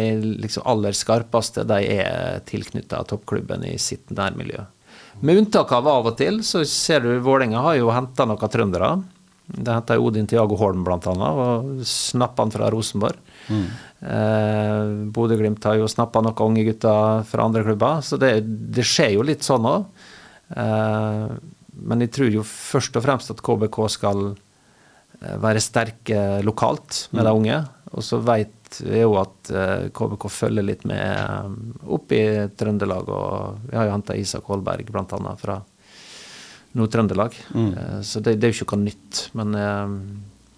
liksom 0.45 0.65
aller 0.71 0.95
skarpeste 0.97 1.67
de 1.67 1.81
er 1.99 2.41
tilknytta 2.47 3.03
toppklubben 3.11 3.67
i 3.67 3.75
sitt 3.83 4.13
nærmiljø. 4.15 4.63
Med 5.21 5.39
unntak 5.41 5.73
av 5.73 5.87
av 5.89 6.11
og 6.11 6.17
til, 6.19 6.43
så 6.45 6.63
ser 6.69 7.05
du 7.05 7.13
Vålerenga 7.25 7.63
har 7.65 7.79
jo 7.79 7.93
henta 7.95 8.27
noen 8.29 8.53
trøndere. 8.53 8.91
Det 9.47 9.73
henta 9.73 9.97
Odin 10.03 10.27
Tiago 10.27 10.59
Holm 10.59 10.85
annet, 10.87 11.23
og 11.23 11.85
snappa 11.87 12.45
han 12.45 12.53
fra 12.53 12.71
Rosenborg. 12.75 13.17
Eh, 13.49 14.83
Bodø-Glimt 15.15 15.65
har 15.65 15.79
jo 15.81 15.89
snappa 15.89 16.21
noen 16.21 16.43
unge 16.51 16.67
gutter 16.67 17.23
fra 17.29 17.47
andre 17.47 17.63
klubber, 17.65 18.03
så 18.05 18.19
det, 18.21 18.41
det 18.45 18.85
skjer 18.85 19.15
jo 19.17 19.25
litt 19.25 19.47
sånn 19.47 19.69
òg. 19.71 19.87
Eh, 20.51 21.31
men 21.87 22.05
jeg 22.05 22.13
tror 22.17 22.33
jo 22.33 22.45
først 22.47 22.99
og 22.99 23.07
fremst 23.07 23.33
at 23.33 23.41
KBK 23.45 23.81
skal 23.93 24.23
eh, 24.35 25.37
være 25.41 25.65
sterke 25.65 26.27
lokalt 26.45 27.07
med 27.17 27.25
de 27.25 27.35
unge. 27.41 27.63
Og 27.97 28.05
så 28.05 28.21
vet 28.21 28.56
vi 28.83 29.01
jo 29.01 29.15
at 29.21 29.51
eh, 29.51 29.87
KBK 29.95 30.29
følger 30.33 30.67
litt 30.67 30.85
med 30.89 31.03
eh, 31.03 31.51
opp 31.97 32.13
i 32.15 32.23
Trøndelag. 32.59 33.09
Og 33.09 33.69
vi 33.71 33.79
har 33.79 33.89
jo 33.89 33.95
henta 33.95 34.17
Isak 34.19 34.49
Holberg 34.51 34.91
bl.a. 34.91 35.35
fra 35.41 35.61
Nord-Trøndelag. 36.77 37.37
Mm. 37.55 37.71
Så 38.05 38.21
det, 38.21 38.37
det 38.41 38.49
er 38.49 38.55
jo 38.55 38.67
ikke 38.67 38.79
noe 38.79 38.91
nytt. 38.91 39.23
Men 39.39 39.57
eh, 39.61 39.95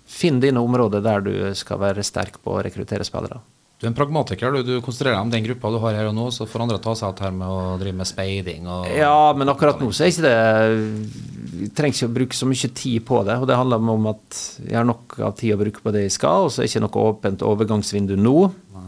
finn 0.09 0.41
dine 0.43 0.65
områder 0.65 1.05
der 1.05 1.25
du 1.25 1.33
skal 1.59 1.83
være 1.85 2.07
sterk 2.07 2.41
på 2.45 2.57
å 2.57 2.65
rekruttere 2.65 3.07
spillere. 3.07 3.43
Du 3.79 3.87
er 3.87 3.93
en 3.93 3.95
pragmatiker. 3.95 4.57
Du, 4.59 4.67
du 4.67 4.81
konsentrerer 4.83 5.15
deg 5.15 5.23
om 5.23 5.31
den 5.31 5.45
gruppa 5.45 5.71
du 5.71 5.79
har 5.85 5.95
her 5.95 6.09
og 6.11 6.17
nå, 6.17 6.25
så 6.35 6.49
får 6.51 6.65
andre 6.65 6.81
ta 6.83 6.97
seg 6.99 7.13
av 7.13 7.21
her 7.23 7.35
med 7.35 7.47
å 7.47 7.77
drive 7.79 8.01
med 8.01 8.09
speiding 8.11 8.67
og 8.67 8.89
Ja, 8.91 9.31
men 9.39 9.51
akkurat 9.53 9.79
nå 9.79 9.93
så 9.95 10.03
er 10.03 10.11
ikke 10.11 10.25
det 10.25 11.61
Vi 11.61 11.69
trenger 11.79 11.95
ikke 11.95 12.09
å 12.09 12.17
bruke 12.17 12.39
så 12.39 12.49
mye 12.51 12.71
tid 12.81 13.05
på 13.07 13.21
det. 13.29 13.37
Og 13.39 13.47
det 13.47 13.59
handler 13.59 13.93
om 13.95 14.09
at 14.11 14.41
jeg 14.65 14.75
har 14.81 14.89
nok 14.89 15.21
av 15.23 15.37
tid 15.39 15.55
å 15.55 15.61
bruke 15.63 15.85
på 15.85 15.93
det 15.95 16.09
jeg 16.09 16.17
skal, 16.17 16.49
og 16.49 16.51
så 16.51 16.63
er 16.63 16.67
det 16.67 16.73
ikke 16.73 16.83
noe 16.89 17.05
åpent 17.13 17.47
overgangsvindu 17.47 18.17
nå. 18.19 18.35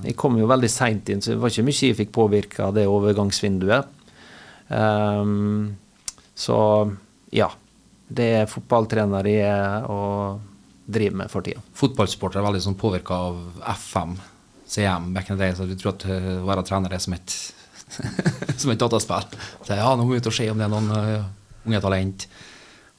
Jeg 0.08 0.16
kom 0.18 0.38
jo 0.40 0.48
veldig 0.50 0.70
seint 0.72 1.10
inn, 1.12 1.22
så 1.22 1.34
det 1.34 1.40
var 1.42 1.52
ikke 1.52 1.66
mye 1.68 1.86
jeg 1.86 1.98
fikk 1.98 2.12
påvirka 2.16 2.66
av 2.66 2.74
det 2.78 2.88
overgangsvinduet. 2.90 3.96
Um, 4.70 5.76
så 6.34 6.58
ja. 7.34 7.50
Det 8.10 8.26
er 8.40 8.50
fotballtrener 8.50 9.26
jeg 9.30 9.46
er 9.46 9.84
og 9.86 10.40
driver 10.90 11.20
med 11.22 11.30
for 11.30 11.46
tida. 11.46 11.62
Fotballsportere 11.78 12.42
er 12.42 12.48
veldig 12.48 12.62
sånn 12.64 12.78
påvirka 12.78 13.18
av 13.28 13.36
FM, 13.78 14.16
CM, 14.70 15.10
back 15.14 15.30
in 15.30 15.36
the 15.36 15.44
day, 15.44 15.56
så 15.56 15.66
du 15.66 15.74
tror 15.78 15.96
at 15.96 16.06
eh, 16.06 16.30
å 16.38 16.46
være 16.46 16.62
trener 16.68 16.94
er 16.94 17.02
som 17.02 17.16
et 17.16 17.34
som 18.60 18.70
et 18.70 18.78
dataspill. 18.78 19.26
Så 19.66 19.74
ja, 19.74 19.88
nå 19.98 20.06
må 20.06 20.14
vi 20.14 20.22
ut 20.22 20.30
og 20.30 20.34
se 20.36 20.46
om 20.50 20.60
det 20.60 20.66
er 20.66 20.70
noen 20.70 20.92
uh, 20.94 21.24
unge 21.66 21.80
talent. 21.82 22.26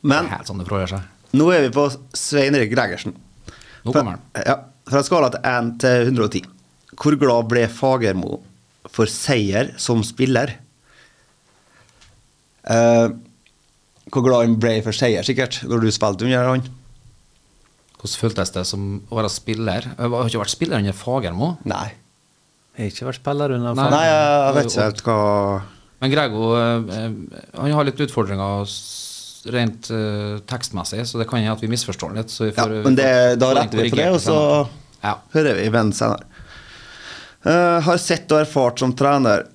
Men 0.03 0.27
det 0.27 0.33
er 0.33 0.39
helt 0.39 0.51
sånn 0.51 0.59
det 0.59 0.67
forholder 0.67 0.91
seg. 0.97 1.05
nå 1.39 1.47
er 1.55 1.63
vi 1.63 1.71
på 1.75 1.85
Svein 2.17 2.57
Erik 2.57 2.73
Gregersen. 2.73 3.15
Nå 3.85 3.93
kommer 3.95 4.17
han. 4.17 4.25
Ja, 4.43 4.57
fra 4.91 5.03
skala 5.05 5.31
til 5.33 5.47
1 5.47 5.71
til 5.81 6.11
110. 6.11 6.49
Hvor 7.01 7.17
glad 7.21 7.47
ble 7.49 7.65
Fagermo 7.71 8.41
for 8.91 9.09
seier 9.09 9.71
som 9.81 10.03
spiller? 10.05 10.57
Uh, 12.67 13.15
hvor 14.11 14.25
glad 14.25 14.43
han 14.43 14.59
ble 14.59 14.75
for 14.83 14.95
seier, 14.95 15.23
sikkert, 15.25 15.61
når 15.69 15.85
du 15.85 15.93
spilte 15.95 16.27
under 16.27 16.51
han? 16.51 16.67
Hvordan 18.01 18.17
føltes 18.17 18.49
det 18.55 18.63
som 18.65 18.85
å 19.11 19.17
være 19.19 19.29
spiller? 19.29 19.85
Jeg 19.93 20.09
har 20.09 20.31
ikke 20.31 20.41
vært 20.41 20.55
spiller 20.55 20.81
under 20.81 20.95
Fagermo. 20.97 21.51
Nei. 21.69 21.91
Jeg 22.73 22.87
har 22.87 22.95
ikke 22.95 23.07
vært 23.11 23.19
spiller 23.19 23.53
under 23.59 23.77
Fagermo. 23.77 23.93
Nei, 23.93 24.07
jeg 24.09 24.55
vet 24.57 24.71
ikke 24.71 24.87
helt 24.87 25.03
hva 25.05 25.19
Men 26.01 26.13
Grego 26.15 26.47
eh, 26.57 26.95
eh, 26.97 27.43
han 27.59 27.75
har 27.77 27.85
litt 27.85 28.01
utfordringer 28.01 28.65
rent 29.53 29.89
eh, 29.93 30.39
tekstmessig, 30.49 31.05
så 31.05 31.21
det 31.21 31.27
kan 31.29 31.41
hende 31.41 31.53
at 31.53 31.61
vi 31.61 31.69
misforstår 31.69 32.09
han 32.09 32.21
litt. 32.23 32.33
Så 32.33 32.47
vi 32.47 32.55
Ja, 32.57 32.65
men 32.87 32.97
det, 32.97 33.11
da 33.41 33.51
retter 33.57 33.83
vi 33.83 33.93
på 33.93 34.01
det, 34.01 34.09
og 34.15 34.21
så. 34.23 34.39
Ja. 35.01 35.15
hører 35.33 35.61
vi 35.61 35.69
venn 35.73 35.93
senere. 35.97 36.25
Uh, 37.41 37.81
har 37.81 37.97
sett 37.97 38.29
og 38.29 38.43
erfart 38.43 38.81
som 38.81 38.91
trener 38.93 39.47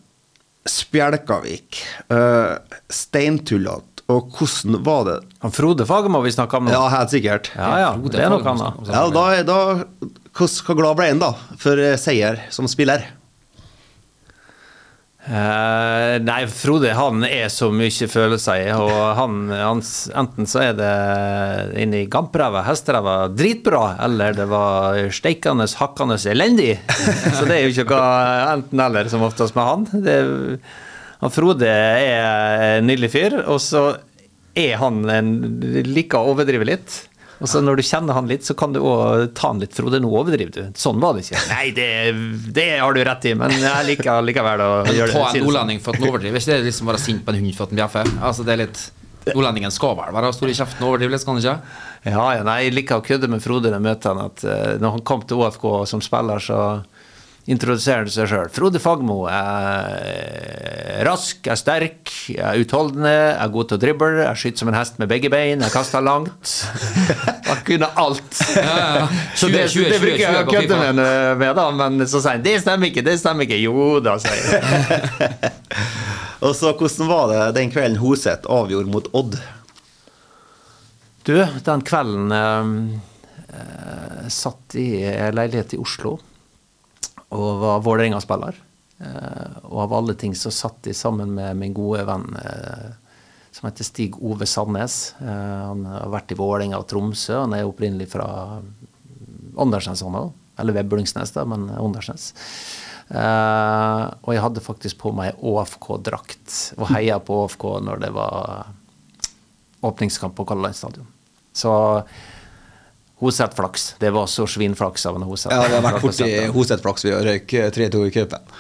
Spjelkavik, 0.67 1.79
uh, 2.11 2.59
steintullete, 2.91 3.96
og 4.13 4.31
hvordan 4.39 4.79
var 4.87 5.05
det? 5.09 5.17
Han 5.43 5.55
Frode 5.55 5.87
Fagermo 5.89 6.21
vi 6.23 6.31
snakka 6.35 6.61
om 6.61 6.69
nå. 6.69 6.75
Ja, 6.77 6.85
helt 6.93 7.11
sikkert. 7.11 7.51
ja, 7.57 7.71
ja, 7.83 7.91
Frode 7.97 8.15
det 8.15 8.23
er 8.23 8.31
noe 8.31 8.53
annet. 8.55 8.91
Ja, 8.93 9.05
da, 9.11 9.25
er- 9.35 9.47
da 9.49 9.59
Hvor 10.37 10.79
glad 10.79 10.99
ble 11.01 11.09
han 11.11 11.23
da 11.23 11.33
for 11.59 11.81
eh, 11.81 11.97
seier 11.99 12.45
som 12.55 12.69
spiller? 12.71 13.03
Uh, 15.27 16.21
nei, 16.23 16.45
Frode 16.47 16.93
han 16.95 17.25
er 17.27 17.49
så 17.51 17.67
mye 17.75 18.07
følelser 18.07 18.61
i, 18.63 18.69
og 18.79 18.93
han, 19.19 19.49
han 19.51 19.81
enten 20.23 20.47
så 20.47 20.61
er 20.69 20.77
det 20.79 20.91
inni 21.83 22.05
gampræva, 22.07 22.63
hesteræva, 22.69 23.17
dritbra, 23.35 23.97
eller 24.07 24.37
det 24.39 24.47
var 24.53 25.01
steikende, 25.11 25.67
hakkende 25.81 26.21
elendig. 26.31 26.77
Så 27.41 27.43
det 27.49 27.57
er 27.57 27.65
jo 27.67 27.73
ikke 27.75 27.89
hva 27.91 28.05
enten-eller 28.53 29.11
som 29.11 29.27
oftest 29.27 29.59
med 29.59 29.67
han. 29.67 29.89
Det, 30.07 30.17
han 31.23 31.33
Frode 31.33 31.69
er 31.69 32.79
en 32.79 32.89
nydelig 32.89 33.13
fyr, 33.15 33.39
og 33.47 33.61
så 33.65 33.89
er 34.57 34.81
han 34.81 35.05
en 35.13 35.37
liker 35.87 36.19
å 36.19 36.33
overdrive 36.35 36.67
litt. 36.69 36.97
Og 37.37 37.49
så 37.53 37.61
når 37.61 37.81
du 37.81 37.85
kjenner 37.85 38.17
han 38.17 38.29
litt, 38.31 38.47
så 38.49 38.55
kan 38.57 38.73
du 38.73 38.79
òg 38.81 39.35
ta 39.37 39.51
han 39.51 39.61
litt. 39.61 39.75
Frode, 39.77 40.01
nå 40.01 40.09
overdriver 40.09 40.53
du. 40.55 40.77
Sånn 40.81 41.01
var 41.03 41.17
det 41.17 41.27
ikke. 41.27 41.43
Nei, 41.53 41.67
det, 41.77 41.89
det 42.57 42.69
har 42.81 42.97
du 42.97 43.03
rett 43.05 43.29
i, 43.29 43.35
men 43.37 43.53
jeg 43.61 43.89
liker 43.91 44.25
likevel 44.25 44.65
å 44.65 44.71
gjøre 44.89 45.11
det. 45.13 45.17
Ta 45.17 45.33
en 45.33 45.45
nordlending 45.45 45.83
for 45.85 45.93
at 45.93 46.01
han 46.01 46.13
overdriver. 46.13 46.41
Ikke 46.41 46.55
det 46.55 46.61
er 46.63 46.69
liksom 46.71 46.89
å 46.89 46.95
være 46.95 47.03
sint 47.05 47.27
på 47.27 47.35
en 47.35 47.43
hund 47.43 47.57
for 47.59 47.67
at 47.67 47.75
han 47.75 47.83
bjeffer? 47.83 48.15
Altså, 48.21 48.47
det 48.47 48.57
er 48.57 48.65
litt 48.67 48.87
Nordlendingen 49.27 49.73
skal 49.75 49.97
vel 49.99 50.13
være 50.15 50.29
stor 50.37 50.51
i 50.53 50.55
kjeften 50.55 50.85
og 50.85 50.93
overdrive 50.93 51.11
litt, 51.11 51.23
skal 51.25 51.35
han 51.35 51.41
ikke? 51.43 51.79
Ja, 52.07 52.27
ja, 52.37 52.43
nei, 52.47 52.61
jeg 52.63 52.77
liker 52.77 53.01
å 53.01 53.03
kødde 53.03 53.27
med 53.33 53.43
Frode 53.43 53.73
når 53.73 53.81
jeg 53.81 53.85
møter 53.89 54.13
han, 54.13 54.29
at 54.31 54.45
eh, 54.47 54.77
når 54.79 54.93
han 54.95 55.03
kom 55.11 55.25
til 55.27 55.41
OFK 55.43 55.65
som 55.91 56.03
spiller, 56.05 56.39
så 56.39 56.61
introduserer 57.47 58.11
seg 58.11 58.27
sjøl. 58.31 58.49
Frode 58.51 58.81
Fagmo 58.83 59.21
er 59.31 61.05
rask, 61.07 61.47
er 61.47 61.59
sterk, 61.59 62.11
er 62.35 62.59
utholdende, 62.59 63.13
er 63.37 63.53
god 63.55 63.71
til 63.71 63.79
å 63.79 63.83
drible, 63.85 64.25
er 64.25 64.39
skyter 64.39 64.65
som 64.65 64.71
en 64.73 64.79
hest 64.79 64.99
med 64.99 65.11
begge 65.11 65.31
bein, 65.31 65.63
er 65.63 65.71
kasta 65.71 66.03
langt. 66.03 66.57
Han 67.49 67.63
kunne 67.69 67.91
alt. 68.03 68.43
ja. 68.57 69.07
Så 69.39 69.51
det, 69.53 69.69
20, 69.71 69.79
20, 69.79 69.91
det 69.93 70.03
bruker 70.03 70.25
jeg 70.25 70.43
å 70.43 70.51
kødde 70.51 70.81
med, 70.83 71.03
med, 71.39 71.51
da, 71.59 71.67
men 71.79 72.07
så 72.09 72.19
sier 72.19 72.39
han 72.39 72.45
det 72.45 72.57
stemmer 72.63 72.91
ikke, 72.91 73.05
det 73.07 73.17
stemmer 73.21 73.47
ikke. 73.47 73.59
Jo 73.63 74.01
da, 74.03 74.17
sier 74.23 74.39
jeg. 74.43 75.53
Og 76.47 76.55
så 76.57 76.73
hvordan 76.77 77.11
var 77.11 77.29
det 77.31 77.43
den 77.57 77.71
kvelden 77.73 78.01
Hoseth 78.01 78.51
avgjorde 78.51 78.91
mot 78.93 79.07
Odd? 79.17 79.37
Du, 81.27 81.37
den 81.67 81.83
kvelden 81.87 82.35
eh, 82.35 82.73
eh, 83.61 84.25
satt 84.33 84.77
i 84.79 84.89
leilighet 85.35 85.75
i 85.77 85.81
Oslo 85.83 86.17
og 87.35 87.61
var 87.63 87.83
Vålerenga-spiller. 87.85 88.63
Eh, 88.99 89.57
og 89.69 89.83
av 89.85 89.95
alle 89.99 90.15
ting 90.17 90.35
så 90.37 90.53
satt 90.55 90.79
de 90.87 90.95
sammen 90.97 91.35
med 91.37 91.59
min 91.61 91.75
gode 91.77 92.05
venn 92.09 92.31
eh, 92.41 92.89
som 93.53 93.69
heter 93.69 93.89
Stig 93.89 94.17
Ove 94.25 94.49
Sandnes. 94.49 95.15
Eh, 95.21 95.59
han 95.67 95.85
har 95.89 96.13
vært 96.13 96.33
i 96.33 96.39
Vålerenga 96.39 96.81
og 96.81 96.89
Tromsø. 96.91 97.43
Han 97.43 97.57
er 97.57 97.69
opprinnelig 97.69 98.11
fra 98.15 98.29
Åndalsnes, 99.57 100.05
han 100.05 100.21
òg. 100.23 100.33
Eller 100.61 100.79
Veblingsnes, 100.79 101.35
da, 101.35 101.45
men 101.49 101.69
Åndalsnes. 101.77 102.31
Og 103.07 104.31
jeg 104.33 104.43
hadde 104.43 104.63
faktisk 104.65 104.99
på 104.99 105.13
meg 105.15 105.37
ÅFK-drakt 105.39 106.55
og 106.81 106.89
heia 106.91 107.21
på 107.23 107.37
ÅFK 107.45 107.67
når 107.87 108.01
det 108.03 108.09
var 108.17 108.73
åpningskamp 109.87 110.35
på 110.35 110.47
Kalleland 110.49 110.75
stadion. 110.75 111.07
Så 111.55 111.71
Hoseth 113.23 113.57
flaks. 113.57 113.95
Det 113.99 114.11
var 114.13 114.27
så 114.29 114.47
svinflaks 114.47 115.07
av 115.09 115.17
en 115.17 115.25
Hoseth. 115.25 115.55
Ja, 115.55 115.69
det 115.69 115.79
har 115.79 115.85
vært 115.87 116.05
borti 116.05 116.29
Hoseth-flaks 116.53 117.07
ved 117.07 117.17
å 117.17 117.23
røyke 117.25 117.71
3-2 117.73 118.03
i 118.05 118.13
cupen. 118.13 118.53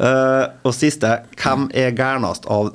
uh, 0.00 0.46
og 0.66 0.72
siste, 0.76 1.12
hvem 1.36 1.68
er 1.76 1.92
gærnest 1.96 2.48
av 2.48 2.72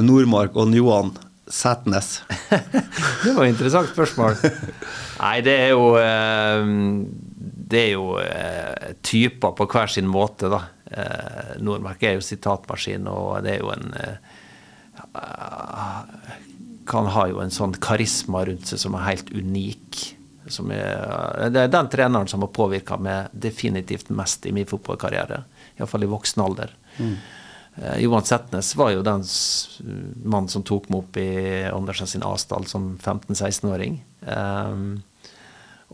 Nordmark 0.00 0.56
og 0.56 0.72
Johan 0.76 1.12
Sætnes? 1.52 2.22
Det 3.24 3.34
var 3.36 3.44
et 3.44 3.52
interessant 3.52 3.92
spørsmål. 3.92 4.40
Nei, 5.20 5.36
det 5.44 5.54
er 5.66 5.70
jo 5.74 5.84
eh, 6.00 6.72
det 7.66 7.80
er 7.80 7.92
jo 7.92 8.16
eh, 8.22 8.94
typer 9.02 9.54
på 9.58 9.66
hver 9.70 9.90
sin 9.90 10.08
måte, 10.10 10.50
da. 10.52 10.60
Eh, 10.86 11.56
Nordmark 11.64 12.02
er 12.06 12.16
jo 12.18 12.24
sitatmaskin, 12.24 13.08
og 13.10 13.42
det 13.46 13.56
er 13.56 13.64
jo 13.64 13.72
en 13.74 13.88
eh, 16.86 16.90
Kan 16.90 17.10
ha 17.12 17.26
jo 17.30 17.40
en 17.42 17.54
sånn 17.54 17.74
karisma 17.82 18.44
rundt 18.46 18.70
seg 18.70 18.82
som 18.82 18.96
er 18.98 19.08
helt 19.10 19.32
unik. 19.34 20.02
Som 20.52 20.70
er, 20.70 21.48
det 21.50 21.64
er 21.64 21.72
den 21.72 21.88
treneren 21.90 22.30
som 22.30 22.44
har 22.44 22.52
påvirka 22.54 22.98
meg 23.02 23.32
definitivt 23.34 24.12
mest 24.14 24.46
i 24.46 24.54
min 24.54 24.68
fotballkarriere. 24.68 25.42
Iallfall 25.76 26.06
i 26.06 26.12
voksen 26.12 26.44
alder. 26.44 26.76
Mm. 26.98 27.16
Eh, 27.76 27.98
Johan 28.04 28.24
Setnes 28.24 28.76
var 28.78 28.92
jo 28.94 29.02
den 29.02 29.24
mannen 30.24 30.48
som 30.48 30.64
tok 30.64 30.88
meg 30.88 31.02
opp 31.02 31.18
i 31.20 31.28
Andersen 31.68 32.08
sin 32.08 32.24
Asdal 32.24 32.68
som 32.70 32.94
15-16-åring. 32.96 34.00
Um, 34.26 35.02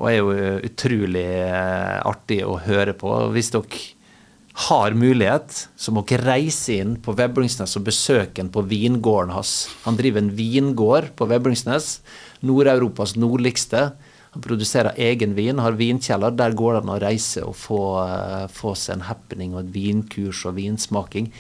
og 0.01 0.09
er 0.09 0.17
jo 0.17 0.31
utrolig 0.69 1.27
eh, 1.43 1.99
artig 2.09 2.41
å 2.47 2.61
høre 2.65 2.95
på. 2.97 3.11
Hvis 3.35 3.53
dere 3.53 3.83
har 4.53 4.93
mulighet, 4.93 5.69
så 5.77 5.93
må 5.95 6.03
dere 6.09 6.27
reise 6.35 6.77
inn 6.83 6.97
på 7.01 7.15
Veblingsnes 7.17 7.73
og 7.79 7.87
besøke 7.87 8.43
ham 8.43 8.51
på 8.53 8.65
vingården 8.69 9.33
hans. 9.33 9.71
Han 9.87 9.97
driver 9.97 10.21
en 10.21 10.33
vingård 10.37 11.09
på 11.17 11.29
Veblingsnes, 11.31 12.01
Nord-Europas 12.45 13.17
nordligste. 13.17 13.87
Han 14.33 14.45
produserer 14.45 14.99
egen 15.01 15.33
vin, 15.37 15.61
har 15.61 15.79
vinkjeller. 15.79 16.37
Der 16.37 16.57
går 16.57 16.77
det 16.77 16.83
an 16.85 16.93
å 16.93 17.01
reise 17.01 17.47
og 17.49 17.57
få, 17.57 17.81
uh, 18.05 18.45
få 18.53 18.75
seg 18.77 18.99
en 18.99 19.09
happening 19.09 19.57
og 19.57 19.65
et 19.65 19.75
vinkurs 19.75 20.45
og 20.49 20.59
vinsmaking. 20.61 21.31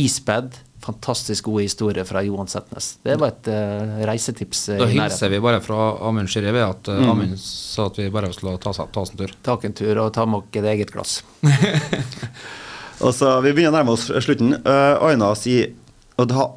Ispedd 0.00 0.56
fantastisk 0.80 1.44
gode 1.44 1.62
historier 1.62 2.04
fra 2.04 2.22
Johan 2.22 2.48
Setnes. 2.48 2.98
Det 3.02 3.16
var 3.20 3.34
et 3.34 3.50
uh, 3.52 4.00
reisetips. 4.08 4.68
Uh, 4.72 4.78
da 4.80 4.88
hilser 4.90 5.32
vi 5.32 5.40
bare 5.42 5.60
fra 5.64 5.90
Amund 6.08 6.30
Shiri 6.32 6.54
at 6.62 6.88
uh, 6.88 7.00
mm. 7.00 7.10
Amund 7.12 7.36
sa 7.42 7.88
at 7.90 8.00
vi 8.00 8.08
bare 8.12 8.32
skulle 8.32 8.56
ta, 8.62 8.72
ta 8.72 9.02
oss 9.02 9.12
en 9.12 9.20
tur. 9.20 9.34
Ta 9.44 9.58
en 9.62 9.76
tur 9.76 10.00
og 10.04 10.12
ta 10.16 10.26
med 10.26 10.40
oss 10.40 10.60
et 10.60 10.70
eget 10.72 10.92
glass. 10.94 11.20
og 13.04 13.12
så 13.16 13.36
Vi 13.44 13.52
begynner 13.52 13.74
å 13.74 13.78
nærme 13.80 13.98
oss 13.98 14.08
slutten. 14.24 14.56
Uh, 14.64 14.96
Aina 15.10 15.34
sier 15.38 15.76
og 16.20 16.26
det 16.28 16.36
har, 16.36 16.50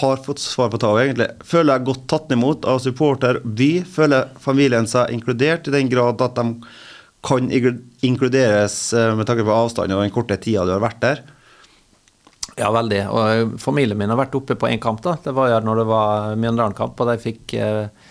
har 0.00 0.22
fått 0.24 0.40
svar 0.40 0.70
på 0.72 0.78
det 0.80 0.92
egentlig. 1.02 1.26
Føler 1.44 1.74
jeg 1.74 1.88
godt 1.90 2.06
tatt 2.08 2.30
imot 2.32 2.68
av 2.68 2.78
supporter 2.80 3.42
by. 3.44 3.72
Føler 3.84 4.30
familien 4.40 4.88
seg 4.88 5.12
inkludert 5.12 5.68
i 5.68 5.74
den 5.74 5.90
grad 5.92 6.22
at 6.24 6.38
de 6.38 6.46
kan 7.20 7.50
inkluderes 7.52 8.78
med 8.96 9.28
tanke 9.28 9.44
på 9.44 9.52
avstand 9.52 9.92
og 9.92 10.00
den 10.00 10.14
korte 10.14 10.38
tida 10.40 10.64
du 10.64 10.72
har 10.72 10.80
vært 10.80 11.02
der. 11.04 11.20
Ja, 12.60 12.68
veldig. 12.74 13.00
Og 13.08 13.60
familien 13.62 13.96
min 13.96 14.12
har 14.12 14.18
vært 14.20 14.36
oppe 14.36 14.56
på 14.58 14.68
én 14.68 14.80
kamp. 14.82 15.00
da. 15.02 15.16
Det 15.24 15.32
var 15.32 15.48
jo 15.48 15.60
når 15.64 15.80
det 15.80 15.86
var 15.88 16.34
Mjøndalen-kamp, 16.36 17.00
og 17.00 17.08
de 17.08 17.22
fikk 17.22 17.54
eh, 17.56 18.10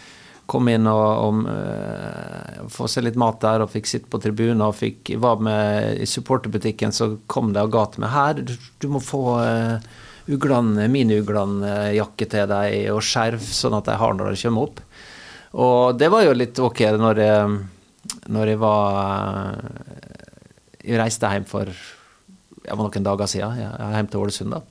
komme 0.50 0.74
inn 0.74 0.90
og, 0.90 1.06
og 1.28 1.44
uh, 1.46 2.64
få 2.74 2.88
seg 2.90 3.06
litt 3.06 3.20
mat 3.22 3.38
der, 3.44 3.62
og 3.62 3.70
fikk 3.70 3.90
sitte 3.90 4.10
på 4.10 4.22
tribunen 4.24 4.64
og 4.66 4.74
fikk, 4.80 5.14
var 5.22 5.42
med 5.46 6.02
i 6.02 6.08
supporterbutikken, 6.10 6.96
så 6.96 7.12
kom 7.30 7.54
de 7.54 7.62
og 7.62 7.76
ga 7.76 7.86
til 7.94 8.06
meg 8.06 8.16
her, 8.16 8.42
du, 8.42 8.56
du 8.82 8.88
må 8.90 9.04
få 9.04 9.22
uh, 9.38 9.92
uglene, 10.30 10.88
mine 10.90 11.20
uglene-jakke 11.22 12.30
til 12.34 12.50
deg 12.50 12.90
og 12.96 13.04
skjerf, 13.06 13.46
sånn 13.46 13.78
at 13.78 13.92
de 13.92 14.00
har 14.02 14.18
når 14.18 14.34
de 14.34 14.42
kommer 14.42 14.66
opp. 14.66 14.82
Og 15.62 16.02
det 16.02 16.10
var 16.10 16.26
jo 16.26 16.34
litt 16.38 16.58
ok 16.62 16.84
når 16.98 17.22
jeg, 17.24 17.54
når 18.30 18.52
jeg 18.52 18.60
var 18.62 19.56
Jeg 20.86 21.00
reiste 21.02 21.32
hjem 21.34 21.48
for 21.50 21.72
det 22.70 22.78
var 22.78 22.90
noen 22.90 23.10
dager 23.10 23.32
siden. 23.32 23.60
Jeg 23.60 23.70
er 23.70 23.96
hjemme 23.98 24.14
til 24.14 24.24
Ålesund. 24.24 24.56
da. 24.56 24.64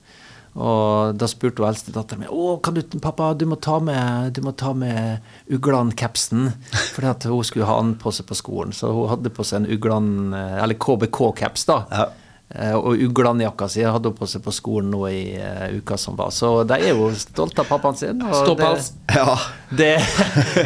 Og 0.59 1.15
da 1.15 1.29
spurte 1.31 1.63
hun 1.63 1.69
eldstedatteren 1.69 2.25
min 2.25 2.31
å, 2.35 2.57
kan 2.65 2.75
du, 2.75 2.81
pappa, 3.03 3.31
du 3.39 3.45
må 3.47 3.59
ta 3.63 3.77
med, 3.85 4.33
du 4.35 4.41
med 4.75 5.53
Uglan-capsen. 5.55 6.49
Fordi 6.95 7.11
at 7.11 7.29
hun 7.31 7.45
skulle 7.47 7.69
ha 7.69 7.77
den 7.83 7.95
på 8.01 8.11
seg 8.15 8.27
på 8.27 8.39
skolen. 8.39 8.75
Så 8.75 8.91
hun 8.95 9.11
hadde 9.13 9.35
på 9.35 9.47
seg 9.47 9.63
en 9.63 9.71
Uglan, 9.77 10.33
eller 10.35 10.79
KBK-caps. 10.79 11.69
da. 11.69 11.83
Ja. 11.93 12.09
Eh, 12.49 12.73
og 12.73 12.97
Uglan-jakka 12.97 13.67
si 13.69 13.83
hadde 13.85 14.09
hun 14.09 14.17
på 14.17 14.27
seg 14.31 14.41
på 14.41 14.53
skolen 14.57 14.89
nå 14.89 15.03
i 15.13 15.37
uh, 15.37 15.67
uka 15.77 15.99
som 16.01 16.17
var. 16.17 16.33
Så 16.33 16.63
de 16.69 16.79
er 16.81 16.97
jo 16.97 17.11
stolte 17.21 17.61
av 17.61 17.69
pappaen 17.69 17.99
sin. 17.99 18.23
Ståpels. 18.25 18.93
Det, 19.05 19.19
ja. 19.21 19.35
det, 19.81 19.91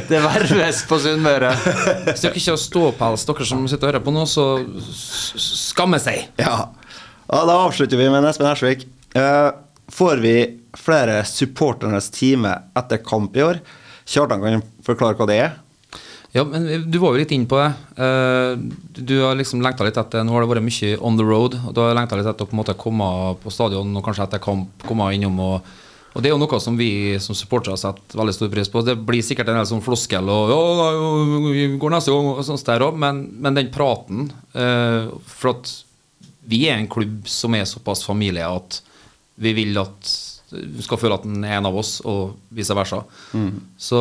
det 0.09 0.21
verves 0.23 0.85
på 0.87 1.01
Sunnmøre. 1.03 1.51
Hvis 2.07 2.23
dere 2.23 2.39
ikke 2.39 2.55
har 2.55 2.63
ståpels, 2.63 3.27
dere 3.27 3.49
som 3.51 3.67
sitter 3.67 3.89
og 3.89 3.93
hører 3.93 4.07
på 4.07 4.15
nå, 4.15 4.29
så 4.31 4.47
skamme 5.43 5.99
seg. 6.03 6.31
Ja. 6.39 6.71
Ja, 7.33 7.47
Da 7.49 7.55
avslutter 7.65 7.97
vi 7.97 8.11
med 8.13 8.27
Espen 8.29 8.45
Hersvik. 8.45 8.83
Uh, 9.17 9.57
får 9.89 10.19
vi 10.21 10.35
flere 10.77 11.23
supporternes 11.25 12.11
time 12.13 12.51
etter 12.77 12.99
kamp 13.01 13.37
i 13.37 13.45
år? 13.47 13.61
Kjartan 14.05 14.43
kan 14.43 14.65
forklare 14.85 15.17
hva 15.17 15.27
det 15.31 15.39
er? 15.41 15.55
Ja, 16.37 16.45
men 16.45 16.91
Du 16.93 16.99
var 17.01 17.15
jo 17.15 17.23
litt 17.23 17.31
inn 17.33 17.47
på 17.49 17.57
det. 17.57 17.71
Uh, 17.97 18.61
du 18.93 19.15
har 19.23 19.39
liksom 19.39 19.65
lengta 19.65 19.87
litt 19.87 19.97
etter 19.97 20.27
Nå 20.29 20.35
har 20.35 20.45
det 20.45 20.51
vært 20.51 20.67
mye 20.67 20.99
on 21.01 21.17
the 21.17 21.25
road. 21.25 21.57
og 21.57 21.73
Du 21.73 21.81
har 21.81 21.97
lengta 21.97 22.19
litt 22.21 22.29
etter 22.29 22.45
å 22.45 22.51
på 22.51 22.53
en 22.53 22.61
måte 22.61 22.75
komme 22.77 23.07
på 23.41 23.53
stadion 23.55 23.97
og 23.97 24.05
kanskje 24.05 24.27
etter 24.27 24.43
kamp 24.45 24.85
komme 24.85 25.07
innom. 25.17 25.41
og, 25.41 25.71
og 26.13 26.21
Det 26.21 26.29
er 26.29 26.35
jo 26.35 26.41
noe 26.43 26.61
som 26.61 26.77
vi 26.77 26.91
som 27.17 27.39
supportere 27.39 27.79
setter 27.81 28.21
veldig 28.21 28.35
stor 28.37 28.51
pris 28.53 28.69
på. 28.69 28.83
Det 28.85 28.99
blir 29.09 29.25
sikkert 29.25 29.49
en 29.49 29.57
del 29.63 29.71
sånn 29.71 29.81
floskel 29.81 30.29
og 30.29 30.53
ja, 30.53 30.61
vi 31.49 31.65
går 31.81 31.97
neste 31.97 32.13
gang 32.13 32.29
og 32.35 32.45
sånt 32.45 32.69
der 32.69 32.85
også, 32.91 33.01
men, 33.07 33.25
men 33.41 33.57
den 33.57 33.73
praten 33.73 34.29
uh, 34.53 35.09
for 35.33 35.55
at 35.55 35.73
vi 36.48 36.64
er 36.69 36.78
en 36.78 36.90
klubb 36.90 37.28
som 37.31 37.55
er 37.55 37.69
såpass 37.69 38.05
familie 38.06 38.47
at 38.47 38.81
vi 39.43 39.52
vil 39.56 39.78
at 39.81 40.10
du 40.52 40.82
skal 40.85 40.98
føle 41.01 41.16
at 41.16 41.23
den 41.24 41.44
er 41.47 41.56
en 41.56 41.69
av 41.69 41.77
oss, 41.81 41.94
og 42.05 42.35
vice 42.52 42.74
versa. 42.77 42.98
Mm. 43.32 43.52
Så, 43.81 44.01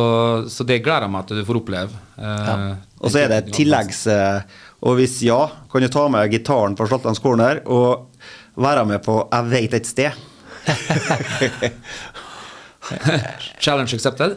så, 0.52 0.66
det 0.68 0.82
gleder 0.84 1.06
jeg 1.06 1.14
meg 1.14 1.28
til 1.28 1.40
du 1.40 1.46
får 1.48 1.60
oppleve. 1.62 2.02
Eh, 2.18 2.50
ja. 2.50 2.56
Og 3.00 3.12
så 3.12 3.22
er 3.22 3.32
det 3.32 3.38
et 3.42 3.54
tilleggs... 3.56 4.04
Eh, 4.12 4.58
og 4.82 4.96
hvis 4.98 5.20
ja, 5.22 5.38
kan 5.70 5.84
du 5.84 5.88
ta 5.94 6.08
med 6.10 6.32
gitaren 6.32 6.74
fra 6.74 6.88
Slatlands 6.90 7.22
Corner 7.22 7.60
og 7.70 8.10
være 8.58 8.82
med 8.84 8.98
på 9.04 9.28
'Jeg 9.30 9.50
veit 9.52 9.74
et 9.78 9.86
sted'. 9.86 10.16
Challenge 13.62 13.94
accepted. 13.94 14.36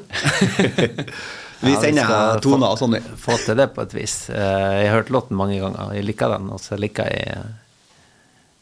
Vi 1.66 1.74
sender 1.82 2.06
ja, 2.06 2.38
toner 2.44 2.70
og 2.70 2.78
sånn. 2.78 2.94
Få 3.18 3.40
til 3.42 3.58
det 3.58 3.74
på 3.74 3.82
et 3.82 3.94
vis. 3.98 4.30
Eh, 4.30 4.84
jeg 4.84 4.92
har 4.92 5.00
hørt 5.00 5.10
låten 5.10 5.38
mange 5.40 5.58
ganger. 5.60 5.96
Jeg 5.98 6.06
liker 6.06 6.30
den, 6.38 6.54
og 6.54 6.62
så 6.62 6.78
liker 6.78 7.10
jeg 7.10 7.42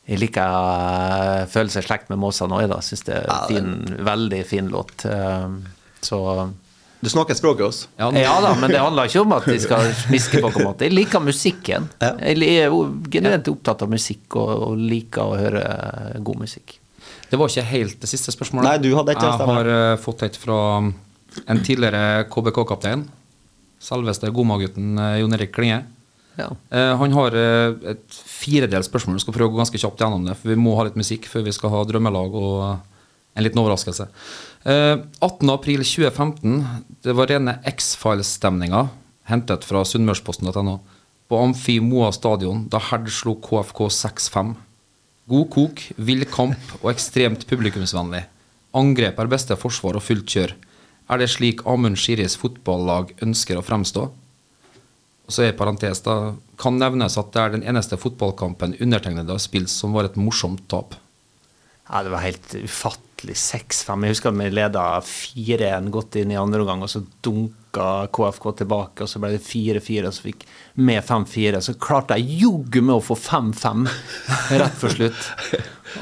jeg 0.04 0.20
liker 0.20 0.52
å 0.52 1.46
i 1.48 1.84
slekt 1.86 2.10
med 2.12 2.20
Måsa. 2.20 2.50
Jeg 2.60 2.84
syns 2.84 3.06
det 3.08 3.22
er 3.22 3.30
en 3.30 3.48
fin, 3.48 4.04
veldig 4.04 4.42
fin 4.48 4.68
låt. 4.72 5.06
Eh, 5.08 5.48
så 6.04 6.20
du 7.04 7.10
snakker 7.12 7.36
språket 7.36 7.66
også? 7.66 7.88
Ja, 8.00 8.08
ja, 8.16 8.34
da, 8.40 8.54
men 8.56 8.72
det 8.72 8.80
handler 8.80 9.10
ikke 9.10 9.24
om 9.26 9.34
at 9.36 9.48
de 9.48 9.58
skal 9.60 9.90
smiske 10.06 10.40
på 10.40 10.48
noen 10.54 10.70
måte. 10.70 10.88
Jeg 10.88 10.96
liker 10.96 11.20
musikken. 11.20 11.90
Ja. 12.00 12.14
Jeg 12.32 12.62
er 12.64 12.76
generelt 13.12 13.50
opptatt 13.52 13.84
av 13.84 13.92
musikk 13.92 14.38
og, 14.40 14.52
og, 14.70 14.78
liker 14.80 15.34
å 15.34 15.36
høre 15.36 15.64
god 16.24 16.46
musikk. 16.46 16.78
Det 17.28 17.40
var 17.40 17.52
ikke 17.52 17.66
helt 17.74 17.98
det 18.00 18.08
siste 18.08 18.32
spørsmålet. 18.32 18.70
Nei, 18.70 18.78
du 18.80 18.96
hadde 18.96 19.18
ikke 19.18 19.34
Jeg 19.34 19.50
har 19.52 19.72
uh, 19.74 19.98
fått 20.00 20.24
et 20.30 20.40
fra 20.40 20.62
en 21.44 21.64
tidligere 21.66 22.24
KBK-kaptein. 22.32 23.04
Selveste 23.84 24.32
godmagutten 24.32 24.96
Jon 25.20 25.36
Erik 25.36 25.52
Klinge. 25.58 25.82
Ja. 26.40 26.50
Uh, 26.74 26.94
han 26.98 27.14
har 27.14 27.36
uh, 27.38 27.76
et 27.94 28.18
firedels 28.26 28.90
spørsmål. 28.90 29.20
Vi 29.20 29.26
skal 29.26 29.36
prøve 29.36 29.52
å 29.52 29.54
gå 29.54 29.62
ganske 29.62 29.82
kjapt 29.82 30.02
gjennom 30.02 30.26
det, 30.26 30.38
for 30.40 30.54
vi 30.54 30.58
må 30.60 30.74
ha 30.80 30.88
litt 30.88 30.98
musikk 31.00 31.28
før 31.30 31.46
vi 31.46 31.54
skal 31.56 31.74
ha 31.74 31.84
drømmelag 31.90 32.38
og 32.40 32.58
en 33.34 33.46
liten 33.46 33.62
overraskelse. 33.62 34.10
Uh, 34.66 34.74
eh, 34.74 34.98
18.4.2015. 35.26 36.58
Det 37.06 37.16
var 37.18 37.30
rene 37.30 37.58
X-Files-stemninga, 37.70 38.88
hentet 39.30 39.66
fra 39.68 39.84
sunnmørsposten.no, 39.88 40.78
på 41.30 41.40
Amfi 41.40 41.80
Moa 41.84 42.12
stadion 42.14 42.68
da 42.72 42.82
Herd 42.92 43.10
slo 43.14 43.38
KFK 43.42 43.88
6-5. 44.02 44.54
God 45.32 45.50
kok, 45.54 45.82
vill 45.96 46.26
kamp 46.28 46.78
og 46.82 46.92
ekstremt 46.92 47.46
publikumsvennlig. 47.48 48.26
Angrep 48.76 49.22
er 49.22 49.30
beste 49.32 49.56
forsvar 49.60 49.98
og 50.00 50.04
fullt 50.04 50.34
kjør. 50.34 50.56
Er 51.12 51.20
det 51.20 51.30
slik 51.32 51.62
Amund 51.70 52.00
Skiris 52.00 52.36
fotballag 52.40 53.14
ønsker 53.24 53.60
å 53.60 53.66
fremstå? 53.66 54.08
Og 55.24 55.36
så 55.36 55.46
er 55.48 55.56
parentes 55.58 56.04
da, 56.04 56.34
kan 56.60 56.78
nevnes 56.80 57.16
at 57.20 57.32
det 57.34 57.42
er 57.42 57.56
den 57.56 57.66
eneste 57.68 58.00
fotballkampen 58.00 58.76
undertegnede 58.84 59.32
har 59.32 59.42
spilt 59.42 59.72
som 59.72 59.96
var 59.96 60.10
et 60.10 60.20
morsomt 60.20 60.66
tap. 60.72 60.98
Ja, 61.90 62.04
Det 62.04 62.12
var 62.12 62.24
helt 62.24 62.56
ufattelig 62.64 63.36
6-5. 63.40 64.04
Jeg 64.04 64.16
husker 64.16 64.36
vi 64.36 64.50
leda 64.52 64.84
4-1 65.04 65.90
godt 65.92 66.18
inn 66.20 66.32
i 66.32 66.40
andre 66.40 66.64
omgang, 66.64 66.84
og 66.84 66.92
så 66.92 67.04
dunka 67.24 68.08
KFK 68.14 68.50
tilbake, 68.64 69.04
og 69.04 69.12
så 69.12 69.20
ble 69.20 69.34
det 69.36 69.44
4-4, 69.44 70.08
og 70.08 70.16
så 70.16 70.28
fikk 70.28 70.46
vi 70.76 70.98
5-4. 71.00 71.62
Så 71.64 71.78
klarte 71.80 72.20
jeg 72.20 72.44
joggu 72.44 72.82
med 72.82 72.98
å 72.98 73.04
få 73.04 73.18
5-5 73.20 73.88
rett 74.60 74.80
før 74.80 74.98
slutt. 74.98 75.32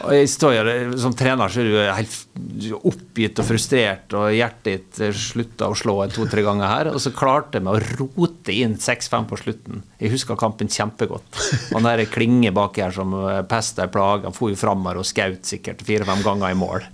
Og 0.02 0.14
jeg 0.16 0.30
står 0.32 0.56
jo, 0.56 0.76
Som 1.02 1.16
trener 1.18 1.52
så 1.52 1.62
er 1.62 1.70
du 1.70 1.78
helt 1.82 2.76
oppgitt 2.88 3.40
og 3.42 3.48
frustrert, 3.48 4.14
og 4.16 4.32
hjertet 4.34 4.94
ditt 4.98 5.18
slutta 5.18 5.68
å 5.72 5.76
slå 5.78 5.98
to-tre 6.14 6.44
ganger 6.46 6.70
her. 6.70 6.90
Og 6.94 7.02
så 7.04 7.12
klarte 7.16 7.60
jeg 7.60 7.66
meg 7.68 7.78
å 7.78 7.98
rote 8.00 8.56
inn 8.56 8.78
6-5 8.80 9.28
på 9.30 9.40
slutten. 9.42 9.82
Jeg 10.02 10.14
husker 10.14 10.40
kampen 10.40 10.72
kjempegodt. 10.72 11.42
Han 11.74 11.88
der 11.88 12.06
Klinge 12.12 12.54
baki 12.56 12.86
her 12.86 12.96
som 12.96 13.14
pester 13.52 13.92
plager, 13.92 14.22
plage, 14.22 14.30
han 14.30 14.36
for 14.36 14.54
jo 14.54 14.58
framover 14.60 15.02
og 15.02 15.06
skjøt 15.08 15.46
sikkert 15.48 15.84
fire-fem 15.86 16.24
ganger 16.26 16.56
i 16.56 16.58
mål. 16.58 16.88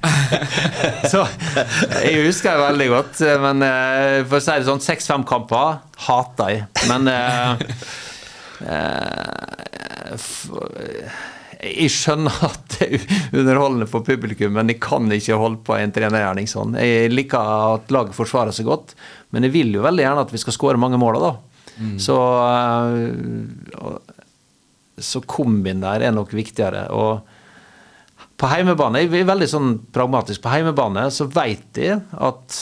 så 1.12 1.24
jeg 2.02 2.26
husker 2.26 2.58
det 2.58 2.66
veldig 2.66 2.90
godt. 2.92 3.24
Men 3.46 3.64
eh, 3.68 4.26
for 4.26 4.40
å 4.40 4.44
si 4.44 4.58
det 4.58 4.68
sånn, 4.68 4.84
6-5-kamper 4.84 5.80
hater 6.08 6.54
jeg. 6.54 6.68
Men 6.90 7.12
eh, 7.14 7.66
Eh, 8.66 10.18
jeg 11.58 11.90
skjønner 11.94 12.42
at 12.50 12.78
det 12.78 12.88
er 12.88 13.40
underholdende 13.42 13.88
for 13.90 14.06
publikum, 14.06 14.54
men 14.58 14.70
jeg 14.72 14.82
kan 14.84 15.10
ikke 15.14 15.40
holde 15.40 15.64
på 15.66 15.78
en 15.78 15.94
trenergjerning 15.96 16.50
sånn. 16.52 16.78
Jeg 16.80 17.12
liker 17.14 17.54
at 17.78 17.94
laget 17.94 18.18
forsvarer 18.18 18.56
seg 18.56 18.70
godt, 18.70 18.94
men 19.34 19.48
jeg 19.48 19.56
vil 19.56 19.74
jo 19.78 19.86
veldig 19.86 20.06
gjerne 20.06 20.26
at 20.28 20.34
vi 20.34 20.42
skal 20.44 20.56
skåre 20.56 20.82
mange 20.82 21.00
mål 21.02 21.20
da. 21.24 21.34
Så, 22.02 22.18
eh, 22.50 23.98
så 24.98 25.22
kombin 25.30 25.84
der 25.84 26.08
er 26.08 26.16
nok 26.16 26.34
viktigere. 26.34 26.88
Og 26.90 27.22
på 28.38 28.50
heimebane, 28.50 29.04
jeg 29.04 29.14
er 29.22 29.30
veldig 29.30 29.50
sånn 29.50 29.76
pragmatisk, 29.94 30.42
på 30.44 30.54
heimebane 30.54 31.08
så 31.14 31.30
vet 31.30 31.78
jeg 31.82 32.02
at 32.18 32.58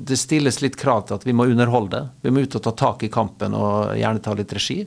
det 0.00 0.18
stilles 0.18 0.60
litt 0.62 0.78
krav 0.78 1.06
til 1.06 1.18
at 1.18 1.26
vi 1.26 1.34
må 1.34 1.48
underholde. 1.50 2.04
Vi 2.22 2.30
må 2.30 2.44
ut 2.46 2.54
og 2.58 2.62
ta 2.62 2.72
tak 2.78 3.02
i 3.06 3.10
kampen 3.12 3.56
og 3.58 3.96
gjerne 3.98 4.22
ta 4.22 4.34
litt 4.38 4.52
regi. 4.54 4.84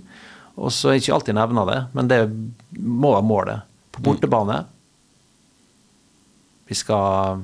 Og 0.59 0.69
så 0.73 0.91
er 0.91 1.01
ikke 1.01 1.15
alltid 1.15 1.37
nevna 1.37 1.65
det, 1.69 1.79
men 1.97 2.11
det 2.11 2.19
må 2.77 3.15
være 3.15 3.25
målet. 3.25 3.69
På 3.93 4.01
bortebane 4.01 4.63
Vi 6.69 6.75
skal 6.77 7.43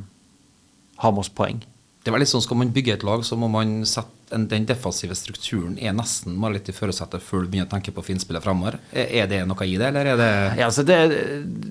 ha 0.99 1.11
med 1.11 1.21
oss 1.21 1.29
poeng. 1.29 1.59
Det 2.03 2.13
var 2.13 2.21
litt 2.21 2.31
sånn, 2.31 2.41
Skal 2.41 2.57
man 2.57 2.71
bygge 2.73 2.95
et 2.95 3.03
lag, 3.05 3.21
så 3.27 3.37
må 3.37 3.49
man 3.51 3.83
sette 3.85 4.19
en, 4.33 4.45
den 4.47 4.65
defensive 4.69 5.15
strukturen 5.17 5.77
er 5.81 5.95
nesten 5.97 6.35
må 6.37 6.51
litt 6.53 6.69
i 6.69 6.75
førersetet 6.75 7.23
før 7.25 7.43
du 7.43 7.49
begynner 7.49 7.69
å 7.69 7.71
tenke 7.71 7.93
på 7.95 8.03
finspillet 8.05 8.43
fremover. 8.43 8.77
Er, 8.93 9.25
det 9.29 9.41
noe 9.49 9.65
i 9.65 9.77
det, 9.79 9.87
eller 9.89 10.11
er 10.11 10.19
det 10.19 10.29
Ja, 10.59 10.67
altså 10.67 10.85
det, 10.85 10.97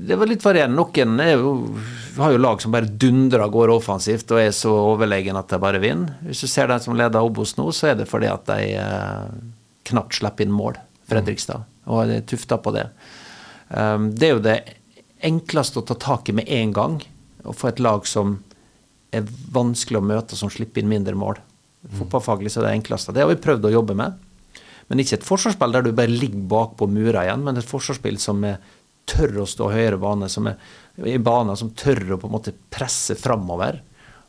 det 0.09 0.19
var 0.19 0.31
litt 0.31 0.45
varierende. 0.45 0.79
Noen 0.79 1.23
jo, 1.23 1.53
har 2.19 2.35
jo 2.35 2.43
lag 2.43 2.63
som 2.63 2.75
bare 2.75 2.91
dundrer 2.91 3.47
av 3.47 3.55
gårde 3.55 3.79
offensivt 3.79 4.35
og 4.35 4.43
er 4.43 4.51
så 4.57 4.75
overlegen 4.75 5.39
at 5.39 5.51
de 5.53 5.63
bare 5.63 5.83
vinner. 5.83 6.19
Hvis 6.27 6.43
du 6.43 6.51
ser 6.51 6.71
den 6.71 6.83
som 6.83 6.99
leder 6.99 7.25
Obos 7.25 7.55
nå, 7.61 7.69
så 7.75 7.93
er 7.93 8.01
det 8.01 8.09
fordi 8.11 8.31
at 8.33 8.51
de 8.51 8.75
eh, 8.83 9.39
knapt 9.93 10.19
slipper 10.19 10.47
inn 10.47 10.55
mål. 10.55 10.81
Fredrikstad. 11.09 11.67
Og 11.89 12.09
det 12.09 12.21
er 12.21 12.29
tufta 12.29 12.59
på 12.61 12.75
det. 12.77 12.89
Um, 13.69 14.11
det 14.15 14.29
er 14.29 14.35
jo 14.35 14.45
det 14.45 14.59
enkleste 15.25 15.81
å 15.81 15.87
ta 15.89 15.97
tak 15.99 16.29
i 16.29 16.37
med 16.37 16.49
en 16.53 16.75
gang. 16.77 16.99
Å 17.49 17.55
få 17.57 17.71
et 17.73 17.83
lag 17.83 18.07
som 18.09 18.39
er 19.15 19.29
vanskelig 19.53 20.01
å 20.01 20.05
møte, 20.05 20.37
som 20.37 20.53
slipper 20.53 20.83
inn 20.83 20.91
mindre 20.91 21.17
mål. 21.19 21.41
Fotballfaglig 21.99 22.53
så 22.53 22.61
er 22.61 22.69
det 22.69 22.79
enkleste. 22.81 23.15
Det 23.15 23.23
har 23.25 23.31
vi 23.31 23.41
prøvd 23.41 23.69
å 23.69 23.77
jobbe 23.79 23.97
med. 23.97 24.19
Men 24.89 25.03
ikke 25.03 25.19
et 25.19 25.27
forsvarsspill 25.27 25.75
der 25.75 25.85
du 25.85 25.93
bare 25.97 26.13
ligger 26.13 26.45
bak 26.51 26.77
på 26.81 26.89
mura 26.91 27.25
igjen, 27.27 27.45
men 27.45 27.61
et 27.61 27.69
forsvarsspill 27.69 28.19
som 28.21 28.45
er 28.49 28.61
tør 29.09 29.43
å 29.43 29.49
stå 29.49 29.71
høyere 29.73 30.01
bane, 30.01 30.29
som 30.29 30.49
er 30.51 30.59
i 31.09 31.19
baner 31.23 31.57
som 31.57 31.73
tør 31.77 32.17
å 32.17 32.21
på 32.21 32.29
en 32.29 32.35
måte 32.35 32.57
presse 32.73 33.17
framover. 33.17 33.81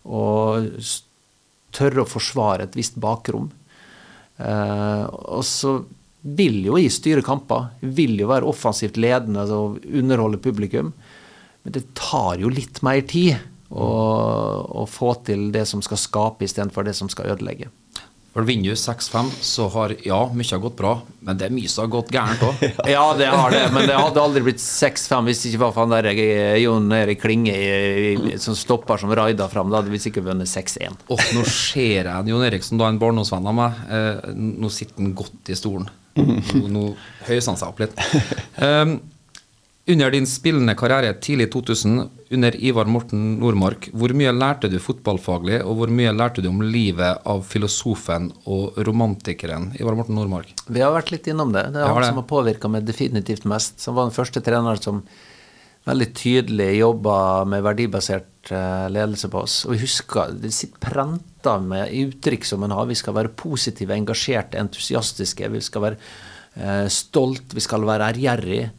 Og 0.07 0.69
tør 1.75 2.03
å 2.03 2.09
forsvare 2.09 2.67
et 2.67 2.77
visst 2.77 2.97
bakrom. 3.01 3.49
Uh, 4.39 5.03
og 5.35 5.43
så 5.47 5.81
vil 6.21 6.61
jo 6.65 6.79
gi 6.79 6.89
styre 6.91 7.23
kamper, 7.25 7.69
vil 7.79 8.17
jo 8.19 8.29
være 8.31 8.47
offensivt 8.49 8.99
ledende 8.99 9.45
og 9.55 9.79
underholde 9.87 10.41
publikum. 10.43 10.91
Men 11.63 11.75
det 11.75 11.87
tar 11.97 12.39
jo 12.41 12.51
litt 12.51 12.81
mer 12.85 13.01
tid 13.07 13.37
å, 13.69 13.89
å 14.81 14.85
få 14.89 15.13
til 15.27 15.49
det 15.55 15.65
som 15.69 15.83
skal 15.85 15.99
skape, 16.01 16.47
istedenfor 16.47 16.87
det 16.87 16.95
som 16.97 17.11
skal 17.11 17.35
ødelegge. 17.35 17.69
For 18.29 18.45
Vinner 18.45 18.75
du 18.75 18.77
6-5, 18.77 19.29
så 19.41 19.65
har 19.73 19.93
ja, 20.05 20.19
mye 20.37 20.47
har 20.53 20.61
gått 20.61 20.75
bra, 20.77 20.91
men 21.25 21.37
det 21.39 21.47
er 21.47 21.53
mye 21.53 21.69
som 21.71 21.87
har 21.87 21.89
gått 21.95 22.11
gærent 22.13 22.43
òg. 22.45 22.61
ja, 22.93 23.05
det 23.17 23.29
har 23.33 23.49
det, 23.51 23.63
men 23.73 23.87
det 23.89 23.95
hadde 23.97 24.21
aldri 24.21 24.43
blitt 24.45 24.61
6-5 24.61 25.25
hvis 25.27 25.41
det 25.41 25.49
ikke 25.49 25.61
var 25.63 25.73
for 25.73 25.83
han 25.83 25.95
der 25.95 26.11
eh, 26.13 26.59
Jon 26.61 26.93
Erik 26.93 27.23
Klinge 27.23 27.55
som 28.39 28.57
stopper 28.57 29.01
som 29.01 29.11
raida 29.17 29.49
fram. 29.49 29.73
Da 29.73 29.81
hadde 29.81 29.91
vi 29.91 30.01
sikkert 30.03 30.29
vunnet 30.29 30.51
6-1. 30.51 31.01
Og 31.09 31.25
nå 31.33 31.45
ser 31.49 32.11
jeg 32.11 32.29
Jon 32.29 32.45
Eriksen, 32.45 32.77
da 32.77 32.85
er 32.85 32.93
en 32.93 33.01
barndomsvenn 33.01 33.49
av 33.49 33.57
meg. 33.57 33.81
Eh, 33.97 34.29
nå 34.37 34.69
sitter 34.77 35.01
han 35.01 35.15
godt 35.17 35.49
i 35.49 35.57
stolen. 35.57 35.89
Nå, 36.19 36.67
nå 36.67 36.83
høyser 37.27 37.53
han 37.53 37.59
seg 37.59 37.71
opp 37.71 37.81
litt. 37.83 37.95
Um, 38.59 38.99
under 39.89 40.11
din 40.13 40.27
spillende 40.29 40.75
karriere 40.77 41.15
tidlig 41.17 41.47
2000 41.51 42.09
under 42.29 42.55
Ivar 42.61 42.85
Morten 42.85 43.39
Nordmark, 43.41 43.87
hvor 43.97 44.13
mye 44.13 44.29
lærte 44.35 44.69
du 44.69 44.75
fotballfaglig, 44.83 45.63
og 45.65 45.79
hvor 45.79 45.93
mye 45.93 46.11
lærte 46.13 46.43
du 46.45 46.49
om 46.51 46.61
livet 46.61 47.23
av 47.25 47.41
filosofen 47.49 48.29
og 48.45 48.77
romantikeren 48.85 49.71
Ivar 49.79 49.97
Morten 49.97 50.19
Nordmark? 50.19 50.53
Vi 50.69 50.83
har 50.85 50.93
vært 50.93 51.09
litt 51.15 51.31
innom 51.31 51.55
det. 51.55 51.71
Det 51.73 51.81
er 51.81 51.89
han 51.89 52.05
som 52.05 52.21
har 52.21 52.29
påvirka 52.29 52.69
meg 52.69 52.85
definitivt 52.85 53.49
mest. 53.49 53.79
Som 53.81 53.97
var 53.97 54.05
den 54.05 54.13
første 54.13 54.43
treneren 54.45 54.77
som 54.83 55.01
veldig 55.89 56.09
tydelig 56.13 56.69
jobba 56.83 57.17
med 57.49 57.65
verdibasert 57.65 58.29
eh, 58.55 58.87
ledelse 58.91 59.29
på 59.31 59.43
oss. 59.43 59.61
Og 59.67 59.75
jeg 59.75 59.85
husker, 59.85 60.33
Det 60.41 60.51
sitter 60.53 60.79
prenta 60.79 61.57
med 61.61 61.93
uttrykk 61.93 62.45
som 62.45 62.63
en 62.63 62.75
har. 62.75 62.89
Vi 62.89 62.97
skal 62.99 63.15
være 63.17 63.35
positive, 63.35 63.95
engasjerte, 63.95 64.59
entusiastiske. 64.59 65.49
Vi 65.49 65.61
skal 65.61 65.85
være 65.87 65.97
eh, 66.55 66.87
stolt, 66.87 67.53
vi 67.53 67.65
skal 67.65 67.87
være 67.87 68.13
ærgjerrig. 68.13 68.69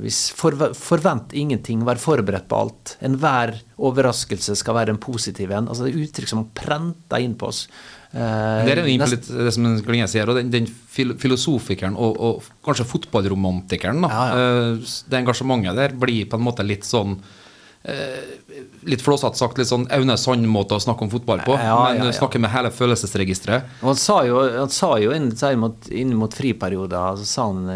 vi 0.00 0.10
for, 0.34 0.54
forvent 0.74 1.34
ingenting, 1.36 1.84
vær 1.84 2.00
forberedt 2.00 2.48
på 2.48 2.56
alt. 2.56 2.96
Enhver 3.04 3.52
overraskelse 3.76 4.56
skal 4.56 4.74
være 4.74 4.94
en 4.94 4.98
positiv 4.98 5.50
en. 5.50 5.68
Altså, 5.68 5.84
det 5.84 5.92
er 5.92 6.06
uttrykk 6.06 6.28
som 6.28 6.48
prenter 6.56 7.20
inn 7.20 7.36
på 7.36 7.50
oss. 7.52 7.66
Uh, 8.08 8.64
det 8.64 8.72
er 8.72 8.80
en 8.80 9.02
litt 9.04 9.26
det 9.28 9.50
som 9.52 9.66
Klinge 9.84 10.06
sier, 10.08 10.30
og 10.30 10.38
den, 10.38 10.48
den 10.48 10.68
filosofikeren 10.96 11.92
og, 12.00 12.16
og, 12.16 12.46
kanskje 12.64 12.86
fotballromantikeren. 12.88 14.00
Da. 14.06 14.08
Ja, 14.08 14.22
ja. 14.24 14.46
Uh, 14.78 14.94
det 15.12 15.20
engasjementet 15.20 15.76
der 15.76 15.96
blir 16.00 16.24
på 16.30 16.40
en 16.40 16.46
måte 16.46 16.64
litt 16.64 16.88
sånn 16.88 17.18
litt 18.88 19.02
flåsete 19.04 19.38
sagt, 19.38 19.58
litt 19.60 19.70
sånn 19.70 19.86
Aune 19.94 20.16
Sand-måte 20.20 20.76
å 20.76 20.82
snakke 20.82 21.06
om 21.06 21.10
fotball 21.12 21.42
på. 21.46 21.56
Ja, 21.60 21.78
men 21.96 22.12
snakke 22.16 22.40
med 22.42 22.52
hele 22.52 22.72
følelsesregisteret. 22.74 23.78
Han 23.82 23.98
sa 23.98 24.20
jo, 24.28 24.42
han 24.58 24.72
sa 24.72 24.94
jo 25.00 25.14
inn, 25.16 25.30
mot, 25.60 25.90
inn 25.92 26.14
mot 26.18 26.34
friperioder, 26.34 27.20
så 27.20 27.28
sa 27.28 27.48
han 27.52 27.68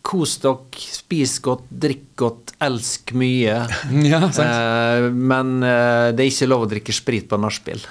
Kos 0.00 0.38
dere, 0.40 0.80
spis 0.80 1.34
godt, 1.44 1.66
drikk 1.68 2.04
godt, 2.18 2.54
elsk 2.64 3.12
mye. 3.16 3.58
Ja, 4.10 4.22
eh, 4.26 5.08
men 5.12 5.60
eh, 5.66 6.08
det 6.16 6.24
er 6.24 6.30
ikke 6.30 6.48
lov 6.48 6.64
å 6.64 6.70
drikke 6.70 6.94
sprit 6.96 7.28
på 7.28 7.38
nachspiel. 7.40 7.82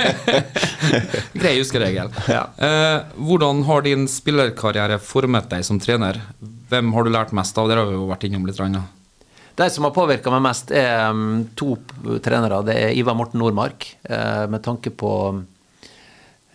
Grei 1.40 1.58
huskeregel. 1.58 2.08
Ja. 2.30 2.46
Eh, 2.56 3.12
hvordan 3.20 3.64
har 3.68 3.84
din 3.84 4.08
spillerkarriere 4.10 5.00
formet 5.02 5.50
deg 5.52 5.66
som 5.68 5.80
trener? 5.82 6.22
Hvem 6.72 6.94
har 6.96 7.04
du 7.04 7.12
lært 7.12 7.36
mest 7.36 7.58
av? 7.60 7.68
Dere 7.68 7.84
har 7.84 7.92
vi 7.92 7.98
jo 8.00 8.08
vært 8.08 8.24
innom 8.28 8.48
litt. 8.48 8.58
Rann, 8.60 8.80
De 9.60 9.70
som 9.70 9.84
har 9.84 9.92
påvirka 9.92 10.30
meg 10.32 10.40
mest, 10.46 10.70
er 10.72 11.10
um, 11.12 11.42
to 11.58 11.74
trenere. 12.24 12.62
Det 12.64 12.76
er 12.80 12.94
Ivar 12.96 13.16
Morten 13.18 13.42
Nordmark, 13.42 13.84
eh, 14.08 14.46
med 14.48 14.62
tanke 14.64 14.88
på 14.88 15.10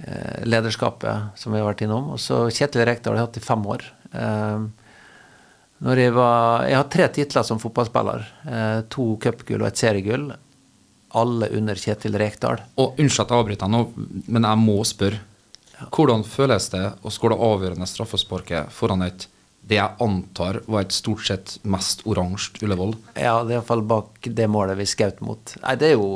eh, 0.01 0.39
lederskapet 0.49 1.37
som 1.37 1.53
vi 1.53 1.61
har 1.61 1.67
vært 1.67 1.83
innom. 1.85 2.15
Og 2.15 2.23
så 2.23 2.47
Kjetil 2.49 2.81
Rekdal 2.89 3.13
har 3.13 3.21
jeg 3.21 3.27
hatt 3.27 3.37
i 3.37 3.43
fem 3.45 3.67
år. 3.75 3.85
Ehm, 4.17 4.65
når 5.85 6.01
jeg, 6.01 6.15
var, 6.15 6.65
jeg 6.65 6.79
har 6.79 6.89
tre 6.95 7.07
titler 7.19 7.45
som 7.45 7.61
fotballspiller. 7.61 8.25
Eh, 8.49 8.79
to 8.89 9.05
cupgull 9.21 9.61
og 9.61 9.69
et 9.69 9.83
seriegull. 9.83 10.25
Alle 11.21 11.51
under 11.59 11.77
Kjetil 11.77 12.17
Rekdal. 12.17 12.63
Og 12.81 12.97
Unnskyld 12.97 13.27
at 13.27 13.35
jeg 13.35 13.43
avbryter 13.43 13.71
nå, 13.71 13.83
men 14.25 14.49
jeg 14.49 14.63
må 14.63 14.79
spørre. 14.87 15.21
Hvordan 15.91 16.25
føles 16.25 16.71
det 16.73 16.85
å 17.05 17.13
skåre 17.13 17.37
avgjørende 17.37 17.85
straffesparket 17.91 18.73
foran 18.73 19.05
et 19.05 19.27
det 19.65 19.79
jeg 19.79 19.97
antar 20.03 20.61
var 20.69 20.85
et 20.85 20.93
stort 20.93 21.25
sett 21.25 21.55
mest 21.65 22.03
oransje 22.05 22.61
Ullevål? 22.65 22.93
Ja, 23.17 23.39
det 23.43 23.55
er 23.55 23.59
iallfall 23.59 23.83
bak 23.87 24.29
det 24.37 24.47
målet 24.51 24.77
vi 24.77 24.87
skjøt 24.89 25.23
mot. 25.25 25.55
Nei, 25.63 25.75
det 25.81 25.91
er 25.91 25.95
jo 25.97 26.09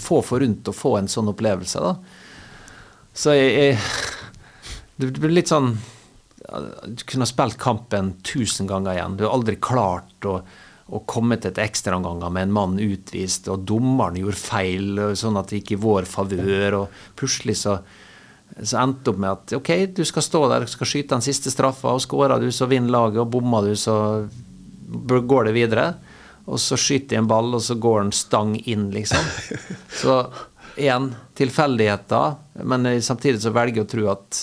få 0.00 0.20
forunt 0.24 0.70
å 0.70 0.76
få 0.76 0.96
en 1.00 1.10
sånn 1.10 1.30
opplevelse, 1.32 1.82
da. 1.82 1.96
Så 3.12 3.34
jeg, 3.34 3.50
jeg 3.58 3.78
Det 5.00 5.16
blir 5.18 5.32
litt 5.34 5.50
sånn 5.50 5.74
du 6.86 7.04
kunne 7.06 7.26
ha 7.26 7.30
spilt 7.30 7.58
kampen 7.60 8.14
tusen 8.26 8.66
ganger 8.66 8.96
igjen. 8.96 9.16
Du 9.16 9.24
har 9.26 9.36
aldri 9.36 9.56
klart 9.62 10.26
å, 10.26 10.40
og 10.90 11.06
komme 11.10 11.38
til 11.38 11.52
et 11.52 11.60
ekstraomganger 11.62 12.32
med 12.34 12.48
en 12.48 12.54
mann 12.56 12.78
utvist, 12.82 13.48
og 13.52 13.66
dommeren 13.68 14.18
gjorde 14.18 14.40
feil, 14.40 15.02
sånn 15.18 15.38
at 15.38 15.50
det 15.50 15.60
gikk 15.60 15.76
i 15.76 15.82
vår 15.84 16.08
favør. 16.10 16.80
Og 16.82 17.02
plutselig 17.20 17.60
så, 17.62 17.78
så 18.62 18.80
endte 18.82 19.12
opp 19.12 19.20
med 19.20 19.30
at 19.30 19.54
OK, 19.56 19.70
du 19.96 20.04
skal 20.08 20.24
stå 20.24 20.44
der, 20.50 20.66
skal 20.70 20.88
skyte 20.88 21.14
den 21.14 21.24
siste 21.24 21.52
straffa, 21.52 21.94
og 21.94 22.04
skårer 22.04 22.42
du, 22.42 22.50
så 22.54 22.68
vinner 22.70 22.92
laget, 22.92 23.20
og 23.22 23.30
bommer 23.32 23.70
du, 23.70 23.74
så 23.78 23.96
går 24.90 25.48
det 25.48 25.56
videre. 25.56 25.86
Og 26.50 26.60
så 26.60 26.78
skyter 26.80 27.16
jeg 27.16 27.24
en 27.24 27.30
ball, 27.30 27.52
og 27.54 27.62
så 27.62 27.76
går 27.78 28.04
den 28.04 28.14
stang 28.16 28.56
inn, 28.58 28.88
liksom. 28.94 29.26
Så 30.00 30.22
igjen, 30.80 31.10
tilfeldigheter, 31.36 32.34
men 32.64 32.88
samtidig 33.02 33.42
så 33.42 33.52
velger 33.54 33.82
jeg 33.82 33.86
å 33.86 33.90
tro 33.90 34.06
at 34.12 34.40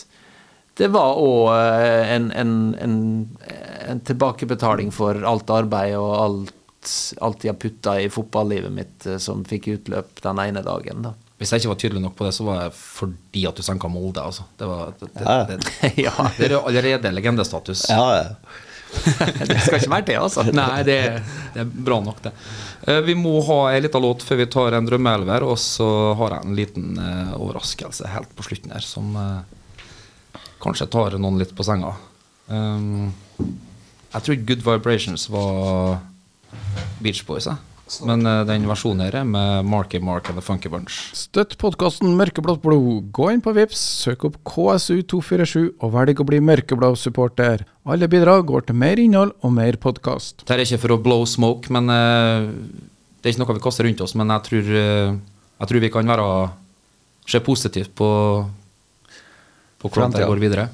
det 0.78 0.92
var 0.94 1.18
òg 1.18 1.48
eh, 1.56 2.12
en, 2.14 2.28
en, 2.32 2.54
en, 2.80 2.98
en, 3.90 4.02
tilbakebetaling 4.06 4.92
for 4.94 5.18
alt 5.26 5.50
arbeid 5.50 5.96
og 5.98 6.12
alt, 6.22 6.92
alt 7.26 7.46
jeg 7.46 7.56
har 7.56 7.62
putta 7.62 7.96
i 8.02 8.12
fotballivet 8.14 8.74
mitt 8.76 9.08
eh, 9.10 9.18
som 9.22 9.42
fikk 9.48 9.72
utløp 9.74 10.22
den 10.22 10.44
ene 10.44 10.62
dagen. 10.66 11.08
da. 11.08 11.16
Hvis 11.38 11.52
jeg 11.54 11.62
ikke 11.62 11.70
var 11.70 11.82
tydelig 11.82 12.02
nok 12.02 12.16
på 12.18 12.26
det, 12.26 12.32
så 12.34 12.46
var 12.48 12.64
det 12.64 12.72
fordi 12.74 13.44
at 13.46 13.58
du 13.58 13.66
senka 13.66 13.90
Molde. 13.92 14.24
altså. 14.26 14.48
Det, 14.58 14.70
var, 14.70 14.94
det, 14.98 15.10
det, 15.14 15.58
det, 15.62 15.92
ja. 16.08 16.16
det 16.38 16.48
er 16.48 16.56
jo 16.58 16.64
allerede 16.66 17.12
legendestatus. 17.14 17.86
Ja, 17.92 18.08
ja. 18.18 18.24
det 19.50 19.60
skal 19.62 19.78
ikke 19.82 19.92
være 19.92 20.08
det, 20.08 20.16
altså. 20.18 20.46
Nei, 20.56 20.82
det, 20.88 20.98
det, 21.54 21.62
er 21.62 21.70
bra 21.70 22.00
nok, 22.02 22.24
det. 22.26 22.32
Eh, 22.88 23.02
vi 23.06 23.18
må 23.20 23.36
ha 23.46 23.60
ei 23.74 23.84
lita 23.84 24.02
låt 24.02 24.26
før 24.26 24.42
vi 24.42 24.50
tar 24.50 24.78
en 24.78 24.88
drømmeelver, 24.88 25.46
og 25.46 25.60
så 25.62 25.88
har 26.18 26.38
jeg 26.38 26.48
en 26.48 26.58
liten 26.58 26.90
uh, 26.98 27.36
overraskelse 27.38 28.10
helt 28.16 28.34
på 28.38 28.48
slutten 28.48 28.74
her 28.74 28.86
som 28.86 29.14
uh, 29.14 30.42
kanskje 30.64 30.90
tar 30.94 31.20
noen 31.22 31.38
litt 31.42 31.54
på 31.58 31.68
senga. 31.68 31.94
Um, 32.48 33.14
jeg 34.14 34.24
tror 34.26 34.44
Good 34.50 34.64
Vibrations 34.66 35.28
var 35.30 36.00
Beach 37.04 37.26
Boys, 37.28 37.50
jeg. 37.52 37.77
Men 38.08 38.28
uh, 38.28 38.42
den 38.48 38.66
versjonen 38.68 39.06
her 39.06 39.16
er 39.22 39.28
med 39.28 39.68
Marky 39.70 40.00
Mark 40.04 40.28
and 40.30 40.40
The 40.40 40.44
Funky 40.44 40.70
Bunch. 40.72 40.98
Støtt 41.16 41.56
podkasten 41.62 42.18
Mørkeblått 42.20 42.60
blod. 42.64 43.08
Gå 43.16 43.30
inn 43.32 43.44
på 43.44 43.54
Vips, 43.56 43.80
søk 44.04 44.28
opp 44.28 44.36
KSU247 44.48 45.70
og 45.72 45.94
velg 45.96 46.20
å 46.20 46.28
bli 46.28 46.42
mørkeblå 46.44 46.92
supporter. 47.00 47.64
Alle 47.88 48.10
bidrag 48.12 48.46
går 48.50 48.68
til 48.68 48.80
mer 48.80 49.00
innhold 49.00 49.34
og 49.40 49.56
mer 49.56 49.80
podkast. 49.80 50.44
Dette 50.44 50.58
er 50.58 50.66
ikke 50.66 50.82
for 50.84 50.98
å 50.98 51.02
blow 51.08 51.24
smoke, 51.30 51.72
men 51.74 51.88
uh, 51.92 52.50
det 53.18 53.30
er 53.30 53.36
ikke 53.36 53.46
noe 53.46 53.58
vi 53.58 53.66
kaster 53.70 53.88
rundt 53.88 54.04
oss. 54.04 54.18
Men 54.20 54.36
jeg 54.36 54.48
tror, 54.50 54.74
uh, 54.76 55.16
jeg 55.64 55.72
tror 55.72 55.86
vi 55.88 55.94
kan 55.94 56.16
være 56.16 56.28
se 57.28 57.42
positivt 57.44 57.96
på, 57.96 58.10
på 59.80 59.90
hvordan 59.90 60.16
det 60.16 60.28
går 60.28 60.44
videre. 60.44 60.70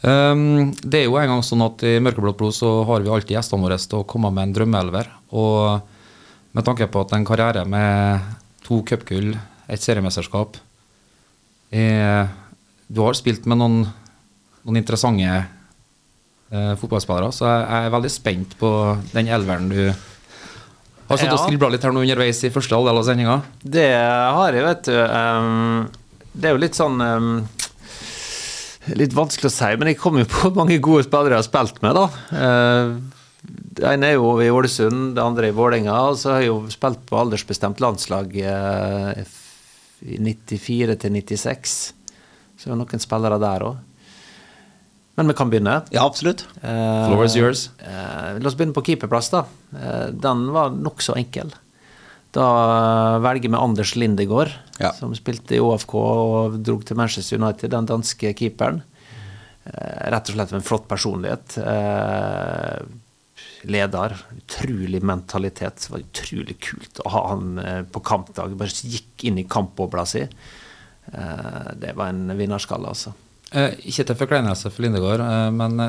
Um, 0.00 0.70
det 0.80 1.02
er 1.02 1.08
jo 1.08 1.18
en 1.20 1.34
gang 1.34 1.42
sånn 1.44 1.62
at 1.66 1.82
i 1.84 1.98
Mørkeblått 2.02 2.38
blod 2.38 2.54
så 2.56 2.80
har 2.88 3.02
vi 3.04 3.10
alltid 3.12 3.36
gjestene 3.36 3.66
våre 3.66 3.76
til 3.78 4.00
å 4.00 4.06
komme 4.08 4.30
med 4.34 4.48
en 4.48 4.54
drømmeelver. 4.56 5.10
Og 5.36 5.98
med 6.56 6.66
tanke 6.66 6.88
på 6.90 7.04
at 7.04 7.14
en 7.14 7.26
karriere 7.26 7.64
med 7.68 8.26
to 8.66 8.82
cupgull, 8.86 9.32
et 9.70 9.82
seriemesterskap 9.82 10.56
er, 11.70 12.28
Du 12.90 13.04
har 13.04 13.14
spilt 13.14 13.44
med 13.46 13.60
noen, 13.60 13.84
noen 14.66 14.78
interessante 14.80 15.28
eh, 15.30 16.72
fotballspillere, 16.80 17.30
så 17.30 17.46
jeg, 17.46 17.84
er 17.86 17.94
veldig 17.94 18.10
spent 18.10 18.56
på 18.58 18.70
den 19.12 19.30
elveren 19.30 19.70
du 19.70 19.78
har 21.10 21.18
stått 21.18 21.36
og 21.36 21.44
skribla 21.44 21.70
litt 21.70 21.86
her 21.86 21.94
nå 21.94 22.02
underveis 22.02 22.42
i 22.46 22.50
første 22.54 22.74
halvdel 22.74 22.98
av 22.98 23.06
sendinga. 23.06 23.38
Det 23.62 23.86
har 23.94 24.58
jeg, 24.58 24.66
vet 24.66 24.90
du. 24.90 24.98
Um, 24.98 25.88
det 26.34 26.50
er 26.50 26.54
jo 26.54 26.62
litt 26.62 26.78
sånn 26.78 27.00
um, 27.02 27.32
Litt 28.96 29.12
vanskelig 29.14 29.50
å 29.50 29.52
si, 29.52 29.70
men 29.78 29.90
jeg 29.90 29.98
kommer 30.00 30.22
jo 30.24 30.28
på 30.30 30.50
mange 30.56 30.78
gode 30.82 31.04
spillere 31.04 31.36
jeg 31.36 31.42
har 31.42 31.46
spilt 31.46 31.82
med, 31.84 31.98
da. 31.98 32.06
Uh, 32.32 33.19
det 33.50 33.86
ene 33.94 34.10
er 34.10 34.16
jo 34.18 34.32
i 34.42 34.48
Ålesund, 34.52 35.14
det 35.16 35.22
andre 35.24 35.48
i 35.50 35.54
Vålerenga. 35.56 35.94
Og 36.10 36.18
så 36.20 36.34
har 36.34 36.42
jeg 36.44 36.50
jo 36.52 36.58
spilt 36.72 37.02
på 37.08 37.18
aldersbestemt 37.20 37.80
landslag 37.82 38.34
eh, 38.36 39.22
i 40.06 40.18
94 40.18 40.96
til 41.02 41.14
96. 41.16 41.76
Så 42.60 42.68
det 42.68 42.74
er 42.74 42.80
noen 42.82 43.02
spillere 43.02 43.38
der 43.42 43.64
òg. 43.70 43.78
Men 45.18 45.28
vi 45.28 45.34
kan 45.36 45.50
begynne. 45.52 45.78
Ja, 45.92 46.04
absolutt. 46.06 46.46
Eh, 46.62 47.06
Floor 47.08 47.24
is 47.26 47.34
yours. 47.36 47.64
eh, 47.84 48.38
la 48.40 48.48
oss 48.48 48.54
begynne 48.56 48.76
på 48.76 48.84
keeperplass, 48.86 49.28
da. 49.34 49.42
Eh, 49.76 50.06
den 50.16 50.46
var 50.54 50.70
nokså 50.72 51.16
enkel. 51.20 51.50
Da 52.32 52.44
eh, 52.46 53.16
velger 53.26 53.50
vi 53.50 53.58
Anders 53.58 53.96
Lindegård, 53.98 54.52
Ja. 54.80 54.92
som 54.96 55.12
spilte 55.18 55.56
i 55.56 55.60
ÅFK 55.60 55.94
og 55.98 56.60
dro 56.64 56.78
til 56.80 56.96
Manchester 56.96 57.36
United, 57.42 57.70
den 57.74 57.88
danske 57.90 58.30
keeperen. 58.38 58.80
Eh, 59.66 60.06
rett 60.14 60.30
og 60.30 60.36
slett 60.38 60.54
en 60.56 60.64
flott 60.64 60.86
personlighet. 60.88 61.58
Leder. 63.62 64.16
Utrolig 64.36 65.02
mentalitet. 65.02 65.76
Det 65.86 65.92
var 65.92 66.04
utrolig 66.04 66.56
kult 66.60 67.00
å 67.04 67.12
ha 67.14 67.22
han 67.32 67.58
eh, 67.58 67.82
på 67.82 68.02
kampdag. 68.04 68.56
Bare 68.58 68.72
gikk 68.72 69.26
inn 69.28 69.40
i 69.40 69.46
kampbobla 69.48 70.06
si. 70.08 70.24
Eh, 70.24 71.70
det 71.80 71.94
var 71.98 72.12
en 72.12 72.36
vinnerskalle, 72.38 72.88
altså. 72.94 73.12
Eh, 73.52 73.76
ikke 73.90 74.08
til 74.08 74.20
forkleinelse 74.20 74.72
for 74.72 74.86
Lindegård, 74.86 75.24
men 75.52 75.80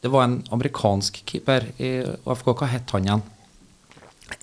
det 0.00 0.12
var 0.12 0.28
en 0.28 0.38
amerikansk 0.54 1.24
keeper 1.26 1.72
i 1.82 1.98
AFK. 2.24 2.52
Hva 2.54 2.70
het 2.70 2.94
han 2.94 3.08
igjen? 3.08 3.24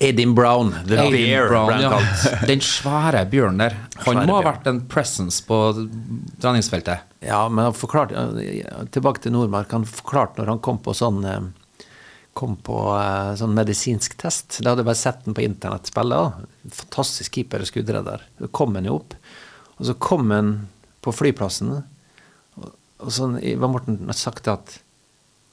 Edin 0.00 0.32
Brown, 0.34 0.70
The 0.88 0.96
Edin 0.96 1.12
Bear, 1.12 1.48
Brown, 1.48 1.80
ja. 1.82 1.98
Den 2.48 2.62
svære 2.64 3.26
bjørnen 3.28 3.60
der. 3.66 3.74
Han 4.06 4.22
må 4.24 4.38
ha 4.38 4.46
vært 4.46 4.68
en 4.70 4.80
presence 4.88 5.42
på 5.44 5.58
treningsfeltet. 6.40 7.04
Ja, 7.24 7.42
men 7.48 7.68
han 7.68 7.76
forklarte 7.76 8.86
Tilbake 8.92 9.24
til 9.24 9.34
Nordmark. 9.34 9.72
Han 9.76 9.84
forklarte 9.88 10.40
når 10.40 10.54
han 10.54 10.62
kom 10.64 10.80
på 10.84 10.96
sånn 10.96 11.20
Kom 12.34 12.56
på 12.66 12.76
eh, 12.98 13.32
sånn 13.38 13.54
medisinsk 13.56 14.16
test. 14.20 14.58
Da 14.60 14.72
hadde 14.72 14.82
jeg 14.82 14.90
bare 14.90 15.00
sett 15.00 15.24
den 15.26 15.36
på 15.36 15.44
internett 15.44 15.90
spille. 15.90 16.20
Fantastisk 16.66 17.38
keeper 17.38 17.62
og 17.62 17.70
skuddredder. 17.70 18.24
Så 18.40 18.50
kom 18.54 18.74
han 18.78 18.88
jo 18.88 18.98
opp. 19.00 19.14
Og 19.78 19.86
så 19.88 19.94
kom 19.98 20.30
han 20.34 20.54
på 21.04 21.12
flyplassen, 21.12 21.70
og, 22.56 22.72
og 23.04 23.12
sånn 23.12 23.36
var 23.60 23.70
Morten 23.70 23.98
sagt 24.16 24.48
at 24.48 24.78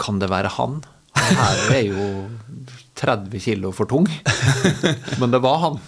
Kan 0.01 0.21
det 0.21 0.29
være 0.31 0.53
han? 0.55 0.79
Her 1.11 1.73
er 1.75 1.81
jo 1.89 2.05
30 2.97 3.41
kilo 3.43 3.71
for 3.75 3.89
tung. 3.89 4.07
Men 5.19 5.33
det 5.33 5.41
var 5.43 5.59
han. 5.65 5.81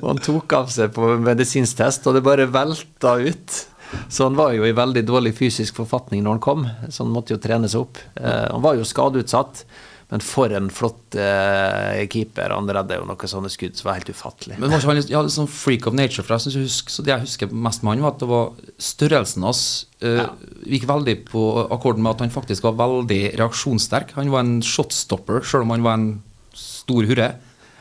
Og 0.00 0.08
han 0.10 0.22
tok 0.24 0.52
av 0.56 0.72
seg 0.72 0.92
på 0.96 1.14
medisinsk 1.22 1.78
test, 1.78 2.06
og 2.08 2.16
det 2.16 2.24
bare 2.26 2.50
velta 2.50 3.16
ut. 3.22 3.60
Så 4.08 4.26
han 4.26 4.36
var 4.36 4.54
jo 4.56 4.66
i 4.66 4.74
veldig 4.74 5.04
dårlig 5.06 5.34
fysisk 5.38 5.76
forfatning 5.78 6.24
når 6.24 6.36
han 6.36 6.44
kom, 6.44 6.64
så 6.88 7.04
han 7.04 7.12
måtte 7.14 7.36
jo 7.36 7.42
trene 7.42 7.70
seg 7.70 7.84
opp. 7.84 8.00
Eh, 8.18 8.46
han 8.50 8.64
var 8.64 8.78
jo 8.78 8.86
skadeutsatt, 8.88 9.64
men 10.12 10.22
for 10.22 10.52
en 10.52 10.68
flott 10.72 11.16
eh, 11.16 12.02
keeper. 12.12 12.52
Han 12.52 12.68
redda 12.68 12.98
jo 12.98 13.06
noen 13.08 13.30
sånne 13.30 13.50
skudd 13.52 13.78
som 13.78 13.88
var 13.88 13.98
helt 13.98 14.12
ufattelig. 14.12 14.58
Men 14.60 14.72
var 14.72 14.82
ikke 14.82 14.90
han 14.92 15.00
litt, 15.00 15.12
ja, 15.12 15.22
litt 15.24 15.34
sånn 15.34 15.50
freak 15.50 15.88
of 15.88 15.96
nature? 15.96 16.24
For 16.26 16.36
jeg 16.36 16.44
synes 16.44 16.58
jeg 16.58 16.68
husker, 16.68 16.94
så 16.94 17.04
Det 17.06 17.14
jeg 17.14 17.24
husker 17.24 17.56
mest 17.68 17.84
med 17.84 17.94
han, 17.94 18.04
var 18.04 18.14
at 18.14 18.20
det 18.20 18.28
var 18.30 18.76
størrelsen 18.90 19.46
hans 19.46 19.64
eh, 20.04 20.26
gikk 20.68 20.86
veldig 20.90 21.16
på 21.30 21.46
akkorden 21.64 22.04
med 22.04 22.14
at 22.14 22.26
han 22.26 22.34
faktisk 22.34 22.68
var 22.68 22.76
veldig 22.82 23.22
reaksjonssterk. 23.40 24.14
Han 24.18 24.32
var 24.34 24.44
en 24.44 24.60
shotstopper, 24.64 25.40
selv 25.46 25.66
om 25.66 25.74
han 25.74 25.86
var 25.86 25.98
en 25.98 26.12
stor 26.54 27.08
hurre. 27.08 27.32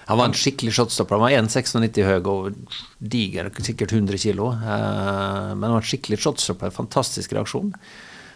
Han 0.08 0.20
var 0.20 0.32
en 0.32 0.36
skikkelig 0.36 0.74
shotstopper. 0.76 1.20
Han 1.20 1.28
var 1.28 1.38
1,96 1.44 2.02
høy 2.08 2.18
og 2.28 2.80
diger, 3.00 3.52
sikkert 3.64 3.94
100 3.96 4.20
kilo. 4.26 4.50
Eh, 4.56 5.54
men 5.54 5.68
han 5.68 5.78
var 5.78 5.84
en 5.84 5.92
skikkelig 5.92 6.20
shotstopper. 6.24 6.74
Fantastisk 6.76 7.36
reaksjon. 7.36 7.72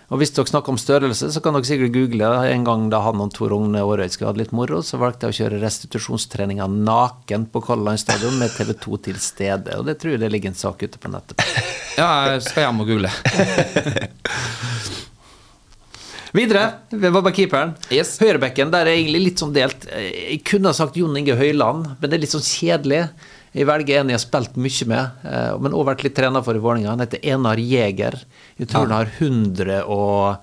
Og 0.07 0.21
hvis 0.21 0.31
dere 0.31 0.47
snakker 0.47 0.71
om 0.71 0.77
størrelse, 0.79 1.27
så 1.35 1.41
kan 1.43 1.55
dere 1.57 1.67
sikkert 1.67 1.91
google. 1.91 2.29
En 2.47 2.63
gang 2.67 2.85
da 2.93 3.01
han 3.03 3.19
og 3.19 3.33
Tor 3.35 3.51
Rogne 3.51 3.81
Aarøy 3.83 4.07
skulle 4.07 4.29
ha 4.29 4.35
det 4.37 4.45
litt 4.45 4.53
moro, 4.55 4.79
så 4.79 4.99
valgte 5.01 5.27
jeg 5.27 5.33
å 5.33 5.37
kjøre 5.41 5.59
restitusjonstreninga 5.65 6.67
naken 6.71 7.49
på 7.51 7.61
Color 7.65 7.89
Line 7.89 7.99
Stadion 7.99 8.37
med 8.39 8.53
TV 8.55 8.71
2 8.87 9.01
til 9.09 9.19
stede. 9.19 9.75
Og 9.75 9.83
det 9.89 9.97
tror 9.99 10.15
jeg 10.15 10.23
det 10.23 10.31
ligger 10.31 10.53
en 10.53 10.61
sak 10.61 10.85
ute 10.87 11.01
på 11.01 11.11
nettet. 11.11 11.43
Ja, 11.97 12.07
jeg 12.31 12.45
skal 12.45 12.67
hjem 12.67 12.83
og 12.85 12.87
google. 12.93 13.11
Videre. 16.37 16.63
Vi 16.91 17.09
var 17.09 17.23
bare 17.23 17.35
keeperen. 17.35 17.75
Yes. 17.91 18.15
Høyrebekken 18.21 18.71
der 18.71 18.87
er 18.87 18.95
egentlig 18.95 19.23
litt 19.25 19.41
sånn 19.43 19.55
delt. 19.55 19.87
Jeg 19.91 20.39
kunne 20.47 20.71
ha 20.71 20.77
sagt 20.77 20.95
Jon 20.99 21.19
Inge 21.19 21.35
Høyland, 21.39 21.97
men 21.97 22.07
det 22.07 22.15
er 22.15 22.23
litt 22.23 22.35
sånn 22.35 22.45
kjedelig. 22.47 23.07
Jeg 23.57 23.65
velger 23.65 23.99
en 24.01 24.11
jeg 24.11 24.19
har 24.19 24.21
spilt 24.21 24.57
mye 24.61 24.85
med, 24.91 25.03
eh, 25.25 25.53
men 25.57 25.73
òg 25.73 25.87
vært 25.89 26.03
litt 26.05 26.15
trener 26.17 26.43
for 26.45 26.53
i 26.53 26.61
Vålerenga. 26.61 26.93
Han 26.93 27.01
heter 27.01 27.23
Enar 27.25 27.57
Jæger. 27.57 28.15
Jeg 28.59 28.67
tror 28.69 28.85
han 28.85 28.97
har 28.99 29.09
101 29.17 30.37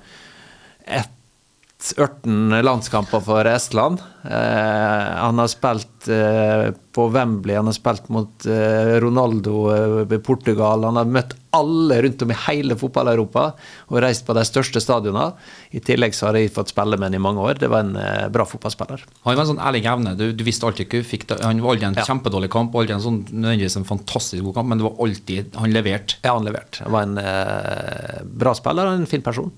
ørten 2.00 2.54
landskamper 2.64 3.20
for 3.24 3.44
Estland. 3.50 4.00
Eh, 4.24 5.08
han 5.20 5.38
har 5.42 5.48
spilt 5.52 6.06
eh, 6.08 6.70
på 6.94 7.08
Wembley, 7.12 7.56
han 7.58 7.66
har 7.68 7.76
spilt 7.76 8.06
mot 8.14 8.46
eh, 8.48 8.94
Ronaldo 9.02 9.56
eh, 9.74 10.14
i 10.16 10.20
Portugal. 10.24 10.86
Han 10.86 10.96
har 10.96 11.10
møtt 11.10 11.34
alle 11.54 11.98
rundt 12.06 12.22
om 12.24 12.32
i 12.32 12.38
hele 12.46 12.74
fotball-Europa 12.80 13.44
og 13.90 13.98
reist 14.02 14.24
på 14.26 14.34
de 14.34 14.42
største 14.48 14.80
stadionene. 14.82 15.34
I 15.76 15.82
tillegg 15.84 16.16
så 16.16 16.30
har 16.30 16.38
jeg 16.40 16.54
fått 16.56 16.72
spille 16.72 16.96
med 16.96 17.10
han 17.10 17.18
i 17.18 17.22
mange 17.26 17.44
år. 17.44 17.60
Det 17.60 17.68
var 17.70 17.84
en 17.84 17.98
eh, 18.00 18.24
bra 18.32 18.46
fotballspiller. 18.48 19.04
Han 19.26 19.34
var 19.36 19.44
en 19.44 19.52
sånn 19.52 19.62
ærlig 19.68 19.84
evne. 19.92 20.16
Du, 20.18 20.26
du 20.32 20.42
visste 20.46 20.66
alltid 20.70 20.88
hva 20.88 21.02
du 21.04 21.10
fikk 21.10 21.28
det. 21.34 21.40
Han 21.44 21.60
var 21.62 21.74
aldri 21.76 21.90
en 21.90 22.00
Ja. 22.00 22.06
kjempedårlig 22.08 22.50
kamp, 22.54 22.74
aldri 22.80 22.96
en 22.96 23.04
sånn 23.04 23.20
nødvendigvis 23.28 23.76
en 23.82 23.90
fantastisk 23.90 24.46
god 24.48 24.56
kamp, 24.62 24.72
men 24.72 24.80
det 24.80 24.88
var 24.88 24.96
alltid 25.04 25.60
Han 25.60 25.74
leverte. 25.76 26.16
Ja, 26.24 26.38
han 26.38 26.48
leverte. 26.48 26.86
Han 26.88 26.96
var 26.96 27.06
en 27.10 27.18
eh, 27.20 28.18
bra 28.24 28.56
spiller 28.56 28.88
og 28.94 29.02
en 29.02 29.10
fin 29.10 29.22
person. 29.26 29.52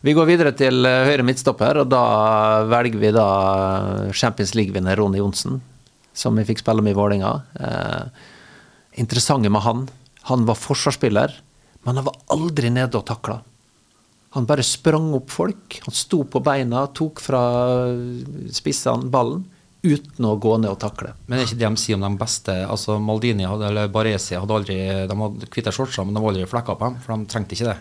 Vi 0.00 0.14
går 0.16 0.30
videre 0.30 0.52
til 0.56 0.86
eh, 0.88 1.02
høyre 1.10 1.24
midtstopper, 1.28 1.82
og 1.82 1.90
da 1.92 2.04
velger 2.70 3.00
vi 3.02 3.12
da 3.12 3.26
Champions 4.16 4.54
League-vinner 4.56 4.96
Ronny 4.96 5.20
Johnsen, 5.20 5.58
som 6.16 6.38
vi 6.40 6.46
fikk 6.48 6.62
spille 6.62 6.80
med 6.84 6.94
i 6.94 6.96
Vålerenga. 6.96 7.32
Eh, 7.60 8.30
interessante 9.04 9.52
med 9.52 9.60
han, 9.66 9.82
han 10.30 10.46
var 10.48 10.56
forsvarsspiller, 10.56 11.34
men 11.84 12.00
han 12.00 12.06
var 12.06 12.16
aldri 12.32 12.70
nede 12.72 12.96
og 12.96 13.04
takla. 13.10 13.42
Han 14.38 14.46
bare 14.48 14.64
sprang 14.64 15.10
opp 15.18 15.32
folk. 15.34 15.76
Han 15.84 15.96
sto 15.96 16.22
på 16.24 16.40
beina, 16.46 16.86
tok 16.96 17.20
fra 17.20 17.42
spissene 18.56 19.10
ballen, 19.12 19.42
uten 19.84 20.28
å 20.28 20.36
gå 20.40 20.54
ned 20.62 20.70
og 20.70 20.78
takle. 20.80 21.12
Men 21.26 21.40
er 21.40 21.48
ikke 21.48 21.58
det 21.60 21.66
de 21.66 21.82
sier 21.82 21.98
om 21.98 22.06
de 22.06 22.20
beste. 22.20 22.54
Altså 22.72 22.96
Maldini 23.02 23.48
hadde, 23.48 23.68
eller 23.68 23.92
Baresi 23.92 24.38
hadde 24.38 24.56
aldri 24.56 24.78
De 25.10 25.20
hadde 25.24 25.50
hvite 25.50 25.74
shortser, 25.76 26.08
men 26.08 26.16
de 26.16 26.24
var 26.24 26.32
aldri 26.32 26.48
flekka 26.48 26.78
på 26.78 26.88
dem, 26.88 26.98
for 27.04 27.12
de 27.16 27.30
trengte 27.32 27.58
ikke 27.58 27.68
det. 27.74 27.78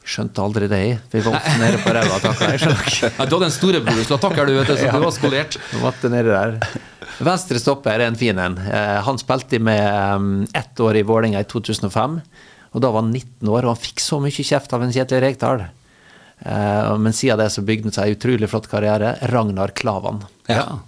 Skjønte 0.00 0.40
aldri 0.42 0.66
det, 0.70 0.78
jeg. 0.80 0.98
Vi 1.12 1.20
var 1.22 1.36
ofte 1.36 1.56
nede 1.60 1.80
på 1.84 1.92
ræva 1.94 2.16
av. 2.16 2.38
Ja, 3.18 3.26
du 3.28 3.34
hadde 3.36 3.48
en 3.50 3.52
storebror 3.54 4.00
takk 4.08 4.22
takla, 4.24 4.46
du, 4.48 4.54
vet 4.56 4.70
du, 4.70 4.76
så 4.80 4.94
du 4.96 5.04
var 5.04 5.12
skolert. 5.14 5.58
Måtte 5.82 6.10
nede 6.12 6.32
der. 6.32 6.78
Venstre 7.20 7.60
stopper 7.60 7.98
er 7.98 8.06
en 8.08 8.16
fin 8.18 8.38
en. 8.40 8.56
Eh, 8.64 8.96
Han 9.04 9.20
spilte 9.20 9.60
med 9.60 10.16
um, 10.16 10.30
ett 10.56 10.80
år 10.80 10.96
i 10.96 11.04
Vålerenga 11.06 11.42
i 11.44 11.48
2005. 11.48 12.16
Og 12.72 12.82
da 12.82 12.90
var 12.94 13.02
han 13.04 13.12
19 13.12 13.48
år, 13.50 13.66
og 13.66 13.74
han 13.74 13.82
fikk 13.82 14.00
så 14.02 14.20
mye 14.22 14.32
kjeft 14.46 14.72
av 14.72 14.82
en 14.86 14.92
Kjetil 14.94 15.20
Rekdal. 15.24 15.66
Eh, 16.40 16.96
Men 16.96 17.12
siden 17.12 17.38
det 17.42 17.50
så 17.52 17.62
bygde 17.66 17.90
han 17.90 17.96
seg 17.98 18.08
en 18.08 18.16
utrolig 18.18 18.48
flott 18.50 18.70
karriere. 18.72 19.16
Ragnar 19.30 19.74
Klavan. 19.76 20.24
Ja. 20.48 20.78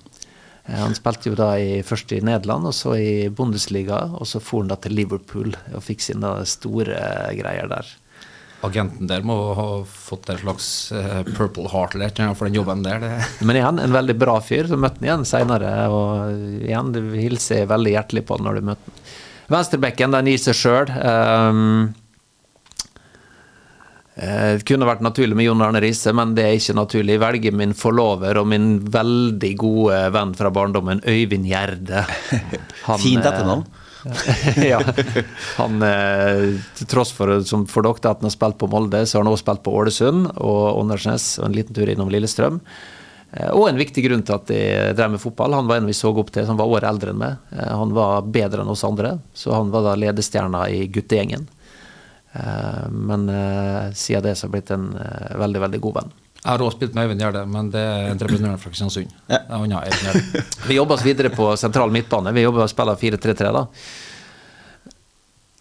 Eh, 0.65 0.79
Han 0.79 0.97
spilte 0.97 1.29
jo 1.31 1.37
da 1.39 1.53
i, 1.61 1.83
først 1.85 2.17
i 2.17 2.23
Nederland, 2.25 2.71
og 2.71 2.75
så 2.75 2.97
i 2.97 3.29
Bundesliga. 3.29 4.07
Og 4.17 4.27
så 4.31 4.41
for 4.41 4.65
han 4.65 4.73
da 4.73 4.81
til 4.81 4.97
Liverpool 4.97 5.53
og 5.75 5.85
fikk 5.85 6.01
sine 6.09 6.33
store 6.49 6.97
greier 7.39 7.69
der. 7.77 7.93
Agenten 8.63 9.09
der 9.11 9.25
må 9.27 9.37
ha 9.59 9.69
fått 9.89 10.31
en 10.31 10.39
slags 10.39 10.67
eh, 10.95 11.23
Purple 11.35 11.67
Heart 11.73 11.97
eller 11.99 12.13
noe 12.21 12.37
for 12.39 12.47
den 12.47 12.59
jobben 12.61 12.85
der. 12.87 13.03
Det. 13.03 13.11
Men 13.49 13.59
igjen, 13.59 13.81
en 13.83 13.97
veldig 13.97 14.17
bra 14.21 14.37
fyr. 14.45 14.71
Så 14.71 14.79
møtte 14.79 15.03
han 15.03 15.09
igjen 15.09 15.27
seinere, 15.29 15.73
og 15.91 16.63
igjen, 16.63 16.93
du 16.95 17.01
hilser 17.17 17.67
veldig 17.71 17.97
hjertelig 17.97 18.27
på 18.29 18.39
han 18.39 18.47
når 18.47 18.61
du 18.61 18.71
møter 18.71 18.93
han. 18.93 19.11
Venstrebekken, 19.53 20.15
den 20.15 20.31
gir 20.31 20.41
seg 20.41 20.57
sjøl. 20.57 20.93
Eh, 24.15 24.55
det 24.59 24.67
kunne 24.69 24.87
vært 24.89 25.05
naturlig 25.05 25.37
med 25.39 25.47
Jon 25.49 25.63
Arne 25.65 25.81
Riise, 25.83 26.13
men 26.17 26.35
det 26.37 26.45
er 26.45 26.59
ikke 26.59 26.77
naturlig. 26.77 27.17
Jeg 27.17 27.23
velger 27.23 27.55
min 27.57 27.73
forlover 27.77 28.41
og 28.41 28.51
min 28.51 28.75
veldig 28.93 29.53
gode 29.61 30.01
venn 30.13 30.35
fra 30.37 30.53
barndommen, 30.53 31.01
Øyvind 31.09 31.49
Gjerde. 31.49 32.05
Han, 32.87 33.01
Fint 33.01 33.25
eh, 33.25 33.31
etternavn. 33.31 33.65
ja. 34.73 34.81
Han, 35.59 35.83
eh, 35.87 36.57
til 36.79 36.89
tross 36.91 37.13
for, 37.15 37.31
for 37.71 37.87
dere 37.87 38.11
at 38.11 38.21
han 38.23 38.29
har 38.29 38.35
spilt 38.35 38.59
på 38.61 38.69
Molde, 38.73 39.05
så 39.07 39.19
har 39.19 39.25
han 39.25 39.33
også 39.33 39.45
spilt 39.45 39.63
på 39.67 39.75
Ålesund 39.79 40.33
og 40.37 40.81
Åndalsnes 40.81 41.37
og 41.41 41.49
en 41.49 41.57
liten 41.57 41.77
tur 41.77 41.91
innom 41.93 42.11
Lillestrøm. 42.13 42.61
Eh, 43.33 43.51
Og 43.55 43.69
en 43.71 43.81
viktig 43.81 44.05
grunn 44.07 44.25
til 44.27 44.37
at 44.39 44.53
jeg 44.53 44.97
drev 44.99 45.15
med 45.15 45.23
fotball. 45.23 45.57
Han 45.59 45.71
var 45.71 45.81
en 45.83 45.89
vi 45.91 45.97
så 45.97 46.13
opp 46.13 46.33
til, 46.35 46.47
han 46.49 46.59
var 46.61 46.71
året 46.73 46.89
eldre 46.91 47.15
enn 47.15 47.23
meg. 47.23 47.39
Eh, 47.57 47.73
Han 47.73 47.95
var 47.97 48.27
bedre 48.29 48.65
enn 48.65 48.73
oss 48.75 48.85
andre, 48.89 49.19
så 49.35 49.55
han 49.57 49.71
var 49.75 49.87
da 49.89 49.97
ledestjerna 49.99 50.67
i 50.73 50.87
guttegjengen. 50.93 51.49
Men 52.89 53.27
siden 53.93 54.23
det 54.25 54.31
så 54.39 54.47
har 54.47 54.49
jeg 54.49 54.53
blitt 54.55 54.71
en 54.73 54.87
veldig, 55.37 55.61
veldig 55.67 55.81
god 55.85 55.97
venn. 55.99 56.13
Jeg 56.43 56.51
har 56.51 56.63
også 56.65 56.75
spilt 56.81 56.95
med 56.97 57.07
Øyvind 57.07 57.23
Gjerde, 57.23 57.43
men 57.47 57.69
det 57.71 57.81
er 57.87 58.09
entreprenøren 58.11 58.59
fra 58.59 58.71
Kristiansund. 58.73 59.13
Ja. 59.31 59.39
Vi 60.67 60.75
jobber 60.75 60.97
oss 60.97 61.05
videre 61.07 61.31
på 61.31 61.53
sentral 61.61 61.93
midtbane. 61.95 62.33
Vi 62.35 62.43
jobber 62.43 62.65
og 62.65 62.73
spiller 62.73 62.99
4-3-3, 62.99 63.53
da. 63.55 63.63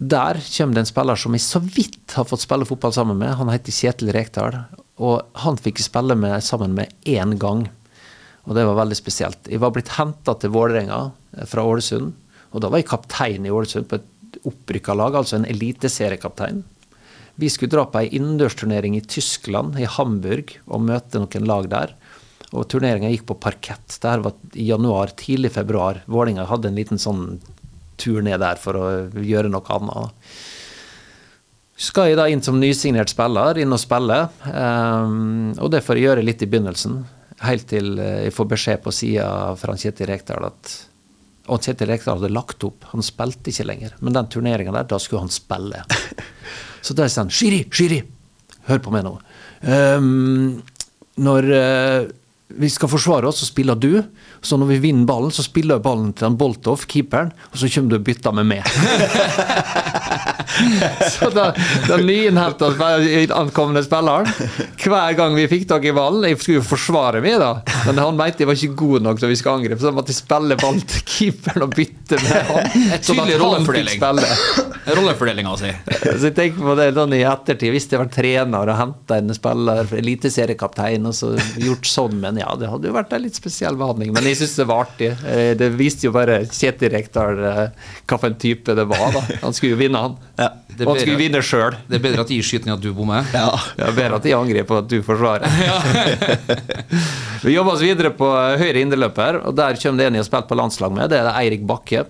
Der 0.01 0.39
kommer 0.41 0.73
det 0.73 0.81
en 0.81 0.89
spiller 0.89 1.19
som 1.21 1.37
jeg 1.37 1.43
så 1.45 1.61
vidt 1.61 2.15
har 2.17 2.25
fått 2.25 2.41
spille 2.41 2.65
fotball 2.65 2.95
sammen 2.95 3.19
med. 3.19 3.35
Han 3.37 3.51
heter 3.53 3.75
Kjetil 3.75 4.09
Rekdal. 4.15 4.57
Og 5.05 5.21
han 5.43 5.61
fikk 5.61 5.83
jeg 5.83 5.91
spille 5.91 6.17
med, 6.17 6.41
sammen 6.41 6.73
med 6.73 6.89
én 7.05 7.37
gang. 7.37 7.67
Og 8.49 8.57
det 8.57 8.65
var 8.65 8.79
veldig 8.81 8.97
spesielt. 8.97 9.45
Jeg 9.45 9.61
var 9.61 9.73
blitt 9.75 9.93
henta 9.99 10.33
til 10.41 10.53
Vålerenga 10.55 11.03
eh, 11.37 11.45
fra 11.45 11.61
Ålesund. 11.61 12.15
Og 12.51 12.63
da 12.63 12.71
var 12.71 12.81
jeg 12.81 12.89
kaptein 12.89 13.45
i 13.45 13.53
Ålesund 13.53 13.85
på 13.89 14.01
et 14.01 14.41
opprykka 14.49 14.95
lag, 14.97 15.13
altså 15.19 15.37
en 15.37 15.45
eliteseriekaptein. 15.45 16.63
Vi 17.41 17.49
skulle 17.49 17.73
dra 17.73 17.87
på 17.89 17.97
ei 18.03 18.11
innendørsturnering 18.13 18.99
i 18.99 19.01
Tyskland, 19.01 19.79
i 19.81 19.89
Hamburg, 19.89 20.53
og 20.69 20.83
møte 20.85 21.21
noen 21.21 21.47
lag 21.49 21.69
der. 21.71 21.95
Og 22.51 22.67
turneringa 22.69 23.09
gikk 23.09 23.25
på 23.31 23.39
parkett. 23.41 23.95
Det 23.95 24.09
her 24.09 24.21
var 24.21 24.35
i 24.53 24.67
januar, 24.67 25.13
tidlig 25.17 25.53
februar. 25.55 26.03
Vålinga 26.11 26.45
hadde 26.49 26.69
en 26.69 26.77
liten 26.77 27.01
sånn 27.01 27.39
tur 28.01 28.21
ned 28.25 28.41
der 28.43 28.59
for 28.61 28.77
å 28.77 28.85
gjøre 29.17 29.49
noe 29.49 29.77
annet. 29.77 30.35
Skal 31.81 32.11
jeg 32.11 32.19
da 32.19 32.27
inn 32.29 32.43
som 32.45 32.59
nysignert 32.61 33.09
spiller, 33.09 33.57
inn 33.57 33.73
og 33.73 33.81
spille. 33.81 34.19
Um, 34.45 35.55
og 35.57 35.71
det 35.73 35.81
får 35.81 35.97
jeg 35.97 36.09
gjøre 36.09 36.27
litt 36.27 36.45
i 36.45 36.49
begynnelsen. 36.51 36.99
Helt 37.41 37.65
til 37.71 37.95
eh, 37.97 38.27
jeg 38.27 38.35
får 38.37 38.49
beskjed 38.51 38.83
på 38.83 38.93
sida 38.93 39.29
fra 39.57 39.73
Kjetil 39.81 40.11
Rekdal 40.11 40.45
at 40.45 40.75
og 41.49 41.61
Kjetil 41.63 41.89
Rekdal 41.89 42.19
hadde 42.19 42.33
lagt 42.33 42.63
opp. 42.67 42.85
Han 42.91 43.05
spilte 43.05 43.49
ikke 43.51 43.65
lenger. 43.65 43.95
Men 43.99 44.15
den 44.17 44.29
turneringa 44.31 44.73
der, 44.75 44.89
da 44.91 44.99
skulle 45.01 45.23
han 45.23 45.33
spille. 45.33 45.81
Så 46.85 46.95
da 46.97 47.07
sa 47.09 47.23
han 47.23 47.33
Shiri, 47.33 47.63
Shiri, 47.73 48.01
hør 48.69 48.81
på 48.83 48.93
meg 48.93 49.05
nå. 49.05 49.15
Um, 49.61 50.61
når 51.21 51.49
uh, 51.53 52.11
vi 52.61 52.69
skal 52.73 52.89
forsvare 52.91 53.29
oss, 53.29 53.41
så 53.41 53.49
spiller 53.49 53.77
du. 53.79 54.01
Så 54.41 54.57
når 54.57 54.71
vi 54.73 54.79
vinner 54.87 55.05
ballen, 55.05 55.31
så 55.33 55.45
spiller 55.45 55.77
jeg 55.77 55.85
ballen 55.85 56.13
til 56.17 56.25
han 56.29 56.37
Boltoff, 56.39 56.87
keeperen, 56.89 57.29
og 57.51 57.61
så 57.61 57.69
kommer 57.69 57.93
du 57.93 57.99
og 57.99 58.05
bytter 58.07 58.37
med 58.39 58.49
meg. 58.49 58.65
så 61.11 61.29
da, 61.33 61.51
den 61.87 62.05
nyinnhenta 62.05 62.69
ankomne 63.37 63.81
spilleren 63.85 64.27
Hver 64.81 65.15
gang 65.17 65.35
vi 65.37 65.45
fikk 65.49 65.63
tak 65.69 65.85
i 65.87 65.93
ballen 65.95 66.25
Jeg 66.27 66.39
skulle 66.41 66.59
jo 66.59 66.65
forsvare 66.65 67.21
meg, 67.23 67.37
da, 67.41 67.51
men 67.87 68.01
han 68.01 68.17
mente 68.19 68.43
jeg 68.43 68.49
var 68.49 68.59
ikke 68.59 68.77
god 68.81 69.05
nok 69.07 69.21
til 69.21 69.31
vi 69.31 69.37
skulle 69.39 69.61
angripe, 69.61 69.79
så 69.81 69.89
da 69.89 69.95
måtte 69.95 70.13
jeg 70.13 70.19
spille 70.19 70.57
ballen 70.59 70.83
til 70.91 71.05
keeperen 71.07 71.65
og 71.65 71.75
bytte 71.77 72.19
med 72.21 72.49
han. 72.49 72.69
Tydelig 73.05 73.37
rollefordeling. 73.41 74.03
Rollefordelinga 74.97 75.53
si. 75.59 75.71
Så 76.01 76.29
jeg 76.29 76.35
tenker 76.37 76.65
på 76.65 76.75
det 76.79 76.89
sånn 76.97 77.15
i 77.15 77.21
ettertid, 77.27 77.71
hvis 77.73 77.87
jeg 77.91 78.01
var 78.01 78.09
trener 78.11 78.71
og 78.73 78.79
henta 78.79 79.19
en 79.21 79.35
spiller, 79.37 79.91
eliteseriekaptein, 80.01 81.05
og 81.07 81.15
så 81.15 81.31
gjort 81.61 81.87
sånn, 81.87 82.17
men 82.23 82.41
ja, 82.41 82.49
det 82.59 82.69
hadde 82.71 82.89
jo 82.89 82.95
vært 82.97 83.13
en 83.15 83.23
litt 83.23 83.37
spesiell 83.37 83.77
behandling. 83.79 84.13
Men 84.15 84.27
jeg 84.31 84.39
syns 84.41 84.55
det 84.59 84.65
var 84.69 84.85
artig. 84.85 85.09
Eh, 85.27 85.51
Det 85.59 85.67
viste 85.77 86.07
jo 86.07 86.11
bare 86.15 86.39
Kjetil 86.49 86.91
Rekdal 86.95 87.39
eh, 87.45 87.61
hva 88.07 88.17
for 88.19 88.27
en 88.31 88.37
type 88.41 88.75
det 88.77 88.85
var, 88.89 89.11
da. 89.15 89.21
Han 89.43 89.53
skulle 89.57 89.75
jo 89.75 89.79
vinne, 89.83 90.01
han. 90.01 90.15
Ja. 90.39 90.49
Og 90.81 90.87
han 90.87 90.99
skulle 91.01 91.17
jeg- 91.17 91.21
vinne 91.21 91.41
sjøl. 91.45 91.75
Det 91.87 91.99
er 91.99 92.03
bedre 92.07 92.23
at 92.25 92.31
jeg 92.33 92.43
skyter 92.47 92.71
enn 92.71 92.77
at 92.77 92.81
du 92.83 92.89
bommer. 92.97 93.27
Ja. 93.35 93.49
Er 93.77 93.91
bedre 93.97 94.17
at 94.21 94.25
jeg 94.25 94.37
angriper 94.39 94.79
at 94.81 94.87
du 94.89 94.97
forsvarer. 95.05 95.45
Vi 97.43 97.53
jobber 97.55 97.73
oss 97.75 97.81
videre 97.83 98.11
på 98.17 98.27
eh, 98.37 98.57
høyre 98.61 98.81
indreløper, 98.85 99.41
og 99.45 99.55
der 99.57 99.77
kommer 99.81 100.01
det 100.03 100.07
en 100.11 100.17
jeg 100.19 100.25
har 100.25 100.29
spilt 100.31 100.49
på 100.49 100.57
landslag 100.59 100.93
med. 100.95 101.09
Det 101.13 101.19
er 101.21 101.31
Eirik 101.35 101.67
Bakke. 101.69 102.05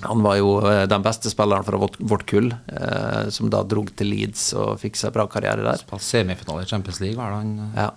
Han 0.00 0.22
var 0.24 0.38
jo 0.38 0.54
den 0.88 1.02
beste 1.04 1.28
spilleren 1.28 1.60
fra 1.66 1.76
vårt, 1.76 1.98
vårt 2.00 2.22
kull, 2.30 2.46
eh, 2.72 3.26
som 3.28 3.50
da 3.52 3.58
drog 3.68 3.90
til 4.00 4.08
Leeds 4.08 4.46
og 4.56 4.78
fikk 4.80 4.96
seg 4.96 5.12
bra 5.12 5.26
karriere 5.28 5.60
der. 5.66 5.82
Semifinale 6.00 6.62
i 6.64 6.70
Champions 6.70 7.02
League, 7.04 7.18
var 7.20 7.34
det 7.34 7.42
han 7.42 7.72
Ja. 7.76 7.90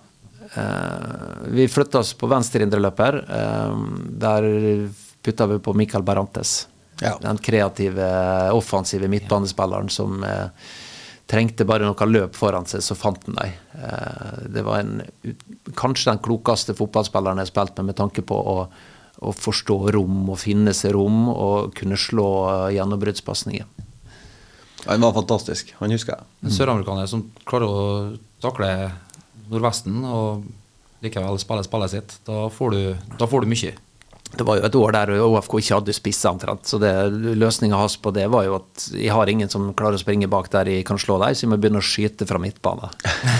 Eh, 0.54 1.48
vi 1.54 1.68
flytta 1.68 1.98
oss 1.98 2.14
på 2.18 2.30
venstre 2.30 2.62
indreløper. 2.62 3.20
Eh, 3.28 3.76
der 4.24 4.48
putta 5.24 5.46
vi 5.46 5.58
på 5.58 5.74
Michael 5.74 6.02
Berantes. 6.02 6.68
Ja. 7.00 7.18
Den 7.22 7.38
kreative, 7.38 8.08
offensive 8.52 9.08
midtbanespilleren 9.08 9.88
som 9.90 10.24
eh, 10.24 10.48
trengte 11.26 11.66
bare 11.66 11.86
noe 11.88 12.08
løp 12.08 12.36
foran 12.36 12.68
seg, 12.68 12.84
så 12.84 12.96
fant 12.98 13.24
han 13.26 13.38
dem. 13.38 13.54
Eh, 13.80 14.42
det 14.54 14.64
var 14.66 14.82
en, 14.82 15.02
kanskje 15.74 16.12
den 16.12 16.22
klokeste 16.24 16.76
fotballspilleren 16.78 17.40
jeg 17.40 17.48
har 17.48 17.54
spilt 17.54 17.78
med, 17.78 17.90
med 17.90 17.98
tanke 17.98 18.22
på 18.26 18.38
å, 18.38 18.58
å 19.18 19.32
forstå 19.34 19.78
rom 19.96 20.28
og 20.28 20.38
finne 20.42 20.74
seg 20.76 20.94
rom 20.94 21.26
og 21.32 21.74
kunne 21.78 21.98
slå 21.98 22.28
gjennombruddspasninger. 22.76 23.66
Han 24.84 25.00
var 25.00 25.14
fantastisk. 25.16 25.70
Han 25.78 25.94
husker 25.94 26.18
jeg. 26.18 26.26
En 26.44 26.52
søramerikaner 26.52 27.08
som 27.08 27.22
klarer 27.48 27.70
å 27.72 27.84
takle 28.44 28.68
Nordvesten 29.50 30.04
og 30.08 30.44
likevel 31.04 31.40
spille 31.40 31.64
spillet 31.66 31.92
sitt. 31.92 32.14
Da 32.26 32.46
får 32.52 32.76
du, 32.76 32.80
da 33.18 33.28
får 33.28 33.44
du 33.44 33.52
mye. 33.52 33.74
Det 34.34 34.42
var 34.42 34.58
jo 34.58 34.64
et 34.66 34.76
år 34.78 34.94
der 34.96 35.12
ÅFK 35.22 35.52
ikke 35.60 35.76
hadde 35.76 35.94
spisser 35.94 36.32
omtrent. 36.32 36.66
Så 36.66 36.80
løsninga 36.80 37.78
hans 37.78 37.96
på 38.02 38.10
det 38.14 38.24
var 38.32 38.46
jo 38.48 38.56
at 38.58 38.86
jeg 38.90 39.12
har 39.14 39.30
ingen 39.30 39.50
som 39.52 39.68
klarer 39.78 39.98
å 39.98 40.02
springe 40.02 40.30
bak 40.30 40.48
der 40.50 40.70
jeg 40.72 40.86
kan 40.88 40.98
slå 40.98 41.20
deg, 41.22 41.36
så 41.36 41.44
jeg 41.44 41.52
må 41.52 41.58
begynne 41.60 41.82
å 41.82 41.86
skyte 41.86 42.26
fra 42.26 42.40
midtbane. 42.42 42.90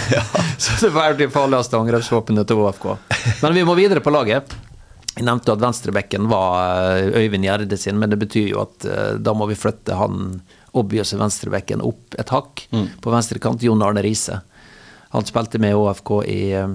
så 0.63 0.77
det 0.85 0.93
var 0.95 1.17
det 1.19 1.33
farligste 1.35 1.81
angrepsvåpenet 1.81 2.47
til 2.51 2.63
ÅFK. 2.63 2.87
Men 3.43 3.57
vi 3.57 3.67
må 3.67 3.75
videre 3.79 4.05
på 4.05 4.15
laget. 4.15 4.55
Jeg 5.15 5.27
nevnte 5.27 5.55
at 5.55 5.63
venstrebekken 5.63 6.27
var 6.31 6.99
eh, 6.99 7.21
Øyvind 7.23 7.47
Gjerde 7.47 7.79
sin, 7.79 7.99
men 7.99 8.11
det 8.11 8.19
betyr 8.23 8.49
jo 8.51 8.65
at 8.65 8.87
eh, 8.87 9.13
da 9.23 9.35
må 9.35 9.47
vi 9.51 9.59
flytte 9.59 9.99
han 9.99 10.41
obvious 10.75 11.15
venstrebekken 11.15 11.83
opp 11.87 12.17
et 12.19 12.33
hakk. 12.35 12.65
På 13.03 13.13
venstre 13.15 13.39
kant 13.43 13.63
Jon 13.63 13.83
Arne 13.87 14.03
Riise. 14.03 14.41
Han 15.15 15.29
spilte 15.29 15.61
med 15.63 15.79
ÅFK 15.79 16.11
i 16.27 16.41
eh, 16.59 16.75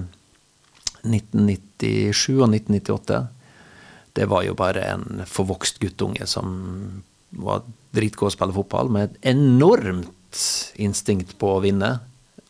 1997 1.04 2.40
og 2.40 2.48
1998 2.48 3.20
det 4.12 4.26
var 4.26 4.44
jo 4.44 4.56
bare 4.58 4.84
en 4.92 5.22
forvokst 5.28 5.78
guttunge 5.82 6.26
som 6.28 6.48
var 7.30 7.62
dritgod 7.94 8.30
å 8.30 8.34
spille 8.34 8.54
fotball, 8.54 8.90
med 8.90 9.06
et 9.08 9.28
enormt 9.34 10.40
instinkt 10.82 11.36
på 11.38 11.54
å 11.56 11.60
vinne. 11.62 11.92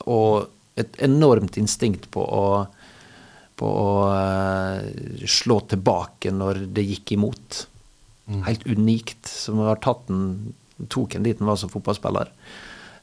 Og 0.08 0.48
et 0.80 0.96
enormt 1.04 1.58
instinkt 1.60 2.08
på 2.14 2.24
å, 2.24 2.44
på 3.60 3.68
å 3.68 3.90
eh, 4.14 5.26
slå 5.28 5.60
tilbake 5.68 6.32
når 6.32 6.64
det 6.72 6.86
gikk 6.88 7.16
imot. 7.18 7.64
Helt 8.46 8.64
unikt. 8.64 9.28
Som 9.28 9.60
har 9.66 9.80
tatt 9.84 10.08
en, 10.12 10.54
tok 10.88 11.16
en 11.16 11.26
dit 11.26 11.38
han 11.40 11.50
var 11.50 11.60
som 11.60 11.72
fotballspiller. 11.72 12.32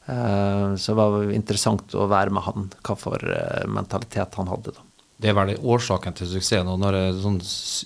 Eh, 0.08 0.74
så 0.76 0.92
det 0.92 0.98
var 0.98 1.32
interessant 1.36 1.94
å 1.94 2.08
være 2.08 2.32
med 2.32 2.46
han, 2.48 2.68
hva 2.86 2.96
for 2.98 3.24
eh, 3.32 3.64
mentalitet 3.68 4.38
han 4.40 4.48
hadde. 4.48 4.72
da. 4.76 4.84
Det 5.18 5.32
er 5.32 5.34
vel 5.34 5.56
årsaken 5.58 6.14
til 6.14 6.28
suksessen. 6.30 6.68
Og 6.70 6.78
når 6.78 6.96
sånn, 7.18 7.40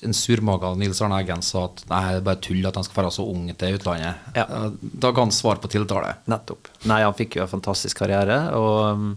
en 0.04 0.16
surmaga 0.16 0.74
Nils 0.76 1.00
Arne 1.00 1.22
Eggen 1.22 1.40
sa 1.44 1.64
at 1.70 1.80
nei, 1.88 2.02
det 2.10 2.18
er 2.20 2.26
bare 2.26 2.42
tull 2.44 2.66
at 2.68 2.76
han 2.76 2.84
skal 2.84 3.00
være 3.00 3.14
så 3.16 3.24
ung 3.24 3.46
til 3.56 3.78
utlandet, 3.78 4.28
Ja. 4.36 4.44
Eh, 4.44 4.68
da 4.82 5.10
ga 5.10 5.24
han 5.24 5.32
svar 5.34 5.62
på 5.62 5.70
tiltale. 5.72 6.18
Nettopp. 6.30 6.68
Nei, 6.84 7.00
han 7.02 7.16
fikk 7.16 7.38
jo 7.40 7.46
en 7.46 7.54
fantastisk 7.54 8.04
karriere, 8.04 8.36
og 8.58 8.82
um, 8.92 9.08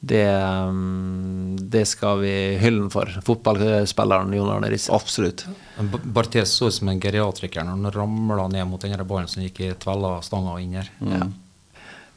det, 0.00 0.24
um, 0.32 1.58
det 1.60 1.84
skal 1.86 2.22
vi 2.24 2.32
hylle 2.62 2.88
for. 2.90 3.12
Fotballspilleren 3.26 4.32
Jon 4.34 4.50
Arne 4.54 4.72
Riise. 4.72 4.88
Absolutt. 4.96 5.44
Barthes 6.02 6.56
så 6.56 6.72
ut 6.72 6.78
som 6.78 6.88
en 6.88 7.02
geriatriker 7.04 7.68
når 7.68 7.76
han 7.76 7.92
ramla 8.00 8.48
ned 8.48 8.64
mot 8.72 8.80
den 8.80 8.96
ballen 9.04 9.28
som 9.28 9.44
gikk 9.44 9.60
i 9.60 9.70
tvella 9.76 10.16
stanga 10.24 10.56
inn 10.64 10.80
her. 10.80 10.88
Ja. 11.04 11.28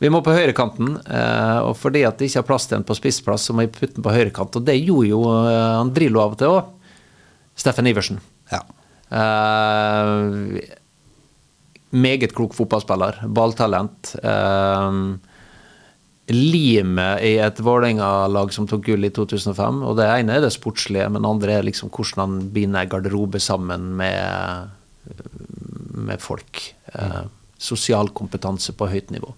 Vi 0.04 0.12
må 0.12 0.20
på 0.20 0.36
høyrekanten, 0.36 0.98
eh, 1.08 1.60
og 1.64 1.78
fordi 1.80 2.04
at 2.04 2.20
det 2.20 2.28
ikke 2.28 2.42
har 2.42 2.48
plass 2.50 2.68
til 2.68 2.82
en 2.82 2.88
på 2.88 2.98
spissplass, 2.98 3.48
så 3.48 3.56
må 3.56 3.64
jeg 3.64 3.72
putte 3.72 3.96
den 3.96 4.04
på 4.04 4.12
høyrekant, 4.12 4.60
og 4.60 4.66
det 4.68 4.76
gjorde 4.82 5.10
jo 5.14 5.22
Andrillo 5.32 6.20
av 6.26 6.36
og 6.36 6.42
til 6.42 6.56
òg. 6.58 6.72
Steffen 7.56 7.88
Iversen. 7.88 8.20
Ja. 8.52 8.64
Uh, 9.14 10.58
meget 11.94 12.34
klok 12.34 12.56
fotballspiller. 12.58 13.22
Balltalent. 13.30 14.16
Uh, 14.26 15.14
limet 16.32 17.22
i 17.28 17.36
et 17.44 17.60
Vålerenga-lag 17.60 18.54
som 18.56 18.68
tok 18.70 18.86
gull 18.88 19.06
i 19.06 19.12
2005. 19.14 19.84
Og 19.84 19.98
det 20.00 20.08
ene 20.08 20.38
er 20.38 20.46
det 20.46 20.54
sportslige, 20.56 21.10
men 21.12 21.24
det 21.24 21.34
andre 21.34 21.58
er 21.58 21.68
liksom 21.68 21.92
hvordan 21.94 22.24
han 22.24 22.50
binder 22.56 22.90
garderobe 22.90 23.42
sammen 23.44 23.92
med, 24.00 24.70
med 26.08 26.24
folk. 26.24 26.64
Eh, 26.94 27.24
sosial 27.60 28.10
kompetanse 28.16 28.76
på 28.78 28.88
høyt 28.92 29.12
nivå. 29.12 29.34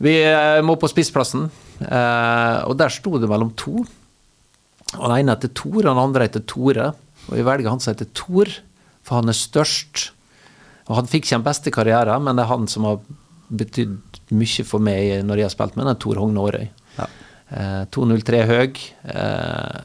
Vi 0.00 0.14
eh, 0.24 0.60
må 0.64 0.78
på 0.80 0.88
spissplassen, 0.88 1.48
eh, 1.84 2.58
og 2.64 2.76
der 2.80 2.92
sto 2.92 3.18
det 3.20 3.28
mellom 3.28 3.52
to. 3.58 3.84
Og 4.96 5.04
Den 5.04 5.18
ene 5.20 5.36
heter 5.36 5.52
Tor, 5.54 5.82
den 5.84 6.00
andre 6.00 6.26
heter 6.26 6.44
Tore. 6.48 6.92
Og 7.28 7.36
vi 7.36 7.44
velger 7.46 7.70
han 7.70 7.82
som 7.82 7.92
heter 7.92 8.08
Tor, 8.16 8.48
for 9.06 9.20
han 9.20 9.30
er 9.30 9.36
størst. 9.36 10.10
Og 10.88 10.96
Han 10.98 11.10
fikk 11.10 11.28
ikke 11.28 11.38
den 11.38 11.46
beste 11.46 11.70
karrieren, 11.74 12.24
men 12.24 12.36
det 12.36 12.46
er 12.46 12.50
han 12.50 12.66
som 12.66 12.88
har 12.88 12.98
betydd 13.50 13.98
mye 14.34 14.64
for 14.66 14.82
meg 14.82 15.20
når 15.26 15.42
jeg 15.42 15.48
har 15.48 15.54
spilt 15.54 15.76
med 15.78 15.86
den, 15.86 16.00
Tor 16.02 16.18
Hogne 16.18 16.42
Aarøy. 16.42 16.66
Ja. 16.96 17.06
Eh, 17.50 17.82
2,03 17.94 18.42
høy. 18.48 18.80
Eh, 19.14 19.80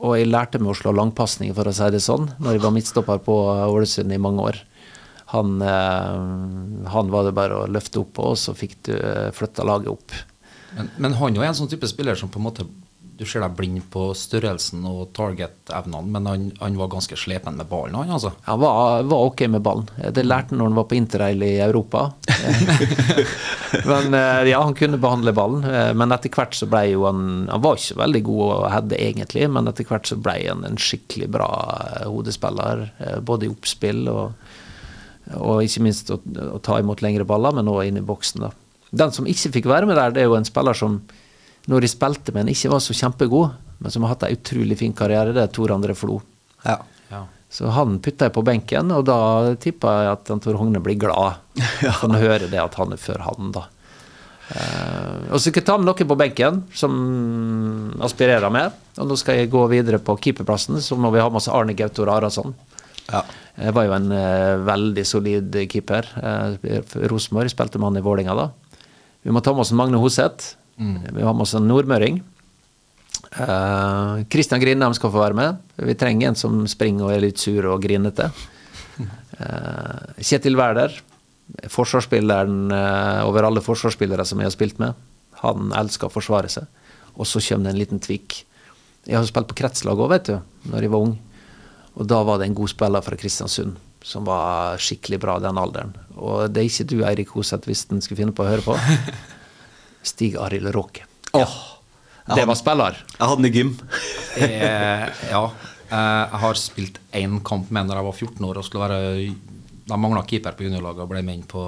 og 0.00 0.16
jeg 0.16 0.30
lærte 0.30 0.60
meg 0.60 0.72
å 0.72 0.78
slå 0.78 0.92
langpasninger, 0.96 1.54
for 1.56 1.68
å 1.68 1.74
si 1.76 1.88
det 1.92 2.00
sånn, 2.02 2.30
når 2.40 2.56
jeg 2.56 2.64
var 2.64 2.74
midtstopper 2.76 3.20
på 3.24 3.36
Ålesund 3.68 4.12
i 4.12 4.20
mange 4.20 4.46
år. 4.48 4.60
Han, 5.30 5.62
eh, 5.62 6.88
han 6.90 7.10
var 7.10 7.24
det 7.24 7.36
bare 7.36 7.62
å 7.62 7.70
løfte 7.70 8.02
opp 8.02 8.16
på, 8.18 8.32
og 8.32 8.38
så 8.38 8.54
fikk 8.56 8.80
du 8.88 8.94
eh, 8.98 9.30
flytta 9.34 9.66
laget 9.66 9.92
opp. 9.92 10.14
Men, 10.74 10.90
men 10.98 11.18
han 11.20 11.38
er 11.38 11.50
en 11.50 11.58
sånn 11.58 11.70
type 11.70 11.86
spiller 11.90 12.18
som 12.18 12.30
på 12.30 12.38
en 12.38 12.46
måte 12.46 12.64
Du 13.18 13.24
ser 13.26 13.42
deg 13.42 13.56
blind 13.58 13.82
på 13.92 14.08
størrelsen 14.16 14.84
og 14.88 15.10
target-evnene, 15.12 16.08
men 16.14 16.26
han, 16.26 16.44
han 16.56 16.78
var 16.78 16.88
ganske 16.94 17.18
slepen 17.20 17.58
med 17.58 17.68
ballen, 17.68 17.98
han 17.98 18.14
altså. 18.16 18.30
Han 18.46 18.62
var, 18.62 19.02
var 19.10 19.26
ok 19.28 19.42
med 19.52 19.60
ballen. 19.66 19.90
Det 20.16 20.24
lærte 20.24 20.54
han 20.54 20.62
når 20.62 20.70
han 20.70 20.78
var 20.78 20.86
på 20.88 20.96
interrail 20.96 21.44
i 21.44 21.50
Europa. 21.60 22.06
men 23.90 24.16
eh, 24.16 24.48
ja, 24.48 24.62
han 24.64 24.78
kunne 24.78 24.98
behandle 25.02 25.36
ballen. 25.36 25.68
Men 26.00 26.16
etter 26.16 26.32
hvert 26.32 26.56
så 26.56 26.66
ble 26.70 26.86
jo 26.94 27.04
han 27.10 27.44
Han 27.52 27.66
var 27.66 27.76
ikke 27.76 28.00
veldig 28.00 28.24
god 28.30 28.46
å 28.46 28.72
heade, 28.72 29.02
egentlig, 29.10 29.44
men 29.52 29.68
etter 29.68 29.90
hvert 29.92 30.08
så 30.08 30.16
ble 30.16 30.38
han 30.46 30.64
en 30.64 30.80
skikkelig 30.80 31.28
bra 31.36 31.50
hodespiller. 32.08 32.88
Både 33.20 33.46
i 33.46 33.52
oppspill 33.52 34.08
og, 34.08 34.49
og 35.38 35.62
ikke 35.64 35.84
minst 35.84 36.10
å, 36.10 36.18
å 36.18 36.58
ta 36.64 36.80
imot 36.80 37.02
lengre 37.04 37.26
baller, 37.28 37.54
men 37.56 37.70
òg 37.70 37.84
inn 37.86 38.00
i 38.00 38.04
boksen. 38.04 38.46
da. 38.46 38.52
Den 38.90 39.12
som 39.14 39.28
ikke 39.30 39.52
fikk 39.58 39.68
være 39.70 39.86
med 39.86 39.98
der, 39.98 40.14
det 40.14 40.24
er 40.24 40.30
jo 40.30 40.38
en 40.38 40.48
spiller 40.48 40.76
som 40.76 41.00
når 41.70 41.84
de 41.84 41.90
spilte 41.92 42.32
med 42.34 42.44
han, 42.44 42.54
ikke 42.54 42.72
var 42.72 42.82
så 42.82 42.96
kjempegod, 42.96 43.58
men 43.80 43.92
som 43.92 44.04
har 44.04 44.14
hatt 44.14 44.24
en 44.26 44.36
utrolig 44.36 44.78
fin 44.80 44.94
karriere. 44.96 45.34
Det 45.36 45.44
er 45.44 45.52
Tor 45.54 45.72
André 45.74 45.94
Flo. 45.96 46.18
Ja. 46.64 46.80
Ja. 47.10 47.24
Så 47.50 47.70
han 47.74 47.98
putta 48.02 48.28
jeg 48.28 48.34
på 48.36 48.44
benken, 48.46 48.92
og 48.94 49.04
da 49.08 49.18
tippa 49.60 49.94
jeg 50.00 50.14
at 50.14 50.32
Tor 50.44 50.58
Hogne 50.60 50.82
blir 50.82 50.98
glad 51.00 51.40
for 51.80 52.00
Han 52.04 52.16
hører 52.18 52.48
det 52.50 52.60
at 52.62 52.78
han 52.78 52.94
er 52.94 53.00
før 53.00 53.22
han, 53.26 53.52
da. 53.56 53.66
Uh, 54.50 55.30
og 55.30 55.36
så 55.36 55.44
skal 55.44 55.60
jeg 55.60 55.66
ta 55.68 55.76
med 55.78 55.86
noen 55.86 56.08
på 56.10 56.16
benken 56.18 56.64
som 56.74 56.94
aspirerer 58.02 58.50
med. 58.50 58.74
Og 58.98 59.10
nå 59.10 59.18
skal 59.18 59.38
jeg 59.38 59.52
gå 59.52 59.62
videre 59.70 60.00
på 60.02 60.16
keeperplassen, 60.18 60.80
så 60.82 60.98
må 60.98 61.12
vi 61.14 61.22
ha 61.22 61.28
med 61.30 61.38
oss 61.38 61.50
Arne 61.52 61.76
Gautor 61.78 62.10
Arason. 62.10 62.56
Ja. 63.10 63.22
Jeg 63.60 63.76
var 63.76 63.86
jo 63.86 63.94
en 63.96 64.10
eh, 64.16 64.56
veldig 64.64 65.04
solid 65.04 65.56
keeper. 65.68 66.08
Uh, 66.16 66.56
Rosenborg 67.12 67.52
spilte 67.52 67.80
med 67.80 67.90
han 67.90 68.00
i 68.00 68.04
Vålinga 68.04 68.36
da. 68.38 68.48
Vi 69.20 69.34
må 69.34 69.42
ta 69.44 69.52
med 69.52 69.66
oss 69.66 69.74
Magne 69.76 70.00
Hoseth. 70.00 70.54
Vi 70.80 71.20
har 71.20 71.34
med 71.36 71.44
oss 71.44 71.52
en 71.58 71.66
nordmøring. 71.68 72.22
Kristian 74.32 74.62
Grindheim 74.62 74.94
skal 74.96 75.12
få 75.12 75.20
være 75.20 75.36
med. 75.36 75.58
Vi 75.76 75.92
trenger 75.98 76.30
en 76.30 76.38
som 76.40 76.62
springer 76.72 77.04
og 77.04 77.12
er 77.12 77.26
litt 77.26 77.42
sur 77.42 77.68
og 77.68 77.82
grinete. 77.84 78.30
Eh, 79.40 80.20
Kjetil 80.20 80.58
Wæler, 80.58 80.92
forsvarsspilleren 81.72 82.70
eh, 82.74 83.20
over 83.24 83.46
alle 83.48 83.62
forsvarsspillere 83.64 84.26
som 84.28 84.40
jeg 84.40 84.50
har 84.50 84.56
spilt 84.56 84.80
med. 84.82 84.98
Han 85.44 85.72
elsker 85.76 86.08
å 86.08 86.12
forsvare 86.12 86.50
seg. 86.52 86.68
Og 87.16 87.28
så 87.28 87.42
kommer 87.44 87.68
det 87.68 87.74
en 87.74 87.80
liten 87.80 88.02
tvikk. 88.02 88.42
Jeg 89.08 89.16
har 89.16 89.26
spilt 89.28 89.48
på 89.50 89.56
kretslag 89.62 89.98
òg, 89.98 90.10
vet 90.12 90.28
du, 90.28 90.36
når 90.70 90.84
jeg 90.84 90.92
var 90.92 91.06
ung. 91.06 91.14
Og 91.98 92.06
da 92.08 92.20
var 92.26 92.38
det 92.40 92.46
en 92.50 92.54
god 92.58 92.70
spiller 92.72 93.02
fra 93.04 93.16
Kristiansund 93.18 93.78
som 94.06 94.24
var 94.24 94.78
skikkelig 94.80 95.18
bra 95.20 95.34
den 95.42 95.58
alderen. 95.60 95.90
Og 96.16 96.46
det 96.48 96.62
er 96.62 96.68
ikke 96.70 96.86
du, 96.88 96.94
Eirik 97.04 97.34
Hoseth, 97.34 97.66
hvis 97.68 97.82
den 97.90 98.00
skulle 98.00 98.22
finne 98.22 98.32
på 98.36 98.46
å 98.46 98.48
høre 98.48 98.64
på. 98.64 98.76
Stig 100.10 100.38
Arild 100.40 100.70
Råke. 100.72 101.04
Åh, 101.36 101.56
Det 102.34 102.46
var 102.48 102.56
spiller. 102.56 102.96
jeg 103.18 103.26
hadde 103.26 103.42
den 103.42 103.50
i 103.50 103.56
gym. 103.58 103.74
Eh, 104.40 105.04
ja. 105.32 105.42
Eh, 105.90 106.22
jeg 106.30 106.38
har 106.44 106.54
spilt 106.54 107.00
én 107.18 107.40
kamp 107.44 107.70
med 107.74 107.88
da 107.90 107.96
jeg 107.98 108.06
var 108.06 108.14
14 108.14 108.44
år 108.46 108.60
og 108.60 108.64
skulle 108.64 108.86
være 108.86 109.34
De 109.90 109.96
mangla 109.98 110.22
keeper 110.22 110.54
på 110.54 110.62
juniorlaget 110.68 111.02
og 111.02 111.08
ble 111.10 111.22
med 111.26 111.40
inn 111.40 111.46
på, 111.50 111.64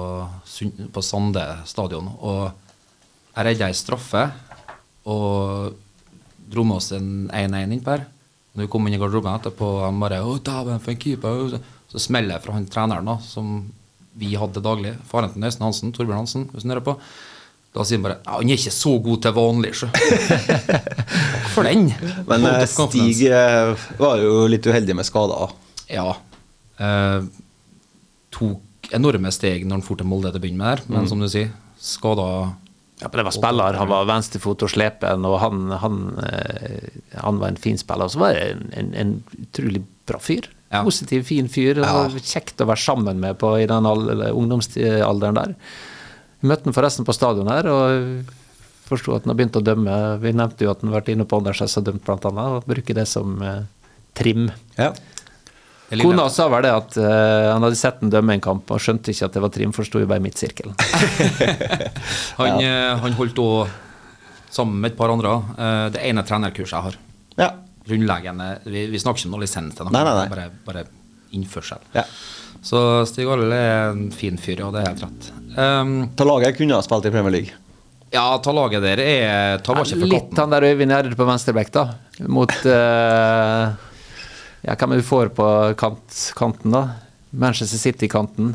på 0.95 1.03
Sande 1.03 1.43
stadion. 1.67 2.07
Og 2.23 2.45
jeg 3.35 3.45
redda 3.49 3.67
ei 3.67 3.75
straffe 3.75 4.21
og 5.11 5.75
dro 6.53 6.63
med 6.63 6.77
oss 6.79 6.93
en 6.95 7.27
1-1 7.35 7.75
innpå 7.75 7.97
her. 7.97 8.05
Når 8.53 8.67
vi 8.67 8.69
kom 8.69 8.87
inn 8.87 8.95
i 8.97 9.01
garderoben 9.01 9.33
etterpå, 9.33 9.69
han 9.81 10.01
bare 10.01 10.21
dæven, 10.21 10.81
for 10.81 10.93
en 10.93 10.99
keeper!' 11.01 11.59
Så 11.93 11.99
smeller 12.01 12.37
det 12.37 12.43
fra 12.45 12.53
han 12.53 12.65
treneren 12.65 13.05
da, 13.05 13.19
som 13.21 13.71
vi 14.17 14.33
hadde 14.37 14.61
daglig. 14.61 14.95
Faren 15.09 15.33
til 15.33 15.43
Øystein 15.43 15.65
Hansen, 15.65 15.93
Torbjørn 15.93 16.23
Hansen, 16.23 16.49
hvis 16.51 16.65
han 16.65 16.73
hører 16.73 16.85
på. 16.85 16.95
Da 17.73 17.85
sier 17.85 17.97
han 17.97 18.05
bare 18.05 18.19
ja, 18.21 18.37
'Han 18.37 18.49
er 18.49 18.57
ikke 18.57 18.73
så 18.73 18.93
god 19.01 19.21
til 19.21 19.33
vanlig', 19.33 19.73
sjø. 19.73 19.87
Takk 19.89 21.49
for 21.55 21.63
den. 21.63 21.93
Men 22.27 22.45
eh. 22.45 22.65
Stig 22.69 23.25
eh, 23.29 23.87
var 23.97 24.21
jo 24.21 24.45
litt 24.47 24.65
uheldig 24.65 24.95
med 24.95 25.05
skader. 25.05 25.53
Ja. 25.89 26.13
Eh, 26.77 27.25
tok 28.33 28.93
enorme 28.93 29.31
steg 29.33 29.65
når 29.65 29.79
han 29.79 29.85
for 29.85 29.97
til 29.97 30.09
Molde 30.09 30.29
til 30.29 30.41
å 30.41 30.43
begynne 30.43 30.61
med, 30.61 30.69
her, 30.69 30.85
men 30.93 31.09
som 31.09 31.21
du 31.21 31.29
sier, 31.29 31.49
skada 31.81 32.53
Ja, 33.01 33.09
men 33.09 33.17
det 33.19 33.25
var 33.27 33.35
spiller. 33.35 33.77
Han 33.79 33.89
var 33.89 34.05
venstrefot 34.07 34.63
og 34.63 34.71
slepen, 34.71 35.25
og 35.27 35.39
han, 35.41 35.63
han, 35.81 36.01
eh, 36.27 36.99
han 37.19 37.39
var 37.41 37.53
en 37.53 37.59
fin 37.59 37.79
spiller. 37.79 38.07
Og 38.07 38.13
så 38.13 38.21
var 38.21 38.37
det 38.37 38.43
en, 38.53 38.67
en, 38.79 38.91
en 39.01 39.15
utrolig 39.47 39.81
bra 40.07 40.19
fyr. 40.23 40.47
Ja. 40.73 40.83
Positiv, 40.85 41.25
fin 41.27 41.49
fyr. 41.51 41.81
Ja. 41.83 42.05
Kjekt 42.17 42.61
å 42.63 42.69
være 42.69 42.81
sammen 42.81 43.19
med 43.21 43.37
på, 43.41 43.51
i 43.61 43.67
den 43.69 43.89
ungdomsalderen 43.89 45.37
der. 45.37 45.57
Vi 46.41 46.49
møtte 46.49 46.69
han 46.69 46.75
forresten 46.75 47.05
på 47.07 47.15
stadion 47.15 47.51
her, 47.51 47.69
og 47.71 48.31
forsto 48.87 49.13
at 49.15 49.25
han 49.25 49.33
har 49.33 49.39
begynt 49.39 49.59
å 49.59 49.63
dømme. 49.63 49.97
Vi 50.23 50.33
nevnte 50.35 50.65
jo 50.65 50.73
at 50.73 50.81
han 50.83 50.91
har 50.91 50.99
vært 51.01 51.11
inne 51.13 51.27
på 51.29 51.39
Anders 51.39 51.61
S 51.65 51.77
og 51.79 51.85
dømt, 51.87 52.03
blant 52.05 52.25
annet, 52.29 52.57
og 52.57 52.69
bruker 52.69 52.97
det 52.97 53.05
som 53.09 53.37
eh, 53.45 53.63
trim. 54.17 54.49
Ja. 54.79 54.91
Kona 56.01 56.25
sa 56.33 56.47
vel 56.49 56.63
det 56.65 56.71
at 56.73 56.97
uh, 56.97 57.51
han 57.53 57.63
hadde 57.67 57.77
sett 57.77 57.99
han 58.01 58.09
dømme 58.13 58.33
en 58.37 58.41
kamp, 58.43 58.71
og 58.73 58.81
skjønte 58.81 59.13
ikke 59.13 59.27
at 59.29 59.35
det 59.37 59.43
var 59.43 59.51
trim, 59.53 59.73
forsto 59.75 60.01
jo 60.01 60.07
bare 60.09 60.23
midtsirkelen. 60.23 60.73
Han, 62.39 62.59
ja. 62.63 62.95
han 63.03 63.13
holdt 63.17 63.37
òg, 63.43 63.69
sammen 64.53 64.79
med 64.81 64.93
et 64.93 64.97
par 64.97 65.11
andre, 65.13 65.35
uh, 65.57 65.87
det 65.93 66.01
ene 66.09 66.23
trenerkurset 66.25 66.75
jeg 66.77 66.87
har. 66.89 66.97
ja. 67.41 67.51
Grunnleggende 67.83 68.45
Vi, 68.63 68.85
vi 68.87 68.99
snakker 69.01 69.19
ikke 69.19 69.27
om 69.27 69.33
noe 69.35 69.41
lisens 69.43 69.75
til 69.75 69.83
noe, 69.83 69.91
Nei, 69.91 70.03
nei, 70.07 70.13
nei. 70.15 70.27
Bare, 70.31 70.45
bare 70.63 70.83
innførsel. 71.35 71.81
Ja. 71.91 72.05
Så 72.63 72.79
Stig 73.09 73.27
Arild 73.27 73.51
er 73.51 73.89
en 73.89 74.05
fin 74.15 74.37
fyr, 74.39 74.61
og 74.63 74.71
det 74.71 74.85
er 74.85 74.93
helt 74.93 75.03
rett. 75.03 75.27
Um, 75.57 75.91
Ta 76.15 76.23
laget 76.23 76.55
kunne 76.55 76.77
ha 76.79 76.85
spilt 76.85 77.09
i 77.09 77.11
Premier 77.11 77.35
League. 77.35 77.57
ja, 78.13 78.23
ta 78.39 78.53
laget 78.55 78.85
der 78.85 79.01
er 79.03 79.57
Ta 79.65 79.73
var 79.75 79.83
ikke 79.83 79.99
for 79.99 80.11
Litt 80.13 80.39
han 80.39 80.53
der 80.55 80.67
Øyvind 80.69 80.95
Gjerde 80.95 81.17
på 81.19 81.27
venstrebekk, 81.27 81.73
da. 81.75 81.83
Mot 82.31 82.53
eh, 82.77 83.75
Ja, 84.63 84.77
hvem 84.79 84.95
er 84.95 85.01
vi 85.01 85.07
får 85.07 85.33
på 85.35 85.45
kant, 85.79 86.19
kanten, 86.39 86.71
da? 86.71 86.83
Manchester 87.35 87.79
City-kanten. 87.81 88.53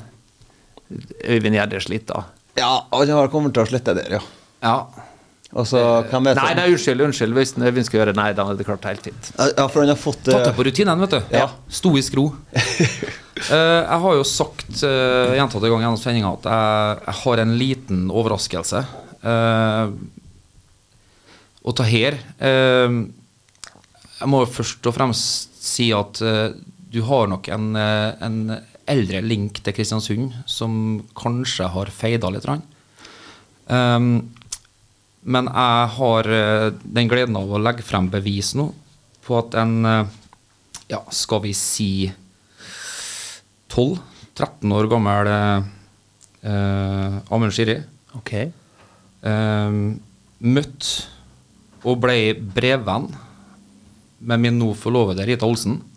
Øyvind 1.29 1.59
Gjerde 1.59 1.81
sliter, 1.85 2.15
da. 2.15 2.25
Ja, 2.59 2.73
han 2.95 3.11
har 3.13 3.29
kommet 3.33 3.53
til 3.55 3.63
å 3.67 3.69
slette 3.69 3.95
der, 3.99 4.19
ja. 4.19 4.23
Ja. 4.65 4.77
Og 5.57 5.65
så, 5.65 5.81
hvem 6.11 6.27
vet 6.29 6.37
Nei, 6.37 6.51
nei, 6.59 6.67
unnskyld, 6.75 7.03
unnskyld. 7.07 7.37
Hvis 7.37 7.55
Øyvind 7.57 7.87
skal 7.89 8.03
gjøre 8.03 8.15
Nei, 8.17 8.31
da 8.37 8.45
hadde 8.45 8.61
det 8.61 8.67
klart 8.69 8.85
helt 8.89 9.05
fint. 9.09 9.31
Ja, 9.39 9.65
for 9.69 9.81
han 9.81 9.93
har 9.93 10.01
fått 10.01 10.21
Tatt 10.27 10.45
det 10.45 10.51
eh, 10.53 10.57
på 10.59 10.67
rutinen, 10.67 11.05
vet 11.05 11.15
du. 11.17 11.21
Ja. 11.33 11.47
Stoisk 11.73 12.17
ro. 12.19 12.27
uh, 12.33 12.59
jeg 13.53 14.01
har 14.05 14.19
jo 14.19 14.27
sagt 14.29 14.83
uh, 14.83 15.33
gjentatte 15.37 15.71
ganger 15.71 15.87
gjennom 15.87 16.01
sendinga 16.01 16.33
at 16.37 16.49
jeg, 16.53 16.99
jeg 17.07 17.17
har 17.23 17.45
en 17.45 17.55
liten 17.63 18.03
overraskelse. 18.13 18.85
Uh, 19.25 19.93
og 21.69 21.77
ta 21.77 21.85
her 21.89 22.17
Uh, 22.39 23.09
Jeg 24.19 24.29
må 24.31 24.41
først 24.51 24.87
og 24.89 24.95
fremst 24.97 25.58
si 25.69 25.91
at 25.97 26.23
eh, 26.25 26.57
du 26.89 27.03
har 27.05 27.29
nok 27.31 27.49
en, 27.53 27.71
eh, 27.77 28.11
en 28.25 28.41
eldre 28.89 29.21
link 29.25 29.61
til 29.63 29.77
Kristiansund 29.77 30.33
som 30.49 31.03
kanskje 31.19 31.69
har 31.75 31.93
feida 31.93 32.31
litt. 32.33 32.49
Um, 33.69 34.31
men 35.29 35.51
jeg 35.51 35.89
har 35.99 36.31
eh, 36.33 36.69
den 36.83 37.11
gleden 37.11 37.37
av 37.37 37.51
å 37.53 37.61
legge 37.61 37.85
frem 37.85 38.09
bevis 38.13 38.55
nå 38.57 38.71
på 39.27 39.37
at 39.37 39.57
en 39.61 39.75
eh, 39.85 40.15
ja, 40.89 41.03
skal 41.13 41.43
vi 41.45 41.53
si 41.57 41.91
12-13 43.69 44.73
år 44.73 44.89
gammel 44.89 45.29
uh, 45.29 47.19
Amund 47.29 47.53
Shiri 47.53 47.77
okay. 48.17 48.49
eh, 49.21 49.77
møtt 50.57 50.89
og 51.85 52.01
ble 52.01 52.17
brevvenn 52.57 53.11
med 54.19 54.43
min 54.43 54.59
nå 54.59 54.73
forlovede 54.79 55.27
Rita 55.29 55.49
Olsen. 55.49 55.81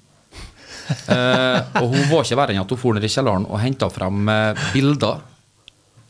Eh, 0.91 1.59
og 1.79 1.93
hun 1.93 2.07
var 2.09 2.25
ikke 2.25 2.35
verre 2.35 2.51
enn 2.51 2.65
at 2.65 2.71
hun 2.73 2.79
for 2.81 2.97
ned 2.97 3.05
i 3.05 3.09
kjelleren 3.13 3.45
og 3.47 3.61
henta 3.61 3.87
frem 3.93 4.27
eh, 4.27 4.57
bilder 4.73 5.21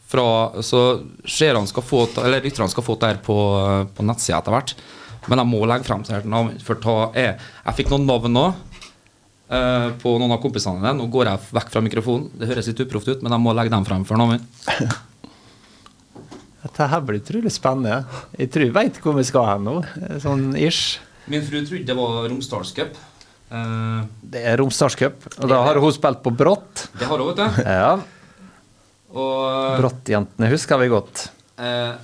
Fra, 0.10 0.24
så 0.66 0.80
lytterne 1.22 1.70
skal 1.70 1.86
få 1.86 2.00
Eller 2.24 2.48
skal 2.50 2.86
få 2.88 2.96
det 2.98 3.12
her 3.12 3.20
på, 3.22 3.36
på 3.94 4.06
nettsida 4.08 4.40
etter 4.40 4.56
hvert. 4.56 4.74
Men 5.30 5.44
jeg 5.44 5.50
må 5.52 5.60
legge 5.70 5.86
frem 5.86 6.02
til 6.08 6.26
navn. 6.26 6.56
For 6.66 6.80
ta, 6.82 6.96
jeg, 7.14 7.36
jeg 7.68 7.78
fikk 7.78 7.92
noen 7.94 8.08
navn 8.10 8.34
nå. 8.34 8.46
eh, 9.52 9.88
på 10.02 10.16
noen 10.18 10.34
av 10.34 10.42
kompisene 10.42 10.82
dine. 10.82 10.96
Nå 10.98 11.06
går 11.14 11.30
jeg 11.30 11.46
vekk 11.60 11.70
fra 11.76 11.86
mikrofonen. 11.86 12.32
Det 12.40 12.50
høres 12.50 12.72
litt 12.72 12.82
uproft 12.88 13.12
ut, 13.12 13.22
men 13.22 13.36
jeg 13.36 13.44
må 13.44 13.54
legge 13.54 13.76
dem 13.76 13.86
frem 13.86 14.08
for 14.08 14.18
navn. 14.18 14.42
Dette 16.64 16.88
her 16.92 17.02
blir 17.06 17.22
utrolig 17.22 17.52
spennende. 17.54 18.02
Jeg 18.38 18.50
tror 18.54 18.66
jeg 18.68 18.74
veit 18.76 18.98
hvor 19.04 19.16
vi 19.18 19.26
skal 19.30 19.48
hen 19.52 19.66
nå. 19.70 19.78
Sånn 20.26 20.44
ish. 20.58 20.98
Min 21.32 21.44
fru 21.48 21.62
trodde 21.64 21.88
det 21.88 21.96
var 21.98 22.28
Romsdalscup. 22.28 22.98
Uh, 23.52 24.04
Det 24.34 24.42
er 24.48 24.60
Romsdalscup, 24.60 25.26
og 25.40 25.50
da 25.52 25.60
har 25.66 25.80
hun 25.84 25.94
spilt 25.96 26.22
på 26.24 26.32
Brått. 26.36 26.88
det 27.00 27.08
har 27.08 27.20
hun, 27.20 27.32
vet 27.32 27.40
du. 27.40 27.64
Ja, 27.68 27.94
Brått-jentene 29.12 30.48
husker 30.52 30.80
vi 30.80 30.88
godt. 30.92 31.26
Uh, 31.60 31.96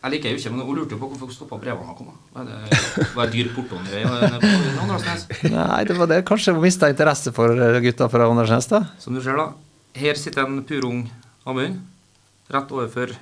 jeg 0.00 0.14
liker 0.14 0.32
jo 0.32 0.40
ikke, 0.40 0.50
men 0.54 0.64
hun 0.64 0.76
lurte 0.78 0.96
jo 0.96 1.00
på 1.00 1.08
hvorfor 1.10 1.28
hun 1.28 1.36
stoppa 1.36 1.58
brevene 1.60 1.92
å 1.92 1.96
komme. 1.96 2.14
Var 2.32 2.46
det, 2.48 2.58
var 3.16 3.28
det 3.28 3.34
dyr 3.36 3.50
på 3.52 3.64
Åndalsnes? 3.68 5.26
Nei, 5.52 5.80
det 5.88 5.96
var 5.98 6.08
det. 6.08 6.22
Kanskje 6.28 6.54
hun 6.56 6.64
mista 6.64 6.88
interesse 6.92 7.32
for 7.36 7.52
eh, 7.52 7.80
gutta 7.84 8.08
fra 8.12 8.28
Åndalsnes, 8.32 8.68
da. 8.72 8.80
Som 9.00 9.16
du 9.16 9.20
ser, 9.24 9.36
da. 9.36 9.50
Her 10.00 10.16
sitter 10.16 10.46
en 10.46 10.62
purung 10.64 11.02
Amund. 11.48 11.82
Rett 12.50 12.72
overfor 12.72 13.12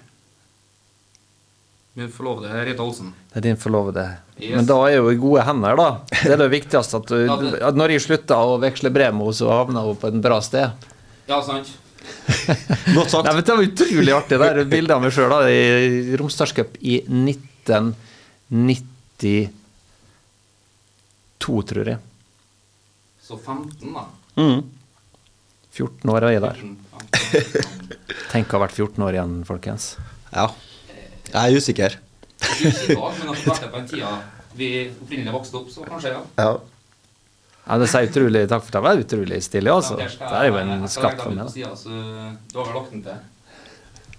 min 1.99 2.13
forlovede 2.15 2.65
Rita 2.65 2.83
Olsen. 2.83 3.13
Det 3.33 3.37
er 3.41 3.43
din 3.49 3.57
forlovede. 3.59 4.05
Yes. 4.39 4.53
Men 4.55 4.67
da 4.69 4.77
er 4.87 5.01
hun 5.03 5.11
i 5.11 5.17
gode 5.19 5.43
hender, 5.43 5.75
da. 5.79 5.87
Det 6.15 6.31
er 6.31 6.37
det 6.39 6.47
viktigste. 6.53 6.97
At, 7.01 7.07
du, 7.11 7.17
at 7.59 7.75
når 7.79 7.89
jeg 7.97 8.03
slutta 8.05 8.37
å 8.39 8.59
veksle 8.63 8.91
brev 8.95 9.13
med 9.17 9.25
henne, 9.27 9.39
så 9.41 9.47
havna 9.51 9.81
hun 9.83 9.97
på 9.99 10.07
et 10.13 10.21
bra 10.23 10.39
sted. 10.45 10.71
Ja, 11.27 11.43
sant? 11.43 11.67
Godt 12.97 13.11
sagt. 13.11 13.25
Nei, 13.27 13.35
men 13.35 13.43
Det 13.43 13.51
var 13.51 13.63
utrolig 13.67 14.13
artig. 14.15 14.39
Det 14.39 14.47
bildet 14.47 14.71
bilde 14.77 14.95
av 14.95 15.03
meg 15.03 15.13
sjøl 15.17 15.33
i 15.51 16.15
Romsdalscup 16.21 16.71
i 16.79 17.03
1992, 17.03 19.51
tror 21.75 21.87
jeg. 21.95 22.01
Så 23.27 23.35
15, 23.43 23.91
da. 23.91 24.07
Mm. 24.39 24.63
14 25.75 26.15
år 26.15 26.23
er 26.29 26.33
jeg 26.37 26.43
der. 26.47 26.57
Tenk 28.31 28.47
å 28.47 28.55
ha 28.57 28.63
vært 28.69 28.79
14 28.79 29.03
år 29.05 29.13
igjen, 29.19 29.35
folkens. 29.51 29.85
Ja. 30.31 30.47
Jeg 31.29 31.39
er 31.53 31.57
usikker. 31.61 31.97
Ikke 32.39 32.93
i 32.93 32.97
dag, 32.97 33.15
men 33.21 33.31
at 33.35 33.63
det 33.63 33.71
på 33.73 33.81
en 33.83 33.89
tida 33.91 34.11
vi 34.59 34.69
opprinnelig 34.91 35.33
vokste 35.35 35.59
opp, 35.61 35.71
så 35.71 35.85
kanskje, 35.87 36.11
ja. 36.17 36.21
Ja. 36.41 36.53
Ja, 37.69 37.77
Det 37.79 37.89
sier 37.93 38.09
utrolig 38.09 38.47
takk 38.49 38.65
for 38.65 38.75
det. 38.75 38.81
var 38.87 39.03
utrolig 39.03 39.39
stilig, 39.45 39.71
altså. 39.71 39.99
Ja, 40.01 40.09
Det 40.09 40.39
er 40.39 40.47
jo 40.49 40.57
en 40.63 40.89
skatt 40.89 41.21
for 41.21 41.31
meg. 41.35 41.45
da. 41.45 41.53
siden, 41.53 41.77
så 41.77 41.91
Du 42.53 42.59
har 42.59 42.67
vel 42.71 42.75
lagt 42.81 42.93
den 42.95 43.03
til? 43.05 43.19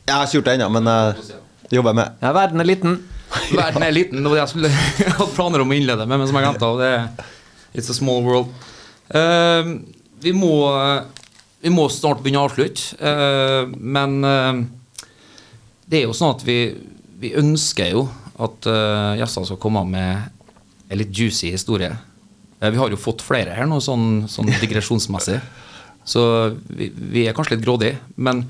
Jeg 0.05 0.15
har 0.15 0.25
ikke 0.25 0.37
gjort 0.37 0.45
det 0.45 0.53
ennå, 0.59 0.69
men 0.69 0.85
jeg 0.85 1.39
jobber 1.71 1.93
med 1.93 2.11
Ja, 2.21 2.31
verden 2.31 2.59
er 2.61 2.69
liten. 2.69 2.99
Verden 3.53 3.83
er 3.83 3.91
liten, 3.93 4.23
det 4.23 4.29
var 4.29 4.39
det 4.39 4.41
jeg 4.41 4.49
skulle 4.49 4.69
hatt 5.19 5.35
planer 5.35 5.61
om 5.61 5.69
å 5.69 5.75
innlede 5.77 6.05
med, 6.07 6.17
men 6.17 6.27
som 6.27 6.37
jeg 6.39 6.45
glemte 6.47 6.65
av. 6.65 6.79
Det 6.79 6.87
er 6.95 7.09
It's 7.77 7.89
a 7.89 7.93
small 7.93 8.23
world. 8.25 8.47
Uh, 9.13 9.75
vi, 10.21 10.31
må, 10.33 10.53
vi 11.61 11.69
må 11.69 11.85
snart 11.93 12.23
begynne 12.23 12.41
å 12.41 12.47
avslutte, 12.49 12.97
uh, 12.97 13.69
men 13.77 14.15
uh, 14.25 14.63
det 15.85 16.01
er 16.01 16.07
jo 16.07 16.15
sånn 16.17 16.33
at 16.33 16.41
vi, 16.47 16.57
vi 17.19 17.33
ønsker 17.39 17.91
jo 17.93 18.05
at 18.39 18.69
uh, 18.69 19.17
gjestene 19.19 19.49
skal 19.49 19.59
komme 19.61 19.83
med 19.89 20.29
en 20.89 20.99
litt 21.01 21.11
juicy 21.15 21.51
historie. 21.53 21.91
Uh, 22.61 22.69
vi 22.71 22.79
har 22.79 22.93
jo 22.93 22.99
fått 22.99 23.23
flere 23.25 23.55
her 23.57 23.67
nå, 23.69 23.81
sånn, 23.83 24.23
sånn 24.31 24.49
digresjonsmessig. 24.61 25.39
Så 26.07 26.23
vi, 26.65 26.89
vi 26.95 27.27
er 27.27 27.35
kanskje 27.37 27.57
litt 27.57 27.65
grådige. 27.67 27.99
Men 28.17 28.45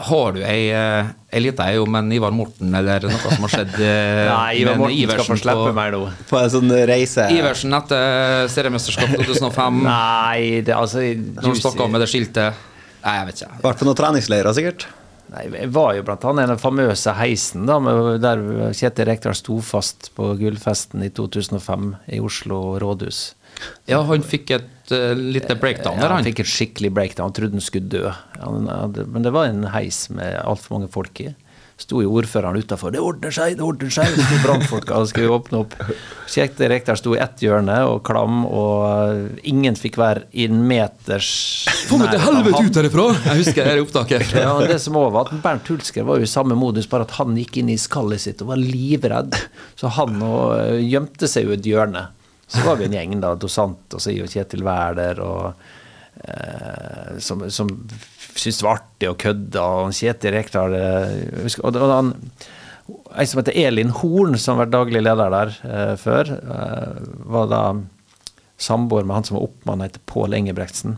har 0.00 0.32
du 0.32 0.40
ei, 0.40 0.70
eh, 0.72 1.08
ei 1.28 1.40
lita 1.44 1.66
ei 1.68 1.76
om 1.80 1.94
en 1.98 2.06
Ivar 2.16 2.32
Morten 2.32 2.72
eller 2.74 3.04
noe 3.04 3.18
som 3.20 3.44
har 3.44 3.52
skjedd 3.52 3.74
Nei, 3.82 4.62
Ivar 4.62 4.78
Morten 4.80 4.96
Iversen 4.96 5.26
skal 5.26 5.36
få 5.36 5.42
slippe 5.42 5.66
på- 5.66 5.74
meg 5.76 5.92
nå. 5.92 6.00
på 6.30 6.38
en 6.40 6.52
sånn 6.54 6.72
reise. 6.88 7.26
Iversen 7.36 7.76
etter 7.76 8.48
seriemesterskap 8.52 9.12
2005. 9.18 9.82
Nei, 9.84 10.62
det 10.64 10.72
er 10.72 10.78
altså 10.78 11.04
Når 11.04 11.50
han 11.50 11.60
stakk 11.60 11.84
av 11.84 11.92
med 11.92 12.04
det 12.04 12.08
skiltet. 12.12 12.64
Nei, 13.04 13.14
jeg 13.18 13.28
vet 13.28 13.42
ikke. 13.44 13.60
Vært 13.66 13.82
på 13.82 13.88
noen 13.88 14.00
treningsleirer, 14.00 14.56
sikkert. 14.56 14.88
Nei, 15.30 15.44
Jeg 15.54 15.70
var 15.74 15.92
jo 15.94 16.02
blant 16.06 16.24
annet 16.26 16.48
i 16.48 16.50
den 16.50 16.58
famøse 16.62 17.12
heisen 17.14 17.66
da, 17.68 17.76
der 18.22 18.40
Kjetil 18.74 19.06
Rekdal 19.06 19.36
sto 19.38 19.60
fast 19.62 20.10
på 20.16 20.32
gullfesten 20.40 21.04
i 21.06 21.10
2005 21.14 21.92
i 22.16 22.18
Oslo 22.24 22.58
rådhus. 22.82 23.20
Ja, 23.90 24.00
han 24.08 24.24
fikk 24.26 24.50
et 24.56 24.94
uh, 24.94 25.12
lite 25.14 25.54
breakdown 25.60 25.98
der, 26.00 26.06
Ja, 26.08 26.14
han 26.16 26.22
han. 26.24 26.28
fikk 26.30 26.40
et 26.42 26.50
skikkelig 26.50 26.90
breakdown. 26.96 27.28
Han 27.28 27.36
trodde 27.36 27.58
han 27.58 27.64
skulle 27.66 27.90
dø. 27.92 28.10
Han 28.40 28.66
men 29.12 29.22
det 29.26 29.32
var 29.36 29.50
en 29.50 29.66
heis 29.74 30.08
med 30.10 30.38
altfor 30.42 30.78
mange 30.78 30.90
folk 30.90 31.20
i. 31.22 31.28
Sto 31.80 32.02
jo 32.04 32.12
ordføreren 32.20 32.58
utafor. 32.60 32.92
'Det 32.92 33.00
ordner 33.00 33.32
seg, 33.32 33.56
det 33.56 33.64
ordner 33.64 33.92
seg!' 33.94 34.12
Det 34.12 34.24
sto 34.26 34.40
brannfolka 34.44 34.98
og 35.00 35.08
skulle 35.08 35.32
åpne 35.32 35.62
opp. 35.62 35.76
Kjekt 36.28 36.60
Rekdal 36.60 36.98
sto 37.00 37.14
i 37.16 37.20
ett 37.24 37.40
hjørne 37.40 37.78
og 37.88 38.02
klam, 38.04 38.44
og 38.44 38.84
uh, 38.84 39.40
ingen 39.48 39.78
fikk 39.80 39.96
være 40.00 40.26
i 40.36 40.44
en 40.50 40.60
meters 40.68 41.30
Få 41.88 41.98
meg 41.98 42.12
til 42.12 42.22
helvete 42.22 42.60
ut 42.66 42.78
herifra! 42.82 43.06
Jeg 43.24 43.40
husker 43.40 43.70
det 43.70 43.80
opptaket. 43.86 44.28
Ja, 44.40 44.52
og 44.54 44.68
det 44.68 44.78
som 44.84 44.96
også 45.00 45.14
var 45.16 45.26
at 45.26 45.42
Bernt 45.42 45.72
Hulsker 45.72 46.06
var 46.06 46.20
jo 46.20 46.28
i 46.28 46.30
samme 46.30 46.56
modus, 46.58 46.88
bare 46.90 47.08
at 47.08 47.16
han 47.18 47.34
gikk 47.38 47.60
inn 47.62 47.72
i 47.72 47.80
skallet 47.80 48.22
sitt 48.22 48.44
og 48.44 48.52
var 48.52 48.60
livredd. 48.60 49.36
Så 49.80 49.90
han 49.96 50.20
og, 50.22 50.54
øh, 50.60 50.78
gjemte 50.84 51.28
seg 51.28 51.48
jo 51.48 51.56
i 51.56 51.58
et 51.58 51.68
hjørne. 51.72 52.06
Så 52.50 52.62
var 52.66 52.78
vi 52.80 52.88
en 52.88 52.96
gjeng, 52.96 53.18
da. 53.22 53.34
Dosant 53.38 53.94
og 53.94 54.02
så 54.02 54.12
og 54.12 54.30
Kjetil 54.30 54.64
Wæler 54.66 55.20
og 55.22 55.52
eh, 56.24 57.18
som, 57.22 57.44
som 57.50 57.70
syntes 58.40 58.62
det 58.62 58.66
var 58.66 58.80
artig 58.80 59.10
å 59.10 59.18
kødde. 59.20 59.66
Og 59.84 59.94
Kjetil 59.96 60.34
Rekdal 60.36 60.76
eh, 60.78 61.14
husker- 61.44 61.68
og, 61.68 61.78
og 61.80 61.94
han 61.94 62.14
Ei 62.90 63.26
som 63.28 63.38
heter 63.38 63.54
Elin 63.58 63.92
Horn, 63.94 64.34
som 64.38 64.56
har 64.56 64.64
vært 64.64 64.74
daglig 64.74 65.02
leder 65.04 65.30
der 65.30 65.52
eh, 65.66 65.92
før, 66.00 66.30
eh, 66.38 66.96
var 67.30 67.46
da 67.50 67.62
samboer 68.60 69.06
med 69.06 69.18
han 69.18 69.26
som 69.28 69.38
var 69.38 69.46
oppmann, 69.46 69.84
heter 69.84 70.02
Pål 70.10 70.34
Engebretsen. 70.40 70.96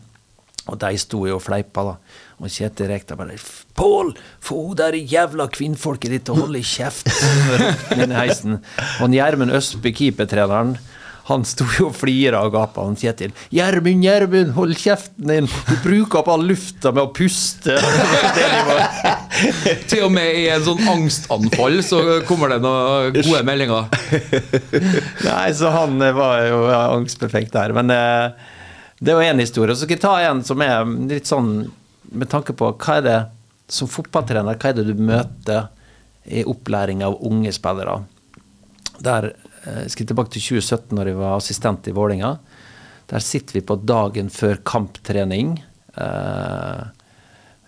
Og 0.70 0.78
de 0.78 0.93
sto 1.01 1.24
jo 1.27 1.36
og 1.36 1.43
fleipa, 1.43 1.82
da. 1.85 1.94
Og 2.43 2.51
Kjetil 2.52 2.89
Rekdal 2.90 3.19
bare 3.19 3.36
'Pål, 3.74 4.14
få 4.40 4.74
der 4.78 4.94
jævla 4.94 5.48
kvinnfolket 5.51 6.10
ditt 6.10 6.24
til 6.27 6.36
å 6.36 6.44
holde 6.47 6.62
kjeft!' 6.62 7.10
inn 8.02 8.14
heisen. 8.14 8.60
Og 9.02 9.12
Gjermund 9.12 9.55
Østby, 9.55 9.93
keepertreneren, 9.93 10.77
han 11.28 11.44
sto 11.47 11.66
jo 11.78 11.89
og 11.90 11.97
flira 11.97 12.40
og 12.43 12.55
gapa. 12.57 12.82
Han 12.86 12.99
Kjetil 12.99 13.31
'Gjermund, 13.53 14.03
Gjermund, 14.03 14.55
hold 14.57 14.74
kjeften 14.78 15.31
din! 15.31 15.51
Du 15.69 15.77
bruker 15.85 16.23
opp 16.23 16.32
all 16.35 16.47
lufta 16.49 16.90
med 16.90 17.05
å 17.05 17.12
puste!' 17.15 17.78
Til 19.90 20.07
og 20.07 20.12
med 20.15 20.39
i 20.39 20.47
en 20.53 20.65
sånn 20.65 20.82
angstanfall 20.93 21.81
så 21.86 22.01
kommer 22.28 22.53
det 22.53 22.61
noen 22.65 23.12
gode 23.16 23.43
meldinger. 23.47 23.89
Nei, 25.28 25.47
så 25.57 25.73
han 25.74 26.01
eh, 26.03 26.15
var 26.16 26.43
jo 26.47 26.65
angstperfekt 26.73 27.55
der. 27.57 27.74
Men 27.77 27.93
eh, 27.94 28.51
det 29.03 29.16
var 29.16 29.27
én 29.27 29.43
historie. 29.43 29.74
Så 29.77 29.86
skal 29.86 29.97
jeg 29.97 30.05
ta 30.05 30.16
en 30.28 30.43
som 30.47 30.62
er 30.65 30.82
litt 31.11 31.31
sånn 31.31 31.53
med 32.12 32.28
tanke 32.32 32.55
på 32.57 32.74
hva 32.74 32.99
er 32.99 33.07
det 33.07 33.20
som 33.73 33.89
fotballtrener, 33.89 34.59
hva 34.59 34.73
er 34.73 34.77
det 34.77 34.90
du 34.90 34.99
møter 35.01 35.70
i 36.28 36.44
opplæring 36.47 37.03
av 37.07 37.16
unge 37.24 37.55
spillere? 37.57 38.03
Der 39.03 39.32
eh, 39.66 39.84
skal 39.93 40.09
tilbake 40.10 40.34
til 40.34 40.44
2017, 40.60 40.97
når 40.97 41.10
jeg 41.10 41.20
var 41.20 41.36
assistent 41.36 41.89
i 41.89 41.94
Vålinga. 41.97 42.34
Der 43.12 43.24
sitter 43.24 43.59
vi 43.59 43.64
på 43.66 43.76
dagen 43.82 44.30
før 44.32 44.60
kamptrening 44.66 45.56
eh, 46.01 46.82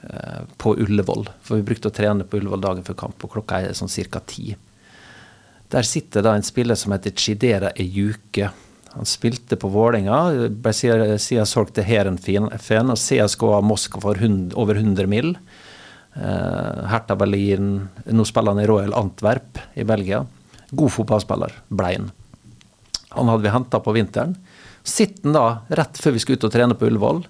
eh, 0.08 0.42
på 0.60 0.76
Ullevål. 0.84 1.26
For 1.44 1.60
vi 1.60 1.66
brukte 1.68 1.90
å 1.90 1.96
trene 1.96 2.26
på 2.26 2.40
Ullevål 2.40 2.64
dagen 2.64 2.86
før 2.86 3.00
kamp, 3.06 3.24
og 3.24 3.34
klokka 3.36 3.60
er 3.62 3.76
sånn 3.76 3.92
ca. 4.12 4.22
ti. 4.24 4.54
Der 5.74 5.86
sitter 5.88 6.22
da 6.22 6.36
en 6.36 6.46
spiller 6.46 6.78
som 6.78 6.94
heter 6.94 7.14
Chidera 7.18 7.72
Ejuke. 7.74 8.52
Han 8.94 9.08
spilte 9.10 9.58
på 9.58 9.68
Vålinga, 9.74 10.48
ble 10.48 10.72
siden 10.76 11.48
solgt 11.50 11.74
til 11.78 11.86
Heerenveen 11.88 12.46
og 12.46 13.48
ha 13.50 13.60
Moskva 13.64 14.02
for 14.04 14.26
over 14.54 14.78
100 14.78 15.10
mill. 15.10 15.34
Eh, 16.14 16.84
Hertha 16.86 17.16
Berlin 17.18 17.88
Nå 18.06 18.24
spiller 18.28 18.54
han 18.54 18.62
i 18.62 18.68
Royal 18.70 18.94
Antwerp 18.94 19.58
i 19.74 19.82
Belgia. 19.84 20.22
God 20.72 20.92
fotballspiller, 20.94 21.56
ble 21.68 21.90
han. 21.90 22.12
Han 23.14 23.30
hadde 23.30 23.44
vi 23.44 23.52
henta 23.54 23.80
på 23.82 23.94
vinteren. 23.94 24.36
Sitter 24.84 25.28
han 25.28 25.36
da 25.36 25.44
rett 25.80 26.00
før 26.00 26.16
vi 26.16 26.22
skulle 26.22 26.40
ut 26.40 26.46
og 26.48 26.54
trene 26.54 26.76
på 26.78 26.88
Ullevål, 26.88 27.24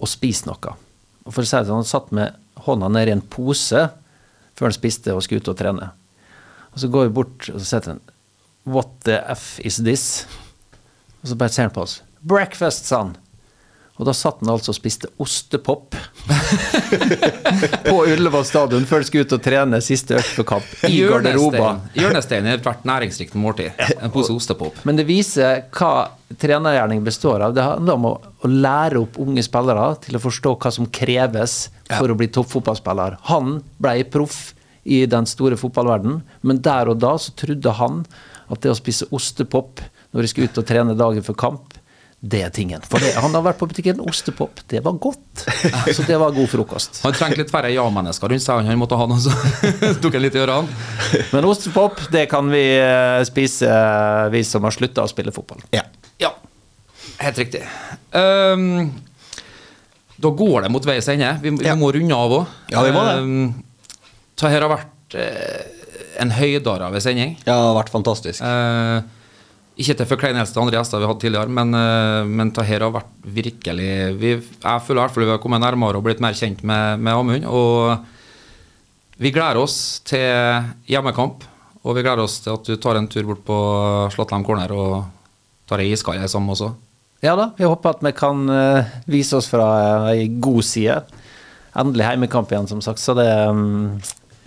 og 0.00 0.08
spiser 0.08 0.48
noe. 0.50 0.76
Og 1.26 1.34
for 1.34 1.44
å 1.44 1.48
si 1.48 1.56
det 1.56 1.68
sånn, 1.68 1.82
Han 1.82 1.88
satt 1.88 2.12
med 2.16 2.36
hånda 2.64 2.88
ned 2.88 3.08
i 3.08 3.16
en 3.16 3.24
pose 3.24 3.88
før 4.56 4.68
han 4.68 4.76
spiste 4.76 5.14
og 5.14 5.22
skulle 5.24 5.44
ut 5.44 5.52
og 5.52 5.58
trene. 5.58 5.90
Og 6.72 6.80
så 6.82 6.88
går 6.92 7.08
vi 7.08 7.16
bort 7.20 7.48
og 7.52 7.60
så 7.60 7.66
sier 7.66 7.92
han 7.94 8.00
What 8.68 8.90
the 9.04 9.16
F 9.32 9.58
is 9.64 9.80
this? 9.80 10.26
Og 11.22 11.32
så 11.32 11.36
bare 11.36 11.52
ser 11.52 11.68
han 11.68 11.74
på 11.74 11.84
oss. 11.84 12.00
Breakfast, 12.20 12.88
sa 12.88 13.04
han. 13.04 13.14
Og 14.00 14.06
da 14.08 14.14
satt 14.16 14.40
han 14.40 14.48
altså 14.48 14.72
og 14.72 14.78
spiste 14.78 15.10
ostepop 15.20 15.96
på 17.90 17.96
Ullevål 17.98 18.46
stadion 18.48 18.86
før 18.88 19.02
han 19.02 19.08
skulle 19.08 19.28
ut 19.28 19.34
og 19.36 19.42
trene 19.44 19.80
siste 19.84 20.16
økt 20.16 20.32
for 20.38 20.48
kamp. 20.48 20.70
I 20.88 21.02
garderoba. 21.04 21.74
Hjørnestein 21.92 22.00
Hjørnestein 22.00 22.48
er 22.48 22.56
ethvert 22.56 22.86
næringsrikt 22.88 23.36
måltid. 23.36 23.76
En 24.00 24.12
pose 24.14 24.32
ostepop. 24.32 24.78
Men 24.88 24.96
det 24.96 25.04
viser 25.08 25.66
hva 25.76 25.92
trenergjerning 26.40 27.04
består 27.04 27.44
av. 27.44 27.54
Det 27.56 27.66
handler 27.66 27.98
om 27.98 28.08
å, 28.08 28.14
å 28.40 28.50
lære 28.50 29.02
opp 29.02 29.18
unge 29.20 29.44
spillere 29.44 29.90
til 30.06 30.16
å 30.16 30.22
forstå 30.22 30.54
hva 30.62 30.72
som 30.74 30.88
kreves 30.88 31.58
for 31.90 32.08
å 32.08 32.16
bli 32.16 32.30
toppfotballspiller. 32.32 33.18
Han 33.28 33.58
ble 33.82 33.98
proff 34.08 34.54
i 34.88 35.04
den 35.10 35.28
store 35.28 35.58
fotballverdenen, 35.60 36.22
men 36.40 36.62
der 36.64 36.88
og 36.88 37.02
da 37.02 37.16
så 37.20 37.34
trodde 37.36 37.76
han 37.76 38.04
at 38.50 38.62
det 38.64 38.72
å 38.72 38.78
spise 38.78 39.08
ostepop 39.14 39.82
når 40.10 40.24
de 40.24 40.30
skulle 40.30 40.50
ut 40.50 40.58
og 40.62 40.66
trene 40.66 40.96
dagen 40.98 41.26
for 41.26 41.38
kamp, 41.38 41.69
det 42.20 42.42
er 42.44 42.50
tingen. 42.52 42.82
For 42.84 43.00
det, 43.00 43.14
han 43.16 43.32
har 43.32 43.44
vært 43.46 43.56
på 43.60 43.66
butikken, 43.70 44.00
ostepop, 44.04 44.60
det 44.68 44.82
var 44.84 44.98
godt. 45.00 45.44
Så 45.96 46.04
det 46.04 46.18
var 46.20 46.34
god 46.36 46.50
frokost. 46.52 46.98
Han 47.06 47.14
trengte 47.16 47.40
litt 47.40 47.52
færre 47.52 47.70
ja-mennesker 47.72 48.28
rundt 48.28 48.44
seg. 48.44 48.66
Han 48.68 48.80
måtte 48.80 48.98
ha 49.00 49.06
noe 49.08 49.22
som 49.24 49.32
tok 50.04 50.18
en 50.18 50.24
litt 50.26 50.36
i 50.36 50.42
ørene. 50.42 50.68
Men 51.32 51.48
ostepop, 51.48 52.02
det 52.12 52.26
kan 52.32 52.50
vi 52.52 52.60
eh, 52.76 53.22
spise, 53.28 53.70
eh, 53.72 54.26
vi 54.34 54.42
som 54.44 54.66
har 54.68 54.76
slutta 54.76 55.06
å 55.06 55.10
spille 55.10 55.32
fotball. 55.32 55.64
Ja. 55.72 55.86
Ja, 56.20 56.34
helt 57.24 57.40
riktig. 57.40 57.62
Um, 58.12 58.90
da 60.20 60.32
går 60.36 60.66
det 60.66 60.72
mot 60.74 60.84
veis 60.84 61.08
ende. 61.08 61.32
Vi, 61.40 61.54
vi 61.56 61.68
Ja. 61.70 61.76
må 61.80 61.88
runde 61.96 62.16
av 62.16 62.34
òg. 62.42 62.56
Ja, 62.74 62.82
vi 62.84 62.92
må 62.92 63.06
det. 63.08 63.54
det 64.42 64.52
her 64.52 64.66
har 64.66 64.74
vært 64.74 65.16
uh, 65.16 65.80
en 66.20 66.34
høydare 66.36 66.90
av 66.90 66.94
en 67.00 67.00
sending. 67.00 67.32
Ja, 67.46 67.54
det 67.54 67.64
har 67.70 67.78
vært 67.80 67.92
fantastisk. 67.96 68.44
Eh, 68.44 69.00
ikke 69.80 69.96
til 69.98 70.08
forkleinelse 70.10 70.54
til 70.54 70.62
andre 70.62 70.76
gjester 70.76 71.00
vi 71.00 71.08
hadde 71.08 71.22
tidligere, 71.24 71.52
men, 71.56 71.76
uh, 71.76 72.28
men 72.28 72.52
dette 72.52 72.66
har 72.68 72.92
vært 72.92 73.12
virkelig 73.24 73.92
vi, 74.20 74.32
Jeg 74.38 74.84
føler 74.86 75.00
i 75.00 75.04
hvert 75.04 75.14
fall 75.14 75.26
vi 75.26 75.32
har 75.32 75.42
kommet 75.42 75.64
nærmere 75.64 76.00
og 76.00 76.04
blitt 76.06 76.20
mer 76.22 76.36
kjent 76.36 76.60
med, 76.66 77.00
med 77.00 77.16
Amund. 77.16 77.46
Og 77.48 79.20
vi 79.20 79.32
gleder 79.32 79.60
oss 79.60 80.00
til 80.08 80.68
hjemmekamp. 80.88 81.46
Og 81.80 81.96
vi 81.96 82.04
gleder 82.04 82.22
oss 82.24 82.38
til 82.44 82.52
at 82.52 82.68
du 82.68 82.76
tar 82.76 82.98
en 83.00 83.08
tur 83.08 83.24
bort 83.30 83.42
på 83.46 83.58
Slåttlem 84.12 84.44
corner 84.44 84.72
og 84.76 84.94
tar 85.70 85.80
ei 85.80 85.92
iskald 85.94 86.20
sammen 86.28 86.52
også. 86.52 86.74
Ja 87.24 87.34
da, 87.36 87.50
vi 87.56 87.68
håper 87.68 87.96
at 87.96 88.04
vi 88.04 88.12
kan 88.16 88.48
eh, 88.48 88.92
vise 89.08 89.36
oss 89.36 89.48
fra 89.52 89.68
ei 90.12 90.28
god 90.40 90.64
side. 90.64 90.96
Endelig 91.80 92.08
heimekamp 92.08 92.52
igjen, 92.52 92.68
som 92.68 92.80
sagt. 92.84 93.00
Så 93.00 93.14
det 93.16 93.28
mm, 93.28 94.00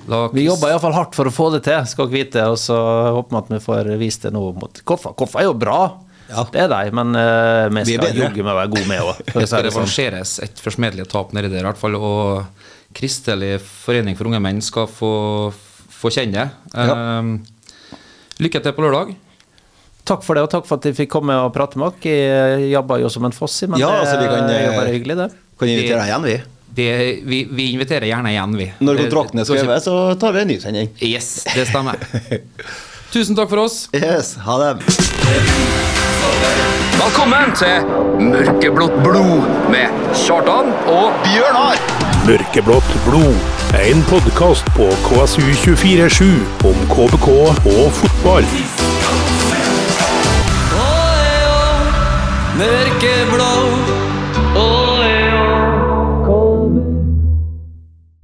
Vi 0.07 0.45
jobber 0.45 0.73
iallfall 0.73 0.95
hardt 0.95 1.15
for 1.15 1.30
å 1.30 1.34
få 1.34 1.49
det 1.53 1.63
til, 1.67 1.80
skal 1.88 2.09
dere 2.09 2.17
vite. 2.17 2.45
Og 2.51 2.57
så 2.59 2.75
håper 3.15 3.35
vi 3.35 3.39
at 3.41 3.51
vi 3.53 3.61
får 3.63 3.91
vist 4.01 4.25
det 4.27 4.34
nå 4.35 4.43
mot 4.57 4.81
Koffa. 4.84 5.13
Koffa 5.17 5.43
er 5.43 5.47
jo 5.49 5.55
bra, 5.57 5.80
Ja. 6.30 6.45
det 6.51 6.61
er 6.65 6.69
de, 6.71 6.91
men 6.95 7.15
uh, 7.15 7.69
vi 7.71 7.95
er 7.95 8.03
skal 8.03 8.21
jogge 8.21 8.43
med 8.43 8.53
å 8.53 8.59
være 8.61 8.71
gode 8.73 8.88
med 8.89 9.03
òg. 9.03 9.23
Det 9.31 9.47
skal 9.47 9.65
revanseres 9.67 10.38
et 10.43 10.63
forsmedelig 10.63 11.07
tap 11.11 11.34
nedi 11.35 11.51
der, 11.51 11.63
i 11.63 11.67
hvert 11.69 11.81
fall. 11.81 11.99
Og 11.99 12.71
Kristelig 12.93 13.55
forening 13.63 14.17
for 14.19 14.30
unge 14.30 14.39
menn 14.43 14.61
skal 14.61 14.85
få, 14.85 15.13
få 15.89 16.11
kjenne 16.13 16.43
det. 16.43 16.47
Ja. 16.77 17.19
Uh, 17.23 17.69
lykke 18.43 18.61
til 18.63 18.75
på 18.75 18.85
lørdag. 18.85 19.15
Takk 20.03 20.23
for 20.25 20.35
det, 20.35 20.43
og 20.43 20.51
takk 20.51 20.65
for 20.67 20.81
at 20.81 20.85
jeg 20.89 20.97
fikk 20.97 21.13
komme 21.13 21.35
og 21.45 21.53
prate 21.55 21.80
med 21.80 21.95
dere. 22.03 22.57
Jeg 22.59 22.73
jobber 22.73 22.99
jo 22.99 23.11
som 23.13 23.23
en 23.23 23.35
fossi, 23.35 23.69
men 23.71 23.80
Ja, 23.80 23.88
det 23.93 24.01
altså, 24.03 24.17
vi 24.19 24.27
kan, 24.27 24.49
er 24.51 24.65
jo 24.65 24.71
eh, 24.73 24.80
bare 24.81 24.95
hyggelig, 24.97 25.15
det. 25.21 25.27
Kan 25.61 25.71
invitere 25.71 26.01
deg 26.01 26.09
igjen, 26.11 26.25
vi. 26.27 26.35
Det, 26.75 27.19
vi, 27.23 27.47
vi 27.51 27.71
inviterer 27.71 28.05
gjerne 28.07 28.31
igjen, 28.33 28.57
vi. 28.57 28.65
Når 28.81 29.03
kontrakten 29.03 29.39
er 29.43 29.45
skrevet, 29.45 29.83
så 29.85 30.15
tar 30.17 30.33
vi 30.33 30.39
en 30.41 30.47
ny 30.49 30.55
sending. 30.61 30.87
Yes, 31.05 31.43
det 31.53 31.67
stemmer. 31.69 31.99
Tusen 33.13 33.37
takk 33.37 33.51
for 33.51 33.61
oss. 33.67 33.75
Yes, 33.93 34.31
ha 34.41 34.55
det. 34.57 34.71
Velkommen 36.97 37.53
til 37.59 37.85
Mørkeblått 38.25 38.95
blod 39.05 39.45
med 39.69 39.93
Kjartan 40.17 40.73
og 40.89 41.13
Bjørnar! 41.27 41.77
Mørkeblått 42.25 42.97
blod. 43.05 43.37
er 43.77 43.91
En 43.91 44.01
podkast 44.09 44.65
på 44.73 44.89
KSU247 45.05 46.25
om 46.65 46.83
KBK 46.89 47.29
og 47.69 47.85
fotball. 48.01 48.49
Mørkeblå 52.57 53.72